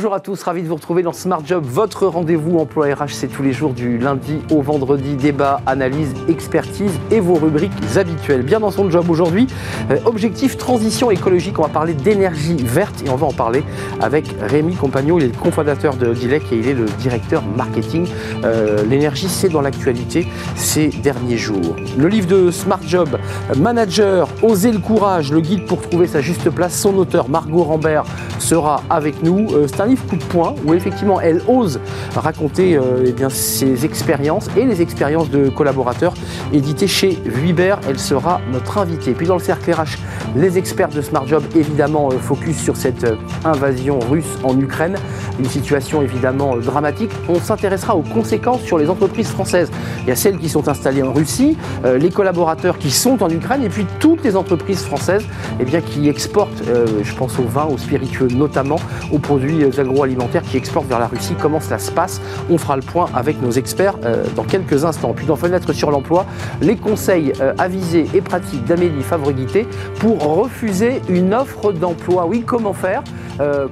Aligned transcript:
Bonjour 0.00 0.14
à 0.14 0.20
tous, 0.20 0.42
ravi 0.44 0.62
de 0.62 0.66
vous 0.66 0.76
retrouver 0.76 1.02
dans 1.02 1.12
Smart 1.12 1.42
Job, 1.44 1.62
votre 1.62 2.06
rendez-vous 2.06 2.58
emploi 2.58 2.86
RH, 2.86 3.10
c'est 3.10 3.28
tous 3.28 3.42
les 3.42 3.52
jours 3.52 3.74
du 3.74 3.98
lundi 3.98 4.38
au 4.50 4.62
vendredi, 4.62 5.14
débat, 5.14 5.60
analyse, 5.66 6.14
expertise 6.26 6.92
et 7.10 7.20
vos 7.20 7.34
rubriques 7.34 7.70
habituelles. 7.96 8.40
Bien 8.40 8.60
dans 8.60 8.70
son 8.70 8.88
job 8.88 9.10
aujourd'hui, 9.10 9.46
euh, 9.90 9.98
objectif 10.06 10.56
transition 10.56 11.10
écologique, 11.10 11.58
on 11.58 11.64
va 11.64 11.68
parler 11.68 11.92
d'énergie 11.92 12.56
verte 12.56 13.02
et 13.04 13.10
on 13.10 13.16
va 13.16 13.26
en 13.26 13.32
parler 13.34 13.62
avec 14.00 14.34
Rémi 14.40 14.74
Compagnon, 14.74 15.18
il 15.18 15.24
est 15.24 15.34
le 15.34 15.38
cofondateur 15.38 15.94
de 15.94 16.14
Dilec 16.14 16.50
et 16.50 16.56
il 16.56 16.66
est 16.66 16.72
le 16.72 16.86
directeur 16.86 17.42
marketing. 17.58 18.08
Euh, 18.42 18.82
l'énergie, 18.88 19.28
c'est 19.28 19.50
dans 19.50 19.60
l'actualité 19.60 20.26
ces 20.56 20.88
derniers 20.88 21.36
jours. 21.36 21.76
Le 21.98 22.08
livre 22.08 22.26
de 22.26 22.50
Smart 22.50 22.80
Job, 22.86 23.18
Manager, 23.58 24.28
Oser 24.40 24.72
le 24.72 24.78
courage, 24.78 25.30
le 25.30 25.42
guide 25.42 25.66
pour 25.66 25.82
trouver 25.82 26.06
sa 26.06 26.22
juste 26.22 26.48
place, 26.48 26.74
son 26.74 26.96
auteur 26.96 27.28
Margot 27.28 27.64
Rambert 27.64 28.04
sera 28.38 28.82
avec 28.88 29.22
nous. 29.22 29.46
Euh, 29.52 29.66
livre 29.90 30.06
coup 30.06 30.16
de 30.16 30.24
poing 30.24 30.54
où 30.64 30.74
effectivement 30.74 31.20
elle 31.20 31.42
ose 31.48 31.80
raconter 32.14 32.76
euh, 32.76 33.04
eh 33.06 33.12
bien, 33.12 33.28
ses 33.28 33.84
expériences 33.84 34.48
et 34.56 34.64
les 34.64 34.82
expériences 34.82 35.30
de 35.30 35.48
collaborateurs. 35.48 36.14
Édité 36.52 36.86
chez 36.86 37.18
Vuibert, 37.24 37.80
elle 37.88 37.98
sera 37.98 38.40
notre 38.52 38.78
invitée. 38.78 39.12
Puis 39.12 39.26
dans 39.26 39.36
le 39.36 39.42
cercle 39.42 39.72
RH, 39.72 39.98
les 40.36 40.58
experts 40.58 40.88
de 40.88 41.02
Smart 41.02 41.26
Job 41.26 41.42
évidemment 41.54 42.08
euh, 42.10 42.18
focus 42.18 42.56
sur 42.56 42.76
cette 42.76 43.04
euh, 43.04 43.16
invasion 43.44 43.98
russe 43.98 44.38
en 44.42 44.58
Ukraine, 44.58 44.96
une 45.40 45.48
situation 45.48 46.02
évidemment 46.02 46.56
euh, 46.56 46.60
dramatique. 46.60 47.10
On 47.28 47.36
s'intéressera 47.36 47.96
aux 47.96 48.02
conséquences 48.02 48.62
sur 48.62 48.78
les 48.78 48.88
entreprises 48.88 49.28
françaises. 49.28 49.70
Il 50.02 50.08
y 50.08 50.12
a 50.12 50.16
celles 50.16 50.38
qui 50.38 50.48
sont 50.48 50.68
installées 50.68 51.02
en 51.02 51.12
Russie, 51.12 51.56
euh, 51.84 51.98
les 51.98 52.10
collaborateurs 52.10 52.78
qui 52.78 52.90
sont 52.90 53.22
en 53.22 53.30
Ukraine 53.30 53.62
et 53.64 53.68
puis 53.68 53.86
toutes 53.98 54.22
les 54.22 54.36
entreprises 54.36 54.82
françaises 54.82 55.24
eh 55.58 55.64
bien, 55.64 55.80
qui 55.80 56.08
exportent, 56.08 56.62
euh, 56.68 56.86
je 57.02 57.14
pense 57.14 57.38
au 57.38 57.44
vin, 57.44 57.64
aux 57.64 57.78
spiritueux 57.78 58.28
notamment, 58.28 58.76
aux 59.12 59.18
produits 59.18 59.64
agroalimentaires 59.64 60.42
qui 60.42 60.56
exportent 60.56 60.88
vers 60.88 60.98
la 60.98 61.06
Russie. 61.06 61.34
Comment 61.40 61.60
cela 61.60 61.78
se 61.78 61.90
passe? 61.90 62.20
On 62.50 62.58
fera 62.58 62.76
le 62.76 62.82
point 62.82 63.06
avec 63.14 63.40
nos 63.40 63.50
experts 63.50 63.96
dans 64.36 64.44
quelques 64.44 64.84
instants. 64.84 65.12
Puis 65.14 65.26
dans 65.26 65.36
Fenêtre 65.36 65.72
sur 65.72 65.90
l'emploi, 65.90 66.26
les 66.60 66.76
conseils 66.76 67.32
avisés 67.58 68.06
et 68.14 68.20
pratiques 68.20 68.64
d'Amélie 68.64 69.02
Favreguité 69.02 69.66
pour 69.98 70.22
refuser 70.22 71.00
une 71.08 71.32
offre 71.34 71.72
d'emploi. 71.72 72.26
Oui, 72.26 72.42
comment 72.46 72.72
faire? 72.72 73.02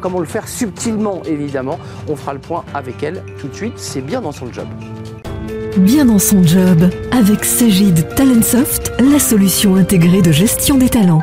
Comment 0.01 0.21
le 0.21 0.27
faire 0.27 0.49
subtilement, 0.49 1.23
évidemment 1.27 1.58
On 2.09 2.17
fera 2.17 2.33
le 2.35 2.39
point 2.39 2.65
avec 2.75 3.03
elle 3.03 3.23
tout 3.41 3.49
de 3.49 3.55
suite. 3.55 3.75
C'est 3.77 4.01
bien 4.01 4.21
dans 4.21 4.33
son 4.33 4.53
job. 4.53 4.67
Bien 5.77 6.05
dans 6.05 6.19
son 6.19 6.43
job, 6.43 6.91
avec 7.13 7.45
Sagid 7.45 8.15
Talentsoft, 8.15 8.93
la 8.99 9.19
solution 9.19 9.77
intégrée 9.77 10.23
de 10.23 10.33
gestion 10.33 10.77
des 10.77 10.89
talents. 10.89 11.23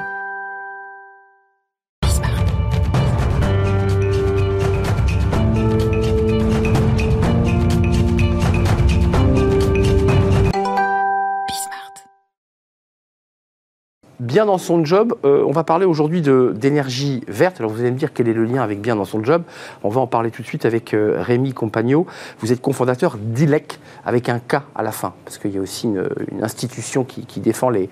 Bien 14.36 14.46
dans 14.46 14.58
son 14.58 14.84
job, 14.84 15.16
euh, 15.24 15.46
on 15.48 15.52
va 15.52 15.64
parler 15.64 15.86
aujourd'hui 15.86 16.22
d'énergie 16.22 17.24
verte. 17.30 17.62
Alors 17.62 17.72
vous 17.72 17.80
allez 17.80 17.92
me 17.92 17.98
dire 17.98 18.12
quel 18.12 18.28
est 18.28 18.34
le 18.34 18.44
lien 18.44 18.62
avec 18.62 18.82
bien 18.82 18.98
dans 18.98 19.06
son 19.06 19.24
job. 19.24 19.44
On 19.82 19.88
va 19.88 20.02
en 20.02 20.08
parler 20.08 20.30
tout 20.30 20.42
de 20.42 20.48
suite 20.48 20.66
avec 20.66 20.94
euh, 20.94 21.22
Rémi 21.22 21.54
Compagno. 21.54 22.06
Vous 22.42 22.52
êtes 22.52 22.60
cofondateur 22.60 23.16
d'ILEC 23.18 23.80
avec 24.06 24.28
un 24.28 24.40
K 24.40 24.56
à 24.76 24.84
la 24.84 24.92
fin, 24.92 25.14
parce 25.24 25.38
qu'il 25.38 25.52
y 25.52 25.58
a 25.58 25.62
aussi 25.62 25.88
une, 25.88 26.10
institution 26.42 27.06
qui, 27.06 27.40
défend 27.40 27.70
les, 27.70 27.90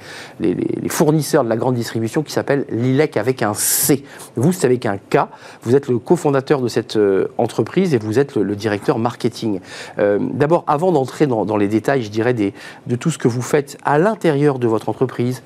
fournisseurs 0.89 1.45
de 1.45 1.49
la 1.49 1.55
grande 1.55 1.75
distribution 1.75 2.23
qui 2.23 2.33
s'appelle 2.33 2.65
l'ILEC 2.69 3.15
avec 3.15 3.41
un 3.41 3.53
C. 3.53 4.03
Vous, 4.35 4.51
c'est 4.51 4.65
avec 4.65 4.85
un 4.85 4.97
K. 4.97 5.19
Vous 5.61 5.77
êtes 5.77 5.87
le 5.87 5.97
cofondateur 5.97 6.59
de 6.59 6.67
cette 6.67 6.97
euh, 6.97 7.29
entreprise 7.37 7.93
et 7.93 7.99
vous 7.99 8.19
êtes 8.19 8.35
le, 8.35 8.53
directeur 8.57 8.99
marketing. 8.99 9.61
D'abord, 9.97 10.65
avant 10.67 10.91
d'entrer 10.91 11.25
dans, 11.25 11.55
les 11.55 11.69
détails, 11.69 12.03
je 12.03 12.09
dirais, 12.09 12.33
de 12.33 12.95
tout 12.97 13.11
ce 13.11 13.17
que 13.17 13.29
vous 13.29 13.41
faites 13.41 13.77
à 13.85 13.97
l'intérieur 13.97 14.59
de 14.59 14.67
votre 14.67 14.89
entreprise 14.89 15.41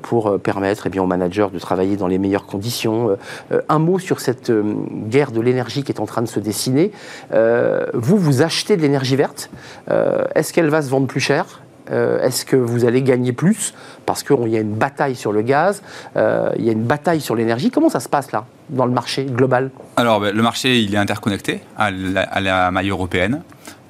pour 0.00 0.37
permettre 0.38 0.86
eh 0.86 0.90
bien, 0.90 1.02
aux 1.02 1.06
managers 1.06 1.48
de 1.52 1.58
travailler 1.58 1.96
dans 1.96 2.06
les 2.06 2.18
meilleures 2.18 2.46
conditions. 2.46 3.10
Euh, 3.10 3.16
euh, 3.52 3.60
un 3.68 3.78
mot 3.78 3.98
sur 3.98 4.20
cette 4.20 4.50
euh, 4.50 4.74
guerre 5.08 5.32
de 5.32 5.40
l'énergie 5.40 5.82
qui 5.82 5.92
est 5.92 6.00
en 6.00 6.06
train 6.06 6.22
de 6.22 6.28
se 6.28 6.40
dessiner. 6.40 6.92
Vous, 7.94 8.16
vous 8.16 8.42
achetez 8.42 8.76
de 8.76 8.82
l'énergie 8.82 9.16
verte. 9.16 9.50
Est-ce 10.34 10.52
qu'elle 10.52 10.68
va 10.68 10.82
se 10.82 10.88
vendre 10.88 11.06
plus 11.06 11.20
cher? 11.20 11.62
Est-ce 11.90 12.44
que 12.44 12.56
vous 12.56 12.84
allez 12.84 13.02
gagner 13.02 13.32
plus? 13.32 13.74
Parce 14.06 14.22
qu'il 14.22 14.48
y 14.48 14.56
a 14.56 14.60
une 14.60 14.74
bataille 14.74 15.16
sur 15.16 15.32
le 15.32 15.42
gaz, 15.42 15.82
il 16.16 16.64
y 16.64 16.68
a 16.68 16.72
une 16.72 16.84
bataille 16.84 17.20
sur 17.20 17.34
l'énergie. 17.34 17.70
Comment 17.70 17.88
ça 17.88 18.00
se 18.00 18.08
passe 18.08 18.32
là, 18.32 18.44
dans 18.68 18.86
le 18.86 18.92
marché 18.92 19.24
global? 19.24 19.70
Alors, 19.96 20.20
ben, 20.20 20.34
le 20.34 20.42
marché, 20.42 20.80
il 20.80 20.94
est 20.94 20.98
interconnecté 20.98 21.60
à 21.76 21.90
la 22.40 22.70
maille 22.70 22.90
européenne. 22.90 23.42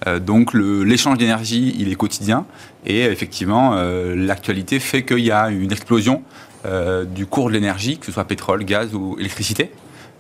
Euh, 0.07 0.19
donc, 0.19 0.55
l'échange 0.55 1.19
d'énergie, 1.19 1.75
il 1.79 1.91
est 1.91 1.95
quotidien. 1.95 2.47
Et 2.87 3.05
effectivement, 3.05 3.75
euh, 3.75 4.15
l'actualité 4.15 4.79
fait 4.79 5.05
qu'il 5.05 5.21
y 5.21 5.31
a 5.31 5.51
une 5.51 5.73
explosion 5.73 6.23
euh, 6.67 7.05
du 7.05 7.27
cours 7.27 7.49
de 7.49 7.55
l'énergie, 7.55 7.99
que 7.99 8.07
ce 8.07 8.13
soit 8.13 8.25
pétrole, 8.25 8.65
gaz 8.65 8.95
ou 8.95 9.17
électricité. 9.19 9.71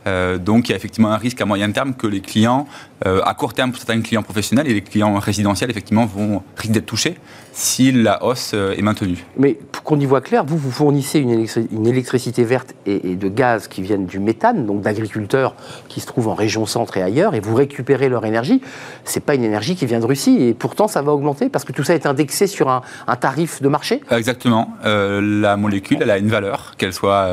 Euh, 0.08 0.38
donc, 0.38 0.60
il 0.68 0.72
y 0.72 0.74
a 0.74 0.78
effectivement 0.80 1.12
un 1.16 1.20
risque 1.26 1.40
à 1.44 1.46
moyen 1.52 1.70
terme 1.78 1.92
que 2.00 2.06
les 2.06 2.22
clients, 2.30 2.62
euh, 3.06 3.30
à 3.30 3.34
court 3.34 3.54
terme 3.58 3.70
pour 3.72 3.80
certains 3.82 4.00
clients 4.00 4.24
professionnels 4.30 4.68
et 4.70 4.74
les 4.74 4.86
clients 4.90 5.14
résidentiels, 5.30 5.70
effectivement, 5.70 6.06
vont 6.06 6.42
risquer 6.56 6.74
d'être 6.74 6.86
touchés 6.94 7.16
si 7.52 7.84
la 7.92 8.14
hausse 8.24 8.52
euh, 8.54 8.78
est 8.78 8.82
maintenue. 8.82 9.20
Mais 9.36 9.52
pour 9.72 9.82
qu'on 9.82 9.98
y 9.98 10.06
voit 10.06 10.20
clair, 10.20 10.44
vous, 10.44 10.58
vous 10.64 10.70
fournissez 10.70 11.18
une, 11.18 11.32
électri- 11.36 11.68
une 11.78 11.86
électricité 11.86 12.44
verte 12.44 12.70
et, 12.86 13.10
et 13.10 13.16
de 13.16 13.28
gaz 13.28 13.68
qui 13.72 13.82
viennent 13.82 14.06
du 14.06 14.20
méthane, 14.20 14.64
donc 14.64 14.80
d'agriculteurs 14.80 15.54
qui 15.88 15.98
se 16.00 16.06
trouvent 16.06 16.28
en 16.28 16.34
région 16.34 16.66
centre 16.66 16.96
et 16.96 17.02
ailleurs, 17.02 17.34
et 17.34 17.40
vous 17.40 17.56
récupérez 17.64 18.08
leur 18.08 18.24
énergie. 18.24 18.60
C'est 19.04 19.24
pas 19.28 19.34
une 19.34 19.44
énergie 19.44 19.74
qui 19.74 19.86
vient 19.86 20.00
de 20.00 20.06
Russie, 20.06 20.36
et 20.40 20.54
pourtant 20.54 20.88
ça 20.88 21.02
va 21.02 21.12
augmenter 21.12 21.48
parce 21.48 21.64
que 21.64 21.72
tout 21.72 21.84
ça 21.84 21.94
est 21.94 22.06
indexé 22.06 22.46
sur 22.46 22.68
un, 22.68 22.82
un 23.06 23.16
tarif 23.16 23.60
de 23.60 23.68
marché? 23.68 24.02
Exactement. 24.10 24.64
Euh, 24.84 25.20
la 25.20 25.56
molécule, 25.56 25.98
elle 26.00 26.10
a 26.10 26.18
une 26.18 26.28
valeur, 26.38 26.74
qu'elle 26.78 26.92
soit 26.92 27.26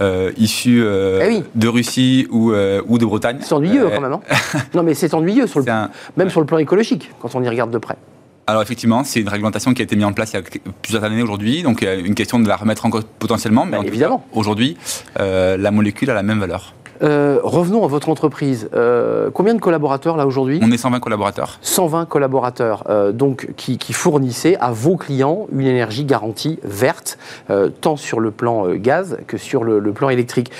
euh, 0.00 0.30
issue 0.36 0.80
euh, 0.82 1.20
Eh 1.24 1.28
oui. 1.28 1.44
de 1.54 1.68
Russie 1.68 2.26
ou, 2.30 2.52
euh, 2.52 2.80
ou 2.86 2.98
de 2.98 3.04
Bretagne. 3.04 3.38
C'est 3.40 3.52
ennuyeux 3.54 3.88
quand 3.94 4.00
même. 4.00 4.12
hein. 4.12 4.20
non, 4.74 4.82
mais 4.82 4.94
c'est 4.94 5.12
ennuyeux, 5.14 5.46
sur 5.46 5.60
le, 5.60 5.70
un- 5.70 5.90
même 6.16 6.30
sur 6.30 6.40
le 6.40 6.46
plan 6.46 6.58
écologique, 6.58 7.10
quand 7.20 7.34
on 7.34 7.42
y 7.42 7.48
regarde 7.48 7.70
de 7.70 7.78
près. 7.78 7.96
Alors 8.46 8.62
effectivement, 8.62 9.04
c'est 9.04 9.20
une 9.20 9.28
réglementation 9.28 9.74
qui 9.74 9.82
a 9.82 9.84
été 9.84 9.94
mise 9.96 10.06
en 10.06 10.12
place 10.12 10.32
il 10.32 10.36
y 10.36 10.38
a 10.38 10.42
plusieurs 10.80 11.04
années 11.04 11.22
aujourd'hui, 11.22 11.62
donc 11.62 11.82
il 11.82 11.84
y 11.84 11.88
a 11.88 11.94
une 11.94 12.14
question 12.14 12.38
de 12.40 12.48
la 12.48 12.56
remettre 12.56 12.86
en 12.86 12.90
cause 12.90 13.04
potentiellement, 13.18 13.66
mais 13.66 13.78
évidemment. 13.86 14.24
aujourd'hui, 14.32 14.76
la 15.18 15.70
molécule 15.70 16.08
a 16.10 16.14
la 16.14 16.22
même 16.22 16.38
valeur. 16.40 16.72
Euh, 17.02 17.38
revenons 17.42 17.84
à 17.84 17.88
votre 17.88 18.08
entreprise. 18.08 18.68
Euh, 18.74 19.30
combien 19.32 19.54
de 19.54 19.60
collaborateurs 19.60 20.16
là 20.16 20.26
aujourd'hui? 20.26 20.60
On 20.62 20.70
est 20.70 20.76
120 20.76 21.00
collaborateurs. 21.00 21.58
120 21.62 22.06
collaborateurs 22.06 22.84
euh, 22.88 23.12
donc 23.12 23.50
qui, 23.56 23.78
qui 23.78 23.92
fournissaient 23.92 24.56
à 24.56 24.72
vos 24.72 24.96
clients 24.96 25.46
une 25.52 25.66
énergie 25.66 26.04
garantie 26.04 26.58
verte, 26.64 27.18
tant 27.80 27.96
sur 27.96 28.20
le 28.20 28.30
plan 28.30 28.74
gaz 28.74 29.18
que 29.26 29.36
sur 29.36 29.64
le, 29.64 29.78
le 29.78 29.92
plan 29.92 30.08
électrique. 30.08 30.50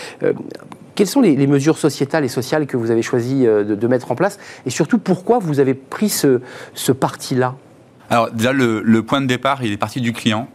Quelles 0.94 1.06
sont 1.06 1.21
les, 1.21 1.37
les 1.37 1.47
mesures 1.47 1.78
sociétales 1.78 2.25
et 2.25 2.28
sociales 2.28 2.66
que 2.66 2.77
vous 2.77 2.91
avez 2.91 3.03
choisi 3.03 3.44
de, 3.44 3.62
de 3.62 3.87
mettre 3.87 4.10
en 4.10 4.15
place? 4.15 4.38
Et 4.66 4.71
surtout, 4.71 4.98
pourquoi 4.98 5.38
vous 5.38 5.60
avez 5.60 5.75
pris 5.75 6.09
ce, 6.09 6.41
ce 6.75 6.93
parti-là? 6.93 7.54
Alors 8.10 8.31
déjà, 8.31 8.53
le, 8.53 8.81
le 8.82 9.03
point 9.03 9.21
de 9.21 9.27
départ, 9.27 9.62
il 9.62 9.72
est 9.72 9.77
parti 9.77 10.00
du 10.00 10.12
client. 10.12 10.48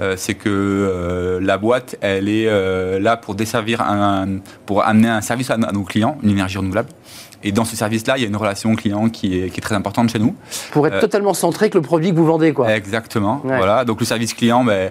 Euh, 0.00 0.14
c'est 0.16 0.34
que 0.34 0.48
euh, 0.48 1.40
la 1.40 1.58
boîte, 1.58 1.96
elle 2.00 2.28
est 2.28 2.46
euh, 2.46 2.98
là 2.98 3.16
pour 3.16 3.34
desservir, 3.34 3.82
un, 3.82 4.38
pour 4.64 4.84
amener 4.84 5.08
un 5.08 5.20
service 5.20 5.50
à, 5.50 5.56
nos 5.56 5.82
clients, 5.82 6.16
une 6.22 6.30
énergie 6.30 6.58
renouvelable. 6.58 6.88
Et 7.42 7.52
dans 7.52 7.64
ce 7.64 7.74
service-là, 7.74 8.18
il 8.18 8.22
y 8.22 8.24
a 8.24 8.28
une 8.28 8.36
relation 8.36 8.74
client 8.74 9.08
qui 9.08 9.38
est, 9.38 9.50
qui 9.50 9.58
est 9.58 9.62
très 9.62 9.74
importante 9.74 10.10
chez 10.10 10.18
nous. 10.18 10.34
Pour 10.72 10.86
être 10.86 11.00
totalement 11.00 11.34
centré 11.34 11.70
que 11.70 11.78
le 11.78 11.82
produit 11.82 12.10
que 12.10 12.16
vous 12.16 12.26
vendez, 12.26 12.52
quoi. 12.52 12.72
Exactement. 12.74 13.40
Ouais. 13.44 13.56
Voilà. 13.56 13.84
Donc 13.84 14.00
le 14.00 14.06
service 14.06 14.34
client, 14.34 14.62
ben, 14.62 14.90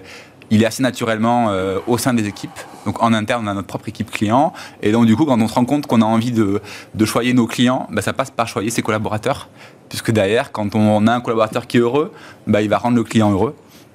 il 0.50 0.62
est 0.62 0.66
assez 0.66 0.82
naturellement 0.82 1.50
euh, 1.50 1.78
au 1.86 1.96
sein 1.96 2.12
des 2.12 2.26
équipes. 2.26 2.58
Donc 2.84 3.02
en 3.02 3.12
interne, 3.12 3.44
on 3.46 3.50
a 3.50 3.54
notre 3.54 3.68
propre 3.68 3.88
équipe 3.88 4.10
client. 4.10 4.52
Et 4.82 4.90
donc 4.90 5.06
du 5.06 5.14
coup, 5.14 5.24
quand 5.24 5.40
on 5.40 5.48
se 5.48 5.54
rend 5.54 5.64
compte 5.64 5.86
qu'on 5.86 6.02
a 6.02 6.04
envie 6.04 6.32
de, 6.32 6.60
de 6.94 7.04
choyer 7.04 7.34
nos 7.34 7.46
clients, 7.46 7.86
ben, 7.90 8.02
ça 8.02 8.12
passe 8.12 8.30
par 8.30 8.48
choyer 8.48 8.70
ses 8.70 8.82
collaborateurs. 8.82 9.48
Puisque 9.88 10.10
derrière, 10.10 10.52
quand 10.52 10.74
on 10.74 11.06
a 11.06 11.12
un 11.12 11.20
collaborateur 11.20 11.66
qui 11.66 11.76
est 11.76 11.80
heureux, 11.80 12.12
ben, 12.46 12.60
il 12.60 12.68
va 12.68 12.78
rendre 12.78 12.96
le 12.96 13.04
client 13.04 13.30
heureux. 13.30 13.54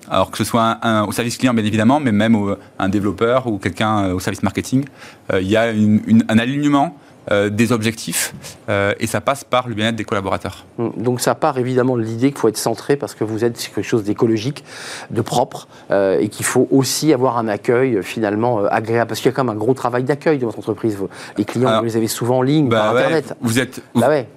Alors 0.09 0.31
que 0.31 0.37
ce 0.37 0.43
soit 0.43 0.63
un, 0.63 0.77
un- 0.81 1.03
au 1.05 1.11
service 1.11 1.37
client, 1.37 1.53
bien 1.53 1.65
évidemment, 1.65 1.99
mais 1.99 2.11
même 2.11 2.35
au- 2.35 2.55
un 2.79 2.89
développeur 2.89 3.47
ou 3.47 3.57
quelqu'un 3.57 4.05
euh, 4.05 4.13
au 4.13 4.19
service 4.19 4.43
marketing, 4.43 4.85
euh, 5.33 5.41
il 5.41 5.47
y 5.49 5.57
a 5.57 5.71
une- 5.71 6.01
une- 6.07 6.25
un 6.29 6.37
alignement 6.37 6.95
euh, 7.31 7.49
des 7.49 7.71
objectifs 7.71 8.35
euh, 8.69 8.93
et 8.99 9.07
ça 9.07 9.19
passe 9.19 9.43
par 9.43 9.67
le 9.67 9.73
bien-être 9.73 9.95
des 9.95 10.03
collaborateurs. 10.03 10.63
Donc 10.77 11.21
ça 11.21 11.33
part 11.33 11.57
évidemment 11.57 11.97
de 11.97 12.03
l'idée 12.03 12.29
qu'il 12.29 12.37
faut 12.37 12.49
être 12.49 12.57
centré 12.57 12.97
parce 12.97 13.15
que 13.15 13.23
vous 13.23 13.43
êtes 13.43 13.57
sur 13.57 13.73
quelque 13.73 13.83
chose 13.83 14.03
d'écologique, 14.03 14.63
de 15.09 15.21
propre, 15.21 15.67
euh, 15.89 16.19
et 16.19 16.29
qu'il 16.29 16.45
faut 16.45 16.67
aussi 16.69 17.11
avoir 17.13 17.39
un 17.39 17.47
accueil 17.47 18.03
finalement 18.03 18.63
agréable. 18.65 19.07
Parce 19.09 19.21
qu'il 19.21 19.31
y 19.31 19.33
a 19.33 19.35
quand 19.35 19.43
même 19.43 19.55
un 19.55 19.59
gros 19.59 19.73
travail 19.73 20.03
d'accueil 20.03 20.37
de 20.37 20.45
votre 20.45 20.59
entreprise. 20.59 20.99
Les 21.39 21.45
clients, 21.45 21.69
Alors, 21.69 21.79
vous 21.79 21.85
les 21.87 21.97
avez 21.97 22.07
souvent 22.07 22.37
en 22.37 22.41
ligne, 22.43 22.69
Bah 22.69 22.77
par 22.77 22.93
ouais, 22.93 22.99
Internet. 22.99 23.33
vous 23.41 23.57
êtes, 23.57 23.81
Bah 23.95 24.07
ouais. 24.09 24.27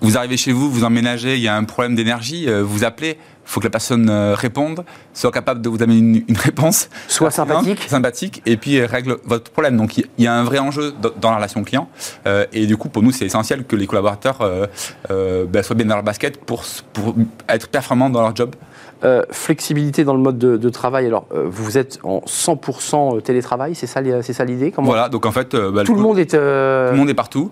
vous 0.00 0.16
arrivez 0.18 0.36
chez 0.36 0.50
vous, 0.50 0.68
vous 0.68 0.82
emménagez, 0.82 1.36
il 1.36 1.42
y 1.42 1.48
a 1.48 1.54
un 1.56 1.62
problème 1.62 1.94
d'énergie, 1.94 2.48
vous 2.64 2.82
appelez, 2.82 3.18
faut 3.44 3.60
que 3.60 3.66
la 3.66 3.70
personne 3.70 4.08
euh, 4.08 4.34
réponde, 4.34 4.84
soit 5.12 5.30
capable 5.32 5.60
de 5.62 5.68
vous 5.68 5.82
amener 5.82 5.98
une, 5.98 6.22
une 6.28 6.36
réponse. 6.36 6.88
Soit 7.08 7.30
sympathique. 7.30 7.82
Sympathique, 7.88 8.42
et 8.46 8.56
puis 8.56 8.84
règle 8.84 9.16
votre 9.24 9.50
problème. 9.50 9.76
Donc 9.76 9.96
il 9.98 10.06
y 10.18 10.26
a 10.26 10.34
un 10.34 10.44
vrai 10.44 10.58
enjeu 10.58 10.92
dans- 11.20 11.30
la 11.30 11.36
relation 11.36 11.62
client. 11.64 11.88
Euh, 12.26 12.46
et 12.52 12.66
du 12.66 12.76
coup, 12.76 12.88
pour 12.88 13.02
nous, 13.02 13.10
c'est 13.12 13.24
essentiel 13.26 13.64
que 13.64 13.74
les 13.76 13.86
collaborateurs 13.86 14.38
euh, 14.42 14.66
euh, 15.10 15.44
ben, 15.46 15.62
soient 15.62 15.76
bien 15.76 15.86
dans 15.86 15.94
leur 15.96 16.04
basket 16.04 16.38
pour, 16.44 16.62
pour 16.92 17.14
être 17.48 17.68
performants 17.68 18.10
dans 18.10 18.20
leur 18.22 18.34
job. 18.36 18.54
Flexibilité 19.30 20.04
dans 20.04 20.14
le 20.14 20.20
mode 20.20 20.38
de, 20.38 20.56
de 20.56 20.68
travail. 20.68 21.06
Alors, 21.06 21.26
vous 21.32 21.76
êtes 21.78 21.98
en 22.04 22.20
100% 22.20 23.20
télétravail, 23.22 23.74
c'est 23.74 23.86
ça, 23.88 24.00
c'est 24.22 24.32
ça 24.32 24.44
l'idée? 24.44 24.70
Comment- 24.70 24.86
Voilà, 24.88 25.08
donc 25.08 25.26
en 25.26 25.32
fait, 25.32 25.54
bah, 25.56 25.82
Tout 25.84 25.94
le 25.94 26.00
monde 26.02 26.18
est. 26.18 26.26
Tout 26.30 26.36
le 26.36 26.96
monde 26.96 27.10
est 27.10 27.14
partout. 27.14 27.50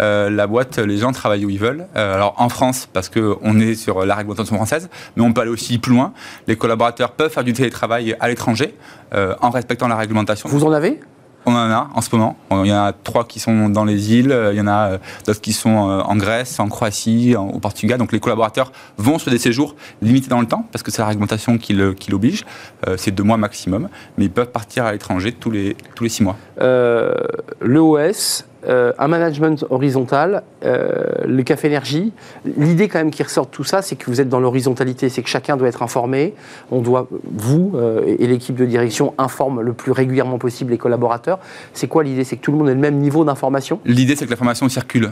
Euh, 0.00 0.30
la 0.30 0.46
boîte, 0.46 0.78
les 0.78 0.96
gens 0.96 1.12
travaillent 1.12 1.44
où 1.44 1.50
ils 1.50 1.58
veulent. 1.58 1.86
Euh, 1.96 2.14
alors 2.14 2.34
en 2.38 2.48
France, 2.48 2.88
parce 2.92 3.08
qu'on 3.10 3.60
est 3.60 3.74
sur 3.74 4.04
la 4.06 4.14
réglementation 4.14 4.56
française, 4.56 4.88
mais 5.16 5.22
on 5.22 5.32
peut 5.32 5.42
aller 5.42 5.50
aussi 5.50 5.78
plus 5.78 5.92
loin. 5.92 6.12
Les 6.46 6.56
collaborateurs 6.56 7.12
peuvent 7.12 7.30
faire 7.30 7.44
du 7.44 7.52
télétravail 7.52 8.16
à 8.18 8.28
l'étranger 8.28 8.74
euh, 9.14 9.34
en 9.42 9.50
respectant 9.50 9.88
la 9.88 9.96
réglementation. 9.96 10.48
Vous 10.48 10.64
en 10.64 10.72
avez? 10.72 11.00
On 11.46 11.52
en 11.54 11.70
a 11.70 11.88
en 11.94 12.00
ce 12.02 12.14
moment. 12.14 12.36
Il 12.50 12.66
y 12.66 12.72
en 12.72 12.84
a 12.84 12.92
trois 12.92 13.24
qui 13.24 13.40
sont 13.40 13.70
dans 13.70 13.86
les 13.86 14.12
îles, 14.14 14.36
il 14.52 14.58
y 14.58 14.60
en 14.60 14.66
a 14.68 14.98
d'autres 15.26 15.40
qui 15.40 15.54
sont 15.54 15.70
en 15.70 16.16
Grèce, 16.16 16.60
en 16.60 16.68
Croatie, 16.68 17.34
en- 17.34 17.48
au 17.48 17.58
Portugal. 17.58 17.98
Donc 17.98 18.12
les 18.12 18.20
collaborateurs 18.20 18.72
vont 18.98 19.18
sur 19.18 19.30
des 19.30 19.38
séjours 19.38 19.74
limités 20.02 20.28
dans 20.28 20.40
le 20.42 20.46
temps, 20.46 20.66
parce 20.70 20.82
que 20.82 20.90
c'est 20.90 21.00
la 21.00 21.08
réglementation 21.08 21.56
qui 21.56 21.72
l'oblige. 22.10 22.44
Euh, 22.86 22.96
c'est 22.98 23.10
deux 23.10 23.22
mois 23.22 23.38
maximum, 23.38 23.88
mais 24.18 24.26
ils 24.26 24.30
peuvent 24.30 24.50
partir 24.50 24.84
à 24.84 24.92
l'étranger 24.92 25.32
tous 25.32 25.50
les, 25.50 25.78
tous 25.94 26.04
les 26.04 26.10
six 26.10 26.22
mois. 26.22 26.36
euh, 26.60 27.14
l'EOS, 27.62 28.44
euh, 28.66 28.92
un 28.98 29.08
management 29.08 29.64
horizontal, 29.70 30.42
euh, 30.64 31.04
le 31.26 31.42
café 31.42 31.68
énergie. 31.68 32.12
L'idée 32.58 32.88
quand 32.88 32.98
même 32.98 33.10
qui 33.10 33.22
ressort 33.22 33.46
de 33.46 33.50
tout 33.50 33.64
ça, 33.64 33.80
c'est 33.80 33.96
que 33.96 34.04
vous 34.06 34.20
êtes 34.20 34.28
dans 34.28 34.40
l'horizontalité, 34.40 35.08
c'est 35.08 35.22
que 35.22 35.30
chacun 35.30 35.56
doit 35.56 35.68
être 35.68 35.82
informé. 35.82 36.34
On 36.70 36.80
doit, 36.80 37.08
vous 37.24 37.72
euh, 37.74 38.16
et 38.18 38.26
l'équipe 38.26 38.56
de 38.56 38.66
direction 38.66 39.14
informent 39.16 39.62
le 39.62 39.72
plus 39.72 39.92
régulièrement 39.92 40.38
possible 40.38 40.72
les 40.72 40.78
collaborateurs. 40.78 41.38
C'est 41.72 41.86
quoi 41.86 42.04
l'idée? 42.04 42.24
C'est 42.24 42.36
que 42.36 42.42
tout 42.42 42.52
le 42.52 42.58
monde 42.58 42.68
ait 42.68 42.74
le 42.74 42.80
même 42.80 42.98
niveau 42.98 43.24
d'information? 43.24 43.80
L'idée, 43.86 44.14
c'est 44.14 44.26
que 44.26 44.30
l'information 44.30 44.68
circule 44.68 45.10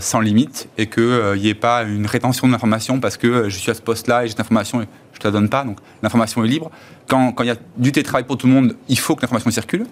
sans 0.00 0.18
limite 0.18 0.68
et 0.78 0.88
qu'il 0.88 1.36
n'y 1.36 1.46
ait 1.46 1.54
pas 1.54 1.84
une 1.84 2.04
rétention 2.04 2.48
de 2.48 2.52
l'information 2.52 2.98
parce 2.98 3.16
que 3.16 3.48
je 3.48 3.56
suis 3.56 3.70
à 3.70 3.74
ce 3.74 3.80
poste-là 3.80 4.24
et 4.24 4.26
j'ai 4.26 4.30
cette 4.30 4.40
information 4.40 4.82
et 4.82 4.86
je 5.12 5.18
ne 5.18 5.22
te 5.22 5.28
la 5.28 5.30
donne 5.30 5.48
pas. 5.48 5.62
Donc 5.62 5.78
l'information 6.02 6.44
est 6.44 6.48
libre. 6.48 6.72
Quand 7.06 7.32
il 7.38 7.46
y 7.46 7.50
a 7.50 7.56
du 7.76 7.92
télétravail 7.92 8.24
pour 8.24 8.36
tout 8.36 8.48
le 8.48 8.52
monde, 8.52 8.74
il 8.88 8.98
faut 8.98 9.14
que 9.14 9.22
l'information 9.22 9.48
circule. 9.52 9.86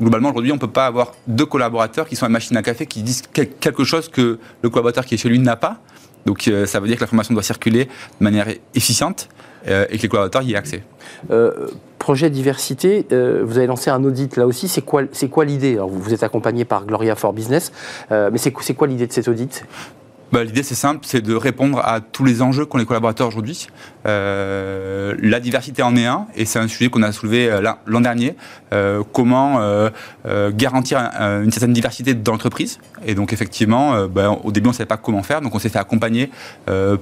Globalement, 0.00 0.30
aujourd'hui, 0.30 0.52
on 0.52 0.56
ne 0.56 0.60
peut 0.60 0.70
pas 0.70 0.86
avoir 0.86 1.12
deux 1.26 1.44
collaborateurs 1.46 2.06
qui 2.08 2.16
sont 2.16 2.24
à 2.24 2.28
la 2.28 2.32
machine 2.32 2.56
à 2.56 2.62
café 2.62 2.86
qui 2.86 3.02
disent 3.02 3.22
quel- 3.32 3.50
quelque 3.50 3.84
chose 3.84 4.08
que 4.08 4.38
le 4.62 4.70
collaborateur 4.70 5.04
qui 5.04 5.14
est 5.14 5.18
chez 5.18 5.28
lui 5.28 5.38
n'a 5.38 5.56
pas. 5.56 5.78
Donc 6.24 6.46
euh, 6.48 6.66
ça 6.66 6.80
veut 6.80 6.86
dire 6.86 6.96
que 6.96 7.02
l'information 7.02 7.34
doit 7.34 7.42
circuler 7.42 7.86
de 7.86 8.24
manière 8.24 8.46
efficiente 8.74 9.28
euh, 9.68 9.86
et 9.90 9.96
que 9.98 10.02
les 10.02 10.08
collaborateurs 10.08 10.42
y 10.42 10.52
aient 10.52 10.56
accès. 10.56 10.82
Euh, 11.30 11.68
projet 11.98 12.30
diversité, 12.30 13.06
vous 13.10 13.58
avez 13.58 13.66
lancé 13.66 13.90
un 13.90 14.02
audit 14.02 14.36
là 14.36 14.46
aussi. 14.46 14.66
C'est 14.68 14.82
quoi, 14.82 15.04
l'idée? 15.44 15.78
Vous, 15.86 16.14
êtes 16.14 16.22
accompagné 16.22 16.64
par 16.64 16.86
Gloria 16.86 17.14
for 17.14 17.32
Business, 17.32 17.70
mais 18.10 18.38
c'est 18.38 18.74
quoi 18.74 18.86
l'idée 18.86 19.06
de 19.06 19.12
cet 19.12 19.28
audit? 19.28 19.64
Bah, 20.32 20.44
L'idée, 20.44 20.62
c'est 20.62 20.74
simple, 20.74 21.00
c'est 21.02 21.20
de 21.20 21.34
répondre 21.34 21.78
à 21.84 22.00
tous 22.00 22.24
les 22.24 22.40
enjeux 22.40 22.64
qu'ont 22.64 22.78
les 22.78 22.86
collaborateurs 22.86 23.28
aujourd'hui. 23.28 23.66
Euh, 24.06 25.14
la 25.20 25.40
diversité 25.40 25.82
en 25.82 25.94
est 25.94 26.06
un, 26.06 26.26
et 26.34 26.46
c'est 26.46 26.58
un 26.58 26.68
sujet 26.68 26.88
qu'on 26.88 27.02
a 27.02 27.12
soulevé 27.12 27.50
euh, 27.50 27.60
l'an- 27.84 28.00
dernier. 28.00 28.34
Euh, 28.72 29.02
comment 29.12 29.60
euh, 29.60 29.90
euh, 30.26 30.50
garantir 30.50 30.98
un- 30.98 31.42
une 31.42 31.50
certaine 31.52 31.74
diversité 31.74 32.14
dans 32.14 32.32
l'entreprise 32.32 32.78
Et 33.04 33.14
donc, 33.14 33.34
effectivement, 33.34 34.06
bah, 34.06 34.30
au 34.42 34.50
début, 34.52 34.68
on 34.68 34.72
ne 34.72 34.76
savait 34.76 34.86
pas 34.86 34.96
comment 34.96 35.22
faire, 35.22 35.42
donc 35.42 35.54
on 35.54 35.58
s'est 35.58 35.68
fait 35.68 35.78
accompagner 35.78 36.30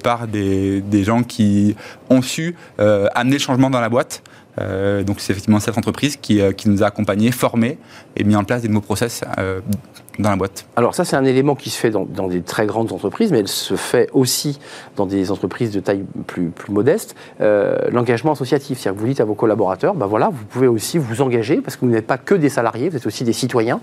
par 0.03 0.27
des, 0.27 0.81
des 0.81 1.05
gens 1.05 1.23
qui 1.23 1.77
ont 2.09 2.23
su 2.23 2.56
amener 2.79 3.35
le 3.35 3.38
changement 3.38 3.71
dans 3.71 3.81
la 3.81 3.88
boîte. 3.88 4.23
Euh, 4.58 5.02
donc, 5.05 5.20
c'est 5.20 5.32
effectivement 5.32 5.61
cette 5.61 5.79
entreprise 5.79 6.17
qui, 6.17 6.41
euh, 6.41 6.52
qui 6.52 6.69
nous 6.69 6.82
a 6.82 6.87
accompagnés, 6.87 7.31
formés 7.31 7.79
et 8.17 8.25
mis 8.25 8.37
en 8.37 8.44
place 8.44 8.62
des 8.62 8.69
nouveaux 8.69 8.81
process 8.81 9.23
euh, 9.38 9.61
dans 10.19 10.31
la 10.31 10.37
boîte. 10.37 10.67
Alors 10.76 10.94
ça, 10.94 11.05
c'est 11.05 11.17
un 11.17 11.25
élément 11.25 11.55
qui 11.55 11.70
se 11.70 11.79
fait 11.79 11.91
dans, 11.91 12.05
dans 12.05 12.26
des 12.26 12.43
très 12.43 12.67
grandes 12.67 12.93
entreprises, 12.93 13.31
mais 13.31 13.38
elle 13.38 13.49
se 13.49 13.76
fait 13.76 14.08
aussi 14.12 14.58
dans 14.97 15.06
des 15.06 15.31
entreprises 15.31 15.70
de 15.70 15.81
taille 15.81 16.05
plus, 16.26 16.50
plus 16.50 16.73
modeste. 16.73 17.14
Euh, 17.41 17.79
L'engagement 17.91 18.32
associatif, 18.32 18.79
c'est-à-dire 18.79 18.97
que 18.97 19.02
vous 19.02 19.08
dites 19.08 19.20
à 19.20 19.25
vos 19.25 19.35
collaborateurs, 19.35 19.94
ben 19.94 20.06
voilà, 20.06 20.29
vous 20.29 20.44
pouvez 20.44 20.67
aussi 20.67 20.99
vous 20.99 21.23
engager, 21.23 21.61
parce 21.61 21.76
que 21.76 21.85
vous 21.87 21.91
n'êtes 21.93 22.06
pas 22.06 22.19
que 22.19 22.35
des 22.35 22.49
salariés, 22.49 22.91
vous 22.91 22.96
êtes 22.96 23.06
aussi 23.06 23.25
des 23.25 23.32
citoyens. 23.32 23.81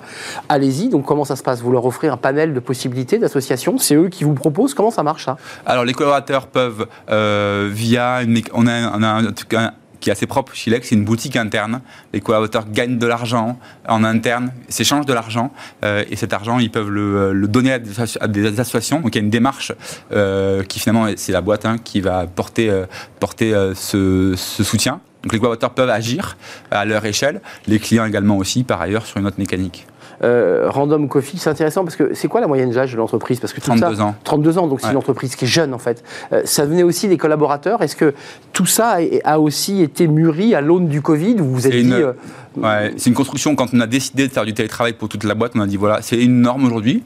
Allez-y, 0.50 0.90
donc 0.90 1.06
comment 1.06 1.26
ça 1.26 1.36
se 1.38 1.44
passe? 1.44 1.62
Vous 1.62 1.72
leur 1.72 1.86
offrez 1.86 2.10
un 2.10 2.18
panel 2.18 2.54
de 2.54 2.60
possibilités 2.60 3.18
d'associations, 3.18 3.78
c'est 3.78 3.96
eux 3.96 4.10
qui 4.10 4.24
vous 4.26 4.34
proposent, 4.34 4.74
comment 4.74 4.92
ça 4.92 5.02
marche 5.02 5.26
ça? 5.26 5.38
Alors 5.66 5.86
les 5.86 5.94
collaborateurs 5.94 6.48
peuvent, 6.48 6.86
via 7.08 8.22
une, 8.22 8.42
on 8.54 8.68
a, 8.68 8.96
on 8.96 9.02
a 9.02 9.08
un 9.08 9.32
truc 9.32 9.54
un- 9.54 9.72
qui 10.08 10.12
est 10.12 10.14
assez 10.14 10.26
propre 10.26 10.56
chez 10.56 10.72
Lex, 10.72 10.88
c'est 10.88 10.96
une 10.96 11.04
boutique 11.04 11.36
interne. 11.36 11.82
Les 12.14 12.22
collaborateurs 12.22 12.66
gagnent 12.72 12.98
de 12.98 13.08
l'argent 13.08 13.60
en 13.90 14.06
interne, 14.06 14.54
s'échangent 14.70 15.06
de 15.06 15.12
l'argent, 15.12 15.52
euh, 15.84 16.06
et 16.10 16.16
cet 16.16 16.32
argent, 16.32 16.60
ils 16.60 16.72
peuvent 16.72 16.90
le, 16.90 17.34
le 17.34 17.48
donner 17.50 17.74
à 17.74 17.80
des, 17.80 18.58
associations. 18.58 19.02
Donc 19.02 19.16
il 19.16 19.18
y 19.18 19.22
a 19.22 19.26
une 19.26 19.30
démarche 19.30 19.74
euh, 20.14 20.64
qui 20.64 20.80
finalement, 20.80 21.08
c'est 21.18 21.34
la 21.34 21.42
boîte 21.42 21.66
hein, 21.66 21.76
qui 21.78 22.00
va 22.00 22.26
porter, 22.26 22.70
euh, 22.70 22.86
porter 23.20 23.54
euh, 23.54 23.76
ce, 23.76 24.34
ce 24.38 24.64
soutien. 24.64 25.02
Donc 25.24 25.34
les 25.34 25.40
collaborateurs 25.40 25.72
peuvent 25.72 25.90
agir 25.90 26.38
à 26.72 26.86
leur 26.86 27.04
échelle, 27.04 27.42
les 27.68 27.78
clients 27.78 28.06
également 28.06 28.38
aussi, 28.38 28.64
par 28.64 28.80
ailleurs, 28.80 29.06
sur 29.06 29.18
une 29.18 29.28
autre 29.28 29.40
mécanique. 29.40 29.88
Euh, 30.24 30.66
Random 30.70 31.08
Coffee, 31.08 31.38
c'est 31.38 31.50
intéressant 31.50 31.84
parce 31.84 31.96
que 31.96 32.14
c'est 32.16 32.28
quoi 32.28 32.42
la 32.42 32.48
moyenne 32.48 32.72
d'âge 32.72 32.92
de 32.92 32.98
l'entreprise? 32.98 33.40
Parce 33.40 33.54
que 33.54 33.60
tout 33.62 33.68
32 33.68 33.96
ça, 33.98 34.04
ans. 34.04 34.16
32 34.24 34.58
ans, 34.58 34.68
donc 34.68 34.80
c'est 34.80 34.88
Ouais. 34.88 34.92
une 34.94 34.98
entreprise 34.98 35.36
qui 35.36 35.46
est 35.46 35.48
jeune 35.48 35.74
en 35.74 35.78
fait. 35.78 36.04
Euh, 36.34 36.42
ça 36.46 36.66
venait 36.66 36.84
aussi 36.84 37.08
des 37.08 37.18
collaborateurs. 37.18 37.82
Est-ce 37.84 37.96
que 37.96 38.14
tout 38.52 38.66
ça 38.66 38.98
a, 39.24 39.40
aussi 39.40 39.82
été 39.84 40.08
mûri 40.08 40.56
à 40.56 40.62
l'aune 40.62 40.88
du 40.88 41.02
Covid 41.04 41.36
où 41.40 41.46
vous 41.46 41.54
vous 41.54 41.68
êtes 41.68 41.74
dit 41.74 41.82
une- 41.82 41.94
euh, 41.94 42.14
Ouais, 42.56 42.92
c'est 42.98 43.12
une 43.12 43.16
construction. 43.16 43.56
Quand 43.56 43.68
on 43.76 43.80
a 43.80 43.86
décidé 43.86 44.28
de 44.28 44.34
faire 44.34 44.44
du 44.46 44.56
télétravail 44.56 44.94
pour 44.94 45.08
toute 45.10 45.24
la 45.24 45.36
boîte, 45.36 45.52
on 45.54 45.60
a 45.62 45.68
dit 45.68 45.78
voilà, 45.78 46.02
c'est 46.02 46.18
une 46.20 46.42
norme 46.42 46.66
aujourd'hui. 46.66 47.04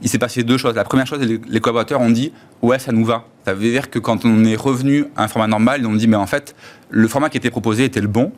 Il 0.00 0.08
s'est 0.08 0.18
passé 0.18 0.44
deux 0.44 0.58
choses. 0.58 0.76
La 0.76 0.84
première 0.84 1.08
chose, 1.08 1.18
les, 1.20 1.40
les 1.48 1.60
collaborateurs 1.60 2.00
ont 2.00 2.10
dit 2.10 2.32
ouais, 2.62 2.78
ça 2.78 2.92
nous 2.92 3.04
va. 3.04 3.24
Ça 3.44 3.54
veut 3.54 3.60
dire 3.68 3.90
que 3.90 3.98
quand 3.98 4.24
on 4.24 4.44
est 4.44 4.54
revenu 4.54 5.06
à 5.16 5.24
un 5.24 5.28
format 5.28 5.48
normal, 5.48 5.80
ils 5.80 5.86
ont 5.88 5.94
dit 5.94 6.06
mais 6.06 6.14
en 6.16 6.26
fait, 6.28 6.54
le 6.90 7.08
format 7.08 7.28
qui 7.30 7.36
était 7.38 7.50
proposé 7.50 7.84
était 7.86 8.00
le 8.00 8.06
bon. 8.06 8.30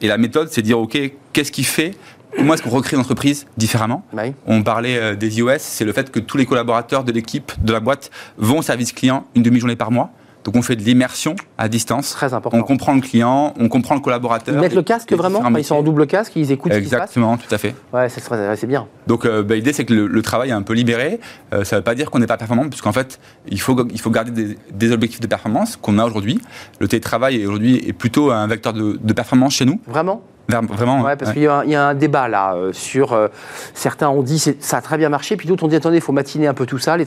Et 0.00 0.06
la 0.06 0.16
méthode, 0.18 0.48
c'est 0.52 0.60
de 0.62 0.66
dire 0.66 0.78
ok, 0.78 0.96
qu'est-ce 1.32 1.50
qui 1.50 1.64
fait 1.64 1.96
Comment 2.36 2.54
est-ce 2.54 2.62
qu'on 2.62 2.70
recrée 2.70 2.96
l'entreprise 2.96 3.46
différemment 3.56 4.04
oui. 4.12 4.34
On 4.46 4.62
parlait 4.62 4.98
euh, 4.98 5.14
des 5.14 5.38
iOS, 5.38 5.58
c'est 5.58 5.84
le 5.84 5.92
fait 5.92 6.10
que 6.10 6.18
tous 6.18 6.36
les 6.36 6.46
collaborateurs 6.46 7.04
de 7.04 7.12
l'équipe, 7.12 7.52
de 7.62 7.72
la 7.72 7.80
boîte, 7.80 8.10
vont 8.38 8.58
au 8.58 8.62
service 8.62 8.92
client 8.92 9.26
une 9.34 9.42
demi-journée 9.42 9.76
par 9.76 9.90
mois. 9.90 10.10
Donc 10.44 10.56
on 10.56 10.62
fait 10.62 10.74
de 10.74 10.82
l'immersion 10.82 11.36
à 11.56 11.68
distance. 11.68 12.10
Très 12.10 12.34
important. 12.34 12.58
On 12.58 12.62
comprend 12.62 12.94
le 12.94 13.00
client, 13.00 13.54
on 13.60 13.68
comprend 13.68 13.94
le 13.94 14.00
collaborateur. 14.00 14.52
Ils 14.54 14.60
mettent 14.60 14.74
le 14.74 14.82
casque 14.82 15.12
vraiment 15.12 15.38
Enfin, 15.38 15.56
Ils 15.56 15.64
sont 15.64 15.76
en 15.76 15.84
double 15.84 16.06
casque, 16.08 16.32
ils 16.34 16.50
écoutent 16.50 16.72
ce 16.72 16.78
qui 16.78 16.86
se 16.86 16.90
passe 16.90 17.02
Exactement, 17.02 17.36
tout 17.36 17.54
à 17.54 17.58
fait. 17.58 17.74
Ouais, 17.92 18.08
c'est 18.08 18.66
bien. 18.66 18.88
Donc 19.06 19.24
euh, 19.24 19.44
bah, 19.44 19.54
l'idée 19.54 19.72
c'est 19.72 19.84
que 19.84 19.94
le, 19.94 20.08
le 20.08 20.22
travail 20.22 20.48
est 20.50 20.54
un 20.54 20.62
peu 20.62 20.72
libéré. 20.72 21.20
Euh, 21.54 21.62
ça 21.62 21.76
ne 21.76 21.80
veut 21.80 21.84
pas 21.84 21.94
dire 21.94 22.10
qu'on 22.10 22.18
n'est 22.18 22.26
pas 22.26 22.38
performant, 22.38 22.68
puisqu'en 22.68 22.92
fait 22.92 23.20
il 23.48 23.60
faut, 23.60 23.86
il 23.92 24.00
faut 24.00 24.10
garder 24.10 24.32
des, 24.32 24.58
des 24.72 24.90
objectifs 24.90 25.20
de 25.20 25.28
performance 25.28 25.76
qu'on 25.76 25.98
a 25.98 26.04
aujourd'hui. 26.04 26.40
Le 26.80 26.88
télétravail 26.88 27.40
est 27.40 27.46
aujourd'hui 27.46 27.76
est 27.76 27.92
plutôt 27.92 28.32
un 28.32 28.46
vecteur 28.48 28.72
de, 28.72 28.98
de 29.00 29.12
performance 29.12 29.54
chez 29.54 29.64
nous. 29.64 29.80
Vraiment? 29.86 30.22
Vraiment. 30.48 31.00
Ouais, 31.02 31.16
parce 31.16 31.30
ouais. 31.30 31.34
qu'il 31.34 31.42
y, 31.44 31.46
a 31.46 31.58
un- 31.58 31.64
il 31.64 31.70
y 31.70 31.74
a 31.74 31.86
un 31.88 31.94
débat 31.94 32.28
là 32.28 32.54
euh, 32.54 32.72
sur. 32.72 33.12
euh, 33.14 33.28
certains 33.74 34.08
ont 34.08 34.22
dit 34.22 34.38
c'est- 34.38 34.62
ça 34.62 34.78
a 34.78 34.80
très 34.82 34.98
bien 34.98 35.08
marché, 35.08 35.36
puis 35.36 35.48
d'autres 35.48 35.64
ont 35.64 35.68
dit 35.68 35.76
attendez, 35.76 35.96
il 35.96 36.02
faut 36.02 36.12
matiner 36.12 36.46
un 36.46 36.54
peu 36.54 36.66
tout 36.66 36.78
ça. 36.78 36.96
Les, 36.96 37.06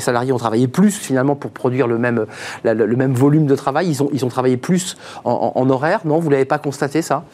salariés 0.00 0.32
ont 0.32 0.38
travaillé 0.38 0.66
plus 0.68 0.96
finalement 0.96 1.34
pour 1.36 1.50
produire 1.50 1.86
le 1.88 1.98
même, 1.98 2.26
la- 2.64 2.74
le, 2.74 2.86
le 2.86 2.96
même 2.96 3.12
volume 3.12 3.46
de 3.46 3.54
travail. 3.54 3.88
Ils 3.88 4.02
ont, 4.02 4.08
ils 4.12 4.24
ont 4.24 4.28
travaillé 4.28 4.56
plus 4.56 4.96
en, 5.24 5.52
en- 5.54 5.60
en 5.60 5.70
horaire. 5.70 6.00
Non, 6.04 6.18
vous 6.20 6.30
l'avez 6.30 6.44
pas 6.46 6.58
constaté 6.58 7.02
ça? 7.02 7.24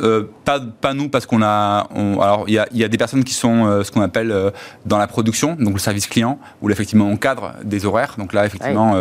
Euh, 0.00 0.24
pas, 0.44 0.60
pas 0.60 0.92
nous 0.94 1.08
parce 1.08 1.24
qu'on 1.26 1.42
a. 1.42 1.88
on- 1.94 2.20
alors 2.20 2.44
il 2.48 2.54
y 2.54 2.58
a, 2.58 2.66
il 2.72 2.78
y 2.78 2.84
a 2.84 2.88
des 2.88 2.98
personnes 2.98 3.24
qui 3.24 3.32
sont 3.34 3.66
euh, 3.66 3.82
ce 3.82 3.90
qu'on 3.90 4.02
appelle 4.02 4.30
euh, 4.30 4.50
dans 4.84 4.98
la 4.98 5.06
production, 5.06 5.56
donc 5.58 5.72
le 5.74 5.78
service 5.78 6.06
client, 6.06 6.38
où 6.60 6.68
là, 6.68 6.72
effectivement 6.72 7.06
on 7.06 7.16
cadre 7.16 7.54
des 7.64 7.86
horaires. 7.86 8.14
Donc 8.18 8.32
là 8.32 8.44
effectivement 8.44 8.94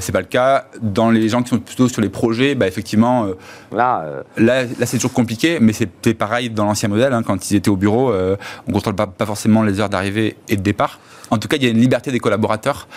c'est 0.00 0.12
pas 0.12 0.20
le 0.20 0.26
cas. 0.26 0.66
Dans 0.82 1.10
les 1.10 1.28
gens 1.28 1.42
qui 1.42 1.50
sont 1.50 1.58
plutôt 1.58 1.88
sur 1.88 2.02
les 2.02 2.08
projets, 2.10 2.54
bah, 2.54 2.66
effectivement 2.66 3.26
Là, 3.72 4.04
Là, 4.36 4.64
là 4.64 4.86
c'est 4.86 4.98
toujours 4.98 5.12
compliqué, 5.12 5.58
mais 5.60 5.72
c'était 5.72 6.14
pareil 6.14 6.50
dans 6.50 6.64
l'ancien 6.64 6.88
modèle. 6.88 7.12
hein, 7.12 7.22
quand 7.22 7.50
ils 7.50 7.56
étaient 7.56 7.68
au 7.70 7.76
bureau, 7.76 8.12
on 8.66 8.72
contrôle 8.72 8.94
pas, 8.94 9.06
pas 9.06 9.26
forcément 9.26 9.62
les 9.62 9.80
heures 9.80 9.88
d'arrivée 9.88 10.36
et 10.48 10.56
de 10.56 10.62
départ. 10.62 11.00
En 11.30 11.36
tout 11.36 11.46
cas, 11.48 11.56
il 11.58 11.62
y 11.62 11.66
a 11.66 11.70
une 11.70 11.80
liberté 11.80 12.10
des 12.10 12.20
collaborateurs 12.20 12.88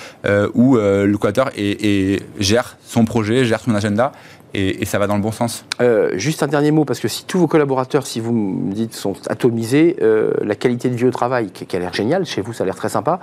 où 0.53 0.75
le 0.77 1.15
collaborateur 1.17 1.49
est- 1.57 1.83
est- 1.85 2.25
gère 2.39 2.77
son 2.85 3.05
projet, 3.05 3.45
gère 3.45 3.59
son 3.59 3.75
agenda 3.75 4.11
et, 4.53 4.85
ça 4.85 4.99
va 4.99 5.07
dans 5.07 5.15
le 5.15 5.21
bon 5.21 5.31
sens. 5.31 5.65
Euh, 5.81 6.11
juste 6.15 6.43
un 6.43 6.47
dernier 6.47 6.71
mot, 6.71 6.85
parce 6.85 6.99
que 6.99 7.07
si 7.07 7.25
tous 7.25 7.39
vos 7.39 7.47
collaborateurs, 7.47 8.05
si 8.05 8.19
vous 8.19 8.33
me 8.33 8.73
dites, 8.73 8.93
sont 8.93 9.13
atomisés, 9.29 9.97
euh, 10.01 10.31
la 10.41 10.55
qualité 10.55 10.89
de 10.89 10.95
vie 10.95 11.05
au 11.05 11.11
travail, 11.11 11.49
qui, 11.51 11.75
a 11.75 11.79
l'air 11.79 11.93
géniale, 11.93 12.25
chez 12.25 12.41
vous 12.41 12.53
ça 12.53 12.63
a 12.63 12.65
l'air 12.65 12.75
très 12.75 12.89
sympa, 12.89 13.19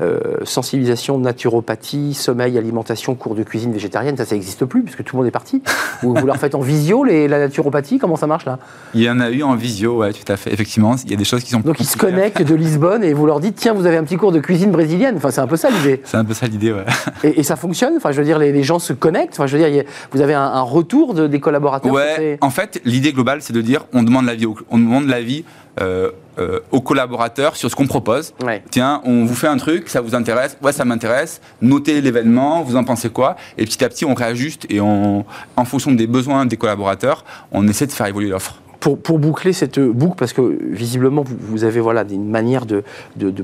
euh, 0.00 0.20
sensibilisation, 0.44 1.18
naturopathie, 1.18 2.14
sommeil, 2.14 2.56
alimentation, 2.56 3.14
cours 3.14 3.34
de 3.34 3.42
cuisine 3.42 3.72
végétarienne, 3.72 4.16
ça, 4.16 4.24
ça 4.24 4.34
n'existe 4.34 4.64
plus, 4.64 4.82
puisque 4.82 5.04
tout 5.04 5.16
le 5.16 5.18
monde 5.18 5.28
est 5.28 5.32
parti. 5.32 5.62
vous, 6.02 6.14
vous 6.14 6.26
leur 6.26 6.36
faites 6.36 6.54
en 6.54 6.60
visio 6.60 7.04
les, 7.04 7.28
la 7.28 7.38
naturopathie, 7.38 7.98
comment 7.98 8.16
ça 8.16 8.26
marche 8.26 8.46
là? 8.46 8.58
Il 8.94 9.02
y 9.02 9.10
en 9.10 9.20
a 9.20 9.30
eu 9.30 9.42
en 9.42 9.54
visio, 9.54 9.98
ouais, 9.98 10.12
tout 10.12 10.32
à 10.32 10.36
fait. 10.36 10.52
Effectivement, 10.52 10.96
il 11.04 11.10
y 11.10 11.14
a 11.14 11.16
des 11.16 11.24
choses 11.24 11.44
qui 11.44 11.50
sont... 11.50 11.60
Donc 11.60 11.80
ils 11.80 11.86
se 11.86 11.98
connectent 11.98 12.42
de 12.42 12.54
Lisbonne 12.54 13.04
et 13.04 13.12
vous 13.12 13.26
leur 13.26 13.40
dites, 13.40 13.56
tiens, 13.56 13.74
vous 13.74 13.86
avez 13.86 13.96
un 13.96 14.04
petit 14.04 14.16
cours 14.16 14.32
de 14.32 14.40
cuisine 14.40 14.70
brésilienne, 14.70 15.16
enfin 15.16 15.30
c'est 15.30 15.40
un 15.40 15.46
peu 15.46 15.56
ça 15.56 15.68
l'idée. 15.70 16.00
C'est 16.04 16.16
un 16.16 16.24
peu 16.24 16.34
ça 16.34 16.46
l'idée, 16.46 16.72
ouais. 16.72 16.84
Et, 17.24 17.42
ça 17.42 17.56
fonctionne, 17.56 17.94
enfin 17.96 18.12
je 18.12 18.18
veux 18.18 18.24
dire, 18.24 18.38
les, 18.38 18.62
gens 18.62 18.78
se 18.78 18.92
connectent, 18.92 19.32
enfin 19.32 19.46
je 19.46 19.56
veux 19.56 19.70
dire, 19.70 19.84
vous 20.12 20.20
avez 20.20 20.34
un 20.34 20.69
retour 20.70 21.14
de, 21.14 21.26
des 21.26 21.40
collaborateurs 21.40 21.92
Ouais, 21.92 22.38
en 22.40 22.50
fait, 22.50 22.80
l'idée 22.84 23.12
globale, 23.12 23.42
c'est 23.42 23.52
de 23.52 23.60
dire 23.60 23.86
on 23.92 24.02
demande 24.02 24.26
l'avis, 24.26 24.46
on 24.70 24.78
demande 24.78 25.06
l'avis 25.06 25.44
euh, 25.80 26.10
euh, 26.38 26.60
aux 26.70 26.80
collaborateurs 26.80 27.56
sur 27.56 27.70
ce 27.70 27.76
qu'on 27.76 27.86
propose. 27.86 28.34
Tiens, 28.70 29.02
on 29.04 29.24
vous 29.24 29.34
fait 29.34 29.46
un 29.46 29.56
truc, 29.56 29.88
ça 29.88 30.00
vous 30.00 30.14
intéresse 30.14 30.56
Ouais, 30.62 30.72
ça 30.72 30.84
m'intéresse. 30.84 31.40
Notez 31.60 32.00
l'événement, 32.00 32.62
vous 32.62 32.76
en 32.76 32.84
pensez 32.84 33.10
quoi 33.10 33.36
Et 33.58 33.64
petit 33.64 33.84
à 33.84 33.88
petit, 33.88 34.04
on 34.04 34.14
réajuste 34.14 34.66
et 34.68 34.80
on, 34.80 35.24
en 35.56 35.64
fonction 35.64 35.92
des 35.92 36.06
besoins 36.06 36.46
des 36.46 36.56
collaborateurs, 36.56 37.24
on 37.52 37.66
essaie 37.68 37.86
de 37.86 37.92
faire 37.92 38.06
évoluer 38.06 38.30
l'offre 38.30 38.60
pour, 38.80 39.18
boucler 39.18 39.52
cette 39.52 39.78
boucle, 39.78 40.16
parce 40.16 40.32
que 40.32 40.58
visiblement 40.62 41.22
vous, 41.26 41.64
avez 41.64 41.80
voilà, 41.80 42.04
une 42.10 42.28
manière 42.28 42.66
de, 42.66 42.82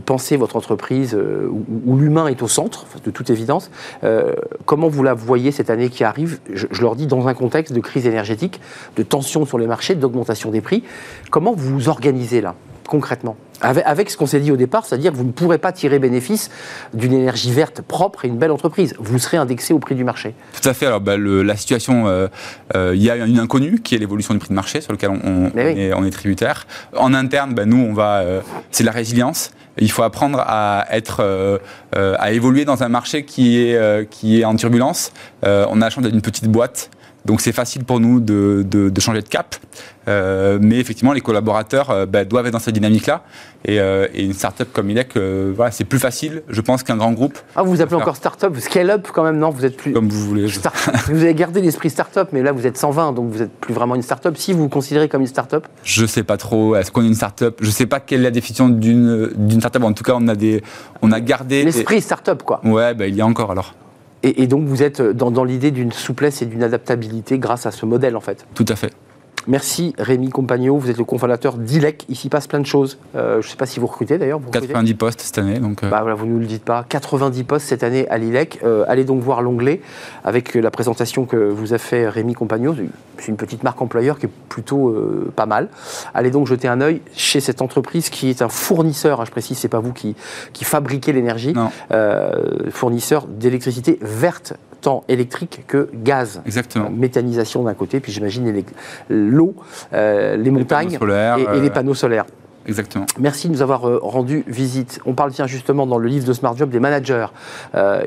penser 0.04 0.36
votre 0.36 0.56
entreprise 0.56 1.14
euh, 1.14 1.48
où, 1.84 1.96
l'humain 1.96 2.28
est 2.28 2.42
au 2.42 2.48
centre, 2.48 2.86
de 3.04 3.10
toute 3.10 3.30
évidence, 3.30 3.70
euh, 4.04 4.34
comment 4.64 4.88
vous 4.88 5.02
la 5.02 5.14
voyez 5.14 5.52
cette 5.52 5.70
année 5.70 5.90
qui 5.90 6.04
arrive? 6.04 6.38
Je, 6.52 6.66
je, 6.70 6.82
leur 6.82 6.96
dis 6.96 7.06
dans 7.06 7.28
un 7.28 7.34
contexte 7.34 7.72
de 7.72 7.80
crise 7.80 8.06
énergétique, 8.06 8.60
de 8.96 9.02
tension 9.02 9.44
sur 9.44 9.58
les 9.58 9.66
marchés, 9.66 9.94
d'augmentation 9.94 10.50
des 10.50 10.60
prix. 10.60 10.82
Comment 11.30 11.52
vous 11.52 11.74
vous 11.74 11.88
organisez 11.88 12.40
là? 12.40 12.54
Concrètement 12.86 13.36
avec, 13.60 14.10
ce 14.10 14.16
qu'on 14.16 14.26
s'est 14.26 14.40
dit 14.40 14.52
au 14.52 14.56
départ, 14.56 14.84
c'est-à-dire 14.84 15.12
que 15.12 15.16
vous 15.16 15.24
ne 15.24 15.32
pourrez 15.32 15.58
pas 15.58 15.72
tirer 15.72 15.98
bénéfice 15.98 16.50
d'une 16.94 17.12
énergie 17.12 17.52
verte 17.52 17.80
propre 17.80 18.24
et 18.24 18.28
une 18.28 18.38
belle 18.38 18.50
entreprise. 18.50 18.94
Vous 18.98 19.18
serez 19.18 19.36
indexé 19.36 19.72
au 19.72 19.78
prix 19.78 19.94
du 19.94 20.04
marché. 20.04 20.34
Tout 20.60 20.68
à 20.68 20.74
fait. 20.74 20.86
Alors, 20.86 21.00
bah, 21.00 21.16
la 21.16 21.56
situation, 21.56 22.06
euh, 22.06 22.28
euh, 22.74 22.92
il 22.94 23.02
y 23.02 23.10
a 23.10 23.16
une 23.16 23.38
inconnue 23.38 23.80
qui 23.80 23.94
est 23.94 23.98
l'évolution 23.98 24.34
du 24.34 24.40
prix 24.40 24.50
de 24.50 24.54
marché 24.54 24.80
sur 24.80 24.92
lequel 24.92 25.10
on, 25.10 25.50
est, 25.56 26.10
tributaire. 26.10 26.66
En 26.96 27.14
interne, 27.14 27.54
bah, 27.54 27.64
nous, 27.64 27.78
on 27.78 27.92
va, 27.92 28.18
euh, 28.18 28.40
c'est 28.70 28.84
la 28.84 28.92
résilience. 28.92 29.52
Il 29.78 29.90
faut 29.90 30.02
apprendre 30.02 30.42
à 30.46 30.86
être, 30.90 31.60
à 31.92 32.32
évoluer 32.32 32.64
dans 32.64 32.82
un 32.82 32.88
marché 32.88 33.26
qui 33.26 33.60
est, 33.60 34.08
qui 34.08 34.40
est 34.40 34.44
en 34.46 34.56
turbulence. 34.56 35.12
on 35.42 35.82
a 35.82 35.84
la 35.84 35.90
chance 35.90 36.02
d'être 36.02 36.14
une 36.14 36.22
petite 36.22 36.48
boîte 36.48 36.88
donc 37.26 37.40
c'est 37.40 37.52
facile 37.52 37.84
pour 37.84 38.00
nous 38.00 38.20
de, 38.20 38.64
de, 38.66 39.00
changer 39.00 39.20
de 39.20 39.28
cap. 39.28 39.56
Euh, 40.08 40.58
mais 40.62 40.78
effectivement, 40.78 41.12
les 41.12 41.20
collaborateurs 41.20 41.90
euh, 41.90 42.06
bah, 42.06 42.24
doivent 42.24 42.46
être 42.46 42.52
dans 42.52 42.60
cette 42.60 42.74
dynamique-là. 42.74 43.24
Et, 43.64 43.80
euh, 43.80 44.06
et, 44.14 44.24
une 44.24 44.32
start-up 44.32 44.68
comme 44.72 44.88
ILEC, 44.88 45.18
voilà, 45.54 45.72
c'est 45.72 45.84
plus 45.84 45.98
facile, 45.98 46.44
je 46.48 46.60
pense, 46.60 46.84
qu'un 46.84 46.96
grand 46.96 47.12
groupe. 47.12 47.36
Ah, 47.56 47.64
vous 47.64 47.72
vous 47.72 47.80
appelez 47.82 47.96
encore 47.96 48.14
start-up 48.14 48.56
Scale-up 48.58 49.08
quand 49.12 49.24
même, 49.24 49.38
non? 49.38 49.50
Vous 49.50 49.64
êtes 49.64 49.76
plus. 49.76 49.92
Comme 49.92 50.08
vous 50.08 50.24
voulez. 50.24 50.46
vous 51.08 51.22
avez 51.22 51.34
gardé 51.34 51.60
l'esprit 51.60 51.90
start-up, 51.90 52.28
mais 52.32 52.42
là, 52.42 52.52
vous 52.52 52.66
êtes 52.66 52.78
120, 52.78 53.12
donc 53.12 53.32
vous 53.32 53.40
n'êtes 53.40 53.52
plus 53.52 53.74
vraiment 53.74 53.96
une 53.96 54.02
start-up. 54.02 54.36
Si 54.36 54.52
vous 54.52 54.60
vous 54.60 54.68
considérez 54.68 55.08
comme 55.08 55.22
une 55.22 55.26
start-up? 55.26 55.66
Je 55.82 56.02
ne 56.02 56.06
sais 56.06 56.22
pas 56.22 56.36
trop. 56.36 56.76
Est-ce 56.76 56.92
qu'on 56.92 57.02
est 57.02 57.08
une 57.08 57.14
start-up? 57.14 57.58
Je 57.60 57.66
ne 57.66 57.72
sais 57.72 57.86
pas 57.86 57.98
quelle 57.98 58.20
est 58.20 58.24
la 58.24 58.30
définition 58.30 58.68
d'une 58.68 59.58
start-up. 59.58 59.82
En 59.82 59.92
tout 59.92 60.04
cas, 60.04 60.14
on 60.16 60.28
a, 60.28 60.36
des, 60.36 60.62
on 61.02 61.10
a 61.10 61.20
gardé. 61.20 61.64
L'esprit 61.64 62.00
start-up, 62.00 62.44
quoi. 62.44 62.60
Ouais, 62.64 62.94
bah, 62.94 63.08
il 63.08 63.16
y 63.16 63.20
a 63.20 63.26
encore 63.26 63.50
alors. 63.50 63.74
Et, 64.22 64.46
donc 64.46 64.64
vous 64.64 64.82
êtes 64.82 65.00
dans, 65.02 65.44
l'idée 65.44 65.70
d'une 65.70 65.92
souplesse 65.92 66.42
et 66.42 66.46
d'une 66.46 66.62
adaptabilité 66.62 67.38
grâce 67.38 67.66
à 67.66 67.70
ce 67.70 67.86
modèle 67.86 68.16
en 68.16 68.20
fait. 68.20 68.46
Tout 68.54 68.64
à 68.68 68.76
fait. 68.76 68.92
Merci 69.48 69.94
Rémi 69.96 70.30
Compagno, 70.30 70.76
vous 70.76 70.90
êtes 70.90 70.98
le 70.98 71.04
cofondateur 71.04 71.54
d'ILEC. 71.56 72.04
Ici 72.08 72.28
passe 72.28 72.48
plein 72.48 72.58
de 72.58 72.66
choses. 72.66 72.98
Euh, 73.14 73.40
je 73.40 73.46
ne 73.46 73.50
sais 73.50 73.56
pas 73.56 73.66
si 73.66 73.78
vous 73.78 73.86
recrutez 73.86 74.18
d'ailleurs. 74.18 74.40
90 74.50 74.94
postes 74.94 75.20
cette 75.20 75.38
année. 75.38 75.60
Donc 75.60 75.84
euh. 75.84 75.88
bah, 75.88 76.00
voilà, 76.00 76.16
vous 76.16 76.26
ne 76.26 76.32
nous 76.32 76.40
le 76.40 76.46
dites 76.46 76.64
pas. 76.64 76.84
90 76.88 77.44
postes 77.44 77.66
cette 77.66 77.84
année 77.84 78.08
à 78.08 78.18
l'ILEC. 78.18 78.60
Euh, 78.64 78.84
allez 78.88 79.04
donc 79.04 79.22
voir 79.22 79.42
l'onglet 79.42 79.80
avec 80.24 80.54
la 80.54 80.70
présentation 80.72 81.26
que 81.26 81.36
vous 81.36 81.74
a 81.74 81.78
fait 81.78 82.08
Rémi 82.08 82.34
Compagno. 82.34 82.74
C'est 83.18 83.28
une 83.28 83.36
petite 83.36 83.62
marque 83.62 83.80
employeur 83.80 84.18
qui 84.18 84.26
est 84.26 84.30
plutôt 84.48 84.94
pas 85.36 85.46
mal. 85.46 85.68
Allez 86.12 86.30
donc 86.30 86.46
jeter 86.46 86.66
un 86.66 86.80
œil 86.80 87.00
chez 87.14 87.40
cette 87.40 87.62
entreprise 87.62 88.10
qui 88.10 88.28
est 88.28 88.42
un 88.42 88.48
fournisseur, 88.48 89.20
hein, 89.20 89.24
je 89.24 89.30
précise, 89.30 89.58
c'est 89.58 89.68
pas 89.68 89.78
vous 89.78 89.92
qui, 89.92 90.16
qui 90.52 90.64
fabriquez 90.64 91.12
l'énergie, 91.12 91.54
fournisseur 92.70 93.26
d'électricité 93.26 93.98
verte 94.02 94.54
électrique 95.08 95.64
que 95.66 95.88
gaz. 95.94 96.42
Exactement. 96.46 96.90
méthanisation 96.90 97.62
d'un 97.64 97.74
côté, 97.74 98.00
puis 98.00 98.12
j'imagine 98.12 98.62
l'eau, 99.08 99.54
euh, 99.92 100.36
les, 100.36 100.50
montagnes 100.50 100.92
et, 100.92 100.98
les 100.98 101.68
euh, 101.68 101.70
panneaux 101.70 101.94
solaires. 101.94 102.24
Exactement. 102.66 103.06
Merci 103.18 103.48
de 103.48 103.52
nous 103.52 103.62
avoir 103.62 103.88
euh, 103.88 104.00
rendu 104.02 104.44
visite. 104.46 105.00
On 105.06 105.14
parle 105.14 105.30
bien 105.30 105.46
justement 105.46 105.86
dans 105.86 105.98
le 105.98 106.08
livre 106.08 106.26
de 106.26 106.32
Smart 106.32 106.56
Job 106.56 106.70
des 106.70 106.80
managers. 106.80 107.26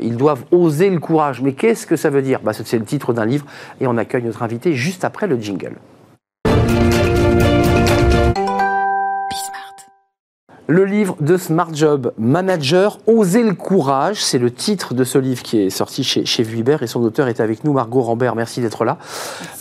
ils 0.02 0.18
doivent 0.18 0.44
oser 0.52 0.90
le 0.90 1.00
courage. 1.00 1.42
Mais 1.42 1.54
qu'est-ce 1.54 1.88
que 1.88 1.96
ça 1.96 2.10
veut 2.10 2.22
dire? 2.22 2.40
Bah, 2.44 2.52
C'est 2.54 2.80
le 2.80 2.86
titre 2.86 3.14
d'un 3.14 3.26
livre 3.26 3.46
et 3.80 3.88
on 3.88 3.98
accueille 3.98 4.24
notre 4.24 4.44
invité 4.44 4.74
juste 4.74 5.06
après 5.06 5.28
le 5.28 5.40
jingle. 5.40 5.76
Le 10.72 10.86
livre 10.86 11.16
de 11.20 11.36
Smart 11.36 11.74
Job 11.74 12.14
Manager, 12.20 13.00
Oser 13.08 13.42
le 13.42 13.56
courage, 13.56 14.24
c'est 14.24 14.38
le 14.38 14.52
titre 14.52 14.94
de 14.94 15.04
ce 15.04 15.18
livre 15.18 15.42
qui 15.42 15.60
est 15.60 15.72
sorti 15.72 16.04
chez, 16.04 16.28
chez 16.28 16.44
Vuibert 16.44 16.84
et 16.84 16.88
son 16.88 17.02
auteur 17.02 17.28
est 17.28 17.40
avec 17.40 17.64
nous, 17.64 17.74
Margot 17.74 18.02
Rambert. 18.02 18.36
Merci 18.36 18.62
d'être 18.62 18.86
là. 18.86 19.00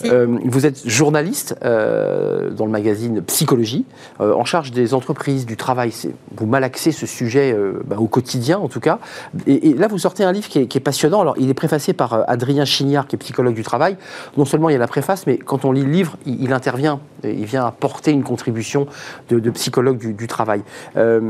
Euh, 0.05 0.27
vous 0.45 0.67
êtes 0.67 0.87
journaliste 0.87 1.55
euh, 1.65 2.51
dans 2.51 2.67
le 2.67 2.71
magazine 2.71 3.23
Psychologie, 3.23 3.85
euh, 4.21 4.35
en 4.35 4.45
charge 4.45 4.69
des 4.69 4.93
entreprises, 4.93 5.47
du 5.47 5.57
travail. 5.57 5.91
Vous 6.37 6.45
malaxez 6.45 6.91
ce 6.91 7.07
sujet 7.07 7.57
bah, 7.85 7.95
au 7.97 8.05
quotidien 8.05 8.59
en 8.59 8.67
tout 8.67 8.79
cas. 8.79 8.99
Et, 9.47 9.73
là, 9.73 9.87
vous 9.87 9.97
sortez 9.97 10.23
un 10.23 10.31
livre 10.31 10.47
qui 10.47 10.59
est, 10.59 10.79
passionnant. 10.79 11.21
Alors, 11.21 11.33
il 11.39 11.49
est 11.49 11.55
préfacé 11.55 11.93
par 11.93 12.29
Adrien 12.29 12.65
Chignard, 12.65 13.07
qui 13.07 13.15
est 13.15 13.19
psychologue 13.19 13.55
du 13.55 13.63
travail. 13.63 13.97
Non 14.37 14.45
seulement 14.45 14.69
il 14.69 14.73
y 14.73 14.75
a 14.75 14.79
la 14.79 14.87
préface, 14.87 15.25
mais 15.25 15.39
quand 15.39 15.65
on 15.65 15.71
lit 15.71 15.85
le 15.85 15.91
livre, 15.91 16.17
il, 16.27 16.53
intervient. 16.53 16.99
Il 17.23 17.45
vient 17.45 17.65
apporter 17.65 18.11
une 18.11 18.23
contribution 18.23 18.85
de, 19.29 19.49
psychologue 19.49 19.97
du, 19.97 20.13
du 20.13 20.27
travail. 20.27 20.61
Euh, 20.99 21.21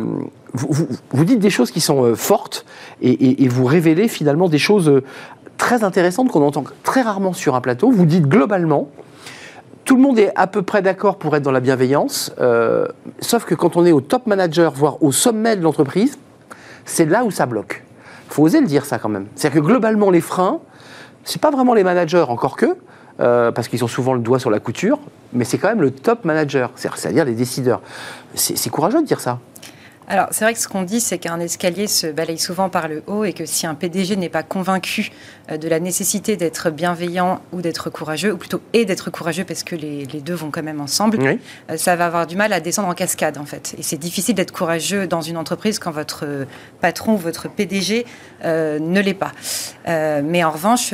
vous, 0.54 1.26
dites 1.26 1.40
des 1.40 1.50
choses 1.50 1.70
qui 1.70 1.80
sont 1.80 2.04
euh, 2.04 2.16
fortes 2.16 2.66
et, 3.02 3.48
vous 3.48 3.66
révélez 3.66 4.08
finalement 4.08 4.50
des 4.50 4.58
choses 4.58 4.90
euh, 4.90 5.04
très 5.58 5.84
intéressantes 5.84 6.30
qu'on 6.30 6.42
entend 6.42 6.64
très 6.84 7.02
rarement 7.02 7.34
sur 7.34 7.56
un 7.56 7.62
plateau. 7.62 7.92
Vous 7.92 8.06
dites 8.06 8.28
globalement, 8.28 8.90
tout 9.86 9.96
le 9.96 10.02
monde 10.02 10.18
est 10.18 10.32
à 10.36 10.48
peu 10.48 10.64
près 10.64 10.82
d'accord 10.82 11.18
pour 11.18 11.36
être 11.36 11.44
dans 11.44 11.52
la 11.52 11.60
bienveillance, 11.60 12.32
sauf 13.22 13.46
que 13.46 13.56
quand 13.56 13.76
on 13.76 13.86
est 13.86 13.92
au 13.92 14.02
top 14.02 14.28
manager, 14.28 14.72
voire 14.72 15.02
au 15.02 15.12
sommet 15.12 15.56
de 15.56 15.62
l'entreprise, 15.62 16.20
c'est 16.86 17.06
là 17.06 17.24
où 17.24 17.32
ça 17.32 17.48
bloque. 17.48 17.84
Il 18.30 18.34
faut 18.34 18.44
oser 18.44 18.62
le 18.62 18.68
dire 18.68 18.86
ça 18.86 19.00
quand 19.00 19.10
même. 19.10 19.26
C'est-à-dire 19.36 19.62
que 19.62 19.66
globalement, 19.66 20.12
les 20.12 20.22
freins, 20.22 20.60
c'est 21.24 21.42
pas 21.42 21.50
vraiment 21.50 21.74
les 21.74 21.84
managers, 21.84 22.26
encore 22.28 22.56
que, 22.56 22.78
parce 23.20 23.68
qu'ils 23.68 23.84
ont 23.84 23.88
souvent 23.88 24.14
le 24.14 24.22
doigt 24.22 24.40
sur 24.40 24.50
la 24.50 24.60
couture, 24.60 25.00
mais 25.34 25.44
c'est 25.44 25.58
quand 25.58 25.68
même 25.68 25.82
le 25.82 25.92
top 25.92 26.26
manager, 26.26 26.72
c'est-à-dire 26.76 27.26
les 27.26 27.36
décideurs. 27.36 27.82
C'est 28.34 28.70
courageux 28.70 29.02
de 29.02 29.06
dire 29.06 29.20
ça. 29.20 29.40
Alors, 30.12 30.26
c'est 30.32 30.44
vrai 30.44 30.56
que 30.56 30.60
ce 30.60 30.68
qu'on 30.68 30.82
dit, 30.82 31.02
c'est 31.02 31.20
qu'un 31.20 31.40
escalier 31.40 31.86
se 31.86 32.08
balaye 32.08 32.40
souvent 32.40 32.68
par 32.70 32.88
le 32.88 33.04
haut 33.06 33.26
et 33.26 33.34
que 33.34 33.46
si 33.46 33.68
un 33.68 33.76
PDG 33.76 34.16
n'est 34.16 34.28
pas 34.28 34.42
convaincu 34.42 35.12
euh, 35.52 35.58
de 35.58 35.70
la 35.70 35.80
nécessité 35.80 36.36
d'être 36.36 36.72
bienveillant 36.72 37.42
ou 37.52 37.62
d'être 37.62 37.92
courageux, 37.92 38.34
ou 38.34 38.38
plutôt 38.38 38.60
et 38.74 38.86
d'être 38.86 39.12
courageux 39.12 39.44
parce 39.44 39.62
que 39.62 39.76
les, 39.76 40.08
deux 40.08 40.34
vont 40.34 40.50
quand 40.50 40.64
même 40.64 40.82
ensemble, 40.82 41.20
euh, 41.22 41.78
ça 41.78 41.96
va 41.96 42.08
avoir 42.08 42.26
du 42.26 42.36
mal 42.36 42.52
à 42.54 42.60
descendre 42.60 42.88
en 42.88 42.96
cascade 42.96 43.38
en 43.38 43.46
fait. 43.46 43.76
Et 43.78 43.84
c'est 43.84 44.00
difficile 44.00 44.34
d'être 44.34 44.52
courageux 44.52 45.06
dans 45.06 45.22
une 45.22 45.38
entreprise 45.38 45.78
quand 45.78 45.92
votre 45.92 46.26
patron 46.82 47.14
ou 47.14 47.18
votre 47.18 47.48
PDG 47.48 48.08
euh, 48.44 48.80
ne 48.80 49.00
l'est 49.02 49.14
pas. 49.14 49.32
mais 49.86 50.44
en 50.44 50.52
revanche, 50.52 50.94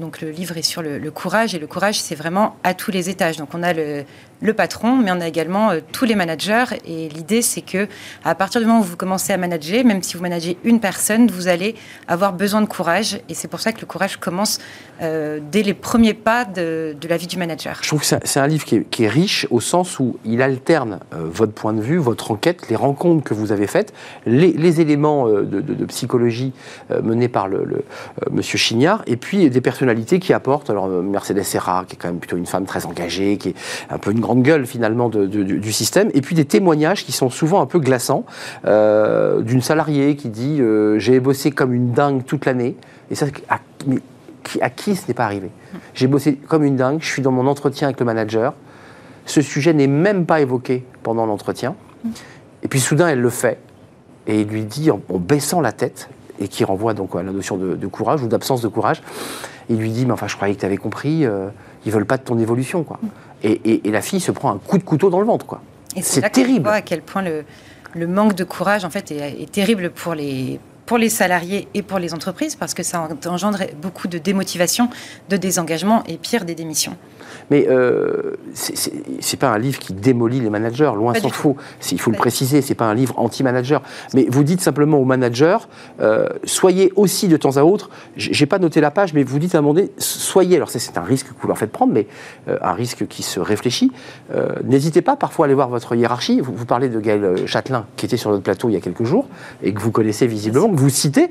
donc 0.00 0.20
le 0.20 0.30
livre 0.30 0.56
est 0.56 0.62
sur 0.62 0.82
le, 0.82 1.10
courage 1.10 1.54
et 1.54 1.58
le 1.58 1.66
courage, 1.66 2.00
c'est 2.00 2.14
vraiment 2.14 2.56
à 2.62 2.74
tous 2.74 2.90
les 2.90 3.08
étages. 3.10 3.36
Donc 3.36 3.50
on 3.54 3.62
a 3.62 3.72
le, 3.72 4.04
le 4.40 4.54
patron, 4.54 4.96
mais 4.96 5.10
on 5.10 5.20
a 5.20 5.26
également 5.26 5.70
euh, 5.70 5.80
tous 5.92 6.04
les 6.04 6.14
managers. 6.14 6.64
Et 6.84 7.08
l'idée, 7.08 7.42
c'est 7.42 7.60
que 7.60 7.88
à 8.24 8.34
partir 8.34 8.60
du 8.60 8.66
moment 8.66 8.80
où 8.80 8.84
vous 8.84 8.96
commencez 8.96 9.32
à 9.32 9.36
manager, 9.36 9.84
même 9.84 10.02
si 10.02 10.16
vous 10.16 10.22
managez 10.22 10.58
une 10.64 10.80
personne, 10.80 11.30
vous 11.30 11.48
allez 11.48 11.74
avoir 12.06 12.32
besoin 12.32 12.60
de 12.60 12.66
courage. 12.66 13.20
Et 13.28 13.34
c'est 13.34 13.48
pour 13.48 13.60
ça 13.60 13.72
que 13.72 13.80
le 13.80 13.86
courage 13.86 14.16
commence 14.16 14.58
euh, 15.02 15.40
dès 15.50 15.62
les 15.62 15.74
premiers 15.74 16.14
pas 16.14 16.44
de, 16.44 16.96
la 17.08 17.16
vie 17.16 17.26
du 17.26 17.38
manager. 17.38 17.78
Je 17.82 17.88
trouve 17.88 18.00
que 18.00 18.06
c'est 18.06 18.40
un 18.40 18.46
livre 18.46 18.64
qui 18.64 19.04
est, 19.04 19.08
riche 19.08 19.46
au 19.50 19.60
sens 19.60 19.98
où 19.98 20.16
il 20.24 20.42
alterne 20.42 21.00
euh, 21.14 21.28
votre 21.30 21.52
point 21.52 21.72
de 21.72 21.80
vue, 21.80 21.98
votre 21.98 22.30
enquête, 22.30 22.68
les 22.68 22.76
rencontres 22.76 23.24
que 23.24 23.34
vous 23.34 23.52
avez 23.52 23.66
faites, 23.66 23.92
les, 24.26 24.80
éléments 24.80 25.28
de, 25.28 25.84
psychologie 25.86 26.52
menés 27.02 27.28
par 27.28 27.48
le, 27.48 27.84
monsieur 28.30 28.58
Chignard, 28.58 29.02
et 29.06 29.16
puis 29.16 29.48
des 29.48 29.60
personnalités 29.60 30.18
qui 30.18 30.32
apportent. 30.32 30.70
Alors 30.70 30.88
Mercedes 30.88 31.42
Serra, 31.42 31.84
qui 31.88 31.94
est 31.94 31.98
quand 31.98 32.08
même 32.08 32.18
plutôt 32.18 32.36
une 32.36 32.46
femme 32.46 32.66
très 32.66 32.86
engagée, 32.86 33.38
qui 33.38 33.50
est 33.50 33.54
un 33.90 33.98
peu 33.98 34.10
une 34.12 34.20
grande 34.20 34.42
gueule 34.42 34.66
finalement 34.66 35.08
du, 35.08 35.72
système, 35.72 36.10
et 36.14 36.20
puis 36.20 36.34
des 36.34 36.44
témoignages 36.44 37.04
qui 37.04 37.12
sont 37.12 37.30
souvent 37.30 37.60
un 37.60 37.66
peu 37.66 37.78
glaçants, 37.78 38.24
euh, 38.66 39.40
d'une 39.40 39.62
salariée 39.62 40.16
qui 40.16 40.28
dit 40.28 40.60
euh, 40.60 40.98
j'ai 40.98 41.20
bossé 41.20 41.50
comme 41.50 41.72
une 41.72 41.92
dingue 41.92 42.24
toute 42.24 42.44
l'année, 42.44 42.76
et 43.10 43.14
ça, 43.14 43.26
qui, 44.48 44.60
à 44.62 44.70
qui 44.70 44.96
ce 44.96 45.06
n'est 45.08 45.14
pas 45.14 45.24
arrivé 45.24 45.50
J'ai 45.94 46.06
bossé 46.06 46.34
comme 46.34 46.64
une 46.64 46.76
dingue, 46.76 46.98
je 47.00 47.08
suis 47.08 47.22
dans 47.22 47.30
mon 47.30 47.46
entretien 47.46 47.88
avec 47.88 48.00
le 48.00 48.06
manager. 48.06 48.54
Ce 49.26 49.42
sujet 49.42 49.74
n'est 49.74 49.86
même 49.86 50.24
pas 50.24 50.40
évoqué 50.40 50.84
pendant 51.02 51.26
l'entretien. 51.26 51.74
Et 52.62 52.68
puis 52.68 52.80
soudain, 52.80 53.08
elle 53.08 53.20
le 53.20 53.30
fait. 53.30 53.58
Et 54.26 54.40
il 54.40 54.48
lui 54.48 54.62
dit, 54.62 54.90
en, 54.90 55.00
baissant 55.18 55.60
la 55.60 55.72
tête, 55.72 56.08
et 56.40 56.48
qui 56.48 56.64
renvoie 56.64 56.94
donc 56.94 57.14
à 57.14 57.22
la 57.22 57.32
notion 57.32 57.56
de, 57.56 57.86
courage 57.86 58.22
ou 58.22 58.28
d'absence 58.28 58.62
de 58.62 58.68
courage, 58.68 59.02
il 59.68 59.76
lui 59.76 59.90
dit, 59.90 60.06
mais 60.06 60.12
enfin, 60.12 60.28
je 60.28 60.36
croyais 60.36 60.54
que 60.54 60.60
tu 60.60 60.66
avais 60.66 60.76
compris, 60.76 61.26
euh, 61.26 61.48
ils 61.84 61.92
veulent 61.92 62.06
pas 62.06 62.16
de 62.16 62.22
ton 62.22 62.38
évolution. 62.38 62.84
Quoi. 62.84 62.98
Et, 63.42 63.82
la 63.84 64.00
fille 64.00 64.20
se 64.20 64.32
prend 64.32 64.52
un 64.52 64.58
coup 64.58 64.78
de 64.78 64.82
couteau 64.82 65.10
dans 65.10 65.20
le 65.20 65.26
ventre. 65.26 65.44
Quoi. 65.44 65.60
c'est 66.00 66.30
terrible. 66.30 66.64
Voit 66.64 66.74
à 66.74 66.82
quel 66.82 67.02
point 67.02 67.22
le, 67.22 67.44
le, 67.94 68.06
manque 68.06 68.34
de 68.34 68.44
courage 68.44 68.84
en 68.84 68.90
fait, 68.90 69.10
est, 69.10 69.42
est 69.42 69.50
terrible 69.50 69.90
pour 69.90 70.14
les, 70.14 70.58
pour 70.88 70.96
les 70.96 71.10
salariés 71.10 71.68
et 71.74 71.82
pour 71.82 71.98
les 71.98 72.14
entreprises 72.14 72.56
parce 72.56 72.72
que 72.72 72.82
ça 72.82 73.06
engendre 73.26 73.58
beaucoup 73.82 74.08
de 74.08 74.16
démotivation, 74.16 74.88
de 75.28 75.36
désengagement 75.36 76.02
et 76.08 76.16
pire 76.16 76.46
des 76.46 76.54
démissions. 76.54 76.96
Mais 77.50 77.66
euh, 77.68 78.36
c'est 78.54 79.36
pas 79.36 79.50
un 79.50 79.58
livre 79.58 79.78
qui 79.78 79.92
démolit 79.92 80.40
les 80.40 80.50
managers, 80.50 80.92
loin 80.96 81.14
s'en 81.14 81.28
faut. 81.28 81.56
Il 81.90 82.00
faut 82.00 82.10
le 82.10 82.16
préciser, 82.16 82.62
c'est 82.62 82.74
pas 82.74 82.86
un 82.86 82.94
livre 82.94 83.14
anti-manager. 83.18 83.82
Mais 84.14 84.26
vous 84.28 84.44
dites 84.44 84.60
simplement 84.60 84.98
aux 84.98 85.04
managers, 85.04 85.58
euh, 86.00 86.28
soyez 86.44 86.92
aussi 86.96 87.28
de 87.28 87.36
temps 87.36 87.56
à 87.56 87.62
autre, 87.62 87.90
j'ai 88.16 88.46
pas 88.46 88.58
noté 88.58 88.80
la 88.80 88.90
page, 88.90 89.14
mais 89.14 89.22
vous 89.22 89.38
dites 89.38 89.54
à 89.54 89.58
un 89.58 89.60
moment 89.62 89.74
donné, 89.74 89.90
soyez, 89.98 90.56
alors 90.56 90.70
c'est 90.70 90.98
un 90.98 91.02
risque 91.02 91.28
que 91.28 91.40
vous 91.40 91.48
leur 91.48 91.58
faites 91.58 91.72
prendre, 91.72 91.92
mais 91.92 92.06
euh, 92.48 92.58
un 92.62 92.72
risque 92.72 93.06
qui 93.06 93.22
se 93.22 93.40
réfléchit. 93.40 93.92
Euh, 94.34 94.48
n'hésitez 94.64 95.02
pas 95.02 95.16
parfois 95.16 95.44
à 95.44 95.46
aller 95.46 95.54
voir 95.54 95.68
votre 95.68 95.94
hiérarchie. 95.94 96.40
Vous, 96.40 96.54
vous, 96.54 96.66
parlez 96.66 96.88
de 96.88 97.00
Gaël 97.00 97.46
Châtelain, 97.46 97.86
qui 97.96 98.06
était 98.06 98.16
sur 98.16 98.30
notre 98.30 98.42
plateau 98.42 98.68
il 98.68 98.72
y 98.72 98.76
a 98.76 98.80
quelques 98.80 99.04
jours, 99.04 99.26
et 99.62 99.72
que 99.72 99.80
vous 99.80 99.90
connaissez 99.90 100.26
visiblement, 100.26 100.68
que 100.68 100.77
vous 100.78 100.90
citez. 100.90 101.30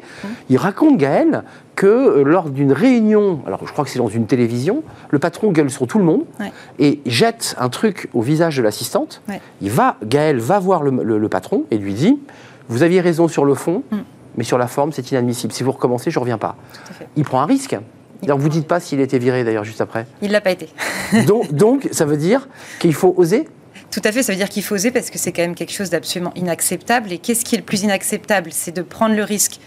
Il 0.49 0.57
raconte, 0.57 0.97
Gaël, 0.97 1.43
que 1.75 1.85
euh, 1.85 2.23
lors 2.23 2.49
d'une 2.49 2.73
réunion, 2.73 3.41
alors 3.45 3.65
je 3.65 3.71
crois 3.71 3.85
que 3.85 3.91
c'est 3.91 3.99
dans 3.99 4.07
une 4.07 4.25
télévision, 4.25 4.83
le 5.09 5.19
patron 5.19 5.51
gueule 5.51 5.69
sur 5.69 5.87
tout 5.87 5.99
le 5.99 6.03
monde 6.03 6.25
et 6.79 6.99
jette 7.05 7.55
un 7.59 7.69
truc 7.69 8.09
au 8.13 8.21
visage 8.21 8.57
de 8.57 8.63
l'assistante. 8.63 9.21
Il 9.61 9.71
va, 9.71 9.95
Gaël 10.03 10.39
va 10.39 10.59
voir 10.59 10.83
le, 10.83 11.29
patron 11.29 11.65
et 11.71 11.77
lui 11.77 11.93
dit 11.93 12.17
Vous 12.67 12.83
aviez 12.83 12.99
raison 13.01 13.27
sur 13.27 13.45
le 13.45 13.53
fond, 13.53 13.83
mm. 13.91 13.97
mais 14.37 14.43
sur 14.43 14.57
la 14.57 14.67
forme, 14.67 14.91
c'est 14.91 15.11
inadmissible. 15.11 15.53
Si 15.53 15.63
vous 15.63 15.71
recommencez, 15.71 16.11
je 16.11 16.19
ne 16.19 16.21
reviens 16.21 16.37
pas. 16.37 16.55
Il 17.15 17.23
prend 17.23 17.41
un 17.41 17.45
risque. 17.45 17.77
Alors, 18.23 18.39
vous 18.39 18.47
ne 18.47 18.51
dites 18.51 18.67
pas 18.67 18.79
s'il 18.79 18.99
a 18.99 19.03
été 19.03 19.19
viré 19.19 19.43
d'ailleurs 19.43 19.63
juste 19.63 19.81
après 19.81 20.07
Il 20.23 20.29
ne 20.29 20.33
l'a 20.33 20.41
pas 20.41 20.51
été. 20.51 20.69
donc, 21.27 21.53
donc, 21.53 21.87
ça 21.91 22.05
veut 22.05 22.17
dire 22.17 22.47
qu'il 22.79 22.95
faut 22.95 23.13
oser 23.15 23.47
tout 23.91 24.01
à 24.03 24.11
fait, 24.11 24.23
ça 24.23 24.31
veut 24.33 24.37
dire 24.37 24.49
qu'il 24.49 24.63
faut 24.63 24.75
oser 24.75 24.91
parce 24.91 25.09
que 25.09 25.17
c'est 25.17 25.31
quand 25.31 25.41
même 25.41 25.55
quelque 25.55 25.73
chose 25.73 25.89
d'absolument 25.89 26.33
inacceptable. 26.35 27.11
Et 27.11 27.17
qu'est-ce 27.17 27.45
qui 27.45 27.55
est 27.55 27.59
le 27.59 27.63
plus 27.63 27.83
inacceptable? 27.83 28.51
C'est 28.51 28.75
de 28.75 28.81
prendre 28.81 29.15
le 29.15 29.23
risque 29.23 29.59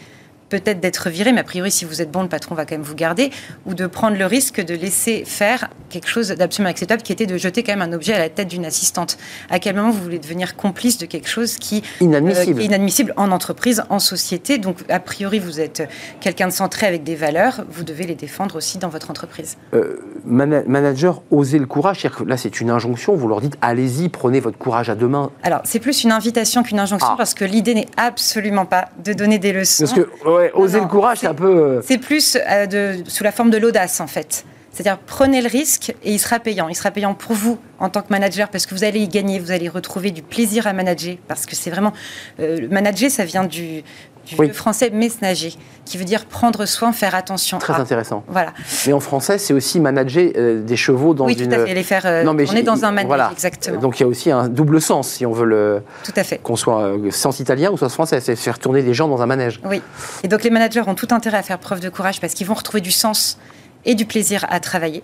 peut-être 0.51 0.81
d'être 0.81 1.09
viré, 1.09 1.33
mais 1.33 1.41
a 1.41 1.45
priori, 1.45 1.71
si 1.71 1.87
vous 1.87 2.03
êtes 2.03 2.11
bon, 2.11 2.23
le 2.23 2.29
patron 2.29 2.55
va 2.55 2.67
quand 2.67 2.75
même 2.75 2.83
vous 2.83 2.95
garder, 2.95 3.31
ou 3.65 3.73
de 3.73 3.87
prendre 3.87 4.19
le 4.19 4.27
risque 4.27 4.63
de 4.63 4.75
laisser 4.75 5.25
faire 5.25 5.71
quelque 5.89 6.09
chose 6.09 6.29
d'absolument 6.29 6.71
acceptable, 6.71 7.03
qui 7.03 7.13
était 7.13 7.27
de 7.27 7.39
jeter 7.39 7.63
quand 7.63 7.73
même 7.73 7.89
un 7.89 7.95
objet 7.95 8.13
à 8.13 8.19
la 8.19 8.29
tête 8.29 8.49
d'une 8.49 8.67
assistante. 8.67 9.17
À 9.49 9.59
quel 9.59 9.75
moment 9.75 9.91
vous 9.91 10.03
voulez 10.03 10.19
devenir 10.19 10.57
complice 10.57 10.99
de 10.99 11.07
quelque 11.07 11.29
chose 11.29 11.57
qui, 11.57 11.79
euh, 12.03 12.05
inadmissible. 12.05 12.61
est 12.61 12.65
inadmissible 12.67 13.15
en 13.17 13.31
entreprise, 13.31 13.83
en 13.89 13.99
société? 13.99 14.59
Donc, 14.59 14.79
a 14.89 15.01
priori, 15.01 15.39
vous 15.39 15.61
êtes 15.61 15.89
quelqu'un 16.21 16.49
de 16.49 16.53
centré 16.53 16.87
avec 16.87 17.05
des 17.05 17.15
valeurs, 17.15 17.65
vous 17.71 17.85
devez 17.85 18.05
les 18.05 18.15
défendre 18.15 18.57
aussi 18.57 18.79
dans 18.79 18.89
votre 18.89 19.11
entreprise. 19.11 19.57
Euh, 19.75 19.97
manager, 20.25 21.23
osez 21.31 21.59
le 21.59 21.67
courage, 21.67 22.03
que 22.09 22.25
là, 22.25 22.37
c'est 22.37 22.61
une 22.61 22.71
injonction, 22.71 23.15
vous 23.15 23.29
leur 23.29 23.41
dites, 23.41 23.57
allez-y, 23.61 24.09
prenez 24.09 24.41
votre 24.41 24.59
courage 24.59 24.91
à 24.91 24.95
deux 24.95 25.09
mains. 25.09 25.31
Alors, 25.43 25.61
c'est 25.65 25.79
plus 25.79 26.05
une 26.05 26.13
invitation 26.13 26.63
qu'une 26.63 26.81
injonction, 26.81 27.11
ah. 27.13 27.17
parce 27.17 27.35
que 27.35 27.45
l'idée 27.45 27.75
n'est 27.75 27.89
absolument 27.97 28.67
pas 28.67 28.89
de 29.05 29.13
donner 29.13 29.39
des 29.39 29.53
leçons. 29.53 29.85
Parce 29.85 29.97
que, 29.97 30.09
oser 30.55 30.81
le 30.81 30.87
courage, 30.87 31.19
c'est 31.19 31.27
un 31.27 31.35
peu. 31.35 31.47
Euh, 31.47 31.83
c'est 31.83 31.99
plus 31.99 32.37
euh, 32.37 32.67
de, 32.67 33.05
sous 33.09 33.25
la 33.25 33.33
forme 33.33 33.51
de 33.51 33.59
l'audace, 33.59 34.01
en 34.01 34.07
fait. 34.07 34.45
C'est-à-dire, 34.73 34.99
prenez 35.05 35.43
le 35.43 35.49
risque 35.49 35.95
et 36.05 36.13
il 36.13 36.19
sera 36.19 36.39
payant. 36.39 36.69
Il 36.69 36.77
sera 36.77 36.91
payant 36.91 37.15
pour 37.15 37.35
vous 37.35 37.59
en 37.81 37.89
tant 37.89 38.03
que 38.03 38.11
manager 38.11 38.49
parce 38.49 38.67
que 38.67 38.75
vous 38.75 38.85
allez 38.85 39.01
y 39.01 39.09
gagner, 39.09 39.39
vous 39.41 39.51
allez 39.51 39.69
retrouver 39.69 40.11
du 40.13 40.23
plaisir 40.23 40.67
à 40.67 40.73
manager. 40.73 41.17
Parce 41.27 41.45
que 41.45 41.57
c'est 41.57 41.71
vraiment. 41.71 41.93
Euh, 42.39 42.69
manager, 42.71 43.11
ça 43.11 43.25
vient 43.25 43.45
du, 43.45 43.83
du 44.27 44.53
français 44.53 44.91
mesnager, 44.91 45.55
qui 45.85 45.99
veut 45.99 46.05
dire 46.05 46.27
prendre 46.27 46.67
soin, 46.67 46.93
faire 46.93 47.15
attention. 47.15 47.59
Très 47.59 47.75
intéressant. 47.75 48.25
Voilà. 48.29 48.53
Mais 48.87 48.93
en 48.93 49.01
français, 49.01 49.39
c'est 49.39 49.53
aussi 49.53 49.81
manager 49.81 50.31
euh, 50.37 50.63
des 50.63 50.77
chevaux 50.77 51.15
dans 51.15 51.27
oui, 51.27 51.35
une. 51.35 51.41
Oui, 51.41 51.49
tout 51.49 51.55
à 51.55 51.67
fait. 51.67 51.75
Les 51.75 51.83
faire. 51.83 52.07
Euh, 52.07 52.25
on 52.27 52.39
est 52.39 52.63
dans 52.63 52.85
un 52.85 52.93
manège, 52.93 53.33
exactement. 53.33 53.81
Donc 53.81 53.99
il 53.99 54.03
y 54.03 54.07
a 54.07 54.09
aussi 54.09 54.31
un 54.31 54.49
double 54.49 54.81
sens, 54.81 55.09
si 55.09 55.27
on 55.27 55.33
veut 55.33 55.47
le. 55.47 55.83
Tout 56.05 56.13
à 56.17 56.25
fait. 56.25 56.39
Qu'on 56.39 56.57
soit 56.57 56.83
euh, 56.83 57.11
sens 57.11 57.41
italien 57.41 57.71
ou 57.71 57.77
soit 57.77 57.89
français, 57.89 58.21
c'est 58.21 58.37
faire 58.37 58.59
tourner 58.59 58.83
des 58.83 58.95
gens 58.95 59.09
dans 59.09 59.23
un 59.23 59.27
manège. 59.27 59.61
Oui. 59.65 59.83
Et 60.23 60.29
donc 60.29 60.43
les 60.43 60.51
managers 60.51 60.83
ont 60.87 60.95
tout 60.95 61.09
intérêt 61.11 61.39
à 61.39 61.43
faire 61.43 61.59
preuve 61.59 61.81
de 61.81 61.89
courage 61.89 62.21
parce 62.21 62.35
qu'ils 62.35 62.47
vont 62.47 62.55
retrouver 62.55 62.81
du 62.81 62.93
sens 62.93 63.39
et 63.85 63.95
du 63.95 64.05
plaisir 64.05 64.47
à 64.51 64.61
travailler 64.61 65.03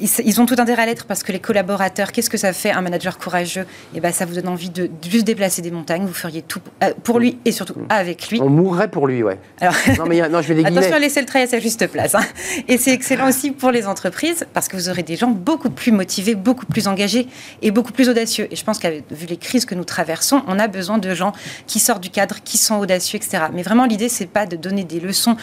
ils, 0.00 0.40
ont 0.40 0.46
tout 0.46 0.54
intérêt 0.58 0.82
à 0.82 0.86
l'être 0.86 1.06
parce 1.06 1.24
que 1.24 1.32
les 1.32 1.40
collaborateurs, 1.40 2.12
qu'est-ce 2.12 2.30
que 2.30 2.36
ça 2.36 2.52
fait 2.52 2.70
un 2.70 2.82
manager 2.82 3.18
courageux? 3.18 3.62
Et 3.62 3.96
eh 3.96 4.00
ben, 4.00 4.12
ça 4.12 4.24
vous 4.24 4.34
donne 4.34 4.48
envie 4.48 4.70
de 4.70 4.88
juste 5.08 5.24
déplacer 5.24 5.60
des 5.60 5.72
montagnes. 5.72 6.06
Vous 6.06 6.12
feriez 6.12 6.42
tout 6.42 6.60
euh, 6.84 6.92
pour 7.02 7.18
lui 7.18 7.38
et 7.44 7.50
surtout 7.50 7.74
avec 7.88 8.28
lui. 8.28 8.40
On 8.40 8.48
mourrait 8.48 8.88
pour 8.88 9.08
lui, 9.08 9.24
ouais. 9.24 9.38
Alors, 9.60 9.74
non, 9.98 10.04
mais 10.06 10.28
non, 10.28 10.40
je 10.40 10.52
vais 10.52 10.64
Attention 10.64 10.94
à 10.94 10.98
laisser 11.00 11.20
le 11.20 11.26
travail 11.26 11.48
à 11.48 11.50
sa 11.50 11.58
juste 11.58 11.86
place. 11.88 12.14
Hein. 12.14 12.22
Et 12.68 12.78
c'est 12.78 12.92
excellent 12.92 13.28
aussi 13.28 13.50
pour 13.50 13.72
les 13.72 13.86
entreprises 13.86 14.46
parce 14.54 14.68
que 14.68 14.76
vous 14.76 14.88
aurez 14.88 15.02
des 15.02 15.16
gens 15.16 15.30
beaucoup 15.30 15.70
plus 15.70 15.90
motivés, 15.90 16.36
beaucoup 16.36 16.66
plus 16.66 16.86
engagés 16.86 17.26
et 17.60 17.72
beaucoup 17.72 17.92
plus 17.92 18.08
audacieux. 18.08 18.46
Et 18.52 18.56
je 18.56 18.64
pense 18.64 18.78
qu'avec 18.78 19.04
vu 19.10 19.26
les 19.26 19.36
crises 19.36 19.64
que 19.64 19.74
nous 19.74 19.84
traversons, 19.84 20.42
on 20.46 20.60
a 20.60 20.68
besoin 20.68 20.98
de 20.98 21.12
gens 21.12 21.32
qui 21.66 21.80
sortent 21.80 22.02
du 22.02 22.10
cadre, 22.10 22.36
qui 22.44 22.56
sont 22.56 22.76
audacieux, 22.76 23.16
etc. 23.16 23.44
Mais 23.52 23.62
vraiment, 23.62 23.86
l'idée, 23.86 24.08
c'est 24.08 24.26
pas 24.26 24.46
de 24.46 24.54
donner 24.54 24.84
des 24.84 25.00
leçons. 25.00 25.36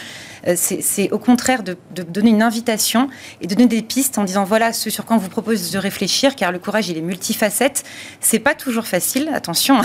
Euh, 0.48 0.54
c'est 0.56 1.12
au 1.12 1.18
contraire 1.18 1.62
de, 1.62 1.76
de 1.94 2.02
donner 2.02 2.30
une 2.30 2.42
invitation 2.42 3.10
et 3.42 3.46
de 3.46 3.54
donner 3.54 3.68
des 3.68 3.82
pistes 3.82 4.16
en 4.16 4.24
disant 4.30 4.44
voilà 4.44 4.72
ce 4.72 4.90
sur 4.90 5.04
quoi 5.04 5.16
on 5.16 5.18
vous 5.18 5.28
propose 5.28 5.72
de 5.72 5.78
réfléchir, 5.78 6.36
car 6.36 6.52
le 6.52 6.58
courage 6.58 6.88
il 6.88 6.96
est 6.96 7.02
multifacette. 7.02 7.82
C'est 8.20 8.38
pas 8.38 8.54
toujours 8.54 8.86
facile, 8.86 9.28
attention. 9.34 9.80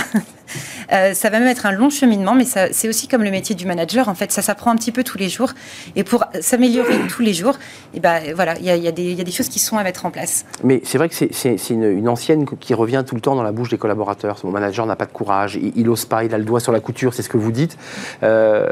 Euh, 0.92 1.14
ça 1.14 1.30
va 1.30 1.40
même 1.40 1.48
être 1.48 1.66
un 1.66 1.72
long 1.72 1.90
cheminement, 1.90 2.36
mais 2.36 2.46
c'est 2.46 2.88
aussi 2.88 3.08
comme 3.08 3.24
le 3.24 3.32
métier 3.32 3.56
du 3.56 3.66
manager. 3.66 4.10
En 4.10 4.16
fait, 4.16 4.32
ça 4.32 4.42
s'apprend 4.42 4.72
un 4.72 4.76
petit 4.76 4.92
peu 4.92 5.04
tous 5.04 5.18
les 5.18 5.30
jours, 5.30 5.52
et 5.96 6.04
pour 6.04 6.26
s'améliorer 6.42 6.98
tous 7.10 7.22
les 7.22 7.34
jours, 7.34 7.58
et 7.94 8.00
ben 8.00 8.22
voilà, 8.36 8.56
il 8.60 8.66
y, 8.66 8.70
y, 8.70 9.16
y, 9.16 9.22
a 9.22 9.24
des 9.24 9.32
choses 9.32 9.50
qui 9.50 9.60
sont 9.60 9.78
à 9.78 9.84
mettre 9.84 10.06
en 10.06 10.12
place. 10.12 10.46
Mais 10.64 10.82
c'est 10.84 10.98
vrai 10.98 11.10
que 11.10 11.16
c'est 11.16 11.70
une, 11.70 11.84
une, 11.84 12.10
ancienne 12.10 12.46
qui 12.46 12.74
revient 12.74 13.04
tout 13.06 13.16
le 13.16 13.22
temps 13.22 13.36
dans 13.36 13.44
la 13.44 13.52
bouche 13.52 13.70
des 13.70 13.78
collaborateurs. 13.78 14.38
Mon 14.44 14.52
manager 14.52 14.86
n'a 14.86 14.96
pas 14.96 15.06
de 15.06 15.12
courage, 15.12 15.56
il, 15.56 15.74
il, 15.76 15.90
ose 15.90 16.06
pas, 16.06 16.24
il 16.24 16.34
a 16.34 16.38
le 16.38 16.46
doigt 16.46 16.60
sur 16.60 16.72
la 16.72 16.80
couture, 16.80 17.14
c'est 17.14 17.24
ce 17.24 17.30
que 17.30 17.38
vous 17.38 17.52
dites. 17.52 17.78
Euh, 18.24 18.68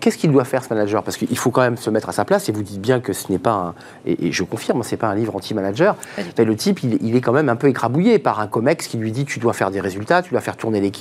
qu'est-ce 0.00 0.18
qu'il 0.18 0.32
doit 0.32 0.44
faire 0.44 0.64
ce 0.64 0.72
manager? 0.72 1.02
Parce 1.02 1.16
qu'il 1.16 1.38
faut 1.38 1.50
quand 1.50 1.62
même 1.62 1.76
se 1.76 1.90
mettre 1.90 2.08
à 2.08 2.12
sa 2.12 2.24
place. 2.24 2.48
Et 2.48 2.52
vous 2.52 2.62
dites 2.62 2.80
bien 2.80 3.00
que 3.00 3.12
ce 3.12 3.30
n'est 3.30 3.38
pas 3.38 3.52
un, 3.52 3.74
et, 4.06 4.26
et 4.28 4.32
je 4.32 4.42
confirme, 4.42 4.82
c'est 4.82 4.96
pas 4.96 5.08
un 5.08 5.14
livre 5.14 5.34
anti-manager, 5.36 5.96
le 6.44 6.56
type, 6.56 6.80
il, 6.82 7.16
est 7.16 7.20
quand 7.20 7.32
même 7.32 7.48
un 7.48 7.56
peu 7.56 7.68
écrabouillé 7.68 8.18
par 8.18 8.40
un 8.40 8.46
COMEX 8.46 8.88
qui 8.88 8.96
lui 8.96 9.12
dit 9.12 9.24
tu 9.24 9.38
dois 9.38 9.52
faire 9.52 9.70
des 9.70 9.80
résultats, 9.80 10.22
tu 10.22 10.30
dois 10.30 10.40
faire 10.40 10.56
tourner 10.56 10.80
l'équipe. 10.80 10.97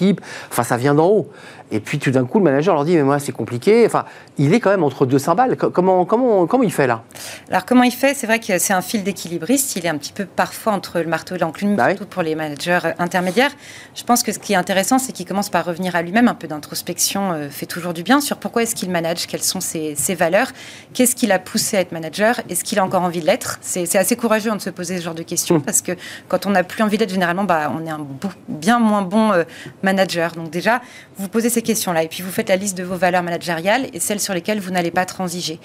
Enfin, 0.49 0.63
ça 0.63 0.77
vient 0.77 0.95
d'en 0.95 1.07
haut. 1.07 1.29
Et 1.69 1.81
puis 1.81 1.99
tout 1.99 2.11
d'un 2.11 2.25
coup, 2.25 2.37
le 2.37 2.45
manager 2.45 2.75
leur 2.75 2.85
dit 2.85 2.95
mais 2.95 3.03
moi, 3.03 3.19
c'est 3.19 3.33
compliqué. 3.33 3.85
Enfin, 3.85 4.05
il 4.37 4.53
est 4.53 4.59
quand 4.59 4.69
même 4.69 4.83
entre 4.83 5.05
deux 5.05 5.19
cymbales. 5.19 5.57
Comment, 5.57 6.05
comment, 6.05 6.47
comment 6.47 6.63
il 6.63 6.71
fait 6.71 6.87
là? 6.87 7.03
Alors, 7.49 7.65
comment 7.65 7.83
il 7.83 7.91
fait? 7.91 8.13
C'est 8.13 8.25
vrai 8.25 8.39
que 8.39 8.57
c'est 8.57 8.73
un 8.73 8.81
fil 8.81 9.03
d'équilibriste. 9.03 9.75
Il 9.75 9.85
est 9.85 9.89
un 9.89 9.97
petit 9.97 10.13
peu 10.13 10.25
parfois 10.25 10.73
entre 10.73 10.99
le 10.99 11.07
marteau 11.07 11.35
et 11.35 11.39
l'enclume, 11.39 11.75
bah 11.75 11.89
surtout 11.89 12.05
pour 12.05 12.21
les 12.21 12.35
managers 12.35 12.79
euh, 12.85 12.91
intermédiaires. 12.99 13.51
Je 13.95 14.03
pense 14.03 14.23
que 14.23 14.31
ce 14.31 14.39
qui 14.39 14.53
est 14.53 14.55
intéressant, 14.55 14.97
c'est 14.97 15.11
qu'il 15.11 15.25
commence 15.25 15.49
par 15.49 15.65
revenir 15.65 15.95
à 15.95 16.01
lui-même. 16.01 16.29
Un 16.29 16.35
peu 16.35 16.47
d'introspection 16.47 17.33
euh, 17.33 17.49
fait 17.49 17.65
toujours 17.65 17.93
du 17.93 18.03
bien 18.03 18.21
sur 18.21 18.37
pourquoi 18.37 18.63
est-ce 18.63 18.75
qu'il 18.75 18.89
manage, 18.89 19.27
quelles 19.27 19.43
sont 19.43 19.59
ses, 19.59 19.95
ses 19.95 20.15
valeurs, 20.15 20.51
qu'est-ce 20.93 21.15
qui 21.15 21.27
l'a 21.27 21.39
poussé 21.39 21.77
à 21.77 21.81
être 21.81 21.91
manager, 21.91 22.39
est-ce 22.49 22.63
qu'il 22.63 22.79
a 22.79 22.83
encore 22.85 23.01
envie 23.01 23.19
de 23.19 23.25
l'être. 23.25 23.57
C'est 23.61 23.95
assez 23.97 24.15
courageux 24.15 24.51
de 24.51 24.59
se 24.59 24.69
poser 24.69 24.97
ce 24.97 25.03
genre 25.03 25.15
de 25.15 25.23
questions 25.23 25.57
mmh. 25.57 25.61
parce 25.63 25.81
que 25.81 25.91
quand 26.29 26.45
on 26.45 26.51
n'a 26.51 26.63
plus 26.63 26.83
envie 26.83 26.97
d'être, 26.97 27.09
généralement, 27.09 27.43
bah, 27.43 27.73
on 27.75 27.85
est 27.85 27.89
un 27.89 28.05
bien 28.47 28.79
moins 28.79 29.01
bon 29.01 29.31
euh, 29.31 29.43
manager. 29.87 30.33
Donc 30.33 30.49
déjà, 30.49 30.81
vous 31.17 31.27
posez 31.27 31.49
ces 31.49 31.61
questions-là 31.61 32.03
et 32.03 32.07
puis 32.07 32.21
vous 32.23 32.31
faites 32.31 32.49
la 32.49 32.55
liste 32.55 32.77
de 32.77 32.83
vos 32.83 32.95
valeurs 32.95 33.23
managériales 33.23 33.87
et 33.93 33.99
celles 33.99 34.19
sur 34.19 34.33
lesquelles 34.33 34.59
vous 34.59 34.71
n'allez 34.71 34.91
pas 34.91 35.05
transiger. 35.05 35.59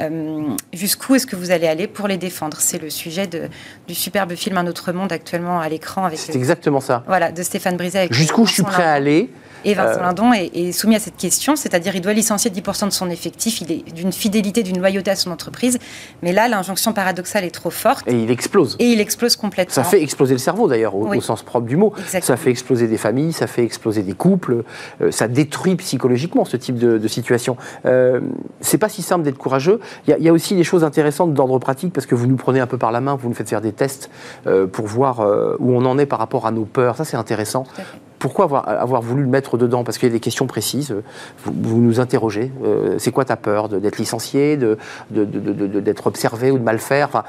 Euh, 0.00 0.48
jusqu'où 0.74 1.14
est-ce 1.14 1.26
que 1.26 1.36
vous 1.36 1.50
allez 1.50 1.66
aller 1.66 1.86
pour 1.86 2.06
les 2.08 2.18
défendre? 2.18 2.58
C'est 2.60 2.80
le 2.80 2.90
sujet 2.90 3.26
de, 3.26 3.48
du 3.88 3.94
superbe 3.94 4.34
film 4.34 4.58
Un 4.58 4.66
autre 4.66 4.92
monde 4.92 5.12
actuellement 5.12 5.60
à 5.60 5.68
l'écran 5.68 6.04
avec. 6.04 6.18
C'est 6.18 6.36
exactement 6.36 6.80
ça. 6.80 7.02
Voilà, 7.06 7.32
de 7.32 7.42
Stéphane 7.42 7.76
Brisé. 7.76 8.08
Jusqu'où 8.10 8.46
je 8.46 8.52
suis 8.52 8.62
prêt 8.62 8.82
à 8.82 8.92
aller 8.92 9.30
et 9.64 9.74
Vincent 9.74 10.00
euh, 10.00 10.02
Lindon 10.02 10.32
est, 10.32 10.72
soumis 10.72 10.96
à 10.96 10.98
cette 10.98 11.16
question, 11.16 11.56
c'est-à-dire 11.56 11.94
il 11.96 12.00
doit 12.00 12.12
licencier 12.12 12.50
10% 12.50 12.86
de 12.86 12.90
son 12.90 13.10
effectif, 13.10 13.60
il 13.60 13.72
est 13.72 13.92
d'une 13.92 14.12
fidélité, 14.12 14.62
d'une 14.62 14.78
loyauté 14.78 15.10
à 15.10 15.16
son 15.16 15.30
entreprise. 15.30 15.78
Mais 16.22 16.32
là, 16.32 16.48
l'injonction 16.48 16.92
paradoxale 16.92 17.44
est 17.44 17.50
trop 17.50 17.70
forte. 17.70 18.06
Et 18.06 18.22
il 18.22 18.30
explose. 18.30 18.76
Et 18.78 18.92
il 18.92 19.00
explose 19.00 19.36
complètement. 19.36 19.74
Ça 19.74 19.84
fait 19.84 20.02
exploser 20.02 20.34
le 20.34 20.38
cerveau 20.38 20.68
d'ailleurs, 20.68 20.94
au, 20.94 21.20
sens 21.20 21.42
propre 21.42 21.66
du 21.66 21.76
mot. 21.76 21.92
Ça 22.06 22.36
fait 22.36 22.50
exploser 22.50 22.88
des 22.88 22.98
familles, 22.98 23.32
ça 23.32 23.46
fait 23.46 23.64
exploser 23.64 24.02
des 24.02 24.12
couples, 24.12 24.64
euh, 25.00 25.10
ça 25.10 25.28
détruit 25.28 25.76
psychologiquement 25.76 26.44
ce 26.44 26.56
type 26.56 26.78
de, 26.78 27.06
situation. 27.06 27.56
Euh, 27.84 28.20
c'est 28.60 28.78
pas 28.78 28.88
si 28.88 29.00
simple 29.00 29.24
d'être 29.24 29.38
courageux. 29.38 29.80
Il 30.08 30.16
y, 30.18 30.28
a 30.28 30.32
aussi 30.32 30.56
des 30.56 30.64
choses 30.64 30.82
intéressantes 30.82 31.34
d'ordre 31.34 31.58
pratique 31.58 31.92
parce 31.92 32.06
que 32.06 32.14
vous 32.14 32.26
nous 32.26 32.36
prenez 32.36 32.60
un 32.60 32.66
peu 32.66 32.78
par 32.78 32.90
la 32.90 33.00
main, 33.00 33.14
vous 33.14 33.28
nous 33.28 33.34
faites 33.34 33.48
faire 33.48 33.60
des 33.60 33.72
tests 33.72 34.10
pour 34.72 34.86
voir 34.86 35.20
où 35.60 35.72
on 35.72 35.84
en 35.84 35.98
est 35.98 36.06
par 36.06 36.18
rapport 36.18 36.46
à 36.46 36.50
nos 36.50 36.64
peurs. 36.64 36.96
Ça, 36.96 37.04
c'est 37.04 37.16
intéressant 37.16 37.64
pourquoi 38.26 38.46
avoir, 38.46 38.68
avoir, 38.68 39.02
voulu 39.02 39.22
le 39.22 39.28
mettre 39.28 39.56
dedans? 39.56 39.84
Parce 39.84 39.98
qu'il 39.98 40.08
y 40.08 40.10
a 40.10 40.12
des 40.12 40.20
questions 40.20 40.48
précises. 40.48 40.92
Vous, 41.44 41.80
nous 41.80 42.00
interrogez. 42.00 42.50
c'est 42.98 43.12
quoi 43.12 43.24
ta 43.24 43.36
peur 43.36 43.68
D'être 43.68 43.98
licencié, 43.98 44.56
d'être 44.56 44.78
de, 45.10 45.24
de, 45.24 45.94
observé 46.04 46.50
ou 46.50 46.58
de 46.58 46.64
mal 46.64 46.80
faire? 46.80 47.06
Enfin, 47.06 47.24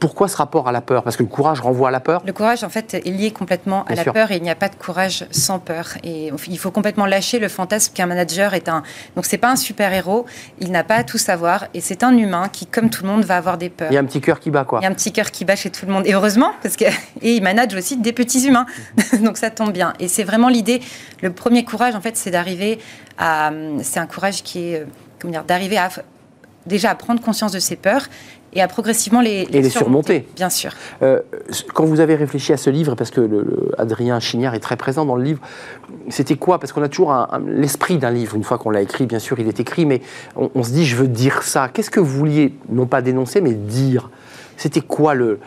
pourquoi 0.00 0.28
ce 0.28 0.36
rapport 0.36 0.66
à 0.66 0.72
la 0.72 0.80
peur? 0.80 1.02
Parce 1.02 1.16
que 1.16 1.22
le 1.22 1.28
courage 1.28 1.60
renvoie 1.60 1.88
à 1.88 1.90
la 1.90 2.00
peur? 2.00 2.22
Le 2.26 2.32
courage, 2.32 2.64
en 2.64 2.70
fait, 2.70 2.94
est 2.94 3.10
lié 3.10 3.30
complètement 3.32 3.84
à 3.84 3.94
la 3.94 4.04
peur 4.04 4.30
et 4.30 4.36
il 4.36 4.42
n'y 4.42 4.50
a 4.50 4.54
pas 4.54 4.68
de 4.68 4.74
courage 4.74 5.26
sans 5.30 5.58
peur. 5.58 5.90
Et 6.02 6.32
il 6.48 6.58
faut 6.58 6.70
complètement 6.70 7.06
lâcher 7.06 7.38
le 7.38 7.48
fantasme 7.48 7.92
qu'un 7.94 8.06
manager 8.06 8.54
est 8.54 8.68
un. 8.68 8.82
Donc, 9.14 9.26
c'est 9.26 9.38
pas 9.38 9.50
un 9.50 9.56
super-héros, 9.56 10.24
il 10.58 10.70
n'a 10.70 10.84
pas 10.84 10.96
à 10.96 11.04
tout 11.04 11.18
savoir 11.18 11.66
et 11.74 11.80
c'est 11.80 12.02
un 12.02 12.16
humain 12.16 12.48
qui, 12.50 12.66
comme 12.66 12.88
tout 12.88 13.04
le 13.04 13.10
monde, 13.10 13.24
va 13.24 13.36
avoir 13.36 13.58
des 13.58 13.68
peurs. 13.68 13.90
Il 13.90 13.94
y 13.94 13.98
a 13.98 14.00
un 14.00 14.04
petit 14.04 14.22
cœur 14.22 14.40
qui 14.40 14.50
bat, 14.50 14.64
quoi. 14.64 14.80
Il 14.80 14.84
y 14.84 14.86
a 14.86 14.90
un 14.90 14.94
petit 14.94 15.12
cœur 15.12 15.30
qui 15.30 15.44
bat 15.44 15.56
chez 15.56 15.70
tout 15.70 15.84
le 15.86 15.92
monde. 15.92 16.06
Et 16.06 16.14
heureusement, 16.14 16.52
parce 16.62 16.76
que. 16.76 16.84
Et 17.22 17.34
il 17.34 17.42
manage 17.42 17.74
aussi 17.74 17.98
des 17.98 18.12
petits 18.12 18.46
humains. 18.46 18.66
Donc, 19.22 19.36
ça 19.36 19.50
tombe 19.50 19.72
bien. 19.72 19.92
Et 20.00 20.08
c'est 20.08 20.19
vraiment 20.24 20.48
l'idée. 20.48 20.80
Le 21.22 21.32
premier 21.32 21.64
courage, 21.64 21.94
en 21.94 22.00
fait, 22.00 22.16
c'est 22.16 22.30
d'arriver 22.30 22.78
à. 23.18 23.52
C'est 23.82 24.00
un 24.00 24.06
courage 24.06 24.42
qui 24.42 24.72
est. 24.72 24.86
Comment 25.18 25.32
dire 25.32 25.44
D'arriver 25.44 25.76
à 25.76 25.90
déjà 26.66 26.90
à 26.90 26.94
prendre 26.94 27.20
conscience 27.20 27.52
de 27.52 27.58
ses 27.58 27.76
peurs 27.76 28.06
et 28.52 28.60
à 28.60 28.68
progressivement 28.68 29.20
les, 29.20 29.44
les, 29.46 29.58
et 29.58 29.62
les 29.62 29.70
surmonter. 29.70 30.26
Bien 30.34 30.50
sûr. 30.50 30.72
Euh, 31.02 31.20
quand 31.72 31.84
vous 31.84 32.00
avez 32.00 32.16
réfléchi 32.16 32.52
à 32.52 32.56
ce 32.56 32.68
livre, 32.68 32.94
parce 32.96 33.10
que 33.10 33.20
le, 33.20 33.70
Adrien 33.78 34.18
Chignard 34.18 34.54
est 34.54 34.60
très 34.60 34.76
présent 34.76 35.04
dans 35.04 35.14
le 35.14 35.22
livre, 35.22 35.40
c'était 36.08 36.36
quoi? 36.36 36.58
Parce 36.58 36.72
qu'on 36.72 36.82
a 36.82 36.88
toujours 36.88 37.14
l'esprit 37.46 37.98
d'un 37.98 38.10
livre, 38.10 38.34
une 38.36 38.44
fois 38.44 38.58
qu'on 38.58 38.70
l'a 38.70 38.82
écrit, 38.82 39.06
bien 39.06 39.20
sûr, 39.20 39.38
il 39.38 39.46
est 39.46 39.60
écrit, 39.60 39.86
mais 39.86 40.02
on, 40.36 40.50
on 40.54 40.62
se 40.62 40.70
dit, 40.70 40.84
je 40.84 40.96
veux 40.96 41.08
dire 41.08 41.42
ça. 41.42 41.68
Qu'est-ce 41.68 41.90
que 41.90 42.00
vous 42.00 42.18
vouliez, 42.18 42.54
non 42.68 42.86
pas 42.86 43.02
dénoncer, 43.02 43.40
mais 43.40 43.52
dire? 43.52 44.10
C'était 44.60 44.82
quoi 44.82 45.14
le, 45.14 45.38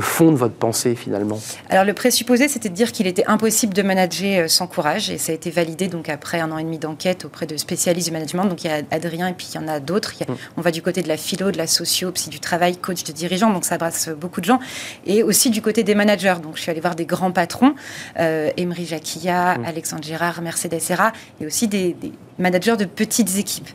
fond 0.00 0.30
de 0.30 0.36
votre 0.36 0.54
pensée 0.54 0.94
finalement? 0.94 1.40
Alors 1.68 1.84
le 1.84 1.94
présupposé, 1.94 2.46
c'était 2.46 2.68
de 2.68 2.74
dire 2.74 2.92
qu'il 2.92 3.08
était 3.08 3.24
impossible 3.26 3.74
de 3.74 3.82
manager 3.82 4.44
euh, 4.44 4.48
sans 4.48 4.68
courage, 4.68 5.10
et 5.10 5.18
ça 5.18 5.32
a 5.32 5.34
été 5.34 5.50
validé 5.50 5.88
donc 5.88 6.08
après 6.08 6.38
un 6.38 6.52
an 6.52 6.58
et 6.58 6.62
demi 6.62 6.78
d'enquête 6.78 7.24
auprès 7.24 7.46
de 7.46 7.56
spécialistes 7.56 8.06
du 8.06 8.12
management. 8.12 8.44
Donc 8.44 8.62
il 8.62 8.68
y 8.68 8.70
a 8.70 8.82
Adrien 8.92 9.26
et 9.26 9.32
puis 9.32 9.48
il 9.52 9.56
y 9.56 9.58
en 9.58 9.66
a 9.66 9.80
d'autres. 9.80 10.12
Mm. 10.12 10.34
On 10.56 10.60
va 10.60 10.70
du 10.70 10.80
côté 10.80 11.02
de 11.02 11.08
la 11.08 11.16
philo, 11.16 11.50
de 11.50 11.58
la 11.58 11.66
socio, 11.66 12.12
psy 12.12 12.30
du 12.30 12.38
travail, 12.38 12.76
coach 12.76 13.02
de 13.02 13.10
dirigeants, 13.10 13.50
donc 13.52 13.64
ça 13.64 13.78
brasse 13.78 14.10
beaucoup 14.10 14.40
de 14.40 14.46
gens, 14.46 14.60
et 15.06 15.24
aussi 15.24 15.50
du 15.50 15.60
côté 15.60 15.82
des 15.82 15.96
managers. 15.96 16.36
Donc 16.40 16.54
je 16.54 16.62
suis 16.62 16.70
allée 16.70 16.80
voir 16.80 16.94
des 16.94 17.06
grands 17.06 17.32
patrons, 17.32 17.74
euh, 18.20 18.50
Emery 18.56 18.86
Jacquilla, 18.86 19.58
mm. 19.58 19.64
Alexandre 19.64 20.04
Gérard, 20.04 20.40
Mercedes 20.40 20.78
Serra, 20.78 21.10
et 21.40 21.46
aussi 21.46 21.66
des, 21.66 21.94
des 21.94 22.12
managers 22.38 22.76
de 22.76 22.84
petites 22.84 23.38
équipes. 23.38 23.70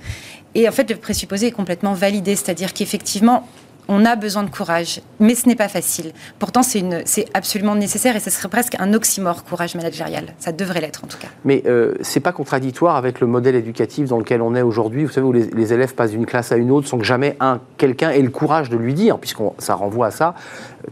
Et 0.56 0.68
en 0.68 0.72
fait, 0.72 0.90
le 0.90 0.96
présupposé 0.96 1.48
est 1.48 1.52
complètement 1.52 1.94
validé, 1.94 2.38
c'est-à-dire 2.38 2.74
qu'effectivement, 2.74 3.46
on 3.88 4.06
a 4.06 4.16
besoin 4.16 4.44
de 4.44 4.50
courage, 4.50 5.02
mais 5.20 5.36
ce 5.36 5.48
n'est 5.48 5.56
pas 5.56 5.68
facile. 5.68 6.12
Pourtant, 6.40 6.62
c'est 6.64 7.26
absolument 7.34 7.76
nécessaire 7.76 8.16
et 8.16 8.20
ce 8.20 8.30
serait 8.30 8.50
presque 8.50 8.76
un 8.80 8.94
oxymore, 8.94 9.44
courage 9.44 9.76
managérial. 9.76 10.34
Ça 10.40 10.52
devrait 10.52 10.82
l'être 10.82 11.04
en 11.04 11.08
tout 11.08 11.18
cas. 11.18 11.28
Mais 11.46 11.64
euh, 11.66 11.94
ce 12.02 12.18
n'est 12.18 12.24
pas 12.24 12.32
contradictoire 12.32 12.96
avec 12.96 13.20
le 13.20 13.28
modèle 13.28 13.56
éducatif 13.56 14.10
dans 14.10 14.18
lequel 14.18 14.42
on 14.42 14.56
est 14.56 14.62
aujourd'hui. 14.62 15.06
Vous 15.06 15.12
savez, 15.12 15.28
où 15.28 15.34
les, 15.34 15.74
élèves 15.74 15.96
passent 15.96 16.12
d'une 16.12 16.26
classe 16.26 16.52
à 16.52 16.58
une 16.58 16.72
autre 16.72 16.88
sans 16.88 16.98
que 16.98 17.04
jamais 17.04 17.36
un 17.40 17.60
quelqu'un 17.78 18.12
ait 18.12 18.22
le 18.22 18.30
courage 18.30 18.70
de 18.70 18.78
lui 18.78 18.94
dire, 18.94 19.20
puisque 19.20 19.40
ça 19.58 19.76
renvoie 19.76 20.08
à 20.08 20.12
ça, 20.12 20.36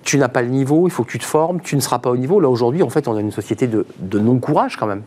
tu 0.04 0.18
n'as 0.18 0.28
pas 0.28 0.42
le 0.42 0.50
niveau, 0.50 0.88
il 0.88 0.92
faut 0.92 1.04
que 1.04 1.12
tu 1.12 1.20
te 1.20 1.26
formes, 1.26 1.62
tu 1.62 1.76
ne 1.76 1.82
seras 1.82 2.00
pas 2.00 2.10
au 2.10 2.18
niveau. 2.18 2.40
Là, 2.40 2.50
aujourd'hui, 2.50 2.84
en 2.84 2.90
fait, 2.90 3.08
on 3.08 3.16
a 3.16 3.22
une 3.22 3.32
société 3.32 3.68
de 3.68 4.20
non-courage 4.20 4.78
quand 4.78 4.88
même 4.88 5.04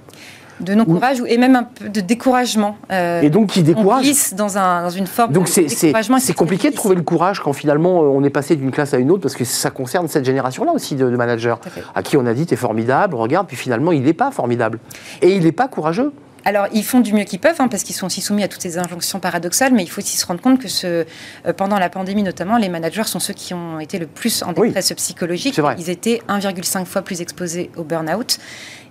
de 0.61 0.75
non-courage 0.75 1.23
et 1.27 1.39
même 1.39 1.57
un 1.57 1.65
peu 1.65 1.89
de 1.89 2.01
découragement. 2.01 2.77
Euh, 2.91 3.23
et 3.23 3.31
donc 3.31 3.49
qui 3.49 3.63
décourage 3.63 4.07
On 4.33 4.37
dans, 4.37 4.59
un, 4.59 4.83
dans 4.83 4.91
une 4.91 5.07
forme 5.07 5.33
donc 5.33 5.47
de 5.47 5.63
découragement. 5.63 6.19
C'est 6.19 6.35
compliqué 6.35 6.71
de 6.71 6.75
trouver 6.75 6.97
le 6.97 7.03
courage 7.03 7.41
quand 7.41 7.53
finalement 7.53 8.03
euh, 8.03 8.07
on 8.07 8.25
est 8.25 8.31
passé 8.31 8.57
d'une 8.57 8.71
classe 8.71 8.95
à 8.95 8.99
une 8.99 9.11
autre 9.11 9.23
parce 9.23 9.35
que 9.35 9.45
ça 9.45 9.71
concerne 9.71 10.09
cette 10.09 10.25
génération-là 10.25 10.73
aussi 10.73 10.95
de, 10.95 11.09
managers 11.09 11.55
à, 11.95 12.03
qui 12.03 12.17
on 12.17 12.27
a 12.27 12.35
dit 12.35 12.47
t'es 12.47 12.57
formidable, 12.57 13.15
regarde, 13.15 13.47
puis 13.47 13.57
finalement 13.57 13.93
il 13.93 14.03
n'est 14.03 14.13
pas 14.13 14.31
formidable 14.31 14.79
et 15.23 15.35
il 15.35 15.45
n'est 15.45 15.53
pas 15.53 15.69
courageux. 15.69 16.13
Alors, 16.45 16.67
ils 16.73 16.85
font 16.85 17.01
du 17.01 17.13
mieux 17.13 17.25
qu'ils 17.25 17.41
peuvent, 17.41 17.61
hein, 17.61 17.69
parce 17.69 17.83
qu'ils 17.83 17.95
sont 17.95 18.07
aussi 18.07 18.21
soumis 18.21 18.43
à 18.43 18.49
toutes 18.49 18.63
ces 18.63 18.79
injonctions 18.79 19.21
paradoxales, 19.21 19.73
mais 19.73 19.83
il 19.83 19.89
faut 19.89 20.01
aussi 20.01 20.17
se 20.17 20.27
rendre 20.27 20.41
compte 20.41 20.61
que 20.61 20.69
ce, 20.69 20.87
euh, 20.87 21.53
pendant 21.57 21.79
la 21.79 21.91
pandémie 21.91 22.23
notamment, 22.23 22.57
les 22.57 22.69
managers 22.69 23.05
sont 23.05 23.21
ceux 23.21 23.35
qui 23.35 23.55
ont 23.55 23.81
été 23.81 23.99
le 23.99 24.07
plus 24.07 24.43
en 24.43 24.53
détresse 24.53 24.93
psychologique. 24.95 25.61
Ils 25.79 25.91
étaient 25.91 26.23
1,5 26.29 26.85
fois 26.85 27.03
plus 27.03 27.21
exposés 27.21 27.71
au 27.77 27.85
burn-out. 27.85 28.39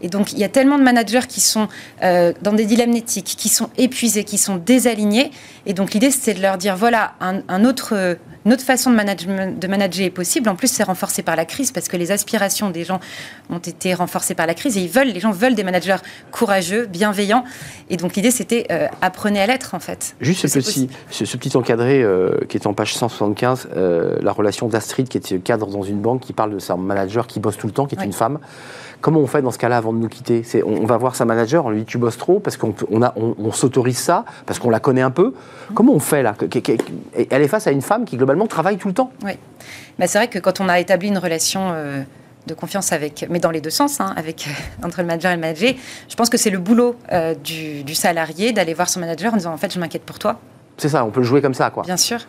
Et 0.02 0.10
donc, 0.10 0.34
il 0.34 0.40
y 0.40 0.44
a 0.44 0.50
tellement 0.50 0.78
de 0.78 0.84
managers 0.84 1.28
qui 1.28 1.42
sont 1.42 1.68
euh, 2.04 2.34
dans 2.42 2.54
des 2.54 2.66
dilemmes 2.66 2.94
éthiques, 2.94 3.36
qui 3.38 3.50
sont 3.50 3.70
épuisés, 3.78 4.24
qui 4.24 4.38
sont 4.38 4.58
désalignés. 4.58 5.32
Et 5.66 5.74
donc, 5.74 5.94
l'idée, 5.94 6.12
c'est 6.12 6.36
de 6.36 6.42
leur 6.42 6.58
dire 6.58 6.76
voilà, 6.76 7.16
un, 7.20 7.66
autre, 7.66 8.18
une 8.48 8.54
autre 8.54 8.64
façon 8.64 8.92
de, 8.92 9.68
manager 9.68 10.06
est 10.06 10.10
possible. 10.10 10.48
En 10.48 10.56
plus, 10.56 10.70
c'est 10.70 10.84
renforcé 10.84 11.22
par 11.22 11.36
la 11.36 11.44
crise 11.44 11.74
parce 11.74 11.90
que 11.90 11.98
les 11.98 12.12
aspirations 12.12 12.70
des 12.70 12.86
gens 12.86 13.02
ont 13.50 13.58
été 13.58 13.94
renforcées 13.94 14.36
par 14.36 14.48
la 14.48 14.54
crise 14.54 14.78
et 14.78 14.82
ils 14.82 14.90
veulent, 14.90 15.10
les 15.10 15.20
gens 15.20 15.32
veulent 15.32 15.54
des 15.54 15.66
managers 15.66 15.98
courageux, 16.32 16.86
bienveillants. 16.86 17.44
Et 17.90 17.98
donc, 17.98 18.16
l'idée, 18.16 18.32
c'était 18.32 18.66
euh, 18.72 18.88
apprenez 19.02 19.42
à 19.42 19.48
l'être, 19.48 19.76
en 19.76 19.82
fait. 19.82 20.16
Juste 20.22 20.48
ce 20.48 20.60
petit, 20.60 20.90
ce, 21.12 21.26
petit, 21.36 21.58
encadré 21.58 22.02
euh, 22.02 22.40
qui 22.48 22.56
est 22.56 22.68
en 22.68 22.74
page 22.74 22.96
175, 22.96 23.68
la 24.22 24.32
relation 24.32 24.70
d'Astrid, 24.70 25.10
qui 25.10 25.18
est 25.18 25.40
cadre 25.40 25.68
dans 25.68 25.84
une 25.84 26.00
banque, 26.00 26.22
qui 26.22 26.32
parle 26.32 26.54
de 26.54 26.60
sa 26.60 26.78
manager 26.78 27.28
qui 27.28 27.42
bosse 27.42 27.58
tout 27.58 27.68
le 27.68 27.74
temps, 27.74 27.86
qui 27.86 27.96
est 27.96 28.06
une 28.06 28.14
femme. 28.14 28.40
Comment 29.02 29.20
on 29.20 29.28
fait 29.28 29.42
dans 29.42 29.52
ce 29.52 29.58
cas-là 29.58 29.78
avant 29.78 29.94
de 29.94 30.00
nous 30.00 30.08
quitter? 30.08 30.44
On, 30.66 30.86
va 30.86 30.98
voir 30.98 31.16
sa 31.16 31.26
manager, 31.26 31.66
on 31.66 31.70
lui 31.70 31.80
dit 31.80 31.86
tu 31.86 31.98
bosses 31.98 32.18
trop 32.18 32.40
parce 32.40 32.58
qu'on 32.58 32.74
on, 32.92 33.52
s'autorise 33.52 33.98
ça, 33.98 34.26
parce 34.46 34.60
qu'on 34.60 34.70
la 34.70 34.80
connaît 34.80 35.02
un 35.02 35.12
peu. 35.12 35.34
Comment 35.74 35.94
on 35.94 36.00
fait 36.00 36.24
là? 36.24 36.36
Elle 37.30 37.42
est 37.42 37.48
face 37.48 37.68
à 37.68 37.72
une 37.72 37.82
femme 37.82 38.06
qui 38.06 38.18
globalement 38.18 38.48
travaille 38.48 38.78
tout 38.78 38.88
le 38.88 38.94
temps. 38.94 39.12
Oui. 39.24 39.34
Bah, 40.00 40.08
c'est 40.08 40.18
vrai 40.18 40.28
que 40.28 40.40
quand 40.40 40.60
on 40.62 40.70
a 40.70 40.80
établi 40.80 41.08
une 41.10 41.18
relation 41.18 41.72
euh, 41.74 42.02
de 42.48 42.54
confiance 42.54 42.92
avec, 42.92 43.28
mais 43.30 43.40
dans 43.40 43.52
les 43.52 43.62
deux 43.62 43.70
sens, 43.70 44.02
hein, 44.02 44.14
avec, 44.16 44.48
entre 44.84 45.02
le 45.02 45.08
manager 45.08 45.32
et 45.32 45.36
le 45.36 45.42
manager, 45.42 45.74
je 46.10 46.16
pense 46.16 46.30
que 46.30 46.38
c'est 46.38 46.50
le 46.50 46.60
boulot 46.60 46.96
euh, 47.12 47.36
du, 47.36 47.84
du 47.84 47.96
salarié 47.96 48.52
d'aller 48.52 48.74
voir 48.74 48.90
son 48.90 49.00
manager 49.00 49.34
en 49.34 49.38
disant 49.38 49.54
en 49.54 49.58
fait 49.58 49.72
je 49.72 49.80
m'inquiète 49.80 50.04
pour 50.04 50.20
toi. 50.20 50.40
C'est 50.78 50.90
ça, 50.90 51.06
on 51.06 51.10
peut 51.10 51.22
le 51.22 51.26
jouer 51.26 51.42
comme 51.42 51.56
ça, 51.56 51.70
quoi. 51.70 51.84
Bien 51.84 51.98
sûr. 51.98 52.20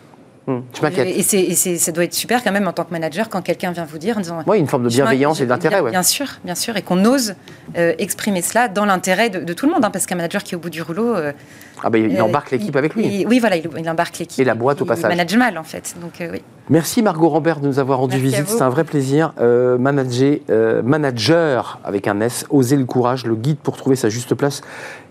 Hum, 0.48 0.64
et, 0.82 1.22
ça 1.22 1.92
doit 1.92 2.04
être 2.04 2.14
super 2.14 2.42
quand 2.42 2.52
même 2.52 2.66
en 2.66 2.72
tant 2.72 2.84
que 2.84 2.90
manager 2.90 3.28
quand 3.28 3.42
quelqu'un 3.42 3.70
vient 3.70 3.84
vous 3.84 3.98
dire 3.98 4.16
en 4.16 4.20
disant. 4.22 4.42
Oui, 4.46 4.58
une 4.58 4.66
forme 4.66 4.84
de 4.84 4.88
bienveillance 4.88 5.42
et 5.42 5.46
d'intérêt. 5.46 5.82
Bien, 5.90 6.02
sûr, 6.02 6.26
bien 6.42 6.54
sûr, 6.54 6.74
et 6.78 6.82
qu'on 6.82 7.04
ose 7.04 7.34
euh, 7.76 7.92
exprimer 7.98 8.40
cela 8.40 8.68
dans 8.68 8.86
l'intérêt 8.86 9.28
de, 9.28 9.52
tout 9.52 9.66
le 9.66 9.72
monde, 9.72 9.84
hein, 9.84 9.90
parce 9.90 10.06
qu'un 10.06 10.16
manager 10.16 10.42
qui 10.42 10.54
est 10.54 10.56
au 10.56 10.60
bout 10.60 10.70
du 10.70 10.80
rouleau. 10.80 11.14
Euh, 11.14 11.32
ah 11.84 11.90
ben, 11.90 12.10
il 12.10 12.16
euh, 12.16 12.24
embarque 12.24 12.50
l'équipe 12.50 12.74
avec 12.76 12.94
lui. 12.94 13.26
oui, 13.26 13.38
voilà, 13.38 13.56
il, 13.56 13.88
embarque 13.88 14.18
l'équipe. 14.18 14.40
Et 14.40 14.44
la 14.44 14.54
boîte 14.54 14.82
au 14.82 14.84
passage. 14.84 15.10
Il 15.12 15.16
manage 15.16 15.36
mal 15.36 15.58
en 15.58 15.64
fait, 15.64 15.94
donc 16.00 16.12
oui. 16.20 16.42
Merci 16.70 17.02
Margot 17.02 17.30
Rambert 17.30 17.60
de 17.60 17.66
nous 17.66 17.78
avoir 17.78 17.98
rendu 17.98 18.18
visite. 18.18 18.48
C'est 18.48 18.62
un 18.62 18.68
vrai 18.68 18.84
plaisir. 18.84 19.32
manager, 19.38 20.38
manager 20.84 21.80
avec 21.84 22.06
un 22.06 22.20
S, 22.20 22.44
oser 22.50 22.76
le 22.76 22.84
courage, 22.84 23.24
le 23.24 23.36
guide 23.36 23.58
pour 23.58 23.76
trouver 23.76 23.96
sa 23.96 24.08
juste 24.08 24.34
place. 24.34 24.62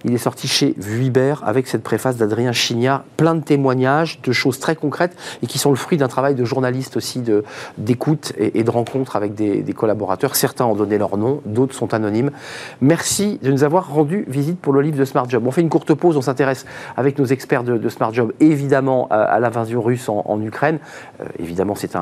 Il 0.06 0.13
est 0.13 0.19
sorti 0.19 0.47
chez 0.47 0.75
Vuibert 0.77 1.43
avec 1.45 1.67
cette 1.67 1.84
préface 1.84 2.17
d'Adrien 2.17 2.51
Chignard, 2.51 3.03
plein 3.17 3.36
de 3.36 3.41
témoignages, 3.41 4.21
de 4.21 4.32
choses 4.32 4.60
très 4.60 4.75
concrètes 4.75 5.17
et 5.41 5.47
qui 5.47 5.58
sont 5.58 5.69
le 5.69 5.75
fruit 5.75 5.97
d'un 5.97 6.08
travail 6.08 6.36
de 6.36 6.45
journaliste 6.45 6.97
aussi, 6.97 7.21
d'écoute 7.77 8.34
et, 8.38 8.63
de 8.63 8.69
rencontre 8.69 9.15
avec 9.15 9.34
des, 9.34 9.63
collaborateurs. 9.73 10.36
Certains 10.36 10.65
ont 10.65 10.75
donné 10.75 10.97
leur 10.97 11.17
nom, 11.17 11.41
d'autres 11.45 11.75
sont 11.75 11.93
anonymes. 11.93 12.32
Merci 12.82 13.39
de 13.41 13.51
nous 13.51 13.63
avoir 13.63 13.91
rendu 13.91 14.25
visite 14.27 14.60
pour 14.60 14.73
le 14.73 14.82
livre 14.82 14.97
de 14.97 15.06
Smart 15.06 15.30
Job. 15.30 15.43
On 15.45 15.51
fait 15.51 15.62
une 15.62 15.69
courte 15.69 15.93
pause, 15.93 16.15
on 16.15 16.21
s'intéresse 16.21 16.57
avec 16.96 17.17
nos 17.20 17.26
experts 17.26 17.63
de, 17.63 17.89
Smart 17.89 18.13
Job 18.13 18.34
évidemment 18.39 19.08
à, 19.10 19.39
l'invasion 19.39 19.82
russe 19.82 20.10
en, 20.10 20.41
Ukraine. 20.41 20.80
Euh, 21.22 21.26
évidemment, 21.39 21.76
c'est 21.76 21.96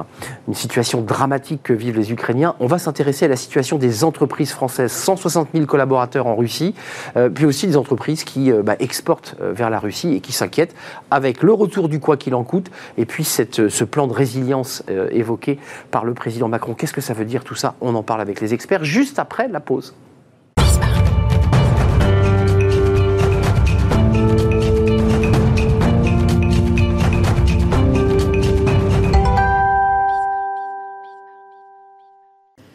une 0.47 0.53
situation 0.53 1.01
dramatique 1.01 1.61
que 1.63 1.73
vivent 1.73 1.95
les 1.95 2.11
Ukrainiens. 2.11 2.55
On 2.59 2.67
va 2.67 2.79
s'intéresser 2.79 3.25
à 3.25 3.27
la 3.27 3.35
situation 3.35 3.77
des 3.77 4.03
entreprises 4.03 4.51
françaises, 4.51 4.91
160 4.91 5.49
000 5.53 5.65
collaborateurs 5.65 6.27
en 6.27 6.35
Russie, 6.35 6.75
euh, 7.15 7.29
puis 7.29 7.45
aussi 7.45 7.67
des 7.67 7.77
entreprises 7.77 8.23
qui 8.23 8.51
euh, 8.51 8.61
bah, 8.61 8.75
exportent 8.79 9.35
vers 9.39 9.69
la 9.69 9.79
Russie 9.79 10.15
et 10.15 10.19
qui 10.19 10.31
s'inquiètent 10.31 10.75
avec 11.11 11.43
le 11.43 11.53
retour 11.53 11.89
du 11.89 11.99
quoi 11.99 12.17
qu'il 12.17 12.35
en 12.35 12.43
coûte 12.43 12.71
et 12.97 13.05
puis 13.05 13.23
ce 13.23 13.83
plan 13.83 14.07
de 14.07 14.13
résilience 14.13 14.83
évoqué 15.11 15.59
par 15.91 16.05
le 16.05 16.13
président 16.13 16.47
Macron. 16.47 16.73
Qu'est-ce 16.73 16.93
que 16.93 17.01
ça 17.01 17.13
veut 17.13 17.25
dire 17.25 17.43
tout 17.43 17.55
ça? 17.55 17.75
On 17.81 17.95
en 17.95 18.03
parle 18.03 18.21
avec 18.21 18.41
les 18.41 18.53
experts 18.53 18.83
juste 18.83 19.19
après 19.19 19.47
la 19.47 19.59
pause. 19.59 19.93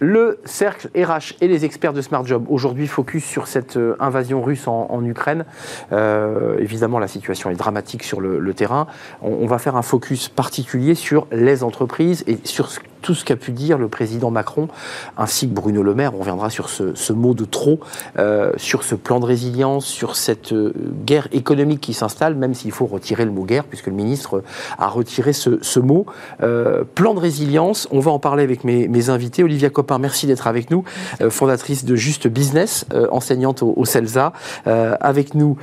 Le 0.00 0.40
cercle 0.46 0.88
RH 0.96 1.34
et 1.42 1.46
les 1.46 1.66
experts 1.66 1.92
de 1.92 2.00
Smart 2.00 2.24
Job 2.24 2.46
aujourd'hui 2.48 2.86
focus 2.86 3.22
sur 3.22 3.46
cette 3.46 3.76
euh, 3.76 3.96
invasion 4.00 4.42
russe 4.42 4.66
en, 4.66 5.04
Ukraine. 5.04 5.44
Euh, 5.92 6.56
évidemment, 6.58 6.98
la 6.98 7.06
situation 7.06 7.50
est 7.50 7.54
dramatique 7.54 8.02
sur 8.02 8.20
le, 8.22 8.54
terrain. 8.54 8.86
On, 9.20 9.46
va 9.46 9.58
faire 9.58 9.76
un 9.76 9.82
focus 9.82 10.28
particulier 10.28 10.94
sur 10.94 11.26
les 11.32 11.62
entreprises 11.62 12.24
et 12.26 12.38
sur 12.44 12.70
tout 13.02 13.14
ce 13.14 13.24
qu'a 13.24 13.36
pu 13.36 13.52
dire 13.52 13.78
le 13.78 13.88
président 13.88 14.30
Macron 14.30 14.68
ainsi 15.16 15.48
que 15.48 15.54
Bruno 15.54 15.82
Le 15.82 15.94
Maire. 15.94 16.14
On 16.14 16.20
reviendra 16.20 16.50
sur 16.50 16.68
ce, 16.68 17.12
mot 17.12 17.34
de 17.34 17.44
trop, 17.44 17.80
euh, 18.18 18.52
sur 18.56 18.82
ce 18.82 18.94
plan 18.94 19.20
de 19.20 19.26
résilience, 19.26 19.86
sur 19.86 20.16
cette 20.16 20.52
euh, 20.52 20.72
guerre 21.04 21.28
économique 21.32 21.80
qui 21.80 21.94
s'installe, 21.94 22.34
même 22.34 22.54
s'il 22.54 22.72
faut 22.72 22.86
retirer 22.86 23.24
le 23.24 23.30
mot 23.30 23.44
guerre, 23.44 23.64
puisque 23.64 23.86
le 23.86 23.92
ministre 23.92 24.42
a 24.78 24.88
retiré 24.88 25.32
ce, 25.32 25.80
mot. 25.80 26.06
Euh, 26.42 26.84
plan 26.94 27.14
de 27.14 27.20
résilience, 27.20 27.88
on 27.90 28.00
va 28.00 28.10
en 28.10 28.18
parler 28.18 28.42
avec 28.42 28.64
mes, 28.64 29.10
invités. 29.10 29.42
Olivia 29.42 29.70
Copin, 29.70 29.98
merci 29.98 30.26
d'être 30.26 30.46
avec 30.46 30.70
nous, 30.70 30.84
fondatrice 31.30 31.86
de 31.86 31.96
Juste 31.96 32.28
Business, 32.28 32.84
enseignante 33.10 33.62
au, 33.62 33.84
CELSA. 33.84 34.32
avec 34.66 35.34
nous, 35.34 35.56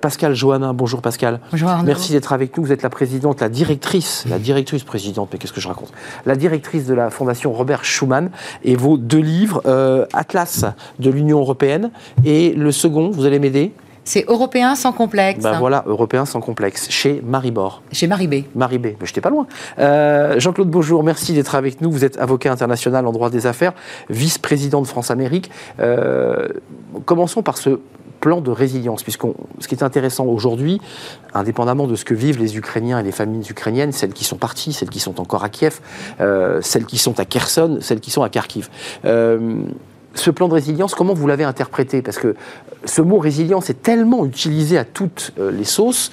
Pascal 0.00 0.34
Johannin. 0.34 0.74
Bonjour 0.74 1.02
Pascal. 1.02 1.40
Bonjour 1.50 1.70
Merci 1.84 2.12
d'être 2.12 2.32
avec 2.32 2.56
nous. 2.56 2.64
Vous 2.64 2.72
êtes 2.72 2.82
la 2.82 2.90
présidente, 2.90 3.40
la 3.40 3.48
directrice, 3.48 4.24
la 4.28 4.38
directrice 4.38 4.84
présidente, 4.84 5.30
mais 5.32 5.38
qu'est-ce 5.38 5.52
que 5.52 5.60
je 5.60 5.68
raconte? 5.68 5.92
La 6.24 6.36
directrice 6.36 6.83
de 6.86 6.94
la 6.94 7.10
Fondation 7.10 7.52
Robert 7.52 7.84
Schuman 7.84 8.30
et 8.62 8.76
vos 8.76 8.96
deux 8.96 9.20
livres, 9.20 9.62
euh, 9.66 10.06
Atlas 10.12 10.64
de 10.98 11.10
l'Union 11.10 11.40
européenne 11.40 11.90
et 12.24 12.52
le 12.52 12.72
second, 12.72 13.10
vous 13.10 13.26
allez 13.26 13.38
m'aider? 13.38 13.72
C'est 14.04 14.26
Européen 14.28 14.74
sans 14.74 14.92
complexe. 14.92 15.42
Ben 15.42 15.58
voilà, 15.58 15.82
Européen 15.86 16.26
sans 16.26 16.40
complexe, 16.40 16.90
chez 16.90 17.22
Maribor. 17.24 17.82
Chez 17.90 18.06
Maribé. 18.06 18.44
Maribé, 18.54 18.96
mais 19.00 19.06
j'étais 19.06 19.22
pas 19.22 19.30
loin. 19.30 19.46
Euh, 19.78 20.38
Jean-Claude 20.38 20.68
Beaujour, 20.68 21.02
merci 21.02 21.32
d'être 21.32 21.54
avec 21.54 21.80
nous. 21.80 21.90
Vous 21.90 22.04
êtes 22.04 22.18
avocat 22.18 22.52
international 22.52 23.06
en 23.06 23.12
droit 23.12 23.30
des 23.30 23.46
affaires, 23.46 23.72
vice-président 24.10 24.82
de 24.82 24.86
France-Amérique. 24.86 25.50
Euh, 25.80 26.48
commençons 27.06 27.42
par 27.42 27.56
ce 27.56 27.80
plan 28.24 28.40
de 28.40 28.50
résilience, 28.50 29.02
puisque 29.02 29.26
ce 29.58 29.68
qui 29.68 29.74
est 29.74 29.82
intéressant 29.82 30.24
aujourd'hui, 30.24 30.80
indépendamment 31.34 31.86
de 31.86 31.94
ce 31.94 32.06
que 32.06 32.14
vivent 32.14 32.38
les 32.38 32.56
Ukrainiens 32.56 32.98
et 32.98 33.02
les 33.02 33.12
familles 33.12 33.46
ukrainiennes, 33.50 33.92
celles 33.92 34.14
qui 34.14 34.24
sont 34.24 34.38
parties, 34.38 34.72
celles 34.72 34.88
qui 34.88 34.98
sont 34.98 35.20
encore 35.20 35.44
à 35.44 35.50
Kiev, 35.50 35.80
euh, 36.22 36.62
celles 36.62 36.86
qui 36.86 36.96
sont 36.96 37.20
à 37.20 37.26
Kherson, 37.26 37.80
celles 37.82 38.00
qui 38.00 38.10
sont 38.10 38.22
à 38.22 38.30
Kharkiv. 38.30 38.70
Euh, 39.04 39.58
ce 40.14 40.30
plan 40.30 40.48
de 40.48 40.54
résilience, 40.54 40.94
comment 40.94 41.12
vous 41.12 41.26
l'avez 41.26 41.44
interprété? 41.44 42.00
Parce 42.00 42.16
que 42.16 42.34
ce 42.86 43.02
mot 43.02 43.18
résilience 43.18 43.68
est 43.68 43.82
tellement 43.82 44.24
utilisé 44.24 44.78
à 44.78 44.86
toutes 44.86 45.32
euh, 45.38 45.50
les 45.50 45.64
sauces. 45.64 46.10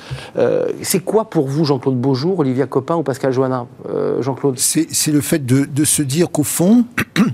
c'est 0.82 1.00
quoi 1.00 1.30
pour 1.30 1.48
vous, 1.48 1.64
Jean-Claude 1.64 1.96
Beaujour, 1.96 2.40
Olivia 2.40 2.68
Copin 2.68 2.98
ou 2.98 3.04
Pascal 3.04 3.32
Joannin? 3.32 3.68
Jean-Claude 4.20 4.60
C'est 4.60 5.14
le 5.14 5.22
fait 5.22 5.46
de, 5.46 5.64
de, 5.64 5.86
se 5.86 6.02
dire 6.02 6.30
qu'au 6.30 6.44
fond, 6.44 6.84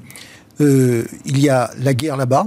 il 0.59 1.39
y 1.39 1.49
a 1.49 1.71
la 1.79 1.95
guerre 1.95 2.15
là-bas, 2.15 2.45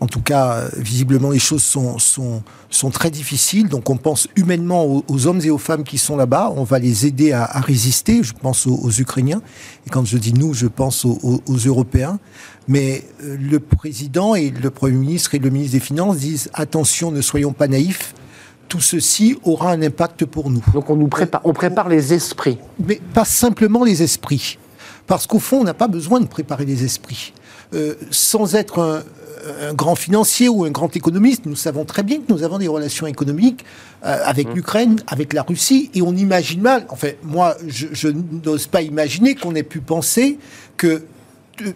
en 0.00 0.06
tout 0.06 0.20
cas, 0.20 0.64
visiblement, 0.76 1.30
les 1.30 1.38
choses 1.38 1.62
sont, 1.62 1.98
sont, 1.98 2.42
sont 2.68 2.90
très 2.90 3.10
difficiles. 3.10 3.68
Donc, 3.68 3.88
on 3.90 3.96
pense 3.96 4.28
humainement 4.36 4.84
aux, 4.84 5.26
hommes 5.26 5.40
et 5.42 5.50
aux 5.50 5.58
femmes 5.58 5.84
qui 5.84 5.98
sont 5.98 6.16
là-bas. 6.16 6.52
On 6.56 6.64
va 6.64 6.78
les 6.78 7.06
aider 7.06 7.32
à, 7.32 7.46
résister. 7.60 8.22
Je 8.22 8.32
pense 8.32 8.66
aux, 8.66 8.90
Ukrainiens. 8.90 9.40
Et 9.86 9.90
quand 9.90 10.04
je 10.04 10.18
dis 10.18 10.34
nous, 10.34 10.52
je 10.52 10.66
pense 10.66 11.04
aux, 11.04 11.40
Européens. 11.46 12.18
Mais 12.66 13.04
euh, 13.22 13.36
le 13.38 13.60
président 13.60 14.34
et 14.34 14.50
le 14.50 14.70
Premier 14.70 14.96
ministre 14.96 15.34
et 15.34 15.38
le 15.38 15.50
ministre 15.50 15.72
des 15.72 15.80
Finances 15.80 16.16
disent 16.18 16.50
attention, 16.54 17.10
ne 17.10 17.20
soyons 17.20 17.52
pas 17.52 17.68
naïfs. 17.68 18.14
Tout 18.68 18.80
ceci 18.80 19.36
aura 19.44 19.72
un 19.72 19.82
impact 19.82 20.24
pour 20.24 20.50
nous. 20.50 20.62
Donc, 20.72 20.90
on 20.90 20.96
nous 20.96 21.08
prépare, 21.08 21.42
on 21.44 21.52
prépare 21.52 21.88
les 21.88 22.12
esprits. 22.12 22.58
Mais 22.86 23.00
pas 23.12 23.24
simplement 23.24 23.84
les 23.84 24.02
esprits. 24.02 24.58
Parce 25.06 25.26
qu'au 25.26 25.38
fond, 25.38 25.60
on 25.60 25.64
n'a 25.64 25.74
pas 25.74 25.88
besoin 25.88 26.20
de 26.20 26.26
préparer 26.26 26.64
les 26.64 26.84
esprits. 26.84 27.32
Euh, 27.74 27.94
sans 28.10 28.54
être 28.54 28.80
un, 28.80 29.02
un 29.60 29.74
grand 29.74 29.94
financier 29.94 30.48
ou 30.48 30.64
un 30.64 30.70
grand 30.70 30.94
économiste, 30.96 31.46
nous 31.46 31.56
savons 31.56 31.84
très 31.84 32.02
bien 32.02 32.18
que 32.18 32.32
nous 32.32 32.42
avons 32.42 32.58
des 32.58 32.68
relations 32.68 33.06
économiques 33.06 33.64
euh, 34.04 34.18
avec 34.24 34.48
mmh. 34.48 34.54
l'Ukraine, 34.54 35.00
avec 35.06 35.32
la 35.32 35.42
Russie, 35.42 35.90
et 35.94 36.02
on 36.02 36.14
imagine 36.14 36.60
mal, 36.60 36.86
enfin, 36.90 37.10
moi, 37.22 37.56
je, 37.66 38.08
n'ose 38.08 38.66
pas 38.66 38.82
imaginer 38.82 39.34
qu'on 39.34 39.54
ait 39.54 39.62
pu 39.62 39.80
penser 39.80 40.38
que 40.76 41.02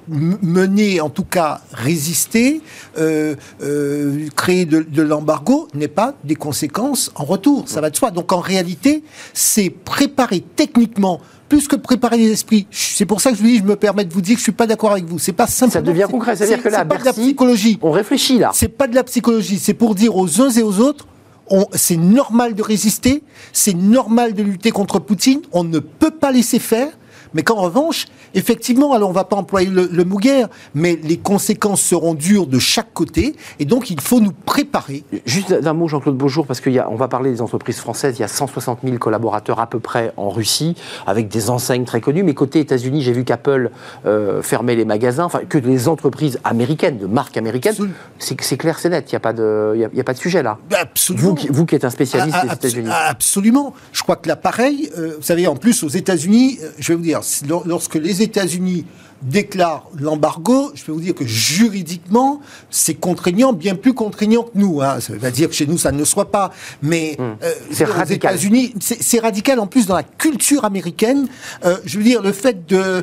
mener, 0.08 1.00
en 1.00 1.10
tout 1.10 1.24
cas 1.24 1.60
résister, 1.72 2.60
euh, 2.98 3.34
euh, 3.62 4.28
créer 4.36 4.64
de, 4.64 4.80
de 4.80 5.02
l'embargo 5.02 5.68
n'est 5.74 5.88
pas 5.88 6.14
des 6.24 6.34
conséquences 6.34 7.12
en 7.14 7.24
retour. 7.24 7.68
Ça 7.68 7.80
va 7.80 7.90
de 7.90 7.96
soi. 7.96 8.10
Donc 8.10 8.32
en 8.32 8.40
réalité, 8.40 9.02
c'est 9.32 9.70
préparer 9.70 10.42
techniquement 10.56 11.20
plus 11.48 11.66
que 11.66 11.76
préparer 11.76 12.18
les 12.18 12.30
esprits. 12.30 12.66
C'est 12.70 13.06
pour 13.06 13.20
ça 13.20 13.30
que 13.30 13.36
je 13.36 13.42
vous 13.42 13.48
dis, 13.48 13.58
je 13.58 13.62
me 13.62 13.76
permets 13.76 14.04
de 14.04 14.12
vous 14.12 14.20
dire 14.20 14.34
que 14.34 14.38
je 14.40 14.44
suis 14.44 14.52
pas 14.52 14.66
d'accord 14.66 14.92
avec 14.92 15.06
vous. 15.06 15.18
C'est 15.18 15.32
pas 15.32 15.46
simplement. 15.46 15.72
Ça 15.86 15.92
devient 15.92 16.06
concret, 16.10 16.36
c'est-à-dire 16.36 16.62
que 16.62 16.68
là, 16.68 16.84
pas 16.84 16.98
de 16.98 17.04
la 17.04 17.12
psychologie. 17.12 17.78
On 17.82 17.90
réfléchit 17.90 18.38
là. 18.38 18.50
C'est 18.54 18.68
pas 18.68 18.86
de 18.86 18.94
la 18.94 19.04
psychologie. 19.04 19.58
C'est 19.58 19.74
pour 19.74 19.94
dire 19.94 20.14
aux 20.16 20.40
uns 20.40 20.50
et 20.50 20.62
aux 20.62 20.80
autres, 20.80 21.06
c'est 21.72 21.96
normal 21.96 22.54
de 22.54 22.62
résister, 22.62 23.22
c'est 23.54 23.74
normal 23.74 24.34
de 24.34 24.42
lutter 24.42 24.70
contre 24.70 24.98
Poutine. 24.98 25.40
On 25.52 25.64
ne 25.64 25.78
peut 25.78 26.10
pas 26.10 26.30
laisser 26.30 26.58
faire. 26.58 26.90
Mais 27.34 27.42
qu'en 27.42 27.56
revanche, 27.56 28.06
effectivement, 28.34 28.92
alors 28.92 29.08
on 29.08 29.12
ne 29.12 29.16
va 29.16 29.24
pas 29.24 29.36
employer 29.36 29.68
le, 29.68 30.04
mot 30.04 30.18
guerre, 30.18 30.48
mais 30.74 30.98
les 31.02 31.18
conséquences 31.18 31.82
seront 31.82 32.14
dures 32.14 32.46
de 32.46 32.58
chaque 32.58 32.92
côté, 32.92 33.34
et 33.58 33.64
donc 33.64 33.90
il 33.90 34.00
faut 34.00 34.20
nous 34.20 34.32
préparer. 34.32 35.04
Juste 35.26 35.52
d'un 35.52 35.72
mot, 35.72 35.88
Jean-Claude 35.88 36.16
Beaujour, 36.16 36.46
parce 36.46 36.60
qu'on 36.60 36.96
va 36.96 37.08
parler 37.08 37.30
des 37.30 37.42
entreprises 37.42 37.78
françaises, 37.78 38.16
il 38.18 38.20
y 38.20 38.24
a 38.24 38.28
160 38.28 38.80
000 38.84 38.98
collaborateurs 38.98 39.60
à 39.60 39.66
peu 39.66 39.80
près 39.80 40.12
en 40.16 40.30
Russie, 40.30 40.74
avec 41.06 41.28
des 41.28 41.50
enseignes 41.50 41.84
très 41.84 42.00
connues, 42.00 42.22
mais 42.22 42.34
côté 42.34 42.60
États-Unis, 42.60 43.02
j'ai 43.02 43.12
vu 43.12 43.24
qu'Apple 43.24 43.70
euh, 44.06 44.42
fermait 44.42 44.76
les 44.76 44.84
magasins, 44.84 45.24
enfin 45.24 45.40
que 45.48 45.58
les 45.58 45.88
entreprises 45.88 46.38
américaines, 46.44 46.98
de 46.98 47.06
marques 47.06 47.36
américaines, 47.36 47.74
c'est 48.18 48.56
clair, 48.56 48.78
c'est 48.78 48.88
net, 48.88 49.10
il 49.10 49.14
n'y 49.14 49.16
a, 49.16 49.20
pas 49.20 49.32
de, 49.32 49.88
a, 49.98 50.04
pas 50.04 50.12
de 50.12 50.18
sujet 50.18 50.42
là. 50.42 50.58
Absolument. 50.74 51.34
Vous, 51.34 51.36
vous 51.50 51.66
qui 51.66 51.74
êtes 51.74 51.84
un 51.84 51.90
spécialiste 51.90 52.36
des 52.46 52.52
États-Unis. 52.52 52.90
Absolument. 52.90 53.74
Je 53.92 54.02
crois 54.02 54.16
que 54.16 54.28
l'appareil, 54.28 54.90
euh, 54.96 55.14
vous 55.16 55.22
savez, 55.22 55.46
en 55.46 55.56
plus 55.56 55.82
aux 55.82 55.88
États-Unis, 55.88 56.58
euh, 56.62 56.70
je 56.78 56.92
vais 56.92 56.96
vous 56.96 57.02
dire, 57.02 57.17
lorsque 57.66 57.94
les 57.94 58.22
États-Unis 58.22 58.84
déclarent 59.22 59.88
l'embargo, 59.98 60.70
je 60.74 60.84
peux 60.84 60.92
vous 60.92 61.00
dire 61.00 61.14
que 61.14 61.26
juridiquement, 61.26 62.40
c'est 62.70 62.94
contraignant, 62.94 63.52
bien 63.52 63.74
plus 63.74 63.94
contraignant 63.94 64.44
que 64.44 64.50
nous. 64.54 64.80
Hein. 64.80 65.00
Ça 65.00 65.12
veut 65.12 65.18
pas 65.18 65.30
dire 65.30 65.48
que 65.48 65.54
chez 65.54 65.66
nous, 65.66 65.78
ça 65.78 65.92
ne 65.92 65.98
le 65.98 66.04
soit 66.04 66.30
pas. 66.30 66.52
Mais 66.82 67.16
euh, 67.20 67.52
c'est 67.70 67.84
radical. 67.84 68.34
États-Unis, 68.34 68.74
c'est 68.80 69.20
radical 69.20 69.58
en 69.58 69.66
plus 69.66 69.86
dans 69.86 69.96
la 69.96 70.02
culture 70.02 70.64
américaine. 70.64 71.28
Euh, 71.64 71.76
je 71.84 71.98
veux 71.98 72.04
dire, 72.04 72.22
le 72.22 72.32
fait 72.32 72.66
de 72.66 72.76
euh, 72.76 73.02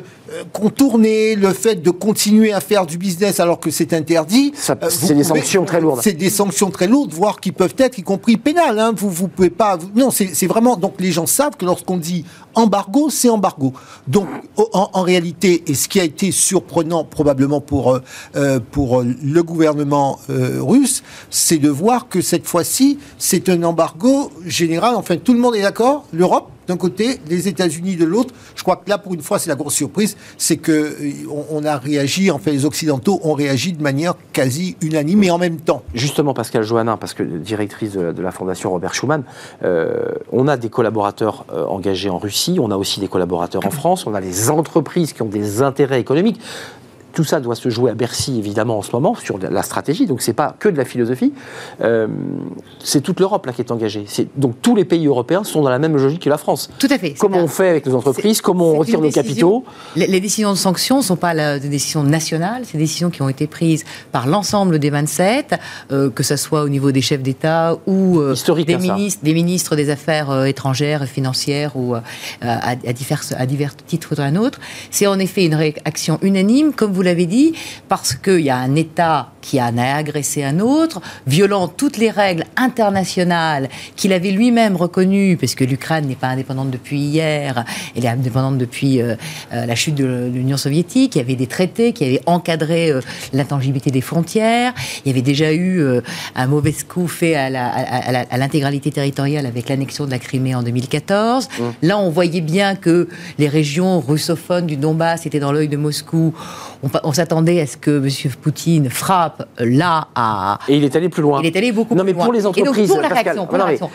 contourner, 0.52 1.36
le 1.36 1.52
fait 1.52 1.76
de 1.76 1.90
continuer 1.90 2.52
à 2.52 2.60
faire 2.60 2.86
du 2.86 2.98
business 2.98 3.40
alors 3.40 3.60
que 3.60 3.70
c'est 3.70 3.92
interdit. 3.92 4.52
c'est 4.56 5.14
des 5.14 5.24
sanctions 5.24 5.64
très 5.64 5.80
lourdes. 5.80 6.00
C'est 6.02 6.12
des 6.12 6.30
sanctions 6.30 6.70
très 6.70 6.86
lourdes, 6.86 7.12
voire 7.12 7.40
qui 7.40 7.52
peuvent 7.52 7.74
être, 7.78 7.98
y 7.98 8.02
compris 8.02 8.36
pénales. 8.36 8.78
Hein. 8.78 8.92
Vous, 8.96 9.10
vous 9.10 9.28
pouvez 9.28 9.50
pas. 9.50 9.78
non, 9.94 10.10
c'est 10.10 10.46
vraiment. 10.46 10.76
Donc 10.76 10.94
les 10.98 11.12
gens 11.12 11.26
savent 11.26 11.56
que 11.56 11.64
lorsqu'on 11.64 11.98
dit 11.98 12.24
embargo, 12.54 13.10
c'est 13.10 13.28
embargo. 13.28 13.72
Donc 14.08 14.28
en, 14.56 14.90
en 14.92 15.02
réalité, 15.02 15.62
et 15.66 15.74
ce 15.74 15.88
qui 15.88 16.00
a 16.00 16.05
été 16.06 16.32
surprenant 16.32 17.04
probablement 17.04 17.60
pour, 17.60 17.94
euh, 17.94 18.02
euh, 18.36 18.60
pour 18.70 19.02
le 19.02 19.42
gouvernement 19.42 20.18
euh, 20.30 20.62
russe, 20.62 21.02
c'est 21.30 21.58
de 21.58 21.68
voir 21.68 22.08
que 22.08 22.20
cette 22.20 22.46
fois-ci, 22.46 22.98
c'est 23.18 23.48
un 23.48 23.62
embargo 23.62 24.32
général. 24.44 24.94
Enfin, 24.96 25.16
tout 25.18 25.34
le 25.34 25.40
monde 25.40 25.54
est 25.56 25.62
d'accord, 25.62 26.06
l'Europe 26.12 26.50
d'un 26.66 26.76
côté, 26.76 27.20
les 27.28 27.48
États-Unis 27.48 27.96
de 27.96 28.04
l'autre. 28.04 28.34
Je 28.54 28.62
crois 28.62 28.76
que 28.76 28.88
là, 28.88 28.98
pour 28.98 29.14
une 29.14 29.22
fois, 29.22 29.38
c'est 29.38 29.48
la 29.48 29.56
grosse 29.56 29.74
surprise, 29.74 30.16
c'est 30.38 30.56
que 30.56 30.72
euh, 30.72 31.12
on, 31.50 31.64
a 31.64 31.76
réagi, 31.76 32.30
enfin 32.30 32.50
les 32.50 32.64
Occidentaux 32.64 33.20
ont 33.22 33.34
réagi 33.34 33.72
de 33.72 33.82
manière 33.82 34.14
quasi 34.32 34.76
unanime 34.80 35.22
et 35.24 35.30
en 35.30 35.38
même 35.38 35.58
temps. 35.58 35.82
Justement, 35.94 36.34
Pascal 36.34 36.62
Joannin, 36.62 36.96
parce 36.96 37.14
que 37.14 37.22
directrice 37.22 37.92
de 37.92 38.22
la, 38.22 38.30
Fondation 38.30 38.70
Robert 38.70 38.94
Schuman, 38.94 39.22
euh, 39.62 40.12
on 40.32 40.48
a 40.48 40.56
des 40.56 40.68
collaborateurs 40.68 41.46
euh, 41.52 41.64
engagés 41.64 42.10
en 42.10 42.18
Russie, 42.18 42.58
on 42.60 42.70
a 42.70 42.76
aussi 42.76 43.00
des 43.00 43.08
collaborateurs 43.08 43.64
en 43.66 43.70
France, 43.70 44.06
on 44.06 44.14
a 44.14 44.20
les 44.20 44.50
entreprises 44.50 45.12
qui 45.12 45.22
ont 45.22 45.26
des 45.26 45.62
intérêts 45.62 46.00
économiques. 46.00 46.40
Tout 47.16 47.24
ça 47.24 47.40
doit 47.40 47.54
se 47.54 47.70
jouer 47.70 47.90
à 47.90 47.94
Bercy, 47.94 48.38
évidemment, 48.38 48.76
en 48.76 48.82
ce 48.82 48.92
moment, 48.92 49.14
sur 49.14 49.38
la 49.38 49.62
stratégie. 49.62 50.04
Donc, 50.04 50.20
c'est 50.20 50.34
pas 50.34 50.54
que 50.58 50.68
de 50.68 50.76
la 50.76 50.84
philosophie. 50.84 51.32
Euh, 51.80 52.08
c'est 52.78 53.00
toute 53.00 53.20
l'Europe 53.20 53.46
là 53.46 53.54
qui 53.54 53.62
est 53.62 53.72
engagée. 53.72 54.04
Donc, 54.36 54.56
tous 54.60 54.76
les 54.76 54.84
pays 54.84 55.06
européens 55.06 55.42
sont 55.42 55.62
dans 55.62 55.70
la 55.70 55.78
même 55.78 55.96
logique 55.96 56.20
que 56.20 56.28
la 56.28 56.36
France. 56.36 56.68
Tout 56.78 56.88
à 56.90 56.98
fait. 56.98 57.14
Comment 57.18 57.38
on 57.38 57.48
fait 57.48 57.70
avec 57.70 57.86
nos 57.86 57.94
entreprises 57.94 58.42
Comment 58.42 58.66
on 58.66 58.76
retire 58.76 59.00
nos 59.00 59.10
capitaux 59.10 59.64
les, 59.96 60.20
décisions 60.20 60.50
de 60.50 60.58
sanctions 60.58 60.98
ne 60.98 61.02
sont 61.02 61.16
pas 61.16 61.58
des 61.58 61.70
décisions 61.70 62.02
nationales. 62.02 62.64
C'est 62.66 62.76
des 62.76 62.84
décisions 62.84 63.08
qui 63.08 63.22
ont 63.22 63.30
été 63.30 63.46
prises 63.46 63.86
par 64.12 64.26
l'ensemble 64.26 64.78
des 64.78 64.90
27, 64.90 65.54
euh, 65.92 66.10
que 66.10 66.22
ce 66.22 66.36
soit 66.36 66.64
au 66.64 66.68
niveau 66.68 66.92
des 66.92 67.00
chefs 67.00 67.22
d'État 67.22 67.78
ou 67.86 68.18
euh, 68.20 68.34
des, 68.34 68.74
hein, 68.74 68.78
ministres, 68.78 69.20
des 69.22 69.32
ministres 69.32 69.74
des 69.74 69.88
Affaires 69.88 70.44
étrangères, 70.44 71.06
financières 71.06 71.78
ou 71.78 71.94
à, 72.42 72.74
divers, 72.92 73.22
à 73.38 73.46
divers 73.46 73.74
titres 73.74 74.14
d'un 74.16 74.36
autre. 74.36 74.60
C'est 74.90 75.06
en 75.06 75.18
effet 75.18 75.46
une 75.46 75.54
réaction 75.54 76.18
unanime, 76.20 76.74
comme 76.74 76.92
vous 76.92 77.05
l'avez 77.06 77.26
dit, 77.26 77.54
parce 77.88 78.14
qu'il 78.14 78.40
y 78.40 78.50
a 78.50 78.56
un 78.56 78.74
État 78.74 79.30
qui 79.46 79.60
a 79.60 79.66
agressé 79.94 80.42
un 80.42 80.58
autre, 80.58 81.00
violant 81.26 81.68
toutes 81.68 81.98
les 81.98 82.10
règles 82.10 82.44
internationales 82.56 83.68
qu'il 83.94 84.12
avait 84.12 84.32
lui-même 84.32 84.74
reconnues, 84.74 85.36
parce 85.36 85.54
que 85.54 85.64
l'Ukraine 85.64 86.06
n'est 86.06 86.16
pas 86.16 86.28
indépendante 86.28 86.70
depuis 86.70 86.98
hier, 86.98 87.64
elle 87.94 88.04
est 88.04 88.08
indépendante 88.08 88.58
depuis 88.58 89.00
euh, 89.00 89.14
euh, 89.52 89.66
la 89.66 89.74
chute 89.76 89.94
de 89.94 90.30
l'Union 90.32 90.56
soviétique, 90.56 91.14
il 91.14 91.18
y 91.18 91.20
avait 91.20 91.36
des 91.36 91.46
traités 91.46 91.92
qui 91.92 92.04
avaient 92.04 92.22
encadré 92.26 92.90
euh, 92.90 93.00
l'intangibilité 93.32 93.90
des 93.90 94.00
frontières, 94.00 94.74
il 95.04 95.08
y 95.08 95.12
avait 95.12 95.22
déjà 95.22 95.54
eu 95.54 95.82
un 96.34 96.46
mauvais 96.46 96.74
coup 96.88 97.06
fait 97.06 97.36
à 97.36 97.48
l'intégralité 98.36 98.90
territoriale 98.90 99.46
avec 99.46 99.68
l'annexion 99.68 100.06
de 100.06 100.10
la 100.10 100.18
Crimée 100.18 100.54
en 100.54 100.62
2014. 100.62 101.48
Mmh. 101.48 101.62
Là, 101.82 101.98
on 101.98 102.10
voyait 102.10 102.40
bien 102.40 102.74
que 102.74 103.08
les 103.38 103.48
régions 103.48 104.00
russophones 104.00 104.66
du 104.66 104.76
Donbass 104.76 105.26
étaient 105.26 105.38
dans 105.38 105.52
l'œil 105.52 105.68
de 105.68 105.76
Moscou. 105.76 106.34
On, 107.04 107.12
s'attendait 107.12 107.60
à 107.60 107.66
ce 107.66 107.76
que 107.76 107.98
M. 107.98 108.32
Poutine 108.40 108.90
frappe 108.90 109.48
là 109.58 110.08
à. 110.14 110.58
Et 110.68 110.76
il 110.76 110.84
est 110.84 110.94
allé 110.96 111.08
plus 111.08 111.22
loin. 111.22 111.40
Il 111.42 111.46
est 111.46 111.56
allé 111.56 111.72
beaucoup 111.72 111.94
non, 111.94 112.04
mais 112.04 112.14
pour 112.14 112.32
les 112.32 112.46
entreprises. 112.46 112.88
pour, 112.88 113.00
la 113.00 113.08
réaction, 113.08 113.46
pour, 113.46 113.58
la 113.58 113.64
réaction, 113.64 113.90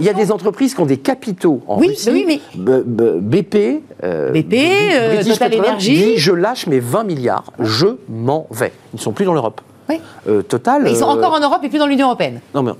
Il 0.00 0.06
y 0.06 0.08
a 0.08 0.12
des 0.12 0.32
entreprises 0.32 0.74
qui 0.74 0.80
ont 0.80 0.86
des 0.86 0.98
capitaux 0.98 1.62
en 1.66 1.78
oui, 1.78 1.88
Russie. 1.88 2.10
Oui, 2.10 2.24
mais. 2.26 2.40
BP. 2.54 3.82
Euh, 4.02 4.32
BP, 4.32 4.54
euh, 4.54 5.22
Total 5.22 5.54
Energy. 5.54 6.16
je 6.16 6.32
lâche 6.32 6.66
mes 6.66 6.80
20 6.80 7.04
milliards, 7.04 7.52
je 7.58 7.86
m'en 8.08 8.46
vais. 8.50 8.72
Ils 8.92 8.96
ne 8.96 9.00
sont 9.00 9.12
plus 9.12 9.24
dans 9.24 9.34
l'Europe. 9.34 9.60
Oui. 9.88 10.00
Euh, 10.28 10.42
Total. 10.42 10.82
Mais 10.82 10.92
ils 10.92 10.96
sont 10.96 11.04
encore 11.04 11.34
en 11.34 11.40
Europe 11.40 11.60
et 11.62 11.68
plus 11.68 11.78
dans 11.78 11.86
l'Union 11.86 12.06
européenne. 12.06 12.40
Non, 12.54 12.62
mais 12.62 12.72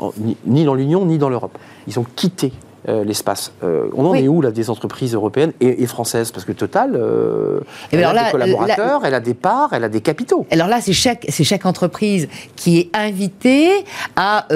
ni 0.46 0.64
dans 0.64 0.74
l'Union 0.74 1.04
ni 1.04 1.18
dans 1.18 1.28
l'Europe. 1.28 1.56
Ils 1.86 1.98
ont 1.98 2.06
quitté 2.16 2.52
euh, 2.88 3.02
l'espace. 3.02 3.52
Euh, 3.62 3.88
on 3.94 4.04
en 4.04 4.14
est 4.14 4.28
où 4.28 4.42
là 4.42 4.50
des 4.50 4.68
entreprises 4.68 5.14
européennes 5.14 5.52
et, 5.60 5.86
françaises? 5.86 6.30
Parce 6.32 6.44
que 6.44 6.52
Total, 6.52 6.94
euh, 6.94 7.60
eh 7.90 7.96
elle 7.96 8.04
a 8.04 8.24
des 8.24 8.30
collaborateurs, 8.30 9.04
elle 9.04 9.14
a 9.14 9.20
des 9.20 9.34
parts, 9.34 9.70
elle 9.72 9.84
a 9.84 9.88
des 9.88 10.00
capitaux. 10.00 10.46
Alors 10.50 10.68
là, 10.68 10.80
c'est 10.80 10.92
chaque, 10.92 11.24
c'est 11.28 11.44
chaque 11.44 11.66
entreprise 11.66 12.28
qui 12.56 12.78
est 12.78 12.90
invitée 12.94 13.84
à 14.16 14.46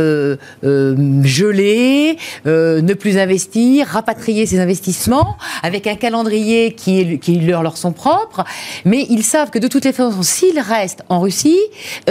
geler, 0.62 2.18
ne 2.44 2.94
plus 2.94 3.18
investir, 3.18 3.86
rapatrier 3.86 4.46
ses 4.46 4.60
investissements 4.60 5.36
avec 5.62 5.86
un 5.86 5.96
calendrier 5.96 6.72
qui, 6.72 7.00
est, 7.00 7.18
qui 7.18 7.40
leur, 7.40 7.62
leur 7.62 7.76
sont 7.76 7.92
propres. 7.92 8.44
Mais 8.84 9.06
ils 9.10 9.24
savent 9.24 9.50
que 9.50 9.58
de 9.58 9.68
toutes 9.68 9.84
les 9.84 9.92
façons, 9.92 10.22
s'ils 10.22 10.60
restent 10.60 11.02
en 11.08 11.20
Russie, 11.20 11.58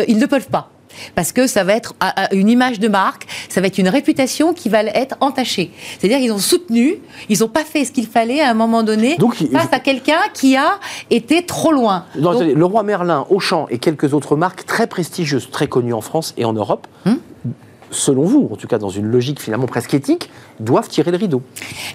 ils 0.08 0.18
ne 0.18 0.26
peuvent 0.26 0.50
pas 0.50 0.70
parce 1.16 1.32
que 1.32 1.48
ça 1.48 1.64
va 1.64 1.74
être 1.74 1.94
une 2.32 2.50
image 2.50 2.80
de 2.80 2.88
marque, 2.88 3.28
ça 3.50 3.62
va 3.62 3.68
être 3.68 3.78
une 3.78 3.90
réputation 3.90 4.54
qui 4.54 4.70
va 4.70 4.84
être 4.84 5.16
entachée. 5.22 5.72
C'est-à-dire 6.00 6.20
qu'ils 6.20 6.32
ont 6.32 6.38
soutenu, 6.38 6.96
ils 7.30 7.40
n'ont 7.40 7.48
pas 7.48 7.64
fait 7.64 7.86
ce 7.86 7.92
qu'il 7.92 8.08
fallait 8.08 8.42
à 8.42 8.50
un 8.50 8.54
moment 8.54 8.84
donné 8.84 9.18
face 9.52 9.72
à 9.72 9.80
quelqu'un 9.80 10.22
qui 10.34 10.56
a 10.56 10.80
été 11.10 11.46
trop 11.46 11.72
loin. 11.72 12.06
le 12.16 12.66
roi 12.66 12.84
Merlin, 12.84 13.26
Auchan 13.30 13.68
et 13.70 13.78
quelques 13.78 14.14
autres 14.14 14.36
marques 14.36 14.66
très 14.66 14.88
prestigieuses, 14.88 15.50
très 15.52 15.68
connues 15.68 15.94
en 15.94 16.02
France 16.02 16.34
et 16.38 16.46
en 16.46 16.54
Europe, 16.54 16.88
hum 17.06 17.20
selon 17.92 18.24
vous, 18.24 18.50
en 18.52 18.56
tout 18.56 18.68
cas 18.68 18.78
dans 18.78 18.90
une 18.90 19.06
logique 19.06 19.42
finalement 19.42 19.68
presque 19.68 19.94
éthique, 19.94 20.30
doivent 20.60 20.88
tirer 20.88 21.12
le 21.12 21.18
rideau 21.18 21.42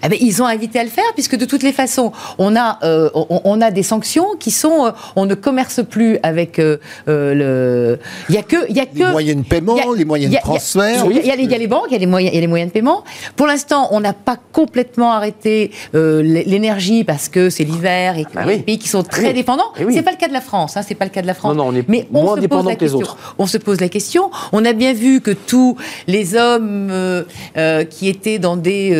eh 0.02 0.08
bien, 0.08 0.18
Ils 0.20 0.42
ont 0.42 0.46
invité 0.46 0.78
à 0.78 0.84
le 0.84 0.90
faire, 0.90 1.04
puisque 1.14 1.36
de 1.36 1.44
toutes 1.44 1.62
les 1.62 1.72
façons, 1.72 2.12
on 2.38 2.56
a, 2.56 2.78
euh, 2.82 3.10
on, 3.14 3.60
a 3.60 3.70
des 3.70 3.82
sanctions 3.82 4.36
qui 4.38 4.50
sont... 4.50 4.86
Euh, 4.86 4.90
on 5.16 5.26
ne 5.26 5.34
commerce 5.34 5.80
plus 5.88 6.18
avec 6.22 6.58
euh, 6.58 6.78
le... 7.06 7.98
Il 8.28 8.34
y 8.34 8.38
a 8.38 8.42
que... 8.42 8.72
Y 8.72 8.80
a 8.80 8.86
que 8.86 8.98
les 8.98 9.04
moyens 9.04 9.42
de 9.42 9.48
paiement, 9.48 9.76
les 9.96 10.04
moyens 10.04 10.32
de 10.32 10.38
transfert. 10.38 11.06
Il 11.10 11.26
y, 11.26 11.30
a 11.30 11.58
les 11.58 11.66
banques, 11.66 11.86
il 11.88 11.92
y 11.92 11.96
a 11.96 11.98
les 11.98 12.06
moyens, 12.06 12.34
y 12.34 12.38
a 12.38 12.40
les 12.40 12.46
moyens 12.46 12.70
de 12.70 12.72
paiement. 12.72 13.04
Pour 13.36 13.46
l'instant, 13.46 13.88
on 13.90 14.00
n'a 14.00 14.12
pas 14.12 14.36
complètement 14.52 15.12
arrêté 15.12 15.70
l'énergie 15.92 17.04
parce 17.04 17.28
que 17.28 17.50
c'est 17.50 17.64
l'hiver 17.64 18.18
et 18.18 18.24
que 18.24 18.30
ah 18.36 18.44
bah 18.44 18.50
y 18.50 18.54
a 18.54 18.56
des 18.58 18.62
pays 18.62 18.78
qui 18.78 18.88
sont 18.88 19.02
très 19.02 19.32
dépendants. 19.32 19.72
Eh 19.78 19.84
c'est 19.92 20.02
pas 20.02 20.10
le 20.10 20.16
cas 20.16 20.28
de 20.28 20.32
la 20.32 20.40
France. 20.40 20.76
Hein, 20.76 20.82
c'est 20.86 20.94
pas 20.94 21.04
le 21.04 21.10
cas 21.10 21.22
de 21.22 21.26
la 21.26 21.34
France. 21.34 21.54
Non, 21.54 21.64
non, 21.64 21.70
on 21.70 21.74
est 21.74 21.88
Mais 21.88 22.06
moins 22.10 22.36
dépendant 22.36 22.74
que 22.74 22.84
les 22.84 22.94
autres. 22.94 23.16
On 23.38 23.46
se 23.46 23.58
pose 23.58 23.80
la 23.80 23.88
question. 23.88 24.30
On 24.52 24.64
a 24.64 24.72
bien 24.72 24.92
vu 24.92 25.20
que 25.20 25.30
tout 25.30 25.76
les 26.06 26.34
hommes 26.34 26.88
euh, 26.90 27.24
euh, 27.56 27.84
qui 27.84 28.08
étaient 28.08 28.38
dans 28.38 28.51
des 28.56 28.92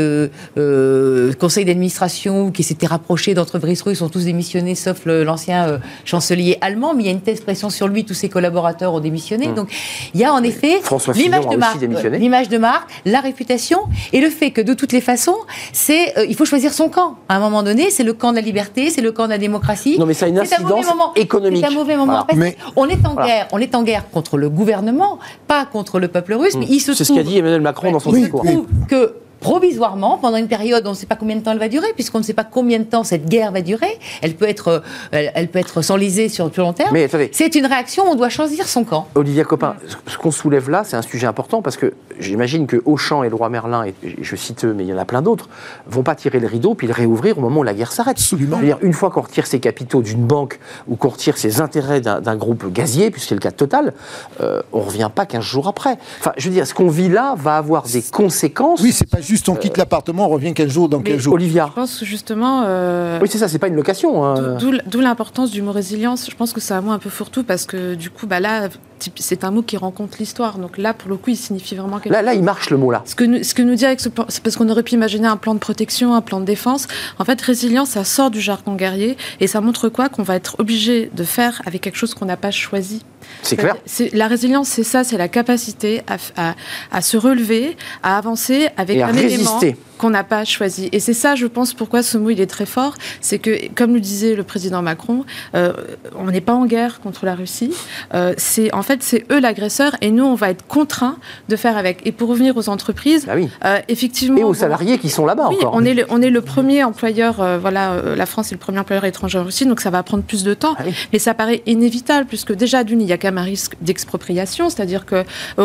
euh, 0.57 1.33
conseils 1.35 1.65
d'administration 1.65 2.47
ou 2.47 2.51
qui 2.51 2.63
s'étaient 2.63 2.87
rapprochés 2.87 3.35
d'entreprises 3.35 3.83
russes 3.83 4.03
ont 4.03 4.09
tous 4.09 4.25
démissionné, 4.25 4.75
sauf 4.75 5.03
l'ancien 5.07 5.81
chancelier 6.05 6.59
allemand. 6.61 6.95
Mais 6.95 7.05
il 7.05 7.07
y 7.07 7.09
a 7.09 7.13
une 7.13 7.21
telle 7.21 7.41
pression 7.41 7.71
sur 7.71 7.89
lui, 7.89 8.05
tous 8.05 8.15
ses 8.15 8.29
collaborateurs 8.29 8.95
ont 8.95 9.01
démissionné. 9.01 9.49
Mmh. 9.49 9.55
Donc 9.55 9.69
il 10.15 10.21
y 10.21 10.25
a 10.25 10.33
en 10.33 10.43
effet 10.43 10.81
l'image 11.15 11.47
de 11.49 11.57
marque, 11.57 11.81
l'image 12.13 12.49
de 12.49 12.59
marque, 12.59 12.91
la 13.05 13.21
réputation 13.21 13.81
et 14.13 14.21
le 14.21 14.31
fait 14.31 14.51
que 14.51 14.61
de 14.61 14.75
toutes 14.75 14.93
les 14.93 15.01
façons, 15.01 15.37
c'est 15.73 16.15
il 16.29 16.35
faut 16.35 16.45
choisir 16.45 16.73
son 16.73 16.89
camp. 16.89 17.17
À 17.29 17.37
un 17.37 17.41
moment 17.41 17.63
donné, 17.63 17.91
c'est 17.91 18.05
le 18.05 18.13
camp 18.13 18.31
de 18.31 18.37
la 18.37 18.43
liberté, 18.43 18.91
c'est 18.91 19.01
le 19.01 19.13
camp 19.13 19.25
de 19.25 19.31
la 19.31 19.39
démocratie. 19.39 19.99
Non, 19.99 20.07
mais 20.07 20.15
ça 20.15 20.27
a 20.27 20.29
une 20.29 20.39
incidence 20.39 20.87
économique. 21.17 21.65
C'est 21.65 21.73
un 21.73 21.75
mauvais 21.75 21.97
moment. 21.97 22.27
Mais... 22.37 22.57
On 22.77 22.89
est 22.89 23.05
en 23.07 23.15
guerre, 23.15 23.49
on 23.53 23.59
est 23.59 23.75
en 23.75 23.83
guerre 23.83 24.09
contre 24.11 24.37
le 24.37 24.49
gouvernement, 24.49 25.19
pas 25.47 25.67
contre 25.67 25.99
le 25.99 26.09
peuple 26.09 26.35
russe, 26.35 26.55
mmh. 26.55 26.61
mais 26.61 26.67
il 26.69 26.81
se 26.81 26.93
c'est 26.95 27.05
ce 27.05 27.13
qu'a 27.13 27.23
dit 27.23 27.39
Emmanuel 27.39 27.61
Macron 27.61 27.93
dans 27.93 28.01
son 28.01 28.13
discours. 28.13 28.45
Que 28.89 29.15
provisoirement, 29.43 30.19
pendant 30.19 30.39
une 30.39 30.49
période, 30.49 30.87
on 30.87 30.91
ne 30.91 30.95
sait 30.95 31.07
pas 31.07 31.17
combien 31.17 31.37
de 31.37 31.43
temps 31.43 31.53
elle 31.53 31.59
va 31.59 31.69
durer, 31.69 31.89
puisqu'on 31.95 32.19
ne 32.19 32.25
sait 32.25 32.33
pas 32.33 32.45
combien 32.45 32.79
de 32.79 32.85
temps 32.85 33.05
cette 33.05 33.29
guerre 33.29 33.53
va 33.53 33.61
durer. 33.61 33.99
Elle 34.23 34.35
peut 34.35 34.49
être, 34.49 34.83
euh, 35.13 35.29
elle, 35.35 35.49
peut 35.49 35.59
être 35.59 35.83
s'enliser 35.83 36.29
sur 36.29 36.45
le 36.45 36.51
plus 36.51 36.63
long 36.63 36.73
terme. 36.73 36.91
Mais 36.93 37.09
c'est 37.33 37.55
une 37.57 37.67
réaction, 37.67 38.05
on 38.07 38.15
doit 38.15 38.29
choisir 38.29 38.67
son 38.69 38.85
camp. 38.85 39.09
Olivia 39.15 39.45
Copin, 39.45 39.75
ce 40.07 40.17
qu'on 40.17 40.31
soulève 40.31 40.71
là, 40.71 40.85
c'est 40.85 40.97
un 40.97 41.03
sujet 41.03 41.27
important 41.27 41.61
parce 41.61 41.77
que 41.77 41.93
j'imagine 42.21 42.67
que 42.67 42.81
Auchan 42.85 43.25
et 43.25 43.29
le 43.29 43.35
roi 43.35 43.49
Merlin, 43.49 43.85
et 43.85 43.95
je 44.21 44.37
cite 44.37 44.65
eux, 44.65 44.73
mais 44.73 44.85
il 44.85 44.89
y 44.89 44.93
en 44.93 44.99
a 44.99 45.05
plein 45.05 45.23
d'autres, 45.23 45.49
vont 45.87 46.05
pas 46.05 46.15
tirer 46.15 46.39
le 46.39 46.47
rideau 46.47 46.75
puis 46.75 46.87
le 46.87 46.93
réouvrir 46.93 47.37
au 47.39 47.41
moment 47.41 47.61
où 47.61 47.65
la 47.65 47.75
guerre 47.75 47.93
s'arrête. 47.93 48.17
Absolument. 48.17 48.61
-dire, 48.61 48.79
une 48.81 48.93
fois 48.93 49.11
qu'on 49.11 49.23
retire 49.23 49.47
ses 49.47 49.59
capitaux 49.59 50.03
d'une 50.03 50.25
banque 50.25 50.61
ou 50.87 50.95
qu'on 50.95 51.09
retire 51.09 51.37
ses 51.37 51.61
intérêts 51.61 52.01
d'un 52.01 52.37
groupe 52.37 52.73
gazier, 52.73 53.11
puisque 53.11 53.29
c'est 53.29 53.35
le 53.35 53.41
cas 53.41 53.51
de 53.51 53.57
Total, 53.57 53.93
euh, 54.41 54.63
on 54.73 54.81
revient 54.81 55.11
pas 55.15 55.27
15 55.27 55.43
jours 55.43 55.69
après. 55.69 55.97
Enfin, 56.21 56.33
je 56.37 56.49
veux 56.49 56.55
dire, 56.55 56.67
ce 56.67 56.75
qu'on 56.75 56.89
vit 56.89 57.09
là 57.09 57.35
va 57.37 57.57
avoir 57.57 57.85
des 57.85 58.03
conséquences. 58.03 58.81
Oui, 58.81 58.93
c'est 58.93 59.09
pas 59.09 59.21
juste 59.21 59.32
on 59.49 59.55
quitte 59.55 59.77
l'appartement 59.77 60.13
on 60.27 60.29
revient 60.29 60.55
quel 60.55 60.71
jour 60.71 60.89
dans 60.89 61.01
quel 61.01 61.21
jour 61.21 61.35
Olivia. 61.35 61.67
Je 61.69 61.75
pense 61.75 62.05
justement. 62.05 62.63
Euh, 62.67 63.19
oui, 63.21 63.29
c'est 63.31 63.39
ça, 63.39 63.49
c'est 63.49 63.59
pas 63.59 63.69
une 63.69 63.77
location. 63.77 64.25
Hein. 64.25 64.59
D'où 64.87 65.01
l'importance 65.01 65.51
du 65.51 65.63
mot 65.63 65.73
résilience. 65.73 66.29
Je 66.31 66.37
pense 66.37 66.53
que 66.53 66.61
c'est 66.61 66.75
un 66.75 66.81
mot 66.81 66.93
un 66.93 66.99
peu 66.99 67.11
fourre-tout 67.11 67.45
parce 67.45 67.67
que 67.67 67.95
du 67.95 68.11
coup, 68.11 68.27
bah 68.27 68.41
là, 68.41 68.69
c'est 69.17 69.45
un 69.45 69.51
mot 69.51 69.63
qui 69.63 69.77
rencontre 69.77 70.17
l'histoire. 70.19 70.59
Donc 70.59 70.79
là, 70.79 70.95
pour 70.95 71.11
le 71.11 71.17
coup, 71.17 71.31
il 71.31 71.37
signifie 71.37 71.75
vraiment 71.75 71.99
quelque 71.99 72.13
là, 72.13 72.21
chose. 72.21 72.27
Là, 72.27 72.35
il 72.35 72.43
marche 72.43 72.71
le 72.71 72.77
mot 72.77 72.91
là. 72.91 73.03
Ce 73.05 73.15
que 73.15 73.25
nous, 73.25 73.43
ce 73.43 73.55
que 73.55 73.63
nous 73.63 73.75
dit 73.75 73.87
avec 73.87 74.01
ce 74.01 74.09
plan, 74.09 74.25
c'est 74.29 74.43
parce 74.43 74.57
qu'on 74.57 74.69
aurait 74.69 74.83
pu 74.83 74.95
imaginer 74.95 75.27
un 75.27 75.37
plan 75.37 75.55
de 75.55 75.61
protection, 75.61 76.15
un 76.15 76.21
plan 76.21 76.41
de 76.41 76.45
défense. 76.45 76.87
En 77.19 77.25
fait, 77.25 77.41
résilience, 77.41 77.91
ça 77.91 78.05
sort 78.05 78.31
du 78.31 78.41
jargon 78.41 78.75
guerrier 78.75 79.17
et 79.41 79.47
ça 79.47 79.61
montre 79.61 79.89
quoi? 79.89 80.09
Qu'on 80.09 80.23
va 80.23 80.37
être 80.37 80.57
obligé 80.59 81.11
de 81.15 81.25
faire 81.25 81.63
avec 81.67 81.81
quelque 81.81 81.97
chose 81.97 82.15
qu'on 82.15 82.27
n'a 82.27 82.37
pas 82.37 82.51
choisi. 82.51 83.03
C'est 83.43 83.57
clair. 83.57 83.77
La 84.13 84.27
résilience, 84.27 84.69
c'est 84.69 84.85
ça, 84.85 85.05
c'est 85.05 85.19
la 85.19 85.29
capacité 85.29 86.03
à, 86.37 86.55
à, 86.91 87.03
se 87.03 87.17
relever, 87.17 87.77
à 88.03 88.19
avancer 88.19 88.69
avec 88.77 89.01
un 89.01 89.15
élément 89.15 89.61
qu'on 90.03 90.11
n'a 90.11 90.25
pas 90.25 90.45
choisi. 90.45 90.89
Et 90.91 90.99
c'est 90.99 91.15
ça, 91.15 91.37
je 91.37 91.47
pense, 91.47 91.75
pourquoi 91.75 92.03
ce 92.03 92.19
mot 92.19 92.31
il 92.31 92.41
est 92.41 92.49
très 92.49 92.67
fort, 92.67 92.95
c'est 93.21 93.39
que, 93.39 93.73
comme 93.73 93.95
le 93.95 94.01
disait 94.01 94.35
le 94.35 94.43
président 94.43 94.83
Macron, 94.83 95.25
euh, 95.55 95.73
on 96.19 96.25
n'est 96.25 96.41
pas 96.41 96.55
en 96.55 96.67
guerre 96.67 97.01
contre 97.01 97.25
la 97.25 97.37
Russie. 97.37 97.73
Euh, 98.13 98.35
c'est 98.37 98.75
en 98.75 98.83
fait 98.83 99.01
c'est 99.05 99.25
eux 99.31 99.39
l'agresseur 99.39 99.95
et 100.01 100.11
nous 100.11 100.25
on 100.25 100.35
va 100.35 100.51
être 100.51 100.67
contraints 100.67 101.19
de 101.49 101.55
faire 101.55 101.77
avec. 101.77 102.05
Et 102.05 102.11
pour 102.11 102.29
revenir 102.29 102.57
aux 102.57 102.69
entreprises, 102.69 103.27
ah 103.29 103.35
oui. 103.37 103.49
euh, 103.65 103.79
effectivement, 103.87 104.39
et 104.39 104.43
aux 104.43 104.55
salariés 104.55 104.99
qui 104.99 105.09
sont 105.09 105.25
là-bas 105.25 105.49
oui, 105.51 105.57
encore. 105.59 105.75
On 105.75 105.85
est 105.85 105.95
le, 105.95 106.05
on 106.09 106.21
est 106.21 106.31
le 106.31 106.41
premier 106.41 106.83
employeur. 106.83 107.35
voilà, 107.61 107.95
la 108.17 108.27
France 108.27 108.51
est 108.51 108.57
le 108.57 108.61
premier 108.61 108.81
employeur 108.81 109.05
étranger 109.05 109.39
en 109.39 109.45
Russie, 109.45 109.67
donc 109.67 109.81
ça 109.81 109.91
va 109.91 110.03
prendre 110.03 110.25
plus 110.25 110.43
de 110.43 110.55
temps. 110.55 110.75
Ah 110.79 110.83
Mais 111.13 111.21
ça 111.21 111.33
paraît 111.33 111.63
inévitable 111.67 112.27
puisque 112.27 112.53
déjà 112.53 112.83
d'une 112.83 113.01
il 113.01 113.09
y 113.09 113.13
a 113.13 113.19
quand 113.23 113.29
même 113.29 113.39
un 113.39 113.43
risque 113.43 113.77
d'expropriation, 113.81 114.69
c'est-à-dire 114.69 115.07
que 115.07 115.25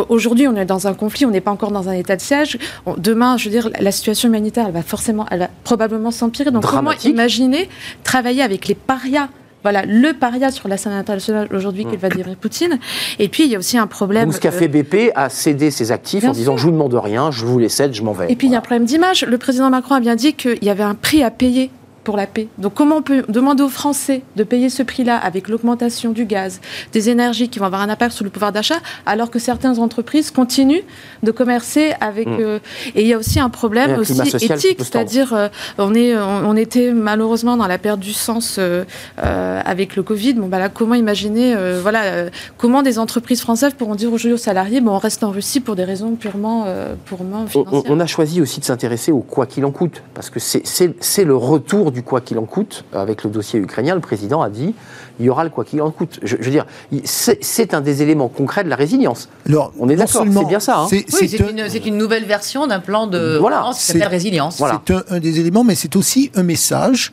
aujourd'hui 0.10 0.48
on 0.48 0.56
est 0.56 0.66
dans 0.66 0.88
un 0.88 0.94
conflit, 0.94 1.26
on 1.26 1.32
n'est 1.32 1.42
pas 1.42 1.52
encore 1.52 1.72
dans 1.72 1.90
un 1.90 1.94
état 1.94 2.16
de 2.16 2.22
siège. 2.22 2.58
demain, 2.98 3.38
je 3.38 3.46
veux 3.46 3.52
dire, 3.52 3.70
la 3.80 3.92
situation 3.92 4.30
humanitaire, 4.30 4.66
elle 4.68 4.74
va 4.74 4.84
forcément, 4.84 5.26
elle 5.32 5.40
va 5.40 5.50
probablement 5.64 6.12
s'empirer. 6.12 6.52
Donc 6.52 6.66
comment 6.66 6.94
imaginer 7.04 7.70
travailler 8.04 8.44
avec 8.44 8.68
les 8.68 8.76
parias? 8.76 9.30
Voilà, 9.64 9.84
le 9.86 10.14
paria 10.14 10.52
sur 10.52 10.70
la 10.70 10.78
scène 10.78 10.94
internationale 10.94 11.50
aujourd'hui 11.54 11.86
mmh. 11.86 11.96
va 11.96 12.10
dire 12.10 12.28
Poutine. 12.40 12.80
Et 13.20 13.28
puis, 13.28 13.44
il 13.44 13.52
y 13.52 13.56
a 13.56 13.60
aussi 13.60 13.78
un 13.78 13.88
problème. 13.88 14.26
Donc, 14.26 14.36
ce 14.36 14.40
qu'a 14.40 14.52
fait 14.52 14.68
BP 14.68 15.12
a 15.16 15.30
cédé 15.30 15.72
ses 15.72 15.92
actifs 15.92 16.24
en 16.24 16.32
disant 16.32 16.56
Je 16.56 16.64
vous 16.64 16.72
demande 16.72 16.94
rien, 16.94 17.32
je 17.32 17.46
vous 17.46 17.60
les 17.60 17.68
cède, 17.68 17.94
je 17.94 18.04
m'en 18.04 18.14
vais. 18.14 18.32
Et 18.32 18.36
puis, 18.36 18.48
il 18.48 18.52
y 18.52 18.56
a 18.56 18.60
un 18.60 18.62
problème 18.62 18.86
d'image. 18.86 19.26
Le 19.26 19.38
président 19.38 19.70
Macron 19.70 19.96
a 19.96 20.00
bien 20.00 20.16
dit 20.16 20.36
qu'il 20.36 20.64
y 20.64 20.70
avait 20.70 20.84
un 20.84 20.96
prix 20.96 21.24
à 21.24 21.32
payer 21.32 21.72
pour 22.08 22.16
la 22.16 22.26
paix. 22.26 22.48
Donc 22.58 22.74
comment 22.74 22.96
on 22.96 23.02
peut 23.02 23.26
demander 23.28 23.64
aux 23.64 23.68
Français 23.68 24.22
de 24.38 24.46
payer 24.46 24.70
ce 24.70 24.82
prix-là 24.82 25.18
avec 25.18 25.50
l'augmentation 25.50 26.12
du 26.14 26.24
gaz, 26.24 26.62
des 26.94 27.10
énergies 27.10 27.50
qui 27.50 27.60
vont 27.60 27.66
avoir 27.66 27.82
un 27.82 27.90
impact 27.90 28.14
sur 28.14 28.24
le 28.24 28.30
pouvoir 28.30 28.54
d'achat, 28.54 28.78
alors 29.06 29.30
que 29.30 29.40
certaines 29.40 29.78
entreprises 29.78 30.32
continuent 30.32 30.86
de 31.22 31.32
commercer 31.32 31.92
avec... 32.00 32.30
Mm. 32.30 32.38
Euh, 32.40 32.60
et 32.96 33.02
il 33.02 33.08
y 33.08 33.14
a 33.14 33.18
aussi 33.18 33.42
un 33.42 33.50
problème 33.50 34.00
aussi 34.00 34.22
éthique, 34.22 34.78
c'est-à-dire 34.78 35.34
euh, 35.34 35.50
on, 35.80 35.94
est, 35.94 36.16
on, 36.18 36.56
était 36.56 36.94
malheureusement 36.94 37.58
dans 37.58 37.68
la 37.68 37.78
perte 37.78 38.00
du 38.00 38.14
sens 38.14 38.56
euh, 38.58 38.86
avec 39.18 39.98
le 39.98 40.04
Covid. 40.04 40.36
Bon, 40.36 40.48
bah 40.48 40.60
là, 40.60 40.70
comment 40.70 40.96
imaginer, 40.96 41.58
voilà, 41.82 42.30
comment 42.58 42.84
des 42.84 43.00
entreprises 43.00 43.42
françaises 43.42 43.74
pourront 43.74 43.96
dire 43.96 44.14
aujourd'hui 44.14 44.32
aux 44.32 44.38
salariés, 44.38 44.80
bon, 44.80 44.92
on 44.92 44.98
reste 44.98 45.26
en 45.26 45.32
Russie 45.32 45.60
pour 45.60 45.76
des 45.76 45.84
raisons 45.84 46.16
purement, 46.16 46.68
purement 47.04 47.48
financières. 47.48 47.92
On, 47.92 47.98
on 47.98 48.00
a 48.00 48.06
choisi 48.06 48.40
aussi 48.40 48.62
de 48.62 48.66
s'intéresser 48.66 49.12
au 49.12 49.20
quoi 49.20 49.46
qu'il 49.46 49.66
en 49.66 49.72
coûte, 49.72 50.04
parce 50.14 50.30
que 50.30 50.40
c'est 50.40 51.26
le 51.26 51.36
retour 51.36 51.92
du 51.92 51.97
quoi 52.04 52.22
qu'il 52.22 52.38
en 52.40 52.46
coûte, 52.46 52.86
avec 52.94 53.24
le 53.24 53.30
dossier 53.30 53.60
ukrainien, 53.60 53.96
le 53.96 54.02
président 54.02 54.42
a 54.42 54.50
dit 54.50 54.74
il 55.20 55.26
y 55.26 55.30
aura 55.30 55.44
le 55.44 55.50
quoi 55.50 55.66
qu'il 55.66 55.82
en 55.82 55.92
coûte. 55.92 56.20
Je, 56.22 56.36
veux 56.38 56.52
dire, 56.52 56.66
c'est 57.04 57.74
un 57.74 57.82
des 57.82 58.02
éléments 58.02 58.28
concrets 58.28 58.64
de 58.64 58.70
la 58.70 58.76
résilience. 58.76 59.30
Alors, 59.48 59.74
On 59.80 59.90
est 59.90 59.96
d'accord, 59.96 60.26
c'est 60.32 60.46
bien 60.46 60.60
ça. 60.60 60.80
Hein. 60.80 60.88
c'est 60.90 61.86
une, 61.88 61.98
nouvelle 61.98 62.26
version 62.26 62.68
d'un 62.68 62.80
plan 62.80 63.08
de 63.08 63.38
voilà, 63.40 63.72
qui 63.74 63.82
s'appelle 63.82 64.08
résilience. 64.08 64.58
C'est 64.58 64.94
un, 65.12 65.20
des 65.20 65.40
éléments, 65.40 65.64
mais 65.64 65.76
c'est 65.76 65.96
aussi 65.96 66.32
un 66.36 66.44
message 66.44 67.12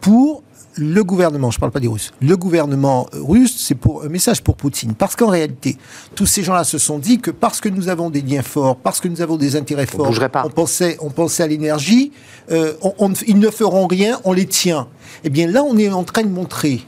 pour 0.00 0.42
le 0.76 1.04
gouvernement, 1.04 1.50
je 1.50 1.58
ne 1.58 1.60
parle 1.60 1.72
pas 1.72 1.80
des 1.80 1.88
Russes, 1.88 2.12
le 2.20 2.36
gouvernement 2.36 3.06
russe, 3.12 3.54
c'est 3.58 3.74
pour 3.74 4.04
un 4.04 4.08
message 4.08 4.42
pour 4.42 4.56
Poutine. 4.56 4.94
Parce 4.94 5.16
qu'en 5.16 5.28
réalité, 5.28 5.76
tous 6.14 6.26
ces 6.26 6.42
gens-là 6.42 6.64
se 6.64 6.78
sont 6.78 6.98
dit 6.98 7.20
que 7.20 7.30
parce 7.30 7.60
que 7.60 7.68
nous 7.68 7.88
avons 7.88 8.10
des 8.10 8.22
liens 8.22 8.42
forts, 8.42 8.76
parce 8.76 9.00
que 9.00 9.08
nous 9.08 9.20
avons 9.20 9.36
des 9.36 9.56
intérêts 9.56 9.86
forts, 9.86 10.12
on, 10.44 10.50
pensait, 10.50 10.96
on 11.00 11.10
pensait 11.10 11.42
à 11.42 11.46
l'énergie, 11.46 12.12
euh, 12.50 12.74
ils 13.26 13.38
ne 13.38 13.50
feront 13.50 13.86
rien, 13.86 14.20
on 14.24 14.32
les 14.32 14.46
tient. 14.46 14.88
Eh 15.24 15.30
bien 15.30 15.46
là, 15.46 15.62
on 15.62 15.76
est 15.76 15.90
en 15.90 16.04
train 16.04 16.22
de 16.22 16.28
montrer 16.28 16.82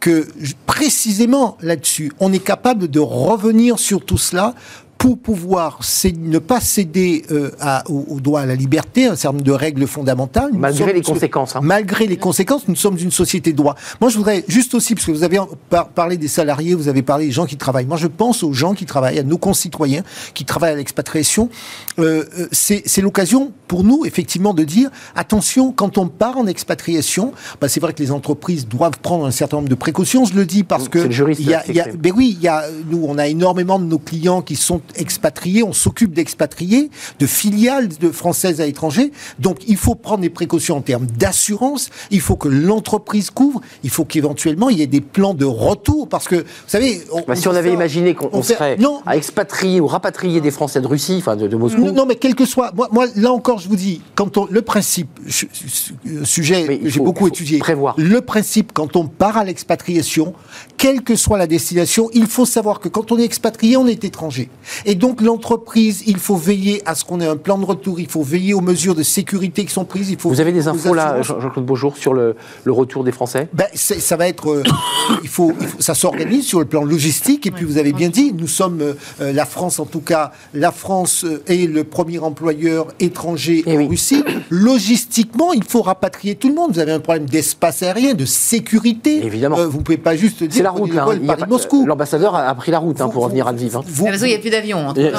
que 0.00 0.26
précisément 0.66 1.56
là-dessus, 1.60 2.12
on 2.20 2.32
est 2.32 2.44
capable 2.44 2.88
de 2.88 3.00
revenir 3.00 3.78
sur 3.78 4.04
tout 4.04 4.18
cela 4.18 4.54
pour 5.00 5.18
pouvoir 5.18 5.80
ne 6.18 6.38
pas 6.38 6.60
céder 6.60 7.24
euh, 7.30 7.50
au, 7.88 8.20
droit 8.20 8.42
à 8.42 8.46
la 8.46 8.54
liberté, 8.54 9.06
un 9.06 9.16
certain 9.16 9.38
nombre 9.38 9.46
de 9.46 9.52
règles 9.52 9.86
fondamentales. 9.86 10.50
Malgré 10.52 10.92
les 10.92 11.00
conséquences. 11.00 11.56
Hein. 11.56 11.60
Malgré 11.62 12.06
les 12.06 12.18
conséquences, 12.18 12.68
nous 12.68 12.76
sommes 12.76 12.98
une 12.98 13.10
société 13.10 13.52
de 13.52 13.56
droit. 13.56 13.76
Moi, 14.02 14.10
je 14.10 14.18
voudrais 14.18 14.44
juste 14.46 14.74
aussi, 14.74 14.94
parce 14.94 15.06
que 15.06 15.12
vous 15.12 15.22
avez 15.22 15.40
parlé 15.94 16.18
des 16.18 16.28
salariés, 16.28 16.74
vous 16.74 16.88
avez 16.88 17.00
parlé 17.00 17.24
des 17.24 17.32
gens 17.32 17.46
qui 17.46 17.56
travaillent. 17.56 17.86
Moi, 17.86 17.96
je 17.96 18.08
pense 18.08 18.42
aux 18.42 18.52
gens 18.52 18.74
qui 18.74 18.84
travaillent, 18.84 19.18
à 19.18 19.22
nos 19.22 19.38
concitoyens 19.38 20.02
qui 20.34 20.44
travaillent 20.44 20.74
à 20.74 20.76
l'expatriation. 20.76 21.48
Euh, 21.98 22.26
euh 22.38 22.48
c'est 22.52 23.00
l'occasion 23.00 23.52
pour 23.68 23.84
nous, 23.84 24.04
effectivement, 24.04 24.52
de 24.52 24.64
dire 24.64 24.90
attention, 25.16 25.72
quand 25.72 25.96
on 25.96 26.08
part 26.08 26.36
en 26.36 26.46
expatriation, 26.46 27.32
bah, 27.58 27.68
c'est 27.68 27.80
vrai 27.80 27.94
que 27.94 28.02
les 28.02 28.10
entreprises 28.10 28.68
doivent 28.68 28.98
prendre 29.00 29.24
un 29.24 29.30
certain 29.30 29.56
nombre 29.56 29.70
de 29.70 29.74
précautions. 29.74 30.26
Je 30.26 30.34
le 30.34 30.44
dis 30.44 30.62
parce 30.62 30.90
que. 30.90 30.98
Le 30.98 31.10
juriste, 31.10 31.40
il 31.40 31.48
y 31.48 31.54
a, 31.54 31.64
y 31.72 31.80
a, 31.80 31.86
ben 31.86 32.12
oui, 32.14 32.36
y 32.42 32.48
a, 32.48 32.64
nous, 32.90 33.02
on 33.08 33.16
a 33.16 33.28
énormément 33.28 33.78
de 33.78 33.84
nos 33.84 33.98
clients 33.98 34.42
qui 34.42 34.56
sont 34.56 34.82
expatriés, 34.96 35.62
on 35.62 35.72
s'occupe 35.72 36.12
d'expatriés, 36.12 36.90
de 37.18 37.26
filiales 37.26 37.88
de 37.88 38.10
françaises 38.10 38.60
à 38.60 38.66
l'étranger. 38.66 39.12
Donc 39.38 39.58
il 39.66 39.76
faut 39.76 39.94
prendre 39.94 40.20
des 40.20 40.30
précautions 40.30 40.76
en 40.76 40.80
termes 40.80 41.06
d'assurance, 41.06 41.90
il 42.10 42.20
faut 42.20 42.36
que 42.36 42.48
l'entreprise 42.48 43.30
couvre, 43.30 43.60
il 43.82 43.90
faut 43.90 44.04
qu'éventuellement 44.04 44.70
il 44.70 44.78
y 44.78 44.82
ait 44.82 44.86
des 44.86 45.00
plans 45.00 45.34
de 45.34 45.44
retour. 45.44 46.08
Parce 46.08 46.28
que, 46.28 46.36
vous 46.36 46.44
savez... 46.66 47.00
Bah, 47.26 47.36
si 47.36 47.48
on 47.48 47.54
avait 47.54 47.72
imaginé 47.72 48.14
qu'on 48.14 48.42
serait 48.42 48.76
non, 48.76 49.00
à 49.06 49.16
expatrier 49.16 49.80
ou 49.80 49.86
rapatrier 49.86 50.40
des 50.40 50.50
Français 50.50 50.80
de 50.80 50.86
Russie, 50.86 51.16
enfin 51.18 51.36
de, 51.36 51.54
Moscou... 51.56 51.92
Non, 51.92 52.06
mais 52.06 52.16
quel 52.16 52.34
que 52.34 52.44
soit... 52.44 52.72
Moi, 52.92 53.06
là 53.16 53.32
encore, 53.32 53.58
je 53.58 53.68
vous 53.68 53.76
dis, 53.76 54.00
quand 54.14 54.36
on, 54.36 54.46
le 54.50 54.62
principe, 54.62 55.08
sujet 56.24 56.78
que 56.78 56.88
j'ai 56.88 57.00
beaucoup 57.00 57.28
étudié, 57.28 57.58
prévoir. 57.58 57.94
le 57.98 58.20
principe, 58.20 58.72
quand 58.72 58.96
on 58.96 59.06
part 59.06 59.36
à 59.36 59.44
l'expatriation, 59.44 60.34
quelle 60.76 61.02
que 61.02 61.16
soit 61.16 61.38
la 61.38 61.46
destination, 61.46 62.10
il 62.12 62.26
faut 62.26 62.46
savoir 62.46 62.80
que 62.80 62.88
quand 62.88 63.12
on 63.12 63.18
est 63.18 63.24
expatrié, 63.24 63.76
on 63.76 63.86
est 63.86 64.04
étranger. 64.04 64.50
Et 64.86 64.94
donc 64.94 65.20
l'entreprise, 65.20 66.02
il 66.06 66.18
faut 66.18 66.36
veiller 66.36 66.82
à 66.86 66.94
ce 66.94 67.04
qu'on 67.04 67.20
ait 67.20 67.26
un 67.26 67.36
plan 67.36 67.58
de 67.58 67.64
retour, 67.64 68.00
il 68.00 68.08
faut 68.08 68.22
veiller 68.22 68.54
aux 68.54 68.60
mesures 68.60 68.94
de 68.94 69.02
sécurité 69.02 69.64
qui 69.64 69.72
sont 69.72 69.84
prises. 69.84 70.10
Il 70.10 70.18
faut 70.18 70.28
Vous 70.28 70.40
avez 70.40 70.52
des 70.52 70.68
infos 70.68 70.94
là, 70.94 71.22
Jean-Claude 71.22 71.64
Beaujour, 71.64 71.96
sur 71.96 72.14
le, 72.14 72.36
retour 72.66 73.04
des 73.04 73.12
Français? 73.12 73.48
Ben, 73.52 73.66
Ça 73.74 74.16
va 74.16 74.28
être, 74.28 74.50
euh, 74.50 74.62
il, 75.22 75.28
faut, 75.28 75.52
ça 75.78 75.94
s'organise 75.94 76.46
sur 76.46 76.60
le 76.60 76.66
plan 76.66 76.84
logistique. 76.84 77.46
Et 77.46 77.50
puis 77.50 77.64
vous 77.64 77.78
avez 77.78 77.92
bien 77.92 78.08
dit, 78.08 78.32
nous 78.32 78.48
sommes 78.48 78.80
euh, 78.80 78.94
euh, 79.20 79.32
la 79.32 79.44
France, 79.44 79.78
en 79.78 79.86
tout 79.86 80.00
cas, 80.00 80.32
la 80.54 80.72
France 80.72 81.24
est 81.46 81.70
le 81.70 81.84
premier 81.84 82.18
employeur 82.18 82.88
étranger 83.00 83.62
eh 83.66 83.76
en 83.78 83.86
Russie. 83.86 84.24
Logistiquement, 84.50 85.52
il 85.52 85.64
faut 85.64 85.82
rapatrier 85.82 86.34
tout 86.34 86.48
le 86.48 86.54
monde. 86.54 86.72
Vous 86.72 86.80
avez 86.80 86.92
un 86.92 87.00
problème 87.00 87.26
d'espace 87.26 87.82
aérien, 87.82 88.14
de 88.14 88.24
sécurité. 88.24 89.24
Évidemment. 89.24 89.56
vous 89.68 89.78
ne 89.78 89.82
pouvez 89.82 89.98
pas 89.98 90.16
juste 90.16 90.42
dire. 90.42 90.50
C'est 90.52 90.62
la 90.62 90.70
route. 90.70 90.90
Hein. 90.96 91.86
L'ambassadeur 91.86 92.34
a 92.34 92.54
pris 92.54 92.70
la 92.70 92.78
route 92.78 93.00
hein, 93.00 93.08
pour 93.08 93.24
revenir 93.24 93.46
à 93.46 93.52
Lviv. 93.52 93.76
Hein. 93.76 93.82
il 93.98 94.26
n'y 94.26 94.34
a 94.34 94.38
plus 94.38 94.50
d'avion. 94.50 94.69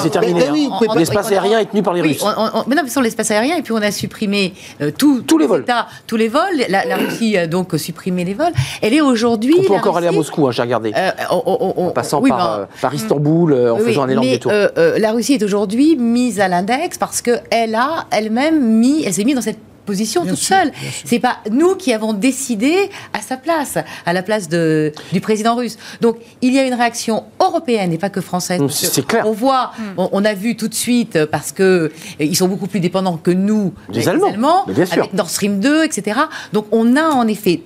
C'est 0.02 0.10
terminé. 0.10 0.46
Hein. 0.46 0.94
L'espace 0.96 1.30
aérien 1.30 1.58
est 1.58 1.66
tenu 1.66 1.82
par 1.82 1.94
les 1.94 2.02
Russes. 2.02 2.24
mais 2.66 2.74
non, 2.74 2.82
mais 2.84 2.90
sur 2.90 3.02
l'espace 3.02 3.30
aérien, 3.30 3.56
et 3.56 3.62
puis 3.62 3.72
on 3.72 3.82
a 3.82 3.90
supprimé 3.90 4.54
euh, 4.80 4.90
tous 4.96 5.38
les 5.38 5.46
vols. 5.46 5.64
tous 6.06 6.16
les 6.16 6.28
vols. 6.28 6.64
La, 6.68 6.96
Russie 6.96 7.36
a 7.36 7.46
donc 7.46 7.74
supprimé 7.76 8.24
les 8.24 8.34
vols. 8.34 8.52
Elle 8.80 8.94
est 8.94 9.00
aujourd'hui. 9.00 9.56
On 9.58 9.62
peut 9.64 9.74
encore 9.74 9.96
aller 9.96 10.08
à 10.08 10.12
Moscou, 10.12 10.46
hein, 10.46 10.52
j'ai 10.52 10.62
regardé. 10.62 10.92
Euh, 10.96 11.10
en 11.30 11.90
passant 11.90 12.20
par, 12.22 12.38
ben, 12.38 12.62
euh, 12.62 12.66
par, 12.80 12.94
Istanbul, 12.94 13.52
en 13.70 13.78
faisant 13.78 14.02
un 14.02 14.08
énorme 14.08 14.28
détour. 14.28 14.52
la 14.76 15.12
Russie 15.12 15.34
est 15.34 15.42
aujourd'hui 15.42 15.96
mise 15.96 16.40
à 16.40 16.48
l'index 16.48 16.98
parce 16.98 17.22
qu'elle 17.22 17.74
a 17.74 18.06
elle-même 18.10 18.60
mis, 18.60 19.02
elle 19.04 19.14
s'est 19.14 19.24
mise 19.24 19.34
dans 19.34 19.42
cette 19.42 19.58
position 19.84 20.24
toute 20.24 20.36
seule. 20.36 20.72
C'est 21.04 21.18
pas 21.18 21.38
nous 21.50 21.74
qui 21.76 21.92
avons 21.92 22.12
décidé 22.12 22.90
à 23.12 23.20
sa 23.20 23.36
place, 23.36 23.78
à 24.06 24.12
la 24.12 24.22
place 24.22 24.48
de, 24.48 24.92
du 25.12 25.20
président 25.20 25.54
russe. 25.54 25.76
Donc 26.00 26.16
il 26.40 26.52
y 26.52 26.58
a 26.58 26.66
une 26.66 26.74
réaction 26.74 27.24
européenne 27.40 27.92
et 27.92 27.98
pas 27.98 28.10
que 28.10 28.20
française. 28.20 28.60
C'est 28.70 29.06
clair. 29.06 29.26
On 29.26 29.32
voit, 29.32 29.72
hmm. 29.78 30.08
on, 30.12 30.24
a 30.24 30.34
vu 30.34 30.56
tout 30.56 30.68
de 30.68 30.74
suite 30.74 31.24
parce 31.26 31.52
que 31.52 31.62
euh, 31.62 31.90
ils 32.20 32.36
sont 32.36 32.48
beaucoup 32.48 32.66
plus 32.66 32.80
dépendants 32.80 33.16
que 33.16 33.30
nous, 33.30 33.72
les, 33.90 34.08
Allemands, 34.08 34.64
bien 34.66 34.86
sûr. 34.86 35.02
avec 35.02 35.14
Nord 35.14 35.30
Stream 35.30 35.60
2, 35.60 35.84
etc. 35.84 36.20
Donc 36.52 36.66
on 36.70 36.96
a 36.96 37.04
en 37.04 37.26
effet 37.26 37.62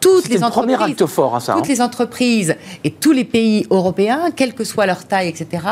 toutes 0.00 0.28
les 0.28 0.42
entreprises, 0.42 0.76
acte 0.80 1.06
fort, 1.06 1.36
hein, 1.36 1.40
ça, 1.40 1.52
toutes 1.52 1.64
hein. 1.64 1.68
les 1.68 1.80
entreprises 1.82 2.56
et 2.84 2.90
tous 2.90 3.12
les 3.12 3.24
pays 3.24 3.66
européens, 3.70 4.30
quelle 4.34 4.54
que 4.54 4.64
soit 4.64 4.86
leur 4.86 5.04
taille, 5.06 5.28
etc. 5.28 5.62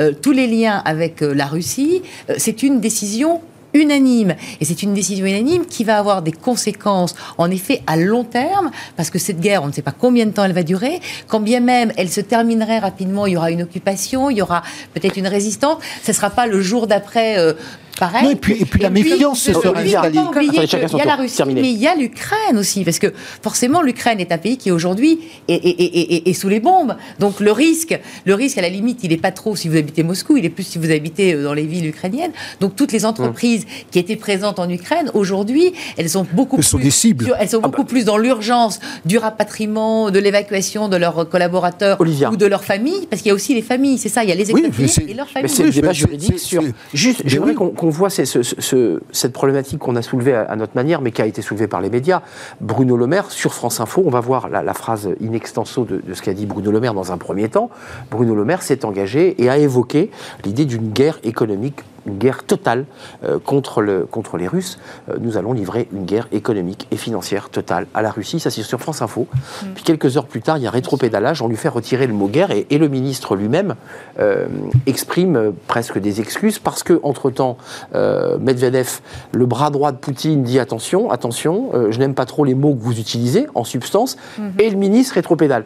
Euh, 0.00 0.12
tous 0.20 0.32
les 0.32 0.48
liens 0.48 0.82
avec 0.84 1.22
euh, 1.22 1.32
la 1.32 1.46
Russie, 1.46 2.02
c'est 2.36 2.64
une 2.64 2.80
décision 2.80 3.40
unanime. 3.74 4.34
Et 4.60 4.64
c'est 4.64 4.82
une 4.82 4.94
décision 4.94 5.26
unanime 5.26 5.66
qui 5.66 5.84
va 5.84 5.98
avoir 5.98 6.22
des 6.22 6.32
conséquences, 6.32 7.14
en 7.36 7.50
effet, 7.50 7.82
à 7.86 7.96
long 7.96 8.24
terme, 8.24 8.70
parce 8.96 9.10
que 9.10 9.18
cette 9.18 9.40
guerre, 9.40 9.62
on 9.62 9.68
ne 9.68 9.72
sait 9.72 9.82
pas 9.82 9.92
combien 9.92 10.26
de 10.26 10.30
temps 10.30 10.44
elle 10.44 10.52
va 10.52 10.62
durer. 10.62 11.00
Quand 11.26 11.40
bien 11.40 11.60
même 11.60 11.92
elle 11.96 12.10
se 12.10 12.20
terminerait 12.20 12.78
rapidement, 12.78 13.26
il 13.26 13.34
y 13.34 13.36
aura 13.36 13.50
une 13.50 13.62
occupation, 13.62 14.30
il 14.30 14.38
y 14.38 14.42
aura 14.42 14.62
peut-être 14.94 15.16
une 15.16 15.26
résistance. 15.26 15.82
Ce 16.02 16.10
ne 16.10 16.16
sera 16.16 16.30
pas 16.30 16.46
le 16.46 16.60
jour 16.60 16.86
d'après. 16.86 17.38
Euh, 17.38 17.54
pareil. 17.98 18.32
et 18.32 18.36
puis, 18.36 18.60
et 18.60 18.64
puis 18.64 18.80
la 18.80 18.90
méfiance 18.90 19.40
se 19.40 19.52
serait 19.52 19.84
Il 19.84 19.90
y 19.90 19.96
a 19.96 21.04
la 21.04 21.16
Russie, 21.16 21.42
mais 21.46 21.70
il 21.70 21.78
y 21.78 21.86
a 21.86 21.94
l'Ukraine 21.94 22.56
aussi, 22.56 22.84
parce 22.84 22.98
que 22.98 23.12
forcément 23.42 23.82
l'Ukraine 23.82 24.20
est 24.20 24.32
un 24.32 24.38
pays 24.38 24.56
qui 24.56 24.70
aujourd'hui 24.70 25.20
est, 25.48 26.32
sous 26.32 26.48
les 26.48 26.60
bombes. 26.60 26.96
Donc 27.18 27.40
le 27.40 27.52
risque, 27.52 27.98
le 28.24 28.34
risque 28.34 28.58
à 28.58 28.62
la 28.62 28.68
limite, 28.68 29.00
il 29.02 29.10
n'est 29.10 29.16
pas 29.16 29.32
trop 29.32 29.56
si 29.56 29.68
vous 29.68 29.76
habitez 29.76 30.02
Moscou, 30.02 30.36
il 30.36 30.44
est 30.44 30.50
plus 30.50 30.64
si 30.64 30.78
vous 30.78 30.90
habitez 30.90 31.34
euh, 31.34 31.44
dans 31.44 31.54
les 31.54 31.66
villes 31.66 31.86
ukrainiennes. 31.86 32.32
Donc 32.60 32.76
toutes 32.76 32.92
les 32.92 33.04
entreprises 33.04 33.66
qui 33.90 33.98
étaient 33.98 34.16
présentes 34.16 34.58
en 34.58 34.68
Ukraine 34.68 35.10
aujourd'hui, 35.14 35.72
elles 35.96 36.08
sont 36.08 36.26
beaucoup 36.32 36.56
elles 36.56 36.62
plus, 36.62 36.68
sont 36.68 36.78
des 36.78 36.90
cibles. 36.90 37.34
elles 37.38 37.48
sont 37.48 37.60
ah 37.62 37.68
beaucoup 37.68 37.82
bah. 37.82 37.88
plus 37.88 38.04
dans 38.04 38.18
l'urgence 38.18 38.78
du 39.04 39.18
rapatriement, 39.18 40.10
de 40.10 40.18
l'évacuation 40.18 40.88
de 40.88 40.96
leurs 40.96 41.28
collaborateurs 41.28 42.00
ou 42.00 42.36
de 42.36 42.46
leurs 42.46 42.64
familles, 42.64 43.06
parce 43.10 43.22
qu'il 43.22 43.30
y 43.30 43.32
a 43.32 43.34
aussi 43.34 43.54
les 43.54 43.62
familles, 43.62 43.98
c'est 43.98 44.08
ça, 44.08 44.22
il 44.22 44.28
y 44.28 44.32
a 44.32 44.34
les 44.34 44.50
expatriés 44.50 45.10
et 45.10 45.14
leurs 45.14 45.28
familles. 45.28 45.50
c'est 45.50 45.64
le 45.64 45.70
débat 45.70 45.92
juridique 45.92 46.38
sur. 46.38 46.62
Juste, 46.94 47.22
j'aimerais 47.24 47.54
qu'on 47.54 47.87
on 47.88 47.90
voit 47.90 48.10
cette 48.10 49.32
problématique 49.32 49.78
qu'on 49.78 49.96
a 49.96 50.02
soulevée 50.02 50.34
à, 50.34 50.54
notre 50.56 50.74
manière, 50.74 51.00
mais 51.00 51.10
qui 51.10 51.22
a 51.22 51.26
été 51.26 51.40
soulevée 51.40 51.68
par 51.68 51.80
les 51.80 51.88
médias. 51.88 52.20
Bruno 52.60 52.98
Le 52.98 53.06
Maire, 53.06 53.30
sur 53.30 53.54
France 53.54 53.80
Info, 53.80 54.02
on 54.04 54.10
va 54.10 54.20
voir 54.20 54.50
la, 54.50 54.74
phrase 54.74 55.08
in 55.22 55.32
extenso 55.32 55.84
de, 55.84 56.02
de 56.06 56.12
ce 56.12 56.20
qu'a 56.20 56.34
dit 56.34 56.44
Bruno 56.44 56.70
Le 56.70 56.80
Maire 56.80 56.92
dans 56.92 57.12
un 57.12 57.16
premier 57.16 57.48
temps. 57.48 57.70
Bruno 58.10 58.34
Le 58.34 58.44
Maire 58.44 58.60
s'est 58.60 58.84
engagé 58.84 59.42
et 59.42 59.48
a 59.48 59.56
évoqué 59.56 60.10
l'idée 60.44 60.66
d'une 60.66 60.90
guerre 60.90 61.18
économique 61.24 61.80
guerre 62.16 62.44
totale 62.44 62.84
euh, 63.24 63.38
contre, 63.38 63.82
le, 63.82 64.06
contre 64.06 64.36
les 64.36 64.48
Russes. 64.48 64.78
Euh, 65.08 65.16
nous 65.20 65.36
allons 65.36 65.52
livrer 65.52 65.88
une 65.92 66.04
guerre 66.04 66.28
économique 66.32 66.86
et 66.90 66.96
financière 66.96 67.50
totale 67.50 67.86
à 67.94 68.02
la 68.02 68.10
Russie. 68.10 68.40
Ça, 68.40 68.50
c'est 68.50 68.62
sur 68.62 68.80
France 68.80 69.02
Info. 69.02 69.26
Mm. 69.30 69.66
Puis 69.74 69.84
quelques 69.84 70.16
heures 70.16 70.26
plus 70.26 70.42
tard, 70.42 70.58
il 70.58 70.64
y 70.64 70.66
a 70.66 70.70
rétropédalage. 70.70 71.42
On 71.42 71.48
lui 71.48 71.56
fait 71.56 71.68
retirer 71.68 72.06
le 72.06 72.12
mot 72.12 72.28
guerre 72.28 72.50
et, 72.50 72.78
le 72.78 72.88
ministre 72.88 73.34
lui-même 73.34 73.74
euh, 74.20 74.46
exprime 74.86 75.52
presque 75.66 75.98
des 75.98 76.20
excuses 76.20 76.60
parce 76.60 76.84
que, 76.84 77.00
entre-temps, 77.02 77.58
Medvedev, 77.92 79.00
le 79.32 79.46
bras 79.46 79.70
droit 79.70 79.90
de 79.90 79.96
Poutine, 79.96 80.44
dit 80.44 80.60
attention, 80.60 81.10
attention, 81.10 81.90
je 81.90 81.98
n'aime 81.98 82.14
pas 82.14 82.24
trop 82.24 82.44
les 82.44 82.54
mots 82.54 82.74
que 82.74 82.80
vous 82.80 83.00
utilisez 83.00 83.48
en 83.56 83.64
substance. 83.64 84.16
Mm-hmm. 84.16 84.60
Et 84.60 84.70
le 84.70 84.76
ministre 84.76 85.14
rétropédale. 85.14 85.64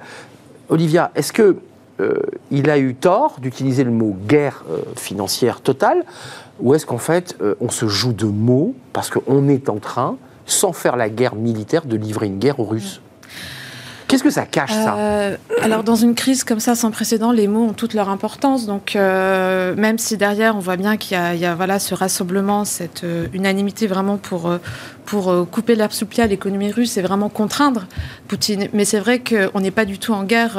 Olivia, 0.71 1.11
est-ce 1.15 1.35
que 1.35 1.59
euh, 2.01 2.15
il 2.51 2.71
a 2.71 2.79
eu 2.79 2.95
tort 2.95 3.37
d'utiliser 3.41 3.85
le 3.85 3.91
mot 3.91 4.17
guerre 4.27 4.65
euh, 4.71 4.79
financière 4.97 5.61
totale. 5.61 6.05
Ou 6.61 6.75
est-ce 6.75 6.87
qu'en 6.87 6.99
fait, 6.99 7.37
euh, 7.41 7.55
on 7.61 7.71
se 7.71 7.87
joue 7.87 8.13
de 8.13 8.27
mots 8.27 8.75
parce 8.93 9.11
qu'on 9.11 9.49
est 9.49 9.69
en 9.69 9.79
train, 9.79 10.17
sans 10.47 10.73
faire 10.73 10.97
la 10.97 11.09
guerre 11.09 11.35
militaire, 11.35 11.85
de 11.85 11.97
livrer 11.97 12.27
une 12.27 12.39
guerre 12.39 12.61
aux 12.61 12.65
Russes? 12.65 13.01
Qu'est-ce 14.09 14.23
que 14.23 14.31
ça 14.31 14.45
cache, 14.45 14.73
ça? 14.73 14.95
Alors, 15.63 15.85
dans 15.85 15.95
une 15.95 16.15
crise 16.15 16.45
comme 16.45 16.61
ça, 16.61 16.75
sans 16.75 16.91
précédent, 16.91 17.33
les 17.33 17.49
mots 17.49 17.65
ont 17.65 17.73
toute 17.73 17.95
leur 17.95 18.11
importance. 18.11 18.67
Donc, 18.67 18.95
même 18.95 19.97
si 19.97 20.19
derrière, 20.19 20.55
on 20.55 20.59
voit 20.59 20.77
bien 20.77 20.99
qu'il 20.99 21.17
y, 21.17 21.47
a, 21.47 21.55
voilà, 21.55 21.79
ce 21.79 21.95
rassemblement, 21.95 22.67
cette 22.67 23.07
unanimité 23.33 23.87
vraiment 23.87 24.19
pour, 24.19 24.53
pour 25.05 25.31
euh, 25.31 25.45
couper 25.45 25.75
l'herbe 25.75 25.93
sous 25.93 26.07
pied 26.07 26.23
à 26.23 26.27
l'économie 26.27 26.71
russe 26.71 26.97
et 26.97 27.03
vraiment 27.03 27.29
contraindre 27.29 27.87
Poutine. 28.29 28.69
Mais 28.73 28.85
c'est 28.85 28.99
vrai 28.99 29.21
qu'on 29.21 29.61
n'est 29.61 29.71
pas 29.71 29.85
du 29.85 29.99
tout 29.99 30.13
en 30.13 30.25
guerre 30.25 30.59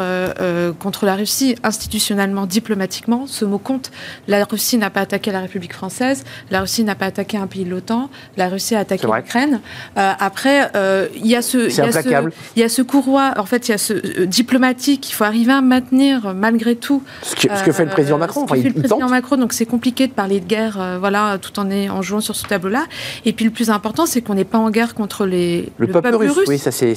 contre 0.80 1.06
la 1.06 1.16
Russie, 1.16 1.56
institutionnellement, 1.64 2.46
diplomatiquement. 2.46 3.26
Ce 3.26 3.46
mot 3.46 3.58
compte. 3.58 3.91
La 4.28 4.44
Russie 4.44 4.78
n'a 4.78 4.89
pas 4.89 5.02
attaqué 5.02 5.32
la 5.32 5.39
République 5.39 5.74
française, 5.74 6.24
la 6.52 6.62
Russie 6.62 6.84
n'a 6.84 6.96
pas 6.96 7.08
attaqué 7.08 7.38
un 7.38 7.48
pays 7.48 7.64
de 7.64 7.70
l'OTAN, 7.70 8.10
la 8.38 8.50
Russie 8.50 8.76
a 8.76 8.80
attaqué 8.80 9.08
l'Ukraine. 9.08 9.62
après, 9.96 10.70
il 11.16 11.26
y 11.26 11.36
a 11.36 11.41
ce, 11.41 11.70
il 12.56 12.60
y 12.60 12.64
a 12.64 12.70
ce 12.70 12.82
courroie, 12.82 13.34
en 13.38 13.46
fait, 13.46 13.68
il 13.68 13.72
y 13.72 13.76
a 13.76 13.78
ce 13.78 14.24
diplomatique. 14.26 15.10
Il 15.10 15.14
faut 15.14 15.24
arriver 15.24 15.54
à 15.54 15.62
maintenir 15.62 16.34
malgré 16.36 16.76
tout. 16.76 17.02
Ce 17.24 17.36
que, 17.36 17.72
fait 17.72 17.86
le 17.86 17.91
président 17.91 18.18
Macron. 18.18 18.46
Ce 18.48 18.54
que 18.54 18.62
fait 18.62 18.70
le 18.70 18.74
président 18.74 19.10
Macron. 19.10 19.38
Donc 19.38 19.54
c'est 19.54 19.66
compliqué 19.66 20.08
de 20.08 20.14
parler 20.14 20.39
de 20.39 20.46
guerre, 20.46 20.98
voilà, 21.00 21.38
tout 21.39 21.58
en, 21.60 21.70
est, 21.72 21.89
en 21.89 22.02
jouant 22.02 22.22
sur 22.22 22.36
ce 22.36 22.46
tableau-là. 22.46 22.86
Et 23.26 23.34
puis 23.34 23.46
le 23.46 23.52
plus 23.52 23.70
important, 23.70 24.06
c'est 24.06 24.22
qu'on 24.22 24.32
n'est 24.34 24.43
pas 24.43 24.57
en 24.57 24.69
guerre 24.69 24.93
contre 24.93 25.25
les, 25.25 25.69
le, 25.77 25.88
peuple, 25.88 26.15
russe. 26.15 26.47
Oui, 26.47 26.57
ça 26.57 26.71
c'est. 26.71 26.93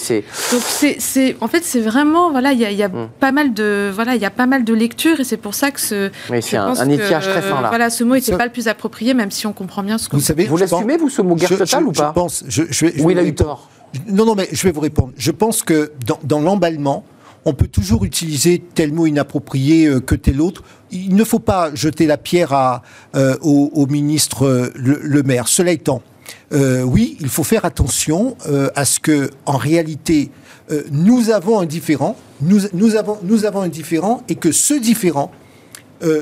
Donc 0.52 0.62
c'est, 0.62 1.36
en 1.40 1.48
fait, 1.48 1.64
c'est 1.64 1.80
vraiment, 1.80 2.30
voilà, 2.30 2.52
il 2.52 2.60
y 2.60 2.82
a, 2.82 2.88
hmm. 2.88 3.08
pas 3.20 3.32
mal 3.32 3.54
de, 3.54 3.90
voilà, 3.94 4.14
il 4.14 4.20
y 4.20 4.24
a 4.24 4.30
pas 4.30 4.46
mal 4.46 4.64
de 4.64 4.74
lectures 4.74 5.20
et 5.20 5.24
c'est 5.24 5.36
pour 5.36 5.54
ça 5.54 5.70
que 5.70 5.80
ce. 5.80 6.10
Oui, 6.30 6.42
c'est 6.42 6.56
un, 6.56 6.76
un 6.76 6.88
étiage 6.88 7.28
très 7.28 7.42
fin 7.42 7.60
là. 7.60 7.68
Voilà, 7.68 7.90
ce 7.90 8.04
mot 8.04 8.14
n'était 8.14 8.36
pas 8.36 8.46
le 8.46 8.52
plus 8.52 8.68
approprié, 8.68 9.14
même 9.14 9.30
si 9.30 9.46
on 9.46 9.52
comprend 9.52 9.82
bien 9.82 9.98
ce 9.98 10.08
que. 10.08 10.16
Vous 10.16 10.22
savez, 10.22 10.44
vous 10.44 10.56
l'assumez 10.56 10.96
vous 10.96 11.10
ce 11.10 11.22
mot 11.22 11.34
guerre 11.34 11.48
totale 11.48 11.84
ou 11.84 11.92
pas 11.92 12.08
Je 12.08 12.20
pense. 12.20 12.44
Je, 12.48 12.62
je, 12.70 12.86
Ou 13.02 13.10
il 13.10 13.18
a 13.18 13.24
eu 13.24 13.34
tort. 13.34 13.70
Non, 14.08 14.26
non, 14.26 14.34
mais 14.34 14.48
je 14.52 14.62
vais 14.62 14.72
vous 14.72 14.80
répondre. 14.80 15.12
Je 15.16 15.30
pense 15.30 15.62
que 15.62 15.92
dans, 16.06 16.18
dans 16.22 16.40
l'emballement, 16.40 17.04
on 17.46 17.54
peut 17.54 17.68
toujours 17.68 18.04
utiliser 18.04 18.62
tel 18.74 18.92
mot 18.92 19.06
inapproprié 19.06 19.86
euh, 19.86 20.00
que 20.00 20.16
tel 20.16 20.40
autre. 20.40 20.64
Il 20.90 21.14
ne 21.14 21.24
faut 21.24 21.38
pas 21.38 21.74
jeter 21.74 22.06
la 22.06 22.18
pierre 22.18 22.52
à, 22.52 22.82
euh, 23.14 23.36
au, 23.40 23.86
ministre 23.86 24.44
euh, 24.44 24.72
le, 24.74 25.22
maire. 25.22 25.46
Cela 25.46 25.70
étant, 25.70 26.02
oui, 26.52 27.16
il 27.20 27.28
faut 27.28 27.44
faire 27.44 27.64
attention 27.64 28.36
à 28.74 28.84
ce 28.84 29.00
que, 29.00 29.30
en 29.46 29.56
réalité, 29.56 30.30
nous 30.90 31.30
avons 31.30 31.60
un 31.60 31.66
différent, 31.66 32.16
nous 32.40 32.96
avons 32.96 33.60
un 33.60 33.68
différent, 33.68 34.22
et 34.28 34.34
que 34.34 34.52
ce 34.52 34.74
différent, 34.74 35.30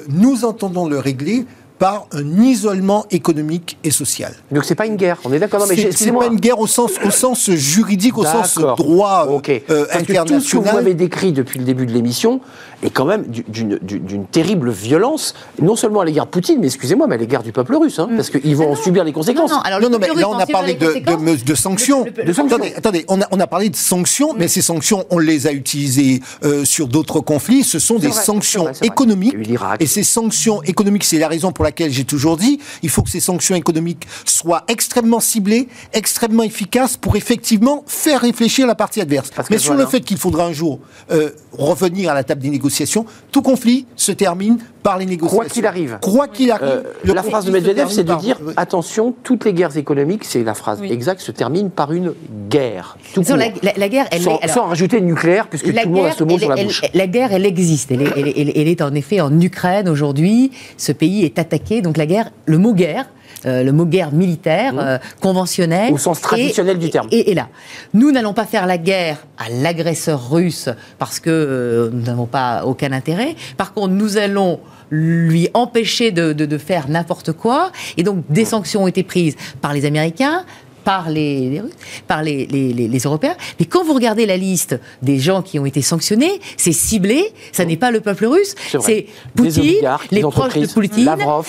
nous 0.09 0.45
entendons 0.45 0.89
le 0.89 0.99
régler 0.99 1.47
par 1.79 2.07
un 2.13 2.41
isolement 2.41 3.05
économique 3.11 3.79
et 3.85 3.91
social. 3.91 4.35
Donc 4.51 4.65
c'est 4.65 4.75
pas 4.75 4.87
une 4.87 4.97
guerre, 4.97 5.19
on 5.25 5.33
est 5.33 5.39
d'accord. 5.39 5.63
C'est 5.67 6.13
pas 6.13 6.27
une 6.27 6.41
guerre 6.41 6.61
au 6.61 6.67
sens, 6.67 6.93
au 7.05 7.11
sens 7.11 7.51
juridique, 7.51 8.17
au 8.17 8.25
sens 8.25 8.59
droit 8.77 9.27
euh, 9.71 9.87
international. 9.93 10.27
tout 10.27 10.41
ce 10.41 10.53
que 10.53 10.57
vous 10.59 10.75
m'avez 10.75 10.95
décrit 10.95 11.33
depuis 11.33 11.59
le 11.59 11.65
début 11.65 11.87
de 11.87 11.93
l'émission 11.93 12.41
est 12.83 12.91
quand 12.91 13.05
même 13.05 13.25
d'une 13.29 14.27
terrible 14.31 14.71
violence, 14.71 15.35
non 15.61 15.75
seulement 15.75 16.01
à 16.01 16.05
l'égard 16.05 16.27
de 16.27 16.31
Poutine, 16.31 16.59
mais 16.61 16.67
excusez-moi, 16.67 17.07
mais 17.07 17.15
à 17.15 17.19
l'égard 17.19 17.43
du 17.43 17.53
peuple 17.53 17.75
russe, 17.77 17.99
hein, 17.99 18.09
mm. 18.11 18.17
parce 18.17 18.31
qu'ils 18.31 18.57
vont 18.57 18.73
en 18.73 18.77
subir 18.77 19.05
les 19.05 19.13
conséquences. 19.13 19.51
Non, 19.51 19.63
non, 19.81 19.91
non, 19.91 19.99
mais 19.99 20.09
là 20.09 20.29
on 20.29 20.39
a 20.39 20.47
parlé 20.47 20.75
de, 20.75 21.45
de, 21.45 21.55
sanctions. 21.55 22.05
Attendez, 22.05 22.75
attendez 22.77 23.05
on, 23.09 23.21
a, 23.21 23.27
on 23.31 23.41
a 23.41 23.47
parlé 23.47 23.71
de 23.71 23.77
sanctions, 23.77 24.35
mais 24.37 24.49
ces 24.49 24.63
sanctions, 24.63 25.05
on 25.11 25.19
les 25.19 25.47
a 25.47 25.53
utilisées 25.53 26.21
euh, 26.45 26.65
sur 26.65 26.87
d'autres 26.87 27.21
conflits. 27.21 27.65
Ce 27.65 27.79
sont 27.79 27.99
des 27.99 28.13
sanctions 28.13 28.69
économiques. 28.83 29.37
Et 29.81 29.87
ces 29.87 30.03
sanctions 30.03 30.63
économiques, 30.63 31.05
c'est 31.05 31.19
la 31.19 31.29
raison 31.29 31.53
pour 31.53 31.64
laquelle 31.65 31.93
j'ai 31.93 32.05
toujours 32.05 32.37
dit, 32.37 32.61
il 32.83 32.91
faut 32.91 33.03
que 33.03 33.11
ces 33.11 33.21
sanctions 33.21 33.57
économiques 33.57 34.07
soient 34.25 34.65
extrêmement 34.69 35.21
ciblées, 35.21 35.69
extrêmement 35.93 36.43
efficaces 36.43 36.97
pour 36.97 37.17
effectivement 37.17 37.85
faire 37.87 38.21
réfléchir 38.21 38.67
la 38.67 38.75
partie 38.75 39.01
adverse. 39.01 39.31
Mais 39.51 39.59
sur 39.59 39.75
le 39.75 39.87
fait 39.87 40.01
qu'il 40.01 40.19
faudra 40.19 40.45
un 40.47 40.53
jour 40.53 40.81
euh, 41.11 41.31
revenir 41.53 42.11
à 42.11 42.15
la 42.15 42.25
table 42.25 42.43
des 42.43 42.51
négociations, 42.51 43.07
tout 43.33 43.43
conflit 43.43 43.87
se 43.97 44.13
termine 44.13 44.59
par 44.85 44.99
les 44.99 45.07
négociations. 45.07 45.39
Quoi 45.39 45.49
qu'il 45.49 45.67
arrive. 45.67 45.99
Quoi 46.01 46.29
qu'il 46.29 46.51
arrive. 46.53 46.83
Euh, 47.09 47.15
la 47.15 47.23
phrase 47.23 47.47
de 47.47 47.51
Medvedev, 47.51 47.89
c'est 47.89 48.05
de 48.05 48.15
dire 48.17 48.39
attention, 48.57 49.15
toutes 49.25 49.47
les 49.47 49.55
guerres 49.55 49.77
économiques, 49.77 50.25
c'est 50.25 50.45
la 50.45 50.55
phrase 50.55 50.81
exacte, 50.83 51.23
se 51.23 51.33
terminent 51.33 51.71
par 51.71 51.93
une 51.93 52.13
guerre. 52.49 52.97
la, 53.17 53.89
guerre, 53.89 54.07
elle 54.13 54.21
sans, 54.21 54.39
est, 54.41 54.49
sans 54.49 54.67
rajouter 54.67 55.01
nucléaire, 55.01 55.49
puisque 55.49 55.73
tout 55.73 55.77
le 55.85 55.91
monde 55.91 56.07
a 56.07 56.13
ce 56.13 56.23
mot 56.23 56.39
sur 56.39 56.51
la 56.51 56.63
bouche. 56.63 56.83
la 56.93 57.07
guerre, 57.07 57.33
elle 57.33 57.47
existe. 57.47 57.91
Elle 57.91 58.03
elle 58.05 58.69
est 58.69 58.83
en 58.83 58.95
effet 58.95 59.21
en 59.21 59.41
Ukraine 59.41 59.89
aujourd'hui. 59.89 60.53
Ce 60.77 60.93
pays 60.93 61.25
est 61.25 61.39
attaqué. 61.39 61.81
Donc 61.81 61.97
la 61.97 62.05
guerre, 62.05 62.31
le 62.45 62.59
mot 62.59 62.75
guerre, 62.75 63.07
euh, 63.47 63.63
le 63.63 63.73
mot 63.73 63.85
guerre 63.85 64.13
militaire, 64.13 64.73
mmh. 64.73 64.79
euh, 64.79 64.99
conventionnel. 65.21 65.93
Au 65.93 65.99
sens 65.99 66.21
traditionnel 66.21 66.79
du 66.79 66.89
terme. 66.91 67.09
Et, 67.11 67.35
là, 67.35 67.49
nous 67.93 68.11
n'allons 68.11 68.33
pas 68.33 68.47
faire 68.47 68.67
la 68.67 68.79
guerre 68.79 69.19
à 69.39 69.51
l'agresseur 69.51 70.31
russe 70.31 70.71
parce 70.99 71.21
que 71.21 71.31
euh, 71.31 71.91
nous 71.93 72.03
n'avons 72.03 72.27
pas 72.27 72.65
aucun 72.65 72.93
intérêt. 72.93 73.35
Par 73.57 73.75
contre, 73.75 73.93
nous 73.93 74.17
allons 74.17 74.61
lui 74.95 75.49
empêcher 75.55 76.11
de, 76.11 76.33
de 76.33 76.59
faire 76.59 76.89
n'importe 76.89 77.33
quoi. 77.33 77.73
Et 77.97 78.03
donc, 78.03 78.25
des 78.31 78.45
sanctions 78.45 78.85
ont 78.85 78.89
été 78.89 79.03
prises 79.03 79.37
par 79.61 79.75
les 79.75 79.85
Américains, 79.85 80.45
par 80.85 81.09
les, 81.09 81.63
par 82.07 82.23
les, 82.23 82.47
les, 82.47 82.99
Européens. 82.99 83.37
Mais 83.59 83.67
quand 83.67 83.85
vous 83.85 83.95
regardez 83.95 84.27
la 84.27 84.37
liste 84.37 84.79
des 85.03 85.19
gens 85.19 85.43
qui 85.43 85.59
ont 85.59 85.67
été 85.67 85.83
sanctionnés, 85.83 86.41
c'est 86.57 86.73
ciblé, 86.73 87.33
ça 87.53 87.65
n'est 87.65 87.77
pas 87.77 87.91
le 87.91 88.01
peuple 88.01 88.27
russe, 88.27 88.55
c'est 88.81 89.07
Poutine, 89.35 89.77
les, 90.11 90.21
proches 90.21 90.55
de 90.55 90.67
Poutine, 90.67 91.05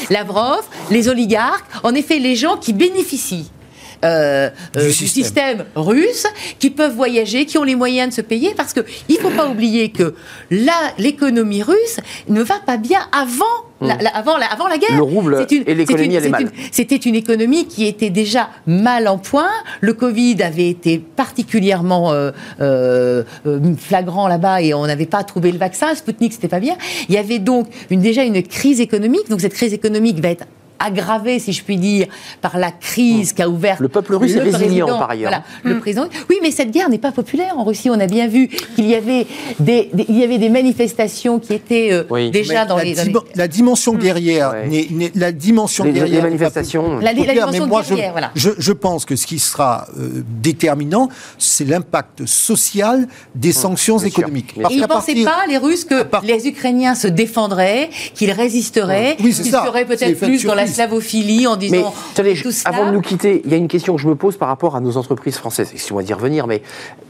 Lavrov. 0.09 0.63
les 0.89 1.09
oligarques, 1.09 1.65
en 1.83 1.93
effet 1.93 2.19
les 2.19 2.35
gens 2.35 2.57
qui 2.57 2.73
bénéficient 2.73 3.51
euh, 4.03 4.49
euh, 4.77 4.87
du, 4.87 4.91
système. 4.91 5.65
russe, 5.75 6.27
qui 6.59 6.69
peuvent 6.69 6.95
voyager, 6.95 7.45
qui 7.45 7.57
ont 7.57 7.63
les 7.63 7.75
moyens 7.75 8.09
de 8.09 8.13
se 8.13 8.21
payer, 8.21 8.53
parce 8.55 8.73
qu'il 8.73 8.83
ne 9.09 9.15
faut 9.17 9.29
pas 9.29 9.47
oublier 9.47 9.89
que 9.89 10.15
l'économie 10.97 11.63
russe 11.63 11.99
ne 12.27 12.41
va 12.41 12.55
pas 12.65 12.77
bien 12.77 13.01
avant 13.11 13.45
la, 13.81 13.95
hmm. 13.95 14.07
avant, 14.13 14.37
la, 14.37 14.45
avant 14.45 14.67
la 14.67 14.77
guerre. 14.77 14.95
Le 14.95 15.03
rouble 15.03 15.45
et 15.49 15.75
l'économie. 15.75 16.17
C'était 16.71 16.95
une 16.95 17.15
économie 17.15 17.67
qui 17.67 17.85
était 17.85 18.09
déjà 18.09 18.49
mal 18.65 19.07
en 19.07 19.17
point. 19.17 19.49
Le 19.81 19.93
Covid 19.93 20.41
avait 20.43 20.69
été 20.69 20.97
particulièrement 20.99 22.13
euh, 22.13 23.23
flagrant 23.77 24.27
là-bas 24.27 24.61
et 24.61 24.73
on 24.73 24.87
n'avait 24.87 25.05
pas 25.05 25.23
trouvé 25.23 25.51
le 25.51 25.57
vaccin. 25.57 25.93
Sputnik, 25.93 26.33
c'était 26.33 26.47
pas 26.47 26.59
bien. 26.59 26.77
Il 27.09 27.15
y 27.15 27.17
avait 27.17 27.39
donc 27.39 27.67
une, 27.89 28.01
déjà 28.01 28.23
une 28.23 28.41
crise 28.43 28.79
économique. 28.79 29.29
Donc 29.29 29.41
cette 29.41 29.53
crise 29.53 29.73
économique 29.73 30.19
va 30.19 30.29
être 30.29 30.45
aggravé, 30.79 31.39
si 31.39 31.53
je 31.53 31.63
puis 31.63 31.77
dire, 31.77 32.07
par 32.41 32.57
la 32.57 32.71
crise 32.71 33.33
qu'a 33.33 33.49
ouvert 33.49 33.77
le 33.79 33.89
peuple 33.89 34.15
russe 34.15 34.35
est 34.35 34.39
résilient 34.39 34.87
par 34.87 35.09
ailleurs. 35.09 35.29
Voilà, 35.29 35.43
le 35.63 35.75
mm. 35.75 35.79
président. 35.79 36.05
Oui, 36.29 36.37
mais 36.41 36.51
cette 36.51 36.71
guerre 36.71 36.89
n'est 36.89 36.97
pas 36.97 37.11
populaire 37.11 37.57
en 37.57 37.63
Russie. 37.63 37.89
On 37.89 37.99
a 37.99 38.07
bien 38.07 38.27
vu 38.27 38.47
qu'il 38.47 38.85
y 38.85 38.95
avait 38.95 39.27
des, 39.59 39.89
il 40.09 40.17
y 40.17 40.23
avait 40.23 40.37
des 40.37 40.49
manifestations 40.49 41.39
qui 41.39 41.53
étaient 41.53 41.89
euh, 41.91 42.29
déjà 42.31 42.65
dans, 42.65 42.77
la 42.77 42.83
les, 42.83 42.95
La 43.35 43.47
dimension 43.47 43.93
mm. 43.93 43.97
guerrière, 43.97 44.55
la 45.15 45.31
dimension 45.31 45.83
les, 45.83 45.91
guerrière, 45.91 46.15
les 46.15 46.29
manifestations. 46.29 46.99
La, 46.99 47.13
dimension 47.13 47.67
moi, 47.67 47.81
guerrière, 47.81 48.13
je, 48.35 48.49
voilà. 48.49 48.55
je, 48.57 48.71
pense 48.71 49.05
que 49.05 49.15
ce 49.15 49.25
qui 49.25 49.39
sera 49.39 49.87
euh, 49.97 50.23
déterminant, 50.41 51.09
c'est 51.37 51.65
l'impact 51.65 52.25
social 52.25 53.07
des 53.33 53.51
sanctions 53.51 53.97
économiques. 53.99 54.55
Parce 54.61 54.73
ils 54.73 54.81
ne 54.81 54.87
pensaient 54.87 55.23
pas 55.23 55.45
les 55.47 55.57
Russes 55.57 55.85
que 55.85 56.05
les 56.23 56.47
Ukrainiens 56.47 56.95
se 56.95 57.07
défendraient, 57.07 57.89
qu'ils 58.13 58.31
résisteraient, 58.31 59.15
qu'ils 59.17 59.33
seraient 59.33 59.85
peut-être 59.85 60.19
plus 60.19 60.43
dans 60.43 60.55
la 60.55 60.64
slavophilie 60.67 61.47
en 61.47 61.55
disant. 61.55 61.93
Mais, 62.17 62.33
avant 62.65 62.87
de 62.87 62.91
nous 62.91 63.01
quitter, 63.01 63.41
il 63.45 63.51
y 63.51 63.53
a 63.53 63.57
une 63.57 63.67
question 63.67 63.95
que 63.95 64.01
je 64.01 64.07
me 64.07 64.15
pose 64.15 64.37
par 64.37 64.47
rapport 64.47 64.75
à 64.75 64.79
nos 64.79 64.97
entreprises 64.97 65.37
françaises. 65.37 65.69
Excusez-moi 65.73 66.03
d'y 66.03 66.13
revenir, 66.13 66.47
mais 66.47 66.61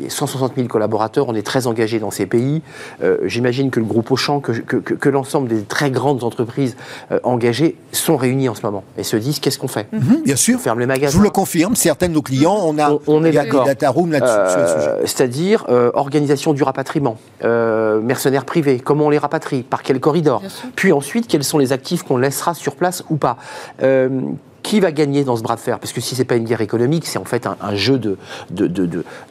160 0.07 0.53
000 0.55 0.67
collaborateurs, 0.67 1.27
on 1.27 1.35
est 1.35 1.45
très 1.45 1.67
engagés 1.67 1.99
dans 1.99 2.11
ces 2.11 2.25
pays. 2.25 2.61
Euh, 3.03 3.17
j'imagine 3.25 3.71
que 3.71 3.79
le 3.79 3.85
groupe 3.85 4.11
Auchan, 4.11 4.39
que, 4.39 4.51
que, 4.51 5.09
l'ensemble 5.09 5.47
des 5.47 5.63
très 5.63 5.91
grandes 5.91 6.23
entreprises 6.23 6.75
euh, 7.11 7.19
engagées 7.23 7.75
sont 7.91 8.17
réunies 8.17 8.49
en 8.49 8.55
ce 8.55 8.61
moment 8.63 8.83
et 8.97 9.03
se 9.03 9.17
disent 9.17 9.39
qu'est-ce 9.39 9.59
qu'on 9.59 9.67
fait? 9.67 9.87
Mhm, 9.91 10.23
Bien 10.23 10.35
sûr. 10.35 10.55
On 10.55 10.59
ferme 10.59 10.79
les 10.79 10.85
magasins. 10.85 11.11
Je 11.11 11.17
vous 11.17 11.23
le 11.23 11.29
confirme, 11.29 11.75
certains 11.75 12.07
de 12.07 12.13
nos 12.13 12.21
clients, 12.21 12.59
on 12.63 12.77
a 12.79 12.97
on, 13.07 13.23
est 13.23 13.31
d'accord. 13.31 13.65
data 13.65 13.89
room 13.89 14.11
là-dessus. 14.11 14.33
Euh, 14.35 15.01
c'est-à-dire 15.05 15.65
organisation 15.93 16.53
du 16.53 16.63
rapatriement, 16.63 17.17
mercenaires 17.41 18.45
privés, 18.45 18.79
comment 18.79 19.05
on 19.05 19.09
les 19.09 19.17
rapatrie, 19.17 19.63
par 19.63 19.83
quel 19.83 19.99
corridor, 19.99 20.41
puis 20.75 20.91
ensuite 20.91 21.27
quels 21.27 21.43
sont 21.43 21.57
les 21.57 21.71
actifs 21.71 22.03
qu'on 22.03 22.17
laissera 22.17 22.53
sur 22.53 22.75
place 22.75 23.03
ou 23.09 23.15
pas? 23.15 23.37
Euh, 23.81 24.21
qui 24.63 24.79
va 24.79 24.91
gagner 24.91 25.23
dans 25.23 25.35
ce 25.35 25.43
bras 25.43 25.55
de 25.55 25.59
fer? 25.59 25.77
Parce 25.77 25.93
que 25.93 26.01
si 26.01 26.15
c'est 26.15 26.25
pas 26.25 26.35
une 26.35 26.45
guerre 26.45 26.61
économique, 26.61 27.05
c'est 27.05 27.19
en 27.19 27.23
fait 27.23 27.45
un, 27.45 27.75
jeu 27.75 27.99
de, 27.99 28.17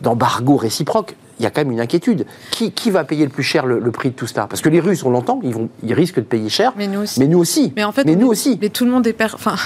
d'embargo 0.01 0.55
de, 0.55 0.61
réciproque. 0.61 1.17
Il 1.39 1.43
y 1.43 1.47
a 1.47 1.51
quand 1.51 1.63
même 1.63 1.73
une 1.73 1.81
inquiétude. 1.81 2.27
Qui, 2.51 2.73
qui 2.73 2.91
va 2.91 3.05
payer 3.05 3.25
le 3.25 3.31
plus 3.31 3.43
cher 3.43 3.67
le, 3.67 3.91
prix 3.91 4.11
de 4.11 4.15
tout 4.15 4.27
cela? 4.27 4.47
Parce 4.47 4.61
que 4.61 4.69
les 4.69 4.81
Russes, 4.81 5.05
on 5.05 5.11
l'entend, 5.11 5.41
ils, 5.43 5.55
vont, 5.55 5.69
ils 5.83 5.95
risquent 5.95 6.17
de 6.17 6.23
payer 6.23 6.49
cher. 6.49 6.73
Mais 6.77 6.87
nous 6.87 7.01
aussi. 7.01 7.21
Mais 7.21 7.27
nous 7.27 7.39
aussi. 7.39 7.73
Mais 7.77 7.85
en 7.85 7.93
fait, 7.93 8.05
nous 8.05 8.29
aussi. 8.29 8.59
Mais 8.61 8.69
tout 8.69 8.85
le 8.85 8.91
monde 8.91 9.07
est 9.07 9.15
Enfin, 9.33 9.57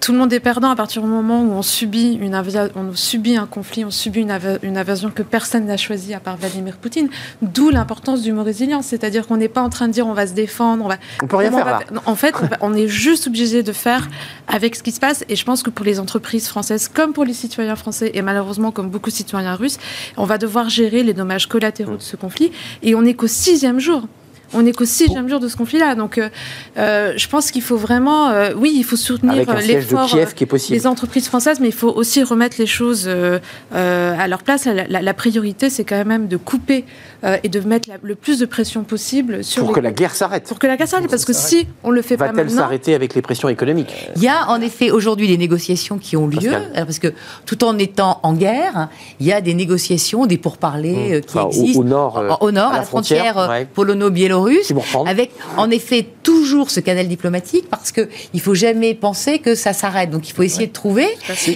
tout 0.00 0.12
le 0.12 0.18
monde 0.18 0.32
est 0.32 0.40
perdant 0.40 0.70
à 0.70 0.76
partir 0.76 1.02
du 1.02 1.08
moment 1.08 1.42
où 1.42 1.50
on 1.52 1.62
subit, 1.62 2.12
une 2.20 2.40
on 2.76 2.94
subit 2.94 3.36
un 3.36 3.46
conflit, 3.46 3.84
on 3.84 3.90
subit 3.90 4.20
une, 4.20 4.38
une 4.62 4.78
invasion 4.78 5.10
que 5.10 5.22
personne 5.22 5.66
n'a 5.66 5.76
choisie 5.76 6.14
à 6.14 6.20
part 6.20 6.36
Vladimir 6.36 6.76
Poutine. 6.76 7.08
D'où 7.42 7.70
l'importance 7.70 8.22
du 8.22 8.32
mot 8.32 8.44
résilience. 8.44 8.86
C'est-à-dire 8.86 9.26
qu'on 9.26 9.36
n'est 9.36 9.48
pas 9.48 9.62
en 9.62 9.70
train 9.70 9.88
de 9.88 9.92
dire 9.92 10.06
on 10.06 10.12
va 10.12 10.26
se 10.26 10.32
défendre. 10.32 10.84
On, 10.84 10.88
va, 10.88 10.96
on 11.22 11.26
peut 11.26 11.36
rien 11.36 11.50
faire. 11.50 11.80
En 12.04 12.14
fait, 12.14 12.34
on 12.60 12.74
est 12.74 12.88
juste 12.88 13.26
obligé 13.26 13.62
de 13.62 13.72
faire 13.72 14.08
avec 14.46 14.76
ce 14.76 14.82
qui 14.82 14.92
se 14.92 15.00
passe. 15.00 15.24
Et 15.28 15.36
je 15.36 15.44
pense 15.44 15.62
que 15.62 15.70
pour 15.70 15.84
les 15.84 15.98
entreprises 15.98 16.46
françaises, 16.46 16.88
comme 16.88 17.12
pour 17.12 17.24
les 17.24 17.34
citoyens 17.34 17.76
français, 17.76 18.12
et 18.14 18.22
malheureusement 18.22 18.70
comme 18.70 18.90
beaucoup 18.90 19.10
de 19.10 19.16
citoyens 19.16 19.54
russes, 19.54 19.78
on 20.16 20.24
va 20.24 20.38
devoir 20.38 20.68
gérer 20.68 20.85
les 20.90 21.14
dommages 21.14 21.46
collatéraux 21.46 21.96
de 21.96 22.02
ce 22.02 22.16
conflit. 22.16 22.52
Et 22.82 22.94
on 22.94 23.02
n'est 23.02 23.14
qu'au 23.14 23.26
sixième 23.26 23.80
jour 23.80 24.06
On 24.54 24.62
n'est 24.62 24.72
qu'au 24.72 24.84
sixième 24.84 25.28
jour 25.28 25.40
de 25.40 25.48
ce 25.48 25.56
conflit-là. 25.56 25.94
Donc, 25.94 26.20
je 26.76 27.28
pense 27.28 27.50
qu'il 27.50 27.62
faut 27.62 27.76
vraiment, 27.76 28.32
oui, 28.56 28.72
il 28.76 28.84
faut 28.84 28.96
soutenir 28.96 29.44
l'effort 29.54 30.08
des 30.70 30.86
entreprises 30.86 31.26
françaises, 31.26 31.60
mais 31.60 31.68
il 31.68 31.74
faut 31.74 31.92
aussi 31.92 32.22
remettre 32.22 32.56
les 32.58 32.66
choses 32.66 33.08
à 33.72 34.28
leur 34.28 34.42
place. 34.42 34.66
La, 34.66 35.14
priorité, 35.14 35.70
c'est 35.70 35.84
quand 35.84 36.04
même 36.04 36.28
de 36.28 36.36
couper 36.36 36.84
et 37.42 37.48
de 37.48 37.60
mettre 37.60 37.88
le 38.02 38.14
plus 38.14 38.38
de 38.38 38.46
pression 38.46 38.84
possible 38.84 39.42
sur 39.42 39.64
pour 39.64 39.74
que 39.74 39.80
la 39.80 39.92
guerre 39.92 40.14
s'arrête. 40.14 40.44
Pour 40.44 40.58
que 40.58 40.66
la 40.66 40.76
guerre 40.76 40.88
s'arrête, 40.88 41.10
parce 41.10 41.24
que 41.24 41.32
si 41.32 41.66
on 41.82 41.90
le 41.90 42.02
fait 42.02 42.16
pas 42.16 42.26
maintenant, 42.26 42.42
va-t-elle 42.42 42.56
s'arrêter 42.56 42.94
avec 42.94 43.14
les 43.14 43.22
pressions 43.22 43.48
économiques? 43.48 43.94
Il 44.16 44.22
y 44.22 44.28
a 44.28 44.48
en 44.48 44.60
effet 44.60 44.90
aujourd'hui 44.90 45.28
des 45.28 45.38
négociations 45.38 45.98
qui 45.98 46.16
ont 46.16 46.26
lieu, 46.26 46.52
parce 46.74 46.98
que 46.98 47.12
tout 47.44 47.64
en 47.64 47.78
étant 47.78 48.20
en 48.22 48.34
guerre, 48.34 48.88
il 49.20 49.26
y 49.26 49.32
a 49.32 49.40
des 49.40 49.54
négociations, 49.54 50.26
des 50.26 50.38
pourparlers 50.38 51.10
mmh. 51.10 51.14
euh, 51.14 51.20
qui 51.20 51.38
existent 51.38 51.80
au, 51.80 51.84
nord, 51.84 52.18
euh, 52.18 52.30
au 52.40 52.50
nord, 52.50 52.72
à, 52.72 52.78
la, 52.78 52.82
frontière, 52.82 53.38
euh, 53.38 53.64
polono-biélorusse, 53.74 54.35
avec 55.06 55.30
en 55.56 55.70
effet 55.70 56.06
toujours 56.22 56.70
ce 56.70 56.80
canal 56.80 57.08
diplomatique, 57.08 57.68
parce 57.70 57.92
que 57.92 58.08
il 58.34 58.40
faut 58.40 58.54
jamais 58.54 58.94
penser 58.94 59.38
que 59.38 59.54
ça 59.54 59.72
s'arrête. 59.72 60.10
Donc 60.10 60.28
il 60.28 60.32
faut 60.32 60.42
essayer 60.42 60.66
de 60.66 60.72
trouver. 60.72 61.06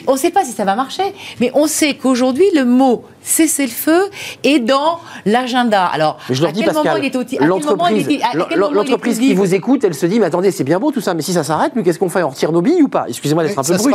On 0.06 0.12
ne 0.12 0.18
sait 0.18 0.30
pas 0.30 0.44
si 0.44 0.52
ça 0.52 0.64
va 0.64 0.76
marcher, 0.76 1.02
mais 1.40 1.50
on 1.54 1.66
sait 1.66 1.94
qu'aujourd'hui 1.94 2.46
le 2.54 2.64
mot 2.64 3.04
cesser 3.22 3.64
le 3.64 3.68
feu 3.68 4.04
est 4.44 4.60
dans 4.60 4.98
l'agenda. 5.26 5.86
Alors, 5.86 6.18
je 6.30 6.42
leur 6.42 6.52
dis, 6.52 6.62
Pascal, 6.62 7.02
l'entreprise 8.56 9.18
qui 9.18 9.34
vous 9.34 9.54
écoute, 9.54 9.84
elle 9.84 9.94
se 9.94 10.06
dit, 10.06 10.18
mais 10.18 10.26
attendez, 10.26 10.50
c'est 10.50 10.64
bien 10.64 10.78
beau 10.78 10.90
tout 10.90 11.00
ça, 11.00 11.14
mais 11.14 11.22
si 11.22 11.32
ça 11.32 11.44
s'arrête, 11.44 11.72
mais 11.74 11.82
qu'est-ce 11.82 11.98
qu'on 11.98 12.08
fait? 12.08 12.22
On 12.22 12.30
retire 12.30 12.52
nos 12.52 12.62
billes 12.62 12.82
ou 12.82 12.88
pas? 12.88 13.06
Excusez-moi 13.08 13.44
d'être 13.44 13.58
un 13.58 13.62
peu 13.62 13.76
brut. 13.76 13.94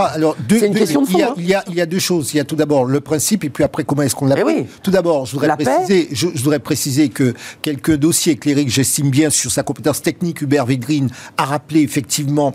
C'est 0.50 0.68
une 0.68 0.76
question 0.76 1.02
de 1.02 1.08
fond. 1.08 1.20
Hein. 1.22 1.34
Il 1.38 1.48
y, 1.48 1.54
a, 1.54 1.64
il, 1.68 1.76
y 1.76 1.82
a, 1.82 1.86
deux 1.86 2.00
choses. 2.00 2.34
Il 2.34 2.38
y 2.38 2.40
a 2.40 2.44
tout 2.44 2.56
d'abord 2.56 2.86
le 2.86 3.02
principe, 3.02 3.44
et 3.44 3.50
puis 3.50 3.64
après, 3.64 3.84
comment 3.84 4.04
est-ce 4.04 4.16
qu'on 4.16 4.28
l'applique 4.28 4.58
eh 4.60 4.68
Tout 4.84 4.92
d'abord, 4.92 5.26
je, 5.26 5.34
voudrais 5.34 5.56
préciser, 5.58 6.10
je, 6.12 6.28
voudrais 6.28 6.60
préciser 6.60 7.10
que 7.10 7.34
quelques 7.62 7.96
dossiers 7.96 8.34
éclairés 8.34 8.66
que 8.66 8.72
j'estime 8.76 9.10
bien 9.10 9.30
sur 9.30 9.52
sa 9.52 9.64
compétence 9.64 10.02
technique, 10.02 10.42
Hubert 10.42 10.66
Végrine 10.66 11.10
a 11.38 11.46
rappelé 11.46 11.82
effectivement 11.82 12.54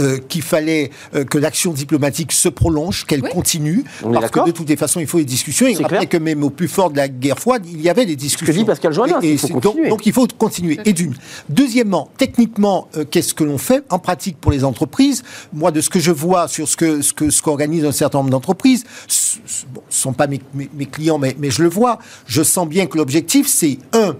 euh, 0.00 0.18
qu'il 0.18 0.42
fallait 0.42 0.90
euh, 1.14 1.24
que 1.24 1.38
l'action 1.38 1.72
diplomatique 1.72 2.32
se 2.32 2.48
prolonge, 2.48 3.04
qu'elle 3.04 3.22
continue, 3.22 3.84
parce 4.02 4.30
que 4.30 4.46
de 4.46 4.50
toutes 4.50 4.68
les 4.68 4.76
façons, 4.76 4.98
il 4.98 5.06
faut 5.06 5.18
des 5.18 5.24
discussions. 5.24 5.68
Il 5.68 5.80
rappelait 5.80 6.06
que 6.06 6.16
même 6.16 6.42
au 6.42 6.50
plus 6.50 6.68
fort 6.68 6.90
de 6.90 6.96
la 6.96 7.08
guerre 7.08 7.38
froide, 7.38 7.64
il 7.70 7.80
y 7.80 7.88
avait 7.88 8.04
des 8.04 8.16
discussions. 8.16 8.46
Ce 8.46 8.52
que 8.52 8.58
dit 8.58 8.64
Pascal 8.64 8.92
Joannin, 8.92 9.20
il 9.22 9.38
faut 9.38 9.60
donc, 9.60 9.76
donc, 9.88 10.06
il 10.06 10.12
faut 10.12 10.26
continuer. 10.26 10.80
Et 10.86 10.92
d'une. 10.92 11.14
Deuxièmement, 11.48 12.10
techniquement, 12.18 12.88
euh, 12.96 13.04
qu'est-ce 13.08 13.32
que 13.32 13.44
l'on 13.44 13.58
fait 13.58 13.84
en 13.90 13.98
pratique 13.98 14.38
pour 14.40 14.50
les 14.50 14.64
entreprises? 14.64 15.22
Moi, 15.52 15.70
de 15.70 15.80
ce 15.80 15.88
que 15.88 16.00
je 16.00 16.10
vois 16.10 16.48
sur 16.48 16.66
ce 16.66 16.76
que 16.76 17.00
ce 17.00 17.12
que 17.12 17.30
ce 17.30 17.40
qu'organisent 17.40 17.84
un 17.84 17.92
certain 17.92 18.18
nombre 18.18 18.30
d'entreprises, 18.30 18.84
ce 19.06 19.38
ne 19.72 19.80
sont 19.88 20.14
pas 20.14 20.26
mes, 20.26 20.40
mes, 20.52 20.86
clients, 20.86 21.18
mais, 21.18 21.36
mais 21.38 21.50
je 21.50 21.62
le 21.62 21.68
vois. 21.68 22.00
Je 22.26 22.42
sens 22.42 22.68
bien 22.68 22.86
que 22.86 22.96
l'objectif, 22.98 23.46
c'est 23.46 23.78
un. 23.92 24.16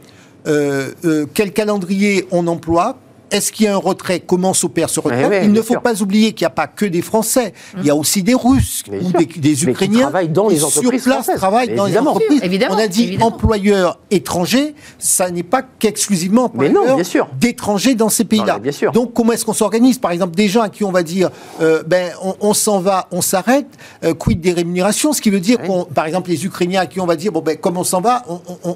Quel 0.46 1.52
calendrier 1.52 2.26
on 2.30 2.46
emploie, 2.46 2.96
est-ce 3.30 3.52
qu'il 3.52 3.66
y 3.66 3.68
a 3.68 3.74
un 3.74 3.78
retrait? 3.78 4.20
Comment 4.20 4.54
s'opère 4.54 4.88
ce 4.88 5.00
retrait? 5.00 5.42
Il 5.44 5.52
ne 5.52 5.62
faut 5.62 5.80
pas 5.80 6.00
oublier 6.02 6.32
qu'il 6.32 6.44
n'y 6.44 6.48
a 6.48 6.50
pas 6.50 6.66
que 6.66 6.86
des 6.86 7.02
Français. 7.02 7.52
Il 7.78 7.84
y 7.84 7.90
a 7.90 7.94
hum. 7.94 8.00
aussi 8.00 8.22
des 8.22 8.34
Russes 8.34 8.82
ou 8.88 9.12
des, 9.38 9.64
Ukrainiens 9.64 9.96
qui 9.96 10.02
travaillent 10.02 10.28
dans 10.28 10.48
les 10.48 10.62
entreprises 10.62 11.02
sur 11.02 11.12
place, 11.12 11.30
travaillent 11.36 11.74
dans 11.74 11.86
les 11.86 11.98
entreprises. 11.98 12.40
On 12.70 12.78
a 12.78 12.88
dit 12.88 13.18
employeurs 13.20 13.98
étrangers, 14.10 14.74
ça 14.98 15.30
n'est 15.30 15.42
pas 15.42 15.62
qu'exclusivement 15.62 16.44
employeurs 16.44 16.98
d'étrangers 17.38 17.94
dans 17.94 18.08
ces 18.08 18.24
pays-là. 18.24 18.60
Donc 18.92 19.12
comment 19.12 19.32
est-ce 19.32 19.44
qu'on 19.44 19.52
s'organise? 19.52 19.98
Par 19.98 20.10
exemple, 20.10 20.34
des 20.34 20.48
gens 20.48 20.62
à 20.62 20.68
qui 20.68 20.84
on 20.84 20.92
va 20.92 21.02
dire, 21.02 21.30
euh, 21.60 21.82
ben 21.86 22.12
on, 22.40 22.54
s'en 22.54 22.80
va, 22.80 23.08
on 23.10 23.22
s'arrête, 23.22 23.66
euh, 24.04 24.14
quid 24.14 24.40
des 24.40 24.52
rémunérations? 24.52 25.12
Ce 25.12 25.20
qui 25.20 25.30
veut 25.30 25.40
dire, 25.40 25.58
par 25.94 26.06
exemple, 26.06 26.30
les 26.30 26.44
Ukrainiens 26.44 26.82
à 26.82 26.86
qui 26.86 27.00
on 27.00 27.06
va 27.06 27.16
dire, 27.16 27.32
bon 27.32 27.40
ben 27.40 27.56
comme 27.56 27.76
on 27.76 27.84
s'en 27.84 28.00
va, 28.00 28.24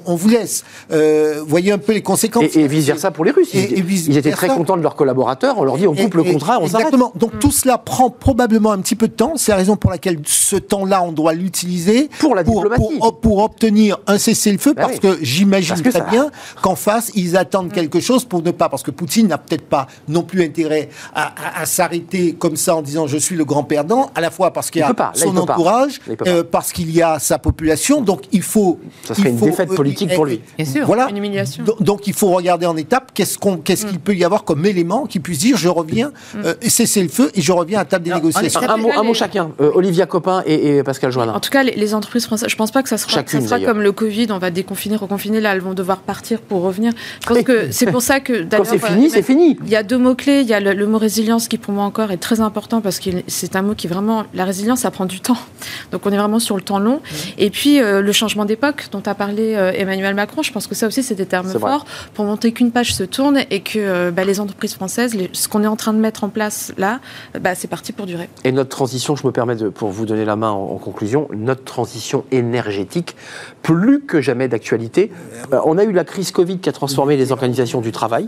on, 0.05 0.15
vous 0.15 0.29
laisse. 0.29 0.63
Euh, 0.91 1.41
voyez 1.45 1.71
un 1.71 1.77
peu 1.77 1.93
les 1.93 2.01
conséquences. 2.01 2.55
Et, 2.55 2.67
vice 2.67 2.85
versa 2.85 3.11
pour 3.11 3.25
les 3.25 3.31
Russes. 3.31 3.53
Et, 3.53 3.79
ils 3.79 4.17
étaient 4.17 4.31
très 4.47 4.55
contents 4.55 4.77
de 4.77 4.81
leurs 4.81 4.95
collaborateurs, 4.95 5.57
on 5.57 5.63
leur 5.63 5.77
dit 5.77 5.87
on 5.87 5.95
coupe 5.95 6.15
le 6.15 6.23
contrat, 6.23 6.59
on 6.61 6.67
s'arrête. 6.67 6.87
Exactement. 6.87 7.11
Donc 7.15 7.39
tout 7.39 7.51
cela 7.51 7.77
prend 7.77 8.09
probablement 8.09 8.71
un 8.71 8.79
petit 8.79 8.95
peu 8.95 9.07
de 9.07 9.13
temps. 9.13 9.33
C'est 9.35 9.51
la 9.51 9.57
raison 9.57 9.75
pour 9.75 9.91
laquelle 9.91 10.19
ce 10.25 10.55
temps-là, 10.55 11.03
on 11.03 11.11
doit 11.11 11.33
l'utiliser 11.33 12.09
pour 12.19 12.35
la 12.35 12.43
diplomatie. 12.43 12.99
Pour, 13.21 13.39
obtenir 13.41 13.97
un 14.07 14.17
cessez-le-feu, 14.17 14.73
ben 14.73 14.83
parce 14.83 14.99
que 14.99 15.17
j'imagine 15.21 15.81
très 15.81 16.01
bien 16.01 16.29
qu'en 16.61 16.75
face, 16.75 17.11
ils 17.15 17.37
attendent 17.37 17.67
mm. 17.67 17.73
quelque 17.73 17.99
chose 17.99 18.25
pour 18.25 18.41
ne 18.41 18.51
pas, 18.51 18.69
parce 18.69 18.83
que 18.83 18.91
Poutine 18.91 19.27
n'a 19.27 19.37
peut-être 19.37 19.67
pas 19.67 19.87
non 20.07 20.23
plus 20.23 20.43
intérêt 20.43 20.89
à, 21.15 21.65
s'arrêter 21.65 22.33
comme 22.33 22.55
ça 22.55 22.75
en 22.75 22.81
disant 22.81 23.07
je 23.07 23.17
suis 23.17 23.35
le 23.35 23.45
grand 23.45 23.63
perdant, 23.63 24.11
à 24.15 24.21
la 24.21 24.31
fois 24.31 24.51
parce 24.51 24.69
qu'il 24.69 24.81
y 24.81 24.83
a 24.83 24.93
son 25.13 25.35
entourage, 25.37 26.01
euh, 26.27 26.43
parce 26.43 26.71
qu'il 26.71 26.91
y 26.91 27.01
a 27.01 27.19
sa 27.19 27.39
population. 27.39 28.01
Donc 28.01 28.23
il 28.31 28.41
faut. 28.41 28.79
Ça 29.05 29.15
serait 29.15 29.29
une 29.29 29.37
défaite 29.37 29.73
politique 29.73 30.13
pour 30.13 30.25
lui. 30.25 30.41
Bien 30.57 30.65
sûr. 30.65 30.85
Voilà. 30.85 31.09
Une 31.09 31.17
humiliation. 31.17 31.63
Donc, 31.79 32.07
il 32.07 32.13
faut 32.13 32.29
regarder 32.29 32.65
en 32.65 32.77
étapes 32.77 33.11
qu'est-ce 33.13 33.37
qu'on, 33.37 33.57
qu'est-ce 33.57 33.85
qu'il 33.85 33.97
mm. 33.97 34.01
peut 34.01 34.15
y 34.15 34.23
avoir 34.23 34.30
comme 34.39 34.65
élément 34.65 35.05
qui 35.05 35.19
puisse 35.19 35.39
dire 35.39 35.57
je 35.57 35.67
reviens, 35.67 36.11
mm. 36.33 36.39
euh, 36.45 36.53
cesser 36.67 37.03
le 37.03 37.09
feu 37.09 37.31
et 37.35 37.41
je 37.41 37.51
reviens 37.51 37.79
à 37.79 37.85
table 37.85 38.05
des 38.05 38.13
négociations. 38.13 38.61
Un, 38.61 39.03
mot, 39.03 39.13
chacun, 39.13 39.51
euh, 39.59 39.71
Olivia 39.73 40.05
Copin 40.05 40.43
et, 40.45 40.83
Pascal 40.83 41.11
Joannin. 41.11 41.33
En 41.33 41.39
tout 41.39 41.49
cas, 41.49 41.63
les, 41.63 41.93
entreprises 41.93 42.25
françaises, 42.25 42.49
je 42.49 42.55
ne 42.55 42.57
pense 42.57 42.71
pas 42.71 42.83
que 42.83 42.89
ça 42.89 42.97
sera, 42.97 43.23
ça 43.25 43.41
sera 43.41 43.59
comme 43.59 43.81
le 43.81 43.91
Covid, 43.91 44.27
on 44.31 44.37
va 44.37 44.49
déconfiner, 44.49 44.95
reconfiner, 44.95 45.41
là 45.41 45.53
elles 45.53 45.61
vont 45.61 45.73
devoir 45.73 45.99
partir 45.99 46.39
pour 46.39 46.61
revenir. 46.61 46.93
Je 47.21 47.27
pense 47.27 47.43
que 47.43 47.71
c'est 47.71 47.91
pour 47.91 48.01
ça 48.01 48.19
que 48.19 48.45
Quand 48.51 48.63
c'est 48.63 48.79
fini, 48.79 49.09
c'est 49.09 49.21
fini. 49.21 49.57
Il 49.63 49.69
y 49.69 49.75
a 49.75 49.83
deux 49.83 49.97
mots-clés, 49.97 50.41
il 50.41 50.47
y 50.47 50.53
a 50.53 50.59
le, 50.59 50.87
mot 50.87 50.97
résilience 50.97 51.47
qui 51.47 51.57
pour 51.57 51.73
moi 51.73 51.83
encore 51.83 52.11
est 52.11 52.17
très 52.17 52.41
important 52.41 52.81
parce 52.81 52.99
que 52.99 53.09
c'est 53.27 53.55
un 53.55 53.61
mot 53.61 53.75
qui 53.75 53.87
vraiment, 53.87 54.25
la 54.33 54.45
résilience 54.45 54.79
ça 54.81 54.91
prend 54.91 55.05
du 55.05 55.19
temps. 55.19 55.37
Donc 55.91 56.05
on 56.05 56.11
est 56.11 56.17
vraiment 56.17 56.39
sur 56.39 56.55
le 56.55 56.61
temps 56.61 56.79
long. 56.79 56.97
Mm. 56.97 57.15
Et 57.37 57.49
puis 57.49 57.81
euh, 57.81 58.01
le 58.01 58.11
changement 58.11 58.45
d'époque 58.45 58.87
dont 58.91 59.03
a 59.05 59.15
parlé 59.15 59.51
Emmanuel 59.75 60.15
Macron, 60.15 60.41
je 60.41 60.51
pense 60.51 60.67
que 60.67 60.75
ça 60.75 60.87
aussi 60.87 61.03
c'est 61.03 61.15
des 61.15 61.25
termes 61.25 61.51
forts 61.51 61.85
pour 62.13 62.25
montrer 62.25 62.51
qu'une 62.51 62.71
page 62.71 62.93
se 62.93 63.03
tourne 63.03 63.41
et 63.49 63.61
que 63.61 64.09
bah, 64.11 64.20
les 64.25 64.39
entreprises 64.39 64.73
françaises, 64.73 65.13
les, 65.13 65.29
ce 65.33 65.47
qu'on 65.47 65.63
est 65.63 65.67
en 65.67 65.75
train 65.75 65.93
de 65.93 65.99
mettre 65.99 66.23
en 66.23 66.29
place 66.29 66.73
là, 66.77 66.99
bah, 67.39 67.55
c'est 67.55 67.67
parti 67.67 67.91
pour 67.91 68.05
durer. 68.05 68.29
Et 68.43 68.51
notre 68.51 68.69
transition, 68.69 69.15
je 69.15 69.25
me 69.25 69.31
permets 69.31 69.55
de, 69.55 69.69
pour 69.69 69.89
vous 69.89 70.05
donner 70.05 70.25
la 70.25 70.35
main 70.35 70.51
en, 70.51 70.77
conclusion, 70.77 71.27
notre 71.33 71.63
transition 71.63 72.25
énergétique, 72.31 73.15
plus 73.61 74.01
que 74.01 74.21
jamais 74.21 74.47
d'actualité. 74.47 75.11
Euh, 75.53 75.59
on 75.65 75.77
a 75.77 75.83
eu 75.83 75.91
la 75.91 76.03
crise 76.03 76.31
Covid 76.31 76.59
qui 76.59 76.69
a 76.69 76.71
transformé 76.71 77.17
les 77.17 77.31
organisations 77.31 77.81
du 77.81 77.91
travail, 77.91 78.27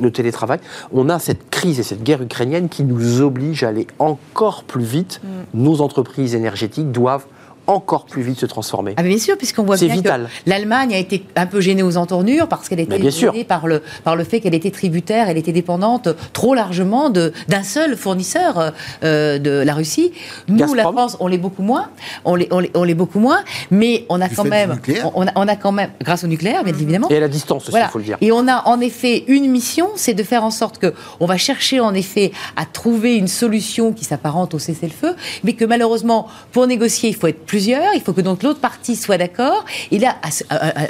le 0.00 0.10
télétravail. 0.10 0.60
On 0.92 1.08
a 1.08 1.18
cette 1.18 1.50
crise 1.50 1.78
et 1.78 1.82
cette 1.82 2.02
guerre 2.02 2.22
ukrainienne 2.22 2.68
qui 2.68 2.84
nous 2.84 3.20
oblige 3.20 3.62
à 3.62 3.68
aller 3.68 3.86
encore 3.98 4.64
plus 4.64 4.84
vite. 4.84 5.20
Mm. 5.22 5.62
Nos 5.62 5.80
entreprises 5.80 6.34
énergétiques 6.34 6.90
doivent 6.90 7.26
encore 7.66 8.06
plus 8.06 8.22
vite 8.22 8.38
se 8.38 8.46
transformer. 8.46 8.94
Ah 8.96 9.02
bien 9.02 9.18
sûr, 9.18 9.36
puisqu'on 9.36 9.64
voit 9.64 9.76
bien 9.76 9.94
vital. 9.94 10.28
que 10.44 10.50
l'Allemagne 10.50 10.94
a 10.94 10.98
été 10.98 11.24
un 11.36 11.46
peu 11.46 11.60
gênée 11.60 11.82
aux 11.82 11.96
entournures 11.96 12.48
parce 12.48 12.68
qu'elle 12.68 12.80
était 12.80 13.10
gênée 13.10 13.44
par 13.44 13.66
le, 13.66 13.82
par 14.04 14.16
le 14.16 14.24
fait 14.24 14.40
qu'elle 14.40 14.54
était 14.54 14.70
tributaire, 14.70 15.28
elle 15.28 15.38
était 15.38 15.52
dépendante 15.52 16.08
trop 16.32 16.54
largement 16.54 17.10
d'un 17.10 17.62
seul 17.62 17.96
fournisseur 17.96 18.72
euh, 19.04 19.38
de 19.38 19.50
la 19.50 19.74
Russie. 19.74 20.12
Nous, 20.48 20.74
la 20.74 20.82
France, 20.84 21.16
on 21.20 21.28
l'est 21.28 21.38
beaucoup 21.38 21.62
moins, 21.62 21.88
on 22.24 22.34
l'est 22.34 22.48
on 22.74 22.84
l'est 22.84 22.94
beaucoup 22.94 23.18
moins, 23.18 23.40
mais 23.70 24.04
on 24.08 24.20
a 24.20 24.28
quand 24.28 24.44
même, 24.44 24.78
on 25.14 25.26
a, 25.26 25.30
on 25.36 25.48
a, 25.48 25.56
quand 25.56 25.72
même, 25.72 25.90
grâce 26.02 26.24
au 26.24 26.26
nucléaire, 26.26 26.64
bien 26.64 26.74
évidemment. 26.74 27.08
Et 27.10 27.16
à 27.16 27.20
la 27.20 27.28
distance 27.28 27.68
aussi, 27.68 27.78
il 27.78 27.90
faut 27.90 27.98
le 27.98 28.04
dire. 28.04 28.18
Et 28.20 28.32
on 28.32 28.48
a 28.48 28.62
en 28.66 28.80
effet 28.80 29.24
une 29.28 29.50
mission, 29.50 29.90
c'est 29.96 30.14
de 30.14 30.22
faire 30.22 30.44
en 30.44 30.50
sorte 30.50 30.78
que 30.78 30.94
on 31.20 31.26
va 31.26 31.36
chercher 31.36 31.80
en 31.80 31.94
effet 31.94 32.32
à 32.56 32.64
trouver 32.64 33.16
une 33.16 33.28
solution 33.28 33.92
qui 33.92 34.04
s'apparente 34.04 34.54
au 34.54 34.58
cessez-le-feu, 34.58 35.14
mais 35.44 35.54
que 35.54 35.64
malheureusement, 35.64 36.28
pour 36.52 36.66
négocier, 36.66 37.10
il 37.10 37.16
faut 37.16 37.26
être 37.26 37.44
plusieurs, 37.52 37.94
il 37.94 38.00
faut 38.00 38.14
que 38.14 38.22
donc 38.22 38.42
l'autre 38.42 38.60
partie 38.60 38.96
soit 38.96 39.18
d'accord. 39.18 39.66
Et 39.90 39.98
là, 39.98 40.16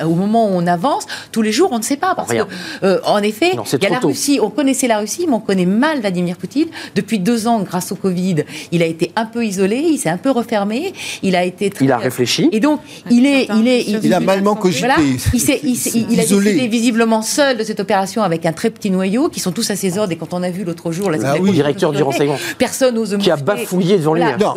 au 0.04 0.14
moment 0.14 0.46
où 0.46 0.52
on 0.52 0.64
avance, 0.68 1.08
tous 1.32 1.42
les 1.42 1.50
jours, 1.50 1.70
on 1.72 1.78
ne 1.78 1.82
sait 1.82 1.96
pas. 1.96 2.14
Parce 2.14 2.32
que, 2.32 2.44
euh, 2.84 3.00
en 3.04 3.20
effet, 3.20 3.50
il 3.54 3.82
y 3.82 3.86
a 3.86 3.90
la 3.90 3.98
Russie, 3.98 4.38
on 4.40 4.48
connaissait 4.48 4.86
la 4.86 5.00
Russie, 5.00 5.24
mais 5.26 5.34
on 5.34 5.40
connaît 5.40 5.66
mal 5.66 5.98
Vladimir 5.98 6.36
Poutine. 6.36 6.68
Depuis 6.94 7.18
deux 7.18 7.48
ans, 7.48 7.62
grâce 7.62 7.90
au 7.90 7.96
Covid, 7.96 8.44
il 8.70 8.80
a 8.80 8.86
été 8.86 9.10
un 9.16 9.24
peu 9.24 9.44
isolé, 9.44 9.78
il 9.78 9.98
s'est 9.98 10.08
un 10.08 10.18
peu 10.18 10.30
refermé, 10.30 10.92
il 11.24 11.34
a 11.34 11.42
été 11.42 11.72
Il 11.80 11.90
a 11.90 11.98
réfléchi. 11.98 12.48
Et 12.52 12.60
donc, 12.60 12.78
il 13.10 13.26
est. 13.26 13.48
Il, 13.56 13.66
est, 13.66 13.82
il, 13.82 14.14
a 14.14 14.20
malement 14.20 14.54
cogité. 14.54 14.86
Voilà, 14.86 15.02
il, 15.02 15.40
il, 16.12 16.20
a 16.20 16.22
décidé 16.22 16.68
visiblement 16.68 17.22
seul 17.22 17.56
de 17.56 17.64
cette 17.64 17.80
opération 17.80 18.22
avec 18.22 18.46
un 18.46 18.52
très 18.52 18.70
petit 18.70 18.92
noyau, 18.92 19.30
qui 19.30 19.40
sont 19.40 19.50
tous 19.50 19.68
à 19.72 19.74
ses 19.74 19.98
ordres. 19.98 20.12
Et 20.12 20.16
quand 20.16 20.32
on 20.32 20.44
a 20.44 20.50
vu 20.50 20.62
l'autre 20.62 20.92
jour, 20.92 21.10
la 21.10 21.18
ah 21.24 21.38
directeur 21.40 21.90
du 21.90 22.04
renseignement, 22.04 22.38
personne 22.56 22.94
n'ose 22.94 23.18
Qui 23.18 23.32
a 23.32 23.36
bafouillé 23.36 23.98
devant 23.98 24.14
lui. 24.14 24.22
Non, 24.38 24.54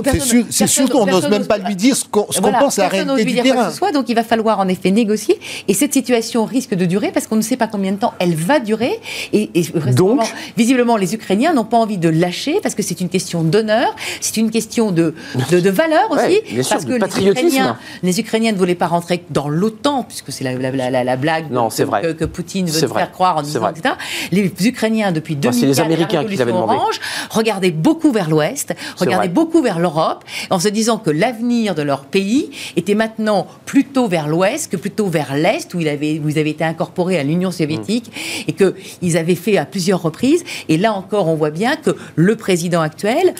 c'est 0.51 0.68
sûr, 0.68 0.88
qu'on 0.88 1.08
n'ose 1.08 1.30
même 1.30 1.47
pas 1.47 1.58
lui 1.58 1.76
dire 1.76 1.95
ce 1.96 2.06
qu'on 2.06 2.26
pense 2.26 2.78
la 2.78 2.88
réalité 2.88 3.26
du 3.26 3.41
terrain. 3.41 3.72
soit, 3.72 3.91
donc 3.91 4.10
il 4.10 4.16
va 4.16 4.24
falloir 4.24 4.60
en 4.60 4.68
effet 4.68 4.91
négocier. 4.91 5.39
Et 5.68 5.74
cette 5.74 5.93
situation 5.93 6.46
risque 6.46 6.76
de 6.76 6.86
durer 6.86 7.12
parce 7.12 7.28
qu'on 7.28 7.36
ne 7.36 7.41
sait 7.41 7.58
pas 7.58 7.68
combien 7.68 7.91
de 7.91 7.98
temps 7.98 8.14
elle 8.20 8.36
va 8.36 8.60
durer. 8.60 9.00
Et, 9.34 9.50
donc, 9.93 10.22
visiblement, 10.58 10.98
les 10.98 11.14
Ukrainiens 11.14 11.54
n'ont 11.54 11.66
pas 11.66 11.78
envie 11.78 11.98
de 11.98 12.10
lâcher 12.10 12.60
parce 12.62 12.76
que 12.76 12.84
c'est 12.84 13.02
une 13.02 13.10
question 13.10 13.43
d'honneur, 13.43 13.96
c'est 14.22 14.38
une 14.38 14.52
question 14.52 14.91
de, 14.91 15.16
de, 15.52 15.70
valeur 15.70 16.12
aussi. 16.12 16.41
parce 16.70 16.86
que 16.86 16.93
les 16.93 17.30
Ukrainiens, 17.30 17.78
les 18.04 18.20
Ukrainiens 18.20 18.52
ne 18.52 18.58
voulaient 18.58 18.76
pas 18.76 18.88
rentrer 18.88 19.24
dans 19.30 19.48
l'OTAN, 19.48 20.04
puisque 20.04 20.32
c'est 20.32 20.43
la, 20.43 20.54
la, 20.54 21.04
la, 21.04 21.16
blague 21.16 21.52
non, 21.52 21.70
que, 21.70 21.84
vrai. 21.84 22.16
que, 22.16 22.26
Poutine 22.26 22.68
veut 22.68 22.88
faire 22.88 23.12
croire 23.12 23.38
en 23.38 23.41
disant, 23.41 23.68
etc. 23.70 23.96
Les 24.32 24.52
Ukrainiens, 24.66 25.12
depuis 25.12 25.36
2004, 25.36 25.60
c'est 25.60 25.66
les 25.68 25.80
Américains 25.80 26.24
qui 26.26 26.36
l'avaient 26.36 26.52
demandé. 26.52 26.76
Orange, 26.76 27.00
regardaient 27.30 27.72
beaucoup 27.72 28.12
vers 28.12 28.30
l'Ouest, 28.30 28.74
regardaient 28.98 29.28
beaucoup 29.30 29.62
vers 29.62 29.80
l'Europe, 29.80 30.24
en 30.50 30.60
se 30.60 30.68
disant 30.68 30.98
que 30.98 31.10
l'avenir 31.10 31.76
de 31.76 31.82
leur 31.86 32.06
pays 32.06 32.50
était 32.76 32.96
maintenant 32.96 33.48
plutôt 33.66 34.08
vers 34.08 34.28
l'ouest 34.28 34.72
que 34.72 34.78
plutôt 34.78 35.08
vers 35.08 35.36
l'est, 35.36 35.74
où 35.74 35.80
il 35.80 35.88
avait, 35.88 36.20
vous 36.20 36.38
avez 36.38 36.50
été 36.50 36.64
incorporé 36.64 37.18
à 37.18 37.24
l'Union 37.24 37.52
soviétique, 37.52 38.12
et 38.48 38.54
qu'ils 38.54 39.18
avaient 39.18 39.36
fait 39.36 39.58
à 39.58 39.66
plusieurs 39.66 40.02
reprises. 40.02 40.44
Et 40.70 40.78
là 40.78 40.94
encore, 40.94 41.28
on 41.28 41.36
voit 41.36 41.52
bien 41.52 41.76
que 41.76 41.92
le 42.16 42.36
président 42.36 42.82
actuel, 42.82 43.34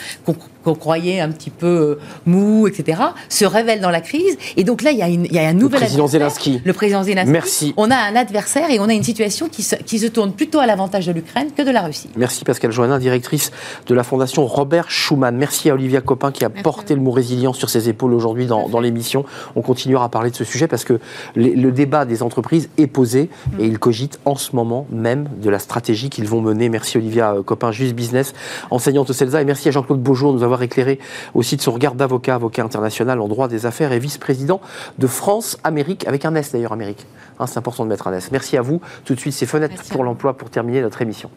qu'on 0.66 0.74
croyait 0.74 1.20
un 1.20 1.30
petit 1.30 1.50
peu 1.50 1.66
euh, 1.66 1.98
mou, 2.26 2.66
etc., 2.66 3.00
se 3.28 3.44
révèle 3.44 3.80
dans 3.80 3.90
la 3.90 4.00
crise. 4.00 4.36
Et 4.56 4.64
donc 4.64 4.82
là, 4.82 4.90
il 4.90 4.98
y 4.98 5.02
a, 5.02 5.08
une, 5.08 5.26
il 5.26 5.32
y 5.32 5.38
a 5.38 5.46
un 5.46 5.52
nouvel 5.52 5.80
le 5.80 5.86
président 5.86 6.08
Zelensky. 6.08 6.60
Le 6.64 6.72
président 6.72 7.04
Zelensky. 7.04 7.30
Merci. 7.30 7.74
On 7.76 7.88
a 7.92 7.96
un 7.96 8.16
adversaire 8.16 8.68
et 8.70 8.80
on 8.80 8.88
a 8.88 8.92
une 8.92 9.04
situation 9.04 9.48
qui 9.48 9.62
se, 9.62 9.76
qui 9.76 10.00
se 10.00 10.06
tourne 10.06 10.32
plutôt 10.32 10.58
à 10.58 10.66
l'avantage 10.66 11.06
de 11.06 11.12
l'Ukraine 11.12 11.50
que 11.56 11.62
de 11.62 11.70
la 11.70 11.82
Russie. 11.82 12.10
Merci 12.16 12.44
Pascal 12.44 12.72
Joannin, 12.72 12.98
directrice 12.98 13.52
de 13.86 13.94
la 13.94 14.02
Fondation 14.02 14.44
Robert 14.46 14.90
Schuman. 14.90 15.36
Merci 15.36 15.70
à 15.70 15.74
Olivia 15.74 16.00
Copin 16.00 16.32
qui 16.32 16.44
a 16.44 16.50
porté 16.50 16.96
le 16.96 17.00
mot 17.00 17.12
résilience 17.12 17.58
sur 17.58 17.70
ses 17.70 17.88
épaules 17.88 18.12
aujourd'hui 18.12 18.46
dans, 18.46 18.68
dans 18.68 18.80
l'émission. 18.80 19.24
On 19.54 19.62
continuera 19.62 20.06
à 20.06 20.08
parler 20.08 20.30
de 20.30 20.36
ce 20.36 20.44
sujet 20.44 20.66
parce 20.66 20.84
que 20.84 20.98
le 21.36 21.70
débat 21.70 22.04
des 22.04 22.24
entreprises 22.24 22.68
est 22.76 22.88
posé 22.88 23.30
mm. 23.52 23.60
et 23.60 23.66
ils 23.66 23.78
cogitent 23.78 24.18
en 24.24 24.34
ce 24.34 24.56
moment 24.56 24.86
même 24.90 25.28
de 25.40 25.48
la 25.48 25.60
stratégie 25.60 26.10
qu'ils 26.10 26.26
vont 26.26 26.40
mener. 26.40 26.68
Merci 26.68 26.96
Olivia 26.96 27.36
Copin, 27.44 27.70
Juste 27.70 27.94
Business, 27.94 28.34
enseignante 28.70 29.10
au 29.10 29.12
CELSA 29.12 29.42
et 29.42 29.44
merci 29.44 29.68
à 29.68 29.70
Jean-Claude 29.70 30.02
Beaujour 30.02 30.32
de 30.32 30.38
nous 30.38 30.44
avoir 30.44 30.55
éclairé 30.62 30.98
aussi 31.34 31.56
de 31.56 31.62
son 31.62 31.72
regard 31.72 31.94
d'avocat, 31.94 32.34
avocat 32.34 32.64
international 32.64 33.20
en 33.20 33.28
droit 33.28 33.48
des 33.48 33.66
affaires 33.66 33.92
et 33.92 33.98
vice-président 33.98 34.60
de 34.98 35.06
France 35.06 35.58
Amérique, 35.64 36.06
avec 36.06 36.24
un 36.24 36.34
S 36.34 36.52
d'ailleurs 36.52 36.72
Amérique. 36.72 37.06
Hein, 37.38 37.46
c'est 37.46 37.58
important 37.58 37.84
de 37.84 37.90
mettre 37.90 38.06
un 38.08 38.12
S. 38.12 38.30
Merci 38.32 38.56
à 38.56 38.62
vous. 38.62 38.80
Tout 39.04 39.14
de 39.14 39.20
suite, 39.20 39.34
c'est 39.34 39.46
fenêtres 39.46 39.82
pour 39.90 40.04
l'emploi 40.04 40.36
pour 40.36 40.50
terminer 40.50 40.80
notre 40.80 41.02
émission. 41.02 41.30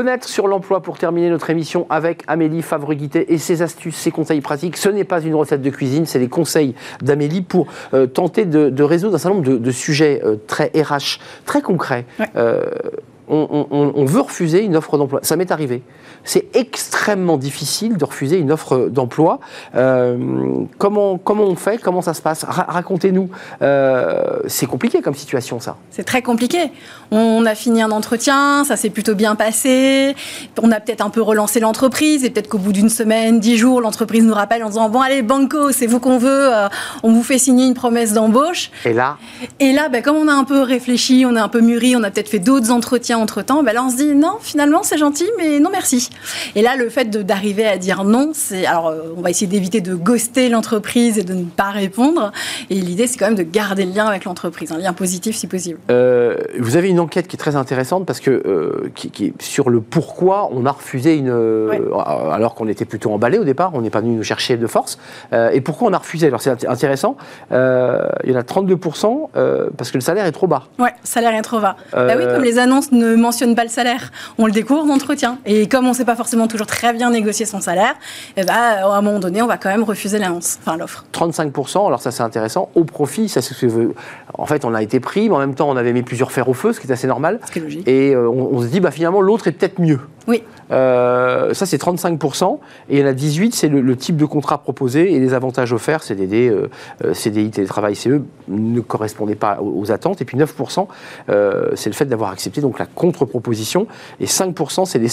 Fenêtre 0.00 0.26
sur 0.26 0.48
l'emploi 0.48 0.80
pour 0.80 0.96
terminer 0.96 1.28
notre 1.28 1.50
émission 1.50 1.86
avec 1.90 2.22
Amélie 2.26 2.62
favre 2.62 2.94
et 2.94 3.36
ses 3.36 3.60
astuces, 3.60 3.96
ses 3.96 4.10
conseils 4.10 4.40
pratiques. 4.40 4.78
Ce 4.78 4.88
n'est 4.88 5.04
pas 5.04 5.20
une 5.20 5.34
recette 5.34 5.60
de 5.60 5.68
cuisine, 5.68 6.06
c'est 6.06 6.18
les 6.18 6.30
conseils 6.30 6.74
d'Amélie 7.02 7.42
pour 7.42 7.66
euh, 7.92 8.06
tenter 8.06 8.46
de, 8.46 8.82
résoudre 8.82 9.16
un 9.16 9.18
certain 9.18 9.36
nombre 9.36 9.58
de, 9.58 9.70
sujets 9.70 10.22
euh, 10.24 10.36
très 10.46 10.72
RH, 10.74 11.20
très 11.44 11.60
concrets. 11.60 12.06
Euh, 12.34 12.70
on, 13.28 14.04
veut 14.06 14.22
refuser 14.22 14.64
une 14.64 14.74
offre 14.74 14.96
d'emploi. 14.96 15.20
Ça 15.22 15.36
m'est 15.36 15.52
arrivé. 15.52 15.82
C'est 16.24 16.54
extrêmement 16.54 17.36
difficile 17.36 17.96
de 17.96 18.04
refuser 18.04 18.38
une 18.38 18.52
offre 18.52 18.88
d'emploi. 18.88 19.40
Euh, 19.74 20.16
comment, 20.78 21.18
comment 21.18 21.44
on 21.44 21.56
fait? 21.56 21.78
Comment 21.78 22.02
ça 22.02 22.14
se 22.14 22.22
passe? 22.22 22.44
Racontez-nous. 22.44 23.30
Euh, 23.62 24.40
c'est 24.46 24.66
compliqué 24.66 25.00
comme 25.02 25.14
situation, 25.14 25.60
ça. 25.60 25.76
C'est 25.90 26.04
très 26.04 26.22
compliqué. 26.22 26.70
On 27.10 27.44
a 27.46 27.54
fini 27.54 27.82
un 27.82 27.90
entretien, 27.90 28.64
ça 28.64 28.76
s'est 28.76 28.90
plutôt 28.90 29.14
bien 29.14 29.34
passé. 29.34 30.14
On 30.62 30.70
a 30.70 30.80
peut-être 30.80 31.04
un 31.04 31.10
peu 31.10 31.22
relancé 31.22 31.58
l'entreprise 31.60 32.24
et 32.24 32.30
peut-être 32.30 32.48
qu'au 32.48 32.58
bout 32.58 32.72
d'une 32.72 32.88
semaine, 32.88 33.40
dix 33.40 33.56
jours, 33.56 33.80
l'entreprise 33.80 34.22
nous 34.22 34.34
rappelle 34.34 34.62
en 34.62 34.68
disant 34.68 34.88
Bon, 34.88 35.00
allez, 35.00 35.22
Banco, 35.22 35.72
c'est 35.72 35.86
vous 35.86 36.00
qu'on 36.00 36.18
veut, 36.18 36.54
euh, 36.54 36.68
on 37.02 37.12
vous 37.12 37.22
fait 37.22 37.38
signer 37.38 37.66
une 37.66 37.74
promesse 37.74 38.12
d'embauche. 38.12 38.70
Et 38.84 38.92
là? 38.92 39.16
Et 39.58 39.72
là, 39.72 39.88
ben, 39.88 40.02
comme 40.02 40.16
on 40.16 40.28
a 40.28 40.32
un 40.32 40.44
peu 40.44 40.62
réfléchi, 40.62 41.24
on 41.26 41.34
a 41.36 41.42
un 41.42 41.48
peu 41.48 41.60
mûri, 41.60 41.96
on 41.96 42.02
a 42.02 42.10
peut-être 42.10 42.28
fait 42.28 42.38
d'autres 42.38 42.70
entretiens 42.70 43.18
entre-temps, 43.18 43.62
ben 43.62 43.72
là 43.72 43.82
on 43.84 43.90
se 43.90 43.96
dit 43.96 44.14
non, 44.14 44.38
finalement 44.40 44.82
c'est 44.82 44.98
gentil, 44.98 45.28
mais 45.38 45.58
non 45.58 45.70
merci. 45.72 46.09
Et 46.54 46.62
là, 46.62 46.76
le 46.76 46.88
fait 46.88 47.10
d'arriver 47.10 47.66
à 47.66 47.78
dire 47.78 48.04
non, 48.04 48.30
c'est 48.34 48.66
alors 48.66 48.88
euh, 48.88 49.14
on 49.16 49.20
va 49.20 49.30
essayer 49.30 49.46
d'éviter 49.46 49.80
de 49.80 49.94
ghoster 49.94 50.48
l'entreprise 50.48 51.18
et 51.18 51.22
de 51.22 51.34
ne 51.34 51.44
pas 51.44 51.70
répondre. 51.70 52.32
Et 52.70 52.74
l'idée, 52.74 53.06
c'est 53.06 53.18
quand 53.18 53.26
même 53.26 53.36
de 53.36 53.42
garder 53.42 53.84
le 53.84 53.92
lien 53.92 54.06
avec 54.06 54.24
l'entreprise, 54.24 54.72
un 54.72 54.78
lien 54.78 54.92
positif 54.92 55.36
si 55.36 55.46
possible. 55.46 55.78
Euh, 55.90 56.36
vous 56.58 56.76
avez 56.76 56.88
une 56.88 57.00
enquête 57.00 57.28
qui 57.28 57.36
est 57.36 57.38
très 57.38 57.56
intéressante 57.56 58.06
parce 58.06 58.20
que 58.20 58.30
euh, 58.30 58.90
qui, 58.94 59.26
est 59.26 59.42
sur 59.42 59.70
le 59.70 59.80
pourquoi 59.80 60.50
on 60.52 60.66
a 60.66 60.72
refusé 60.72 61.16
une 61.16 61.30
alors 61.30 62.54
qu'on 62.54 62.68
était 62.68 62.84
plutôt 62.84 63.12
emballé 63.12 63.38
au 63.38 63.44
départ, 63.44 63.72
on 63.74 63.82
n'est 63.82 63.90
pas 63.90 64.00
venu 64.00 64.14
nous 64.14 64.22
chercher 64.22 64.56
de 64.56 64.66
force. 64.66 64.98
et 65.32 65.60
pourquoi 65.60 65.88
on 65.88 65.92
a 65.92 65.98
refusé? 65.98 66.26
Alors 66.26 66.40
c'est 66.40 66.66
intéressant. 66.66 67.16
il 67.50 68.30
y 68.30 68.32
en 68.32 68.38
a 68.38 68.42
32 68.42 68.76
parce 68.76 69.90
que 69.90 69.96
le 69.96 70.00
salaire 70.00 70.26
est 70.26 70.32
trop 70.32 70.46
bas. 70.46 70.64
Ouais, 70.78 70.90
le 70.90 71.06
salaire 71.06 71.34
est 71.34 71.42
trop 71.42 71.60
bas. 71.60 71.76
Bah 71.92 72.14
oui, 72.16 72.24
comme 72.32 72.42
les 72.42 72.58
annonces 72.58 72.92
ne 72.92 73.14
mentionne 73.16 73.54
pas 73.54 73.64
le 73.64 73.70
salaire. 73.70 74.10
On 74.38 74.46
le 74.46 74.52
découvre 74.52 74.82
en 74.82 74.90
entretien. 74.90 75.38
Et 75.46 75.68
comme 75.68 75.86
on 75.86 75.94
sait 76.00 76.06
pas 76.06 76.16
forcément 76.16 76.48
toujours 76.48 76.66
très 76.66 76.92
bien 76.92 77.10
négocier 77.10 77.46
son 77.46 77.60
salaire, 77.60 77.94
et 78.36 78.42
eh 78.42 78.44
ben, 78.44 78.54
à 78.54 78.96
un 78.96 79.02
moment 79.02 79.18
donné, 79.18 79.42
on 79.42 79.46
va 79.46 79.56
quand 79.56 79.68
même 79.68 79.82
refuser 79.82 80.18
l'annonce, 80.18 80.58
enfin 80.60 80.76
l'offre. 80.76 81.04
35%, 81.12 81.86
alors 81.86 82.00
ça 82.00 82.10
c'est 82.10 82.22
intéressant, 82.22 82.70
au 82.74 82.84
profit, 82.84 83.28
ça 83.28 83.42
c'est 83.42 83.54
En 84.34 84.46
fait, 84.46 84.64
on 84.64 84.74
a 84.74 84.82
été 84.82 85.00
pris, 85.00 85.28
mais 85.28 85.36
en 85.36 85.38
même 85.38 85.54
temps, 85.54 85.68
on 85.68 85.76
avait 85.76 85.92
mis 85.92 86.02
plusieurs 86.02 86.32
fers 86.32 86.48
au 86.48 86.54
feu, 86.54 86.72
ce 86.72 86.80
qui 86.80 86.86
est 86.86 86.92
assez 86.92 87.06
normal. 87.06 87.40
Ce 87.46 87.52
qui 87.52 87.58
est 87.58 87.62
logique. 87.62 87.88
Et 87.88 88.14
euh, 88.14 88.28
on, 88.28 88.60
se 88.62 88.66
dit, 88.66 88.80
bah, 88.80 88.90
finalement, 88.90 89.20
l'autre 89.20 89.48
est 89.48 89.52
peut-être 89.52 89.80
mieux. 89.80 90.00
Oui. 90.26 90.42
Euh, 90.70 91.52
ça, 91.54 91.66
c'est 91.66 91.80
35%. 91.80 92.58
Et 92.88 92.96
il 92.96 93.00
y 93.00 93.02
en 93.02 93.06
a 93.06 93.12
18, 93.12 93.54
c'est 93.54 93.68
le, 93.68 93.96
type 93.96 94.16
de 94.16 94.24
contrat 94.24 94.58
proposé 94.58 95.12
et 95.12 95.18
les 95.18 95.34
avantages 95.34 95.72
offerts, 95.72 96.02
CDD, 96.02 96.48
euh, 96.48 96.70
euh 97.04 97.14
CDI, 97.14 97.50
télétravail, 97.50 97.96
CE, 97.96 98.22
ne 98.48 98.80
correspondaient 98.80 99.34
pas 99.34 99.58
aux, 99.60 99.90
attentes. 99.90 100.22
Et 100.22 100.24
puis 100.24 100.38
9%, 100.38 100.86
euh, 101.28 101.70
c'est 101.74 101.90
le 101.90 101.94
fait 101.94 102.04
d'avoir 102.04 102.30
accepté 102.30 102.60
donc 102.60 102.78
la 102.78 102.86
contre-proposition. 102.86 103.86
Et 104.20 104.26
5%, 104.26 104.84
c'est 104.84 104.98
les. 104.98 105.08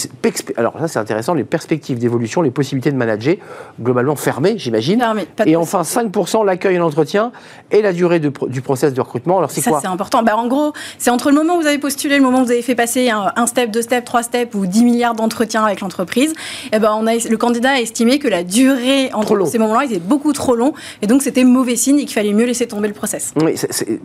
Alors 0.56 0.77
ça, 0.78 0.88
c'est 0.88 0.98
intéressant, 0.98 1.34
les 1.34 1.44
perspectives 1.44 1.98
d'évolution, 1.98 2.42
les 2.42 2.50
possibilités 2.50 2.90
de 2.90 2.96
manager, 2.96 3.36
globalement 3.80 4.16
fermées, 4.16 4.54
j'imagine. 4.58 5.04
Et 5.46 5.56
enfin, 5.56 5.82
5%, 5.82 6.44
l'accueil 6.44 6.76
et 6.76 6.78
l'entretien 6.78 7.32
et 7.70 7.82
la 7.82 7.92
durée 7.92 8.20
du 8.20 8.60
process 8.62 8.92
de 8.94 9.00
recrutement. 9.00 9.38
Alors, 9.38 9.50
c'est 9.50 9.62
quoi 9.62 9.80
Ça, 9.80 9.82
c'est 9.82 9.92
important. 9.92 10.22
Bah, 10.22 10.36
en 10.36 10.46
gros, 10.46 10.72
c'est 10.98 11.10
entre 11.10 11.30
le 11.30 11.36
moment 11.36 11.56
où 11.56 11.60
vous 11.60 11.66
avez 11.66 11.78
postulé, 11.78 12.16
le 12.16 12.22
moment 12.22 12.42
où 12.42 12.44
vous 12.44 12.50
avez 12.50 12.62
fait 12.62 12.74
passer 12.74 13.10
un, 13.10 13.32
un 13.36 13.46
step, 13.46 13.70
deux 13.70 13.82
steps, 13.82 14.04
trois 14.04 14.22
steps 14.22 14.54
ou 14.54 14.66
10 14.66 14.84
milliards 14.84 15.14
d'entretiens 15.14 15.64
avec 15.64 15.80
l'entreprise, 15.80 16.34
eh 16.72 16.78
ben 16.78 16.92
on 16.98 17.06
a, 17.06 17.14
le 17.28 17.36
candidat 17.36 17.70
a 17.72 17.80
estimé 17.80 18.18
que 18.18 18.28
la 18.28 18.44
durée 18.44 19.10
entre 19.12 19.46
ces 19.46 19.58
moments-là 19.58 19.84
était 19.84 19.98
beaucoup 19.98 20.32
trop 20.32 20.54
long 20.54 20.72
et 21.02 21.06
donc 21.06 21.22
c'était 21.22 21.44
mauvais 21.44 21.76
signe 21.76 21.98
et 21.98 22.04
qu'il 22.04 22.14
fallait 22.14 22.32
mieux 22.32 22.46
laisser 22.46 22.66
tomber 22.66 22.88
le 22.88 22.94
process. 22.94 23.32
Oui, 23.40 23.54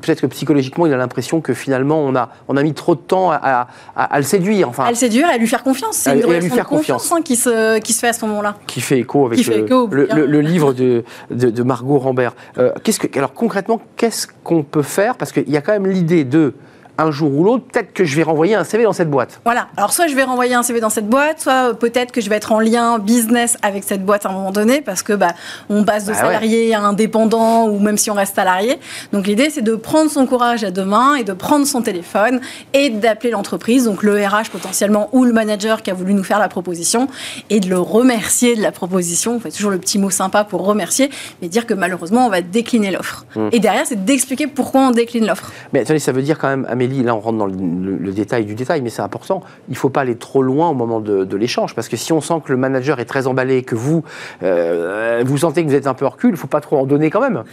peut-être 0.01 0.21
que 0.21 0.27
psychologiquement 0.27 0.85
il 0.85 0.93
a 0.93 0.97
l'impression 0.97 1.41
que 1.41 1.53
finalement 1.53 1.99
on 1.99 2.15
a, 2.15 2.29
on 2.47 2.57
a 2.57 2.63
mis 2.63 2.73
trop 2.73 2.95
de 2.95 3.01
temps 3.01 3.31
à, 3.31 3.67
à, 3.95 4.17
le 4.17 4.23
séduire. 4.23 4.69
Enfin, 4.69 4.85
à 4.85 4.89
le 4.89 4.95
séduire 4.95 5.29
et 5.29 5.33
à 5.33 5.37
lui 5.37 5.47
faire 5.47 5.63
confiance. 5.63 5.97
C'est 5.97 6.15
une 6.15 6.25
relation 6.25 6.62
de 6.63 6.67
confiance, 6.69 7.11
hein, 7.11 7.21
qui, 7.23 7.35
se, 7.35 7.79
qui 7.79 7.93
se 7.93 7.99
fait 7.99 8.09
à 8.09 8.13
ce 8.13 8.25
moment-là. 8.25 8.55
Qui 8.67 8.81
fait 8.81 8.99
écho 8.99 9.25
avec 9.25 9.45
le, 9.45 10.25
le, 10.25 10.41
livre 10.41 10.73
de, 10.73 11.03
de, 11.29 11.63
Margot 11.63 11.99
Rambert. 11.99 12.33
Euh, 12.57 12.71
qu'est-ce 12.83 12.99
que, 12.99 13.17
alors 13.17 13.33
concrètement, 13.33 13.81
qu'est-ce 13.95 14.27
qu'on 14.43 14.63
peut 14.63 14.81
faire? 14.81 15.15
Parce 15.15 15.31
qu'il 15.31 15.49
y 15.49 15.57
a 15.57 15.61
quand 15.61 15.73
même 15.73 15.87
l'idée 15.87 16.23
de 16.23 16.53
un 16.97 17.11
jour 17.11 17.33
ou 17.33 17.43
l'autre, 17.43 17.65
peut-être 17.71 17.93
que 17.93 18.05
je 18.05 18.15
vais 18.15 18.23
renvoyer 18.23 18.55
un 18.55 18.63
CV 18.63 18.83
dans 18.83 18.93
cette 18.93 19.09
boîte. 19.09 19.41
Voilà. 19.45 19.67
Alors, 19.77 19.93
soit 19.93 20.07
je 20.07 20.15
vais 20.15 20.23
renvoyer 20.23 20.53
un 20.53 20.63
CV 20.63 20.79
dans 20.79 20.89
cette 20.89 21.07
boîte, 21.07 21.41
soit 21.41 21.69
euh, 21.69 21.73
peut-être 21.73 22.11
que 22.11 22.21
je 22.21 22.29
vais 22.29 22.35
être 22.35 22.51
en 22.51 22.59
lien 22.59 22.99
business 22.99 23.57
avec 23.61 23.83
cette 23.83 24.05
boîte 24.05 24.25
à 24.25 24.29
un 24.29 24.33
moment 24.33 24.51
donné, 24.51 24.81
parce 24.81 25.01
que 25.01 25.13
bah, 25.13 25.33
on 25.69 25.83
passe 25.83 26.05
de 26.05 26.11
bah 26.11 26.19
salarié 26.19 26.73
à 26.75 26.81
indépendant, 26.81 27.67
ou 27.67 27.79
même 27.79 27.97
si 27.97 28.11
on 28.11 28.13
reste 28.13 28.35
salarié. 28.35 28.79
Donc, 29.11 29.25
l'idée, 29.25 29.49
c'est 29.49 29.61
de 29.61 29.75
prendre 29.75 30.11
son 30.11 30.25
courage 30.25 30.63
à 30.63 30.71
deux 30.71 30.85
mains 30.85 31.15
et 31.15 31.23
de 31.23 31.33
prendre 31.33 31.65
son 31.65 31.81
téléphone 31.81 32.41
et 32.73 32.89
d'appeler 32.89 33.31
l'entreprise, 33.31 33.85
donc 33.85 34.03
le 34.03 34.15
RH 34.15 34.49
potentiellement, 34.51 35.09
ou 35.13 35.25
le 35.25 35.33
manager 35.33 35.81
qui 35.81 35.89
a 35.89 35.93
voulu 35.95 36.13
nous 36.13 36.23
faire 36.23 36.39
la 36.39 36.49
proposition, 36.49 37.07
et 37.49 37.59
de 37.59 37.69
le 37.69 37.79
remercier 37.79 38.55
de 38.55 38.61
la 38.61 38.71
proposition. 38.71 39.35
On 39.35 39.39
fait 39.39 39.51
toujours 39.51 39.71
le 39.71 39.79
petit 39.79 39.97
mot 39.97 40.11
sympa 40.11 40.43
pour 40.43 40.63
remercier, 40.65 41.09
mais 41.41 41.47
dire 41.47 41.65
que 41.65 41.73
malheureusement, 41.73 42.27
on 42.27 42.29
va 42.29 42.41
décliner 42.41 42.91
l'offre. 42.91 43.25
Mmh. 43.35 43.49
Et 43.51 43.59
derrière, 43.59 43.85
c'est 43.85 44.05
d'expliquer 44.05 44.47
pourquoi 44.47 44.81
on 44.81 44.91
décline 44.91 45.25
l'offre. 45.25 45.51
Mais 45.71 45.79
attendez, 45.79 45.99
ça 45.99 46.11
veut 46.11 46.21
dire 46.21 46.37
quand 46.37 46.49
même, 46.49 46.67
là 46.87 47.15
on 47.15 47.19
rentre 47.19 47.37
dans 47.37 47.45
le, 47.45 48.11
détail 48.11 48.45
du 48.45 48.55
détail, 48.55 48.81
mais 48.81 48.89
c'est 48.89 49.01
important, 49.01 49.41
il 49.69 49.71
ne 49.71 49.77
faut 49.77 49.89
pas 49.89 50.01
aller 50.01 50.15
trop 50.15 50.41
loin 50.41 50.69
au 50.69 50.73
moment 50.73 50.99
de, 50.99 51.35
l'échange, 51.35 51.73
parce 51.73 51.89
que 51.89 51.97
si 51.97 52.13
on 52.13 52.21
sent 52.21 52.41
que 52.45 52.51
le 52.51 52.57
manager 52.57 52.99
est 52.99 53.05
très 53.05 53.25
emballé, 53.27 53.63
que 53.63 53.75
vous, 53.75 54.03
euh, 54.43 55.23
vous 55.25 55.39
sentez 55.39 55.63
que 55.63 55.69
vous 55.69 55.75
êtes 55.75 55.87
un 55.87 55.93
peu 55.93 56.05
recul, 56.05 56.29
il 56.29 56.33
ne 56.33 56.37
faut 56.37 56.47
pas 56.47 56.61
trop 56.61 56.77
en 56.77 56.85
donner 56.85 57.09
quand 57.09 57.21
même. 57.21 57.43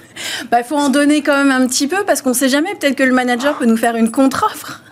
Bah, 0.51 0.59
il 0.61 0.65
faut 0.65 0.77
en 0.77 0.91
donner 0.91 1.23
quand 1.23 1.37
même 1.37 1.51
un 1.51 1.67
petit 1.67 1.87
peu, 1.87 2.05
parce 2.07 2.23
qu'on 2.23 2.31
ne 2.31 2.35
sait 2.35 2.49
jamais, 2.49 2.75
peut-être 2.75 2.97
que 2.97 3.03
le 3.03 3.15
manager 3.15 3.59
peut 3.59 3.67
nous 3.67 3.77
faire 3.77 3.97
une 3.97 4.11
contre-offre. 4.11 4.83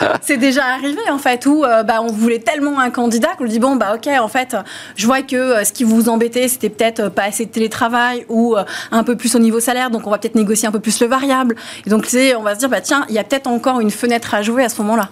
c'est 0.22 0.36
déjà 0.36 0.64
arrivé 0.64 1.00
en 1.10 1.18
fait 1.18 1.46
où 1.46 1.64
euh, 1.64 1.82
bah, 1.82 2.00
on 2.02 2.12
voulait 2.12 2.38
tellement 2.38 2.78
un 2.78 2.90
candidat 2.90 3.28
qu'on 3.36 3.44
lui 3.44 3.50
dit 3.50 3.58
bon 3.58 3.76
bah 3.76 3.94
ok 3.94 4.08
en 4.20 4.28
fait 4.28 4.56
je 4.96 5.06
vois 5.06 5.22
que 5.22 5.36
euh, 5.36 5.64
ce 5.64 5.72
qui 5.72 5.84
vous 5.84 6.08
embêtait 6.08 6.48
c'était 6.48 6.68
peut-être 6.68 7.00
euh, 7.00 7.10
pas 7.10 7.24
assez 7.24 7.46
de 7.46 7.50
télétravail 7.50 8.24
ou 8.28 8.56
un 8.90 9.04
peu 9.04 9.16
plus 9.16 9.34
au 9.34 9.38
niveau 9.38 9.60
salaire 9.60 9.90
donc 9.90 10.06
on 10.06 10.10
va 10.10 10.18
peut-être 10.18 10.34
négocier 10.34 10.68
un 10.68 10.72
peu 10.72 10.80
plus 10.80 11.00
le 11.00 11.06
variable 11.06 11.56
et 11.86 11.90
donc 11.90 12.06
on 12.36 12.42
va 12.42 12.54
se 12.54 12.58
dire 12.58 12.68
bah 12.68 12.80
tiens 12.80 13.04
il 13.08 13.14
y 13.14 13.18
a 13.18 13.24
peut-être 13.24 13.46
encore 13.46 13.80
une 13.80 13.90
fenêtre 13.90 14.34
à 14.34 14.42
jouer 14.42 14.64
à 14.64 14.68
ce 14.68 14.80
moment-là. 14.82 15.08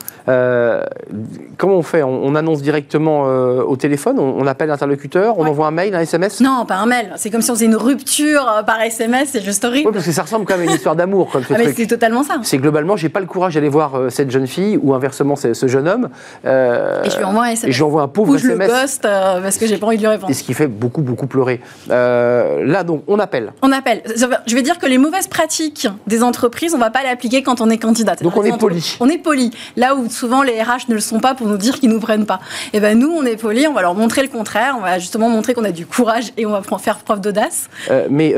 comment 1.56 1.76
on 1.76 1.82
fait? 1.82 2.02
On, 2.02 2.34
annonce 2.34 2.62
directement 2.62 3.22
au 3.22 3.76
téléphone, 3.76 4.18
on, 4.18 4.46
appelle 4.46 4.68
l'interlocuteur, 4.68 5.38
on 5.38 5.46
envoie 5.46 5.66
un 5.66 5.70
mail, 5.72 5.94
un 5.94 6.00
SMS 6.00 6.40
Non, 6.40 6.64
pas 6.66 6.76
un 6.76 6.86
mail. 6.86 7.12
C'est 7.16 7.30
comme 7.30 7.42
si 7.42 7.50
on 7.50 7.54
faisait 7.54 7.66
une 7.66 7.76
rupture 7.76 8.62
par 8.66 8.80
SMS, 8.80 9.30
c'est 9.32 9.42
juste 9.42 9.64
horrible. 9.64 9.88
Oui, 9.88 9.92
parce 9.92 10.06
que 10.06 10.12
ça 10.12 10.22
ressemble 10.22 10.46
quand 10.46 10.56
même 10.56 10.68
à 10.68 10.70
une 10.70 10.76
histoire 10.76 10.96
d'amour. 10.96 11.30
Ah, 11.34 11.56
c'est 11.76 11.86
totalement 11.86 12.22
ça. 12.22 12.34
C'est 12.42 12.58
globalement, 12.58 12.96
j'ai 12.96 13.08
pas 13.08 13.20
le 13.20 13.26
courage 13.26 13.54
d'aller 13.54 13.68
voir 13.68 14.10
cette 14.10 14.30
jeune 14.30 14.46
fille 14.46 14.69
fille 14.70 14.78
ou 14.82 14.94
inversement 14.94 15.36
ce 15.36 15.66
jeune 15.66 15.88
homme. 15.88 16.08
Euh, 16.44 17.02
et 17.04 17.10
je 17.10 17.16
lui 17.16 17.24
envoie 17.24 17.44
un 17.44 17.50
SMS. 17.50 17.68
Et 17.68 17.72
je 17.72 17.78
lui 17.78 17.84
envoie 17.84 18.02
un 18.02 18.08
pauvre 18.08 18.36
SMS. 18.36 18.56
je 18.56 18.72
le 18.72 18.80
ghost 18.80 19.04
euh, 19.04 19.40
parce 19.40 19.58
que 19.58 19.66
j'ai 19.66 19.78
pas 19.78 19.86
envie 19.86 19.96
de 19.96 20.02
lui 20.02 20.08
répondre. 20.08 20.30
Et 20.30 20.34
ce 20.34 20.42
qui 20.42 20.54
fait 20.54 20.66
beaucoup, 20.66 21.02
beaucoup 21.02 21.26
pleurer. 21.26 21.60
Euh, 21.90 22.64
là, 22.64 22.84
donc, 22.84 23.02
on 23.06 23.18
appelle. 23.18 23.52
On 23.62 23.72
appelle. 23.72 24.02
Je 24.46 24.54
vais 24.54 24.62
dire 24.62 24.78
que 24.78 24.86
les 24.86 24.98
mauvaises 24.98 25.28
pratiques 25.28 25.88
des 26.06 26.22
entreprises, 26.22 26.74
on 26.74 26.78
va 26.78 26.90
pas 26.90 27.02
l'appliquer 27.02 27.42
quand 27.42 27.60
on 27.60 27.70
est 27.70 27.78
candidat. 27.78 28.14
Donc 28.16 28.36
on 28.36 28.44
est 28.44 28.58
poli. 28.58 28.96
On 29.00 29.08
est 29.08 29.18
poli. 29.18 29.50
Là 29.76 29.94
où 29.94 30.08
souvent 30.08 30.42
les 30.42 30.60
RH 30.62 30.88
ne 30.88 30.94
le 30.94 31.00
sont 31.00 31.20
pas 31.20 31.34
pour 31.34 31.46
nous 31.46 31.56
dire 31.56 31.78
qu'ils 31.78 31.90
nous 31.90 32.00
prennent 32.00 32.26
pas. 32.26 32.40
Et 32.72 32.78
eh 32.78 32.80
ben 32.80 32.98
nous, 32.98 33.10
on 33.10 33.24
est 33.24 33.36
poli. 33.36 33.66
On 33.66 33.72
va 33.72 33.82
leur 33.82 33.94
montrer 33.94 34.22
le 34.22 34.28
contraire. 34.28 34.74
On 34.78 34.82
va 34.82 34.98
justement 34.98 35.28
montrer 35.28 35.54
qu'on 35.54 35.64
a 35.64 35.72
du 35.72 35.86
courage 35.86 36.32
et 36.36 36.46
on 36.46 36.50
va 36.50 36.62
faire 36.78 36.98
preuve 36.98 37.20
d'audace. 37.20 37.68
mais 38.08 38.34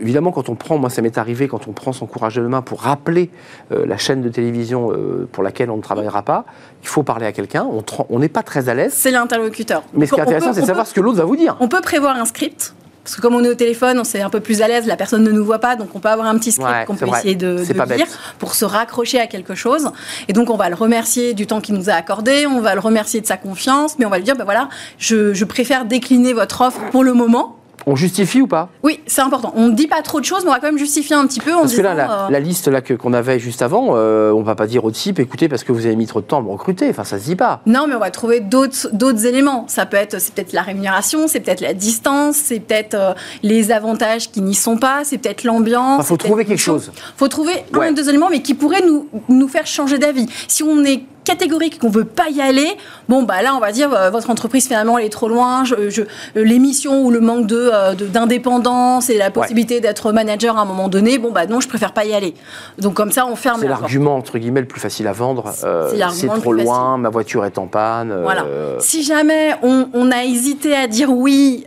évidemment, 0.00 0.32
quand 0.32 0.48
on 0.48 0.54
prend, 0.54 0.78
moi 0.78 0.90
ça 0.90 1.02
m'est 1.02 1.18
arrivé, 1.18 1.48
quand 1.48 1.68
on 1.68 1.72
prend 1.72 1.92
son 1.92 2.06
courage 2.06 2.36
de 2.36 2.42
main 2.42 2.62
pour 2.62 2.80
rappeler 2.80 3.30
euh, 3.72 3.86
la 3.86 3.96
chaîne 3.96 4.22
de 4.22 4.28
télévision 4.28 4.92
euh, 4.92 5.28
pour 5.30 5.42
laquelle 5.42 5.70
on 5.70 5.76
ne 5.76 5.82
travaillera 5.82 6.22
pas, 6.22 6.44
il 6.82 6.88
faut 6.88 7.02
parler 7.02 7.26
à 7.26 7.32
quelqu'un, 7.32 7.66
on 8.08 8.18
n'est 8.18 8.28
pas 8.28 8.42
très 8.42 8.68
à 8.68 8.74
l'aise. 8.74 8.92
C'est 8.94 9.10
l'interlocuteur. 9.10 9.82
Mais 9.94 10.06
ce 10.06 10.14
qui 10.14 10.20
est 10.20 10.22
intéressant, 10.22 10.52
c'est 10.52 10.62
de 10.62 10.66
savoir 10.66 10.86
ce 10.86 10.94
que 10.94 11.00
l'autre 11.00 11.18
va 11.18 11.24
vous 11.24 11.36
dire. 11.36 11.56
On 11.60 11.68
peut 11.68 11.80
prévoir 11.80 12.16
un 12.16 12.24
script. 12.24 12.74
Parce 13.04 13.16
que 13.16 13.20
comme 13.20 13.34
on 13.34 13.44
est 13.44 13.50
au 13.50 13.54
téléphone, 13.54 13.98
on 13.98 14.04
s'est 14.04 14.22
un 14.22 14.30
peu 14.30 14.40
plus 14.40 14.62
à 14.62 14.68
l'aise, 14.68 14.86
la 14.86 14.96
personne 14.96 15.22
ne 15.22 15.30
nous 15.30 15.44
voit 15.44 15.58
pas, 15.58 15.76
donc 15.76 15.90
on 15.94 16.00
peut 16.00 16.08
avoir 16.08 16.26
un 16.26 16.38
petit 16.38 16.52
script 16.52 16.86
qu'on 16.86 16.96
peut 16.96 17.06
essayer 17.06 17.34
de, 17.34 17.58
de 17.58 17.94
lire 17.94 18.06
pour 18.38 18.54
se 18.54 18.64
raccrocher 18.64 19.20
à 19.20 19.26
quelque 19.26 19.54
chose. 19.54 19.90
Et 20.26 20.32
donc 20.32 20.48
on 20.48 20.56
va 20.56 20.70
le 20.70 20.74
remercier 20.74 21.34
du 21.34 21.46
temps 21.46 21.60
qu'il 21.60 21.74
nous 21.74 21.90
a 21.90 21.92
accordé, 21.92 22.46
on 22.46 22.62
va 22.62 22.72
le 22.74 22.80
remercier 22.80 23.20
de 23.20 23.26
sa 23.26 23.36
confiance, 23.36 23.98
mais 23.98 24.06
on 24.06 24.08
va 24.08 24.16
lui 24.16 24.24
dire, 24.24 24.36
ben 24.36 24.44
voilà, 24.44 24.70
je, 24.96 25.34
je 25.34 25.44
préfère 25.44 25.84
décliner 25.84 26.32
votre 26.32 26.62
offre 26.62 26.80
pour 26.92 27.04
le 27.04 27.12
moment, 27.12 27.58
on 27.86 27.96
justifie 27.96 28.40
ou 28.40 28.46
pas? 28.46 28.68
Oui, 28.82 29.00
c'est 29.06 29.22
important. 29.22 29.52
On 29.56 29.68
ne 29.68 29.72
dit 29.72 29.86
pas 29.86 30.02
trop 30.02 30.20
de 30.20 30.24
choses, 30.24 30.44
mais 30.44 30.50
on 30.50 30.54
va 30.54 30.60
quand 30.60 30.68
même 30.68 30.78
justifier 30.78 31.16
un 31.16 31.26
petit 31.26 31.40
peu. 31.40 31.52
En 31.52 31.62
parce 31.62 31.74
que 31.74 31.82
là, 31.82 31.94
la, 31.94 32.28
euh, 32.30 32.40
liste 32.40 32.68
là 32.68 32.80
qu'on 32.80 33.12
avait 33.12 33.38
juste 33.38 33.62
avant, 33.62 33.90
euh, 33.90 34.32
on 34.32 34.42
va 34.42 34.54
pas 34.54 34.66
dire 34.66 34.84
au 34.84 34.90
type, 34.90 35.18
écoutez, 35.18 35.48
parce 35.48 35.64
que 35.64 35.72
vous 35.72 35.86
avez 35.86 35.96
mis 35.96 36.06
trop 36.06 36.20
de 36.20 36.26
temps 36.26 36.38
à 36.38 36.42
me 36.42 36.50
recruter. 36.50 36.88
Enfin, 36.88 37.04
ça 37.04 37.18
se 37.18 37.24
dit 37.24 37.36
pas. 37.36 37.60
Non, 37.66 37.86
mais 37.88 37.94
on 37.94 38.00
va 38.00 38.10
trouver 38.10 38.40
d'autres 38.40 39.26
éléments. 39.26 39.66
Ça 39.68 39.86
peut 39.86 39.96
être, 39.96 40.20
c'est 40.20 40.34
peut-être 40.34 40.52
la 40.52 40.62
rémunération, 40.62 41.28
c'est 41.28 41.40
peut-être 41.40 41.60
la 41.60 41.74
distance, 41.74 42.36
c'est 42.36 42.60
peut-être 42.60 42.94
euh, 42.94 43.14
les 43.42 43.70
avantages 43.70 44.30
qui 44.30 44.40
n'y 44.40 44.54
sont 44.54 44.76
pas, 44.76 45.04
c'est 45.04 45.18
peut-être 45.18 45.44
l'ambiance. 45.44 46.04
Il 46.04 46.06
faut 46.06 46.16
trouver 46.16 46.44
quelque 46.44 46.58
chose. 46.58 46.90
Il 46.94 47.18
faut 47.18 47.28
trouver 47.28 47.64
un 47.72 47.90
ou 47.90 47.94
deux 47.94 48.08
éléments, 48.08 48.30
mais 48.30 48.42
qui 48.42 48.54
pourraient 48.54 48.84
nous, 48.86 49.08
nous 49.28 49.48
faire 49.48 49.66
changer 49.66 49.98
d'avis. 49.98 50.26
Si 50.48 50.62
on 50.62 50.84
est 50.84 51.04
catégorique 51.24 51.78
qu'on 51.78 51.88
veut 51.88 52.04
pas 52.04 52.28
y 52.30 52.40
aller, 52.40 52.76
bon 53.08 53.22
bah 53.22 53.42
là 53.42 53.54
on 53.54 53.58
va 53.58 53.72
dire 53.72 53.92
euh, 53.92 54.10
votre 54.10 54.30
entreprise 54.30 54.66
finalement 54.66 54.98
elle 54.98 55.06
est 55.06 55.10
trop 55.10 55.28
loin, 55.28 55.64
je, 55.64 55.88
je, 55.88 56.02
l'émission 56.34 57.02
ou 57.02 57.10
le 57.10 57.20
manque 57.20 57.46
de, 57.46 57.70
euh, 57.72 57.94
d'indépendance 57.94 59.08
et 59.10 59.16
la 59.16 59.30
possibilité 59.30 59.80
d'être 59.80 60.12
manager 60.12 60.58
à 60.58 60.62
un 60.62 60.64
moment 60.64 60.88
donné, 60.88 61.18
bon 61.18 61.32
bah 61.32 61.46
non 61.46 61.60
je 61.60 61.68
préfère 61.68 61.92
pas 61.92 62.04
y 62.04 62.12
aller. 62.14 62.34
Donc 62.78 62.94
comme 62.94 63.10
ça 63.10 63.26
on 63.26 63.36
ferme. 63.36 63.60
C'est 63.60 63.68
l'argument 63.68 64.16
entre 64.16 64.38
guillemets 64.38 64.60
le 64.60 64.66
plus 64.66 64.80
facile 64.80 65.06
à 65.08 65.12
vendre. 65.12 65.52
Euh, 65.64 65.90
c'est 66.12 66.28
trop 66.28 66.52
loin, 66.52 66.98
ma 66.98 67.08
voiture 67.08 67.44
est 67.44 67.58
en 67.58 67.66
panne. 67.66 68.14
Voilà. 68.22 68.44
Si 68.78 69.02
jamais 69.02 69.54
on, 69.62 69.88
on, 69.94 70.10
a 70.10 70.24
hésité 70.24 70.76
à 70.76 70.86
dire 70.86 71.10
oui 71.10 71.66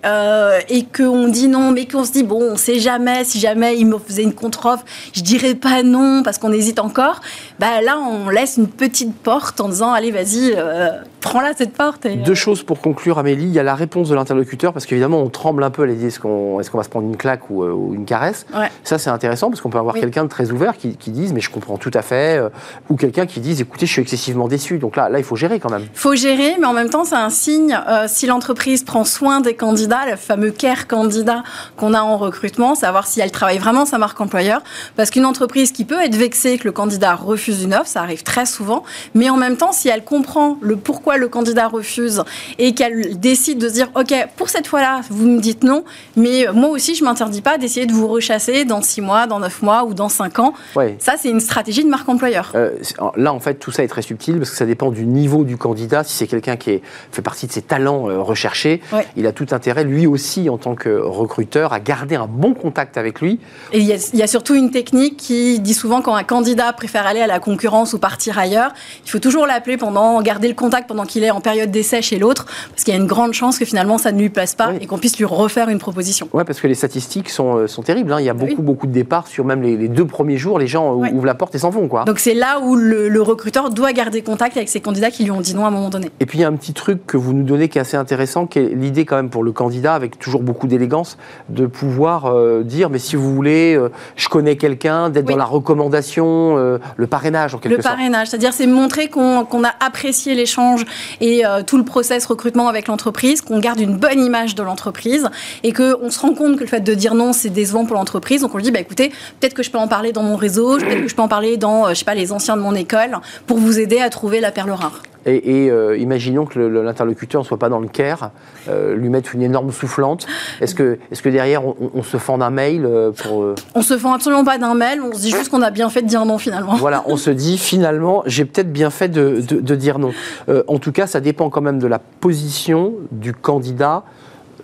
et 0.70 0.86
qu'on 0.86 1.28
dit 1.28 1.48
non, 1.48 1.72
mais 1.72 1.88
qu'on 1.88 2.06
se 2.06 2.12
dit 2.12 2.24
bon 2.24 2.42
on 2.52 2.56
sait 2.56 2.80
jamais, 2.80 3.24
si 3.24 3.40
jamais 3.40 3.78
il 3.78 3.88
me 3.88 3.98
faisait 3.98 4.24
une 4.24 4.36
contre-offre, 4.36 4.86
je 5.14 5.22
dirais 5.22 5.56
pas 5.56 5.82
non 5.82 6.22
parce 6.24 6.38
qu'on 6.38 6.52
hésite 6.52 6.80
encore. 6.80 7.22
Bah 7.60 7.82
là 7.82 7.98
on 7.98 8.30
laisse 8.30 8.58
une 8.58 8.68
petite 8.68 9.16
porte 9.16 9.47
en 9.60 9.70
disant 9.70 9.94
allez 9.94 10.12
vas-y 10.12 10.54
euh, 10.56 10.92
prends-la 11.22 11.54
cette 11.54 11.74
porte 11.74 12.08
deux 12.08 12.36
choses 12.36 12.64
pour 12.64 12.82
conclure 12.82 13.18
Amélie. 13.18 13.46
Il 13.46 13.54
y 13.54 13.60
a 13.60 13.64
la 13.64 13.76
réponse 13.76 14.10
de 14.10 14.16
l'interlocuteur 14.16 14.74
parce 14.74 14.86
qu'évidemment 14.86 15.20
on 15.20 15.30
tremble 15.30 15.64
un 15.64 15.70
peu 15.70 15.84
à 15.84 15.86
l'idée 15.86 16.08
est-ce 16.08 16.20
qu'on 16.20 16.58
va 16.58 16.84
se 16.84 16.90
prendre 16.90 17.08
une 17.08 17.18
claque 17.18 17.50
ou, 17.50 17.64
euh, 17.64 17.94
une 17.94 18.06
caresse? 18.06 18.46
Ça 18.84 18.98
c'est 18.98 19.10
intéressant 19.10 19.50
parce 19.50 19.62
qu'on 19.62 19.70
peut 19.70 19.78
avoir 19.78 19.96
quelqu'un 19.96 20.24
de 20.24 20.30
très 20.30 20.52
ouvert 20.52 20.78
qui, 20.78 20.96
qui, 20.96 21.12
dise 21.12 21.34
mais 21.34 21.42
je 21.42 21.50
comprends 21.50 21.78
tout 21.78 21.92
à 21.94 22.02
fait 22.02 22.38
euh, 22.38 22.50
ou 22.90 22.96
quelqu'un 22.96 23.26
qui 23.26 23.40
dise 23.40 23.62
écoutez 23.62 23.86
je 23.86 23.92
suis 23.92 24.02
excessivement 24.02 24.48
déçu. 24.48 24.78
Donc 24.78 24.96
là 24.96 25.10
là 25.10 25.20
il 25.20 25.26
faut 25.26 25.36
gérer 25.36 25.60
quand 25.60 25.72
même. 25.72 25.84
Il 25.94 26.00
faut 26.00 26.16
gérer 26.16 26.56
mais 26.60 26.66
en 26.66 26.74
même 26.74 26.90
temps 26.90 27.06
c'est 27.06 27.16
un 27.16 27.30
signe 27.30 27.78
si 28.08 28.28
l'entreprise 28.28 28.84
prend 28.84 29.04
soin 29.04 29.42
des 29.42 29.56
candidats 29.56 30.06
le 30.10 30.16
fameux 30.16 30.52
care 30.52 30.88
candidat 30.88 31.44
qu'on 31.76 31.94
a 31.94 32.02
en 32.02 32.18
recrutement 32.18 32.76
savoir 32.76 33.08
si 33.08 33.20
elle 33.20 33.32
travaille 33.32 33.58
vraiment 33.58 33.86
sa 33.86 33.98
marque 33.98 34.20
employeur. 34.22 34.62
Parce 34.96 35.10
qu'une 35.10 35.26
entreprise 35.26 35.72
qui 35.72 35.86
peut 35.86 36.02
être 36.02 36.16
vexée 36.16 36.58
que 36.58 36.66
le 36.66 36.72
candidat 36.72 37.16
refuse 37.16 37.64
une 37.64 37.74
offre 37.74 37.88
ça 37.88 38.02
arrive 38.02 38.24
très 38.24 38.46
souvent. 38.46 38.84
Mais 39.14 39.30
en 39.30 39.38
même 39.38 39.58
temps, 39.58 39.72
si 39.72 39.90
elle 39.90 40.04
comprend 40.04 40.58
le 40.62 40.76
pourquoi 40.76 41.07
le 41.16 41.30
candidat 41.30 41.70
refuse 41.70 42.24
et 42.60 42.74
qu'elle 42.74 43.18
décide 43.18 43.60
de 43.60 43.70
se 43.70 43.74
dire, 43.74 43.90
OK, 43.96 44.14
pour 44.36 44.50
cette 44.50 44.68
fois-là, 44.68 45.00
vous 45.10 45.28
me 45.28 45.40
dites 45.40 45.64
non, 45.64 45.86
mais 46.18 46.48
moi 46.54 46.70
aussi, 46.70 46.96
je 46.96 47.06
m'interdis 47.06 47.42
pas 47.42 47.58
d'essayer 47.58 47.86
de 47.86 47.94
vous 47.94 48.08
rechasser 48.08 48.66
dans 48.66 48.82
six 48.82 49.00
mois, 49.00 49.28
dans 49.28 49.40
neuf 49.40 49.62
mois 49.62 49.86
ou 49.86 49.94
dans 49.94 50.10
cinq 50.10 50.40
ans. 50.40 50.54
Ça, 51.00 51.14
c'est 51.18 51.30
une 51.30 51.40
stratégie 51.40 51.84
de 51.84 51.90
marque 51.90 52.10
employeur. 52.10 52.52
Euh, 52.56 52.72
là, 53.16 53.32
en 53.34 53.40
fait, 53.40 53.56
tout 53.56 53.72
ça 53.72 53.84
est 53.84 53.88
très 53.88 54.02
subtil 54.02 54.38
parce 54.38 54.50
que 54.50 54.58
ça 54.58 54.66
dépend 54.66 54.92
du 54.92 55.06
niveau 55.06 55.44
du 55.44 55.56
candidat. 55.56 56.04
Si 56.04 56.14
c'est 56.14 56.28
quelqu'un 56.28 56.58
qui 56.58 56.82
fait 57.12 57.22
partie 57.22 57.48
de 57.48 57.52
ses 57.52 57.62
talents 57.62 58.10
euh, 58.10 58.22
recherchés, 58.22 58.82
il 59.16 59.26
a 59.28 59.32
tout 59.32 59.48
intérêt, 59.52 59.84
lui 59.84 60.08
aussi, 60.08 60.50
en 60.50 60.58
tant 60.58 60.76
que 60.76 60.90
recruteur, 60.90 61.72
à 61.72 61.80
garder 61.80 62.16
un 62.16 62.28
bon 62.28 62.54
contact 62.54 62.98
avec 62.98 63.22
lui. 63.22 63.40
Et 63.72 63.80
il 63.80 63.86
y, 63.86 63.94
il 63.94 64.20
y 64.20 64.24
a 64.24 64.28
surtout 64.28 64.56
une 64.56 64.72
technique 64.72 65.18
qui 65.18 65.60
dit 65.60 65.74
souvent 65.74 66.02
quand 66.02 66.16
un 66.16 66.24
candidat 66.24 66.74
préfère 66.74 67.06
aller 67.06 67.22
à 67.22 67.28
la 67.28 67.40
concurrence 67.40 67.94
ou 67.94 68.00
partir 68.00 68.40
ailleurs, 68.40 68.72
il 69.06 69.12
faut 69.12 69.20
toujours 69.20 69.46
l'appeler 69.46 69.78
pendant, 69.78 70.22
garder 70.22 70.48
le 70.48 70.54
contact 70.54 70.88
pendant 70.88 70.97
qu'il 71.06 71.24
est 71.24 71.32
en 71.32 71.42
période 71.42 71.72
d'essai 71.72 72.02
chez 72.02 72.20
l'autre, 72.20 72.46
parce 72.70 72.84
qu'il 72.84 72.94
y 72.94 72.98
a 72.98 73.00
une 73.00 73.08
grande 73.08 73.34
chance 73.34 73.58
que 73.58 73.66
finalement 73.66 73.98
ça 73.98 74.12
ne 74.12 74.20
lui 74.20 74.30
plaise 74.30 74.56
pas 74.56 74.74
et 74.80 74.86
qu'on 74.86 74.98
puisse 74.98 75.18
lui 75.18 75.26
refaire 75.26 75.70
une 75.70 75.80
proposition. 75.80 76.30
Oui, 76.34 76.44
parce 76.46 76.60
que 76.60 76.68
les 76.68 76.76
statistiques 76.76 77.30
sont, 77.30 77.58
euh, 77.58 77.68
sont 77.68 77.84
terribles. 77.84 78.12
Hein. 78.14 78.20
Il 78.20 78.26
y 78.26 78.30
a 78.30 78.34
beaucoup, 78.34 78.62
beaucoup 78.62 78.88
de 78.88 78.92
départs 78.92 79.28
sur 79.28 79.46
même 79.46 79.62
les, 79.62 79.88
deux 79.88 80.06
premiers 80.06 80.38
jours, 80.38 80.60
les 80.60 80.68
gens 80.68 80.96
ouvrent 80.96 81.26
la 81.26 81.36
porte 81.36 81.56
et 81.56 81.60
s'en 81.60 81.70
vont. 81.70 81.88
Quoi. 81.88 82.06
Donc 82.06 82.20
c'est 82.20 82.34
là 82.34 82.60
où 82.60 82.76
le, 82.76 83.22
recruteur 83.22 83.72
doit 83.72 83.94
garder 83.94 84.22
contact 84.22 84.56
avec 84.56 84.70
ses 84.70 84.80
candidats 84.80 85.12
qui 85.12 85.24
lui 85.24 85.32
ont 85.32 85.42
dit 85.42 85.54
non 85.54 85.66
à 85.66 85.68
un 85.68 85.72
moment 85.72 85.90
donné. 85.90 86.12
Et 86.20 86.26
puis 86.26 86.38
il 86.38 86.42
y 86.42 86.44
a 86.46 86.48
un 86.48 86.56
petit 86.56 86.74
truc 86.74 87.06
que 87.06 87.18
vous 87.18 87.34
nous 87.34 87.44
donnez 87.44 87.68
qui 87.68 87.78
est 87.78 87.82
assez 87.82 87.98
intéressant, 87.98 88.46
qui 88.46 88.60
est 88.60 88.70
l'idée 88.74 89.06
quand 89.06 89.16
même 89.16 89.30
pour 89.30 89.44
le 89.44 89.52
candidat, 89.52 89.96
avec 89.96 90.20
toujours 90.20 90.44
beaucoup 90.44 90.68
d'élégance, 90.68 91.18
de 91.50 91.66
pouvoir 91.66 92.26
euh, 92.26 92.64
dire, 92.64 92.90
mais 92.90 93.00
si 93.00 93.16
vous 93.16 93.34
voulez, 93.34 93.76
euh, 93.76 93.90
je 94.16 94.30
connais 94.30 94.56
quelqu'un, 94.56 95.10
d'être 95.10 95.26
dans 95.26 95.36
la 95.36 95.46
recommandation, 95.46 96.56
le 96.96 97.08
parrainage 97.08 97.56
en 97.56 97.58
quelque 97.58 97.82
sorte. 97.82 97.86
Le 97.86 97.98
parrainage, 97.98 98.28
c'est-à-dire 98.28 98.54
c'est 98.54 98.68
montrer 98.68 99.08
qu'on 99.10 99.46
qu'on 99.46 99.64
a 99.64 99.74
apprécié 99.80 100.36
l'échange 100.36 100.86
et 101.22 101.46
euh, 101.46 101.64
tout 101.64 101.78
le 101.78 101.84
process 101.84 102.26
recrutement 102.26 102.68
avec 102.68 102.88
l'entreprise, 102.88 103.42
qu'on 103.42 103.60
garde 103.60 103.80
une 103.80 103.96
bonne 103.96 104.24
image 104.24 104.56
de 104.56 104.64
l'entreprise 104.64 105.30
et 105.64 105.74
qu'on 105.74 106.10
se 106.10 106.20
rend 106.20 106.34
compte 106.34 106.56
que 106.56 106.62
le 106.62 106.68
fait 106.68 106.82
de 106.82 106.94
dire 106.94 107.16
non, 107.16 107.34
c'est 107.34 107.50
décevant 107.50 107.86
pour 107.86 107.96
l'entreprise. 107.96 108.42
Donc 108.42 108.54
on 108.54 108.58
lui 108.58 108.64
dit, 108.64 108.72
bah, 108.72 108.80
écoutez, 108.80 109.10
peut-être 109.40 109.54
que 109.54 109.64
je 109.64 109.72
peux 109.72 109.78
en 109.78 109.88
parler 109.88 110.12
dans 110.12 110.24
mon 110.24 110.36
réseau, 110.36 110.78
peut-être 110.78 111.02
que 111.02 111.08
je 111.08 111.16
peux 111.16 111.22
en 111.22 111.28
parler 111.28 111.58
dans, 111.58 111.86
euh, 111.86 111.90
je 111.90 111.96
sais 111.96 112.06
pas, 112.06 112.16
les 112.16 112.32
anciens 112.32 112.58
de 112.58 112.62
mon 112.62 112.76
école 112.76 113.18
pour 113.46 113.58
vous 113.58 113.80
aider 113.80 114.00
à 114.00 114.10
trouver 114.10 114.40
la 114.40 114.52
perle 114.52 114.72
rare. 114.72 115.02
Et, 115.28 115.70
euh, 115.70 115.98
imaginons 115.98 116.46
que 116.46 116.60
l'interlocuteur 116.60 117.42
ne 117.42 117.46
soit 117.46 117.60
pas 117.60 117.70
dans 117.70 117.80
le 117.80 117.88
caire, 117.88 118.32
lui 118.68 119.10
mettre 119.10 119.36
une 119.36 119.42
énorme 119.42 119.72
soufflante. 119.72 120.28
Est-ce 120.62 120.76
que, 120.76 121.00
est 121.12 121.22
que 121.22 121.30
derrière, 121.30 121.64
on, 121.66 122.04
se 122.04 122.18
fend 122.18 122.38
d'un 122.38 122.50
mail 122.50 122.88
pour... 123.24 123.46
On 123.76 123.82
se 123.82 123.98
fend 123.98 124.14
absolument 124.14 124.44
pas 124.44 124.58
d'un 124.58 124.74
mail, 124.74 125.02
on 125.02 125.14
se 125.14 125.22
dit 125.22 125.32
juste 125.32 125.50
qu'on 125.50 125.62
a 125.62 125.72
bien 125.72 125.90
fait 125.90 126.02
de 126.02 126.08
dire 126.08 126.26
non 126.26 126.38
finalement. 126.38 126.76
Voilà, 126.76 127.04
on 127.08 127.18
se 127.18 127.30
dit 127.30 127.58
finalement, 127.58 128.24
j'ai 128.26 128.46
peut-être 128.46 128.72
bien 128.72 128.90
fait 128.90 129.10
de, 129.10 129.42
de, 129.42 129.76
dire 129.76 130.00
non. 130.00 130.12
Euh, 130.50 130.64
en 130.68 130.80
tout 130.80 130.92
cas, 130.92 131.08
ça 131.08 131.20
dépend 131.20 131.50
quand 131.50 131.62
même 131.62 131.80
de 131.80 131.88
la 131.88 132.00
position 132.00 132.94
du 133.12 133.34
candidat 133.34 134.04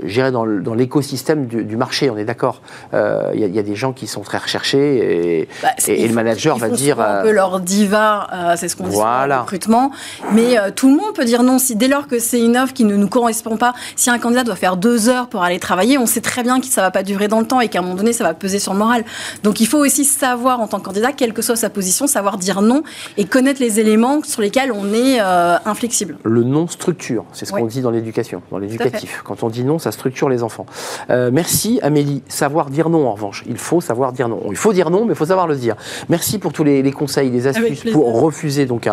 j'irais 0.03 0.31
dans 0.31 0.45
l'écosystème 0.45 1.45
du, 1.45 1.77
marché, 1.77 2.09
on 2.09 2.17
est 2.17 2.25
d'accord. 2.25 2.61
Il 2.91 2.97
euh, 2.97 3.35
y, 3.35 3.59
a 3.59 3.63
des 3.63 3.75
gens 3.75 3.93
qui 3.93 4.07
sont 4.07 4.21
très 4.21 4.37
recherchés 4.37 5.39
et, 5.39 5.49
bah, 5.61 5.69
et, 5.87 6.07
le 6.07 6.13
manager 6.13 6.57
va 6.57 6.69
dire. 6.69 6.99
un 6.99 7.21
peu 7.21 7.31
leur 7.31 7.59
diva, 7.59 8.27
euh, 8.33 8.53
c'est 8.57 8.67
ce 8.67 8.75
qu'on 8.75 8.87
dit 8.87 8.95
voilà. 8.95 9.41
recrutement. 9.41 9.91
Mais 10.31 10.57
euh, 10.57 10.71
tout 10.75 10.89
le 10.89 10.95
monde 10.95 11.13
peut 11.13 11.25
dire 11.25 11.43
non. 11.43 11.59
Si, 11.59 11.75
dès 11.75 11.87
lors 11.87 12.07
que 12.07 12.19
c'est 12.19 12.39
une 12.39 12.57
offre 12.57 12.73
qui 12.73 12.85
ne 12.85 12.95
nous 12.95 13.07
correspond 13.07 13.57
pas, 13.57 13.73
si 13.95 14.09
un 14.09 14.19
candidat 14.19 14.43
doit 14.43 14.55
faire 14.55 14.77
deux 14.77 15.09
heures 15.09 15.27
pour 15.27 15.43
aller 15.43 15.59
travailler, 15.59 15.97
on 15.97 16.05
sait 16.05 16.21
très 16.21 16.43
bien 16.43 16.59
que 16.59 16.65
ça 16.65 16.81
ne 16.81 16.87
va 16.87 16.91
pas 16.91 17.03
durer 17.03 17.27
dans 17.27 17.39
le 17.39 17.47
temps 17.47 17.61
et 17.61 17.67
qu'à 17.67 17.79
un 17.79 17.81
moment 17.81 17.95
donné, 17.95 18.13
ça 18.13 18.23
va 18.23 18.33
peser 18.33 18.59
sur 18.59 18.73
le 18.73 18.79
moral. 18.79 19.03
Donc 19.43 19.59
il 19.59 19.67
faut 19.67 19.79
aussi 19.79 20.05
savoir, 20.05 20.59
en 20.59 20.67
tant 20.67 20.79
que 20.79 20.85
candidat, 20.85 21.11
quelle 21.11 21.33
que 21.33 21.41
soit 21.41 21.55
sa 21.55 21.69
position, 21.69 22.07
savoir 22.07 22.37
dire 22.37 22.61
non 22.61 22.83
et 23.17 23.25
connaître 23.25 23.61
les 23.61 23.79
éléments 23.79 24.21
sur 24.23 24.41
lesquels 24.41 24.71
on 24.71 24.93
est 24.93 25.19
inflexible. 25.19 26.17
Le 26.23 26.43
non 26.43 26.67
structure, 26.67 27.25
c'est 27.33 27.45
ce 27.45 27.51
qu'on 27.51 27.65
dit 27.65 27.81
dans 27.81 27.91
l'éducation, 27.91 28.41
dans 28.51 28.57
l'éducatif. 28.57 29.21
Quand 29.23 29.43
on 29.43 29.49
dit 29.49 29.63
non, 29.63 29.79
ça 29.83 29.91
structure 29.91 30.29
les 30.29 30.43
enfants. 30.43 30.65
Euh, 31.09 31.29
merci 31.31 31.79
Amélie. 31.83 32.23
Savoir 32.27 32.69
dire 32.69 32.89
non 32.89 33.07
en 33.07 33.13
revanche. 33.13 33.43
Il 33.47 33.57
faut 33.57 33.81
savoir 33.81 34.13
dire 34.13 34.29
non. 34.29 34.41
Il 34.49 34.55
faut 34.55 34.73
dire 34.73 34.89
non, 34.89 35.05
mais 35.05 35.13
il 35.13 35.15
faut 35.15 35.25
savoir 35.25 35.47
le 35.47 35.55
dire. 35.55 35.75
Merci 36.09 36.39
pour 36.39 36.53
tous 36.53 36.63
les, 36.63 36.91
conseils, 36.91 37.29
les 37.29 37.47
astuces 37.47 37.83
pour 37.91 38.21
refuser 38.21 38.65
donc 38.65 38.87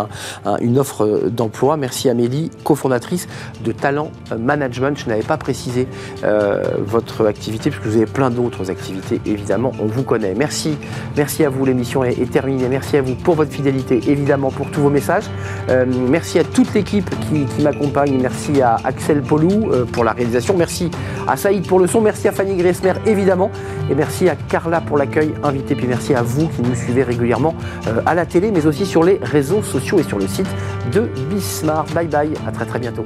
une 0.61 0.79
offre 0.79 1.29
d'emploi. 1.29 1.77
Merci 1.77 2.09
Amélie, 2.09 2.51
cofondatrice 2.65 3.29
de 3.65 3.73
Talent 3.73 4.11
Management. 4.37 4.99
Je 4.99 5.09
n'avais 5.09 5.23
pas 5.23 5.37
précisé 5.37 5.87
euh, 6.25 6.63
votre 6.79 7.27
activité 7.27 7.71
puisque 7.71 7.87
vous 7.87 7.97
avez 7.97 8.07
plein 8.07 8.31
d'autres 8.31 8.71
activités. 8.71 9.21
Évidemment, 9.27 9.73
on 9.81 9.87
vous 9.87 10.03
connaît. 10.03 10.35
Merci, 10.35 10.77
merci 11.17 11.45
à 11.45 11.49
vous. 11.49 11.65
L'émission 11.65 12.05
est, 12.05 12.31
terminée. 12.31 12.69
Merci 12.69 12.97
à 12.97 13.03
vous 13.03 13.15
pour 13.15 13.35
votre 13.35 13.53
fidélité, 13.53 14.01
évidemment 14.07 14.51
pour 14.51 14.71
tous 14.71 14.81
vos 14.81 14.91
messages. 14.91 15.25
Euh, 15.69 15.85
merci 15.87 16.39
à 16.39 16.45
toute 16.45 16.73
l'équipe 16.75 17.09
qui, 17.29 17.45
qui 17.45 17.63
m'accompagne. 17.63 18.19
Merci 18.21 18.61
à 18.61 18.77
Axel 18.85 19.23
Polou 19.23 19.71
pour 19.93 20.05
la 20.05 20.13
réalisation. 20.13 20.57
Merci 20.57 20.80
Merci 20.81 20.97
à 21.27 21.37
Saïd 21.37 21.67
pour 21.67 21.79
le 21.79 21.87
son, 21.87 22.01
merci 22.01 22.27
à 22.29 22.33
Fanny 22.33 22.57
Gressmer 22.57 22.95
évidemment, 23.07 23.51
et 23.91 23.95
merci 23.95 24.29
à 24.29 24.37
Carla 24.37 24.81
pour 24.81 24.97
l'accueil 24.97 25.35
invité, 25.43 25.75
puis 25.75 25.87
merci 25.87 26.15
à 26.15 26.23
vous 26.23 26.49
qui 26.49 26.63
nous 26.63 26.75
suivez 26.75 27.03
régulièrement 27.03 27.55
euh, 27.87 28.01
à 28.07 28.15
la 28.15 28.25
télé, 28.25 28.51
mais 28.51 28.67
aussi 28.67 28.87
sur 28.87 29.05
les 29.05 29.19
réseaux 29.23 29.63
sociaux 29.63 29.99
et 29.99 30.05
sur 30.05 30.19
le 30.19 30.27
site 30.27 30.49
de 30.93 31.11
Bismarck. 31.29 31.93
Bye 31.93 32.07
bye, 32.07 32.33
à 32.47 32.53
très 32.53 32.65
très 32.65 32.79
bientôt. 32.79 33.05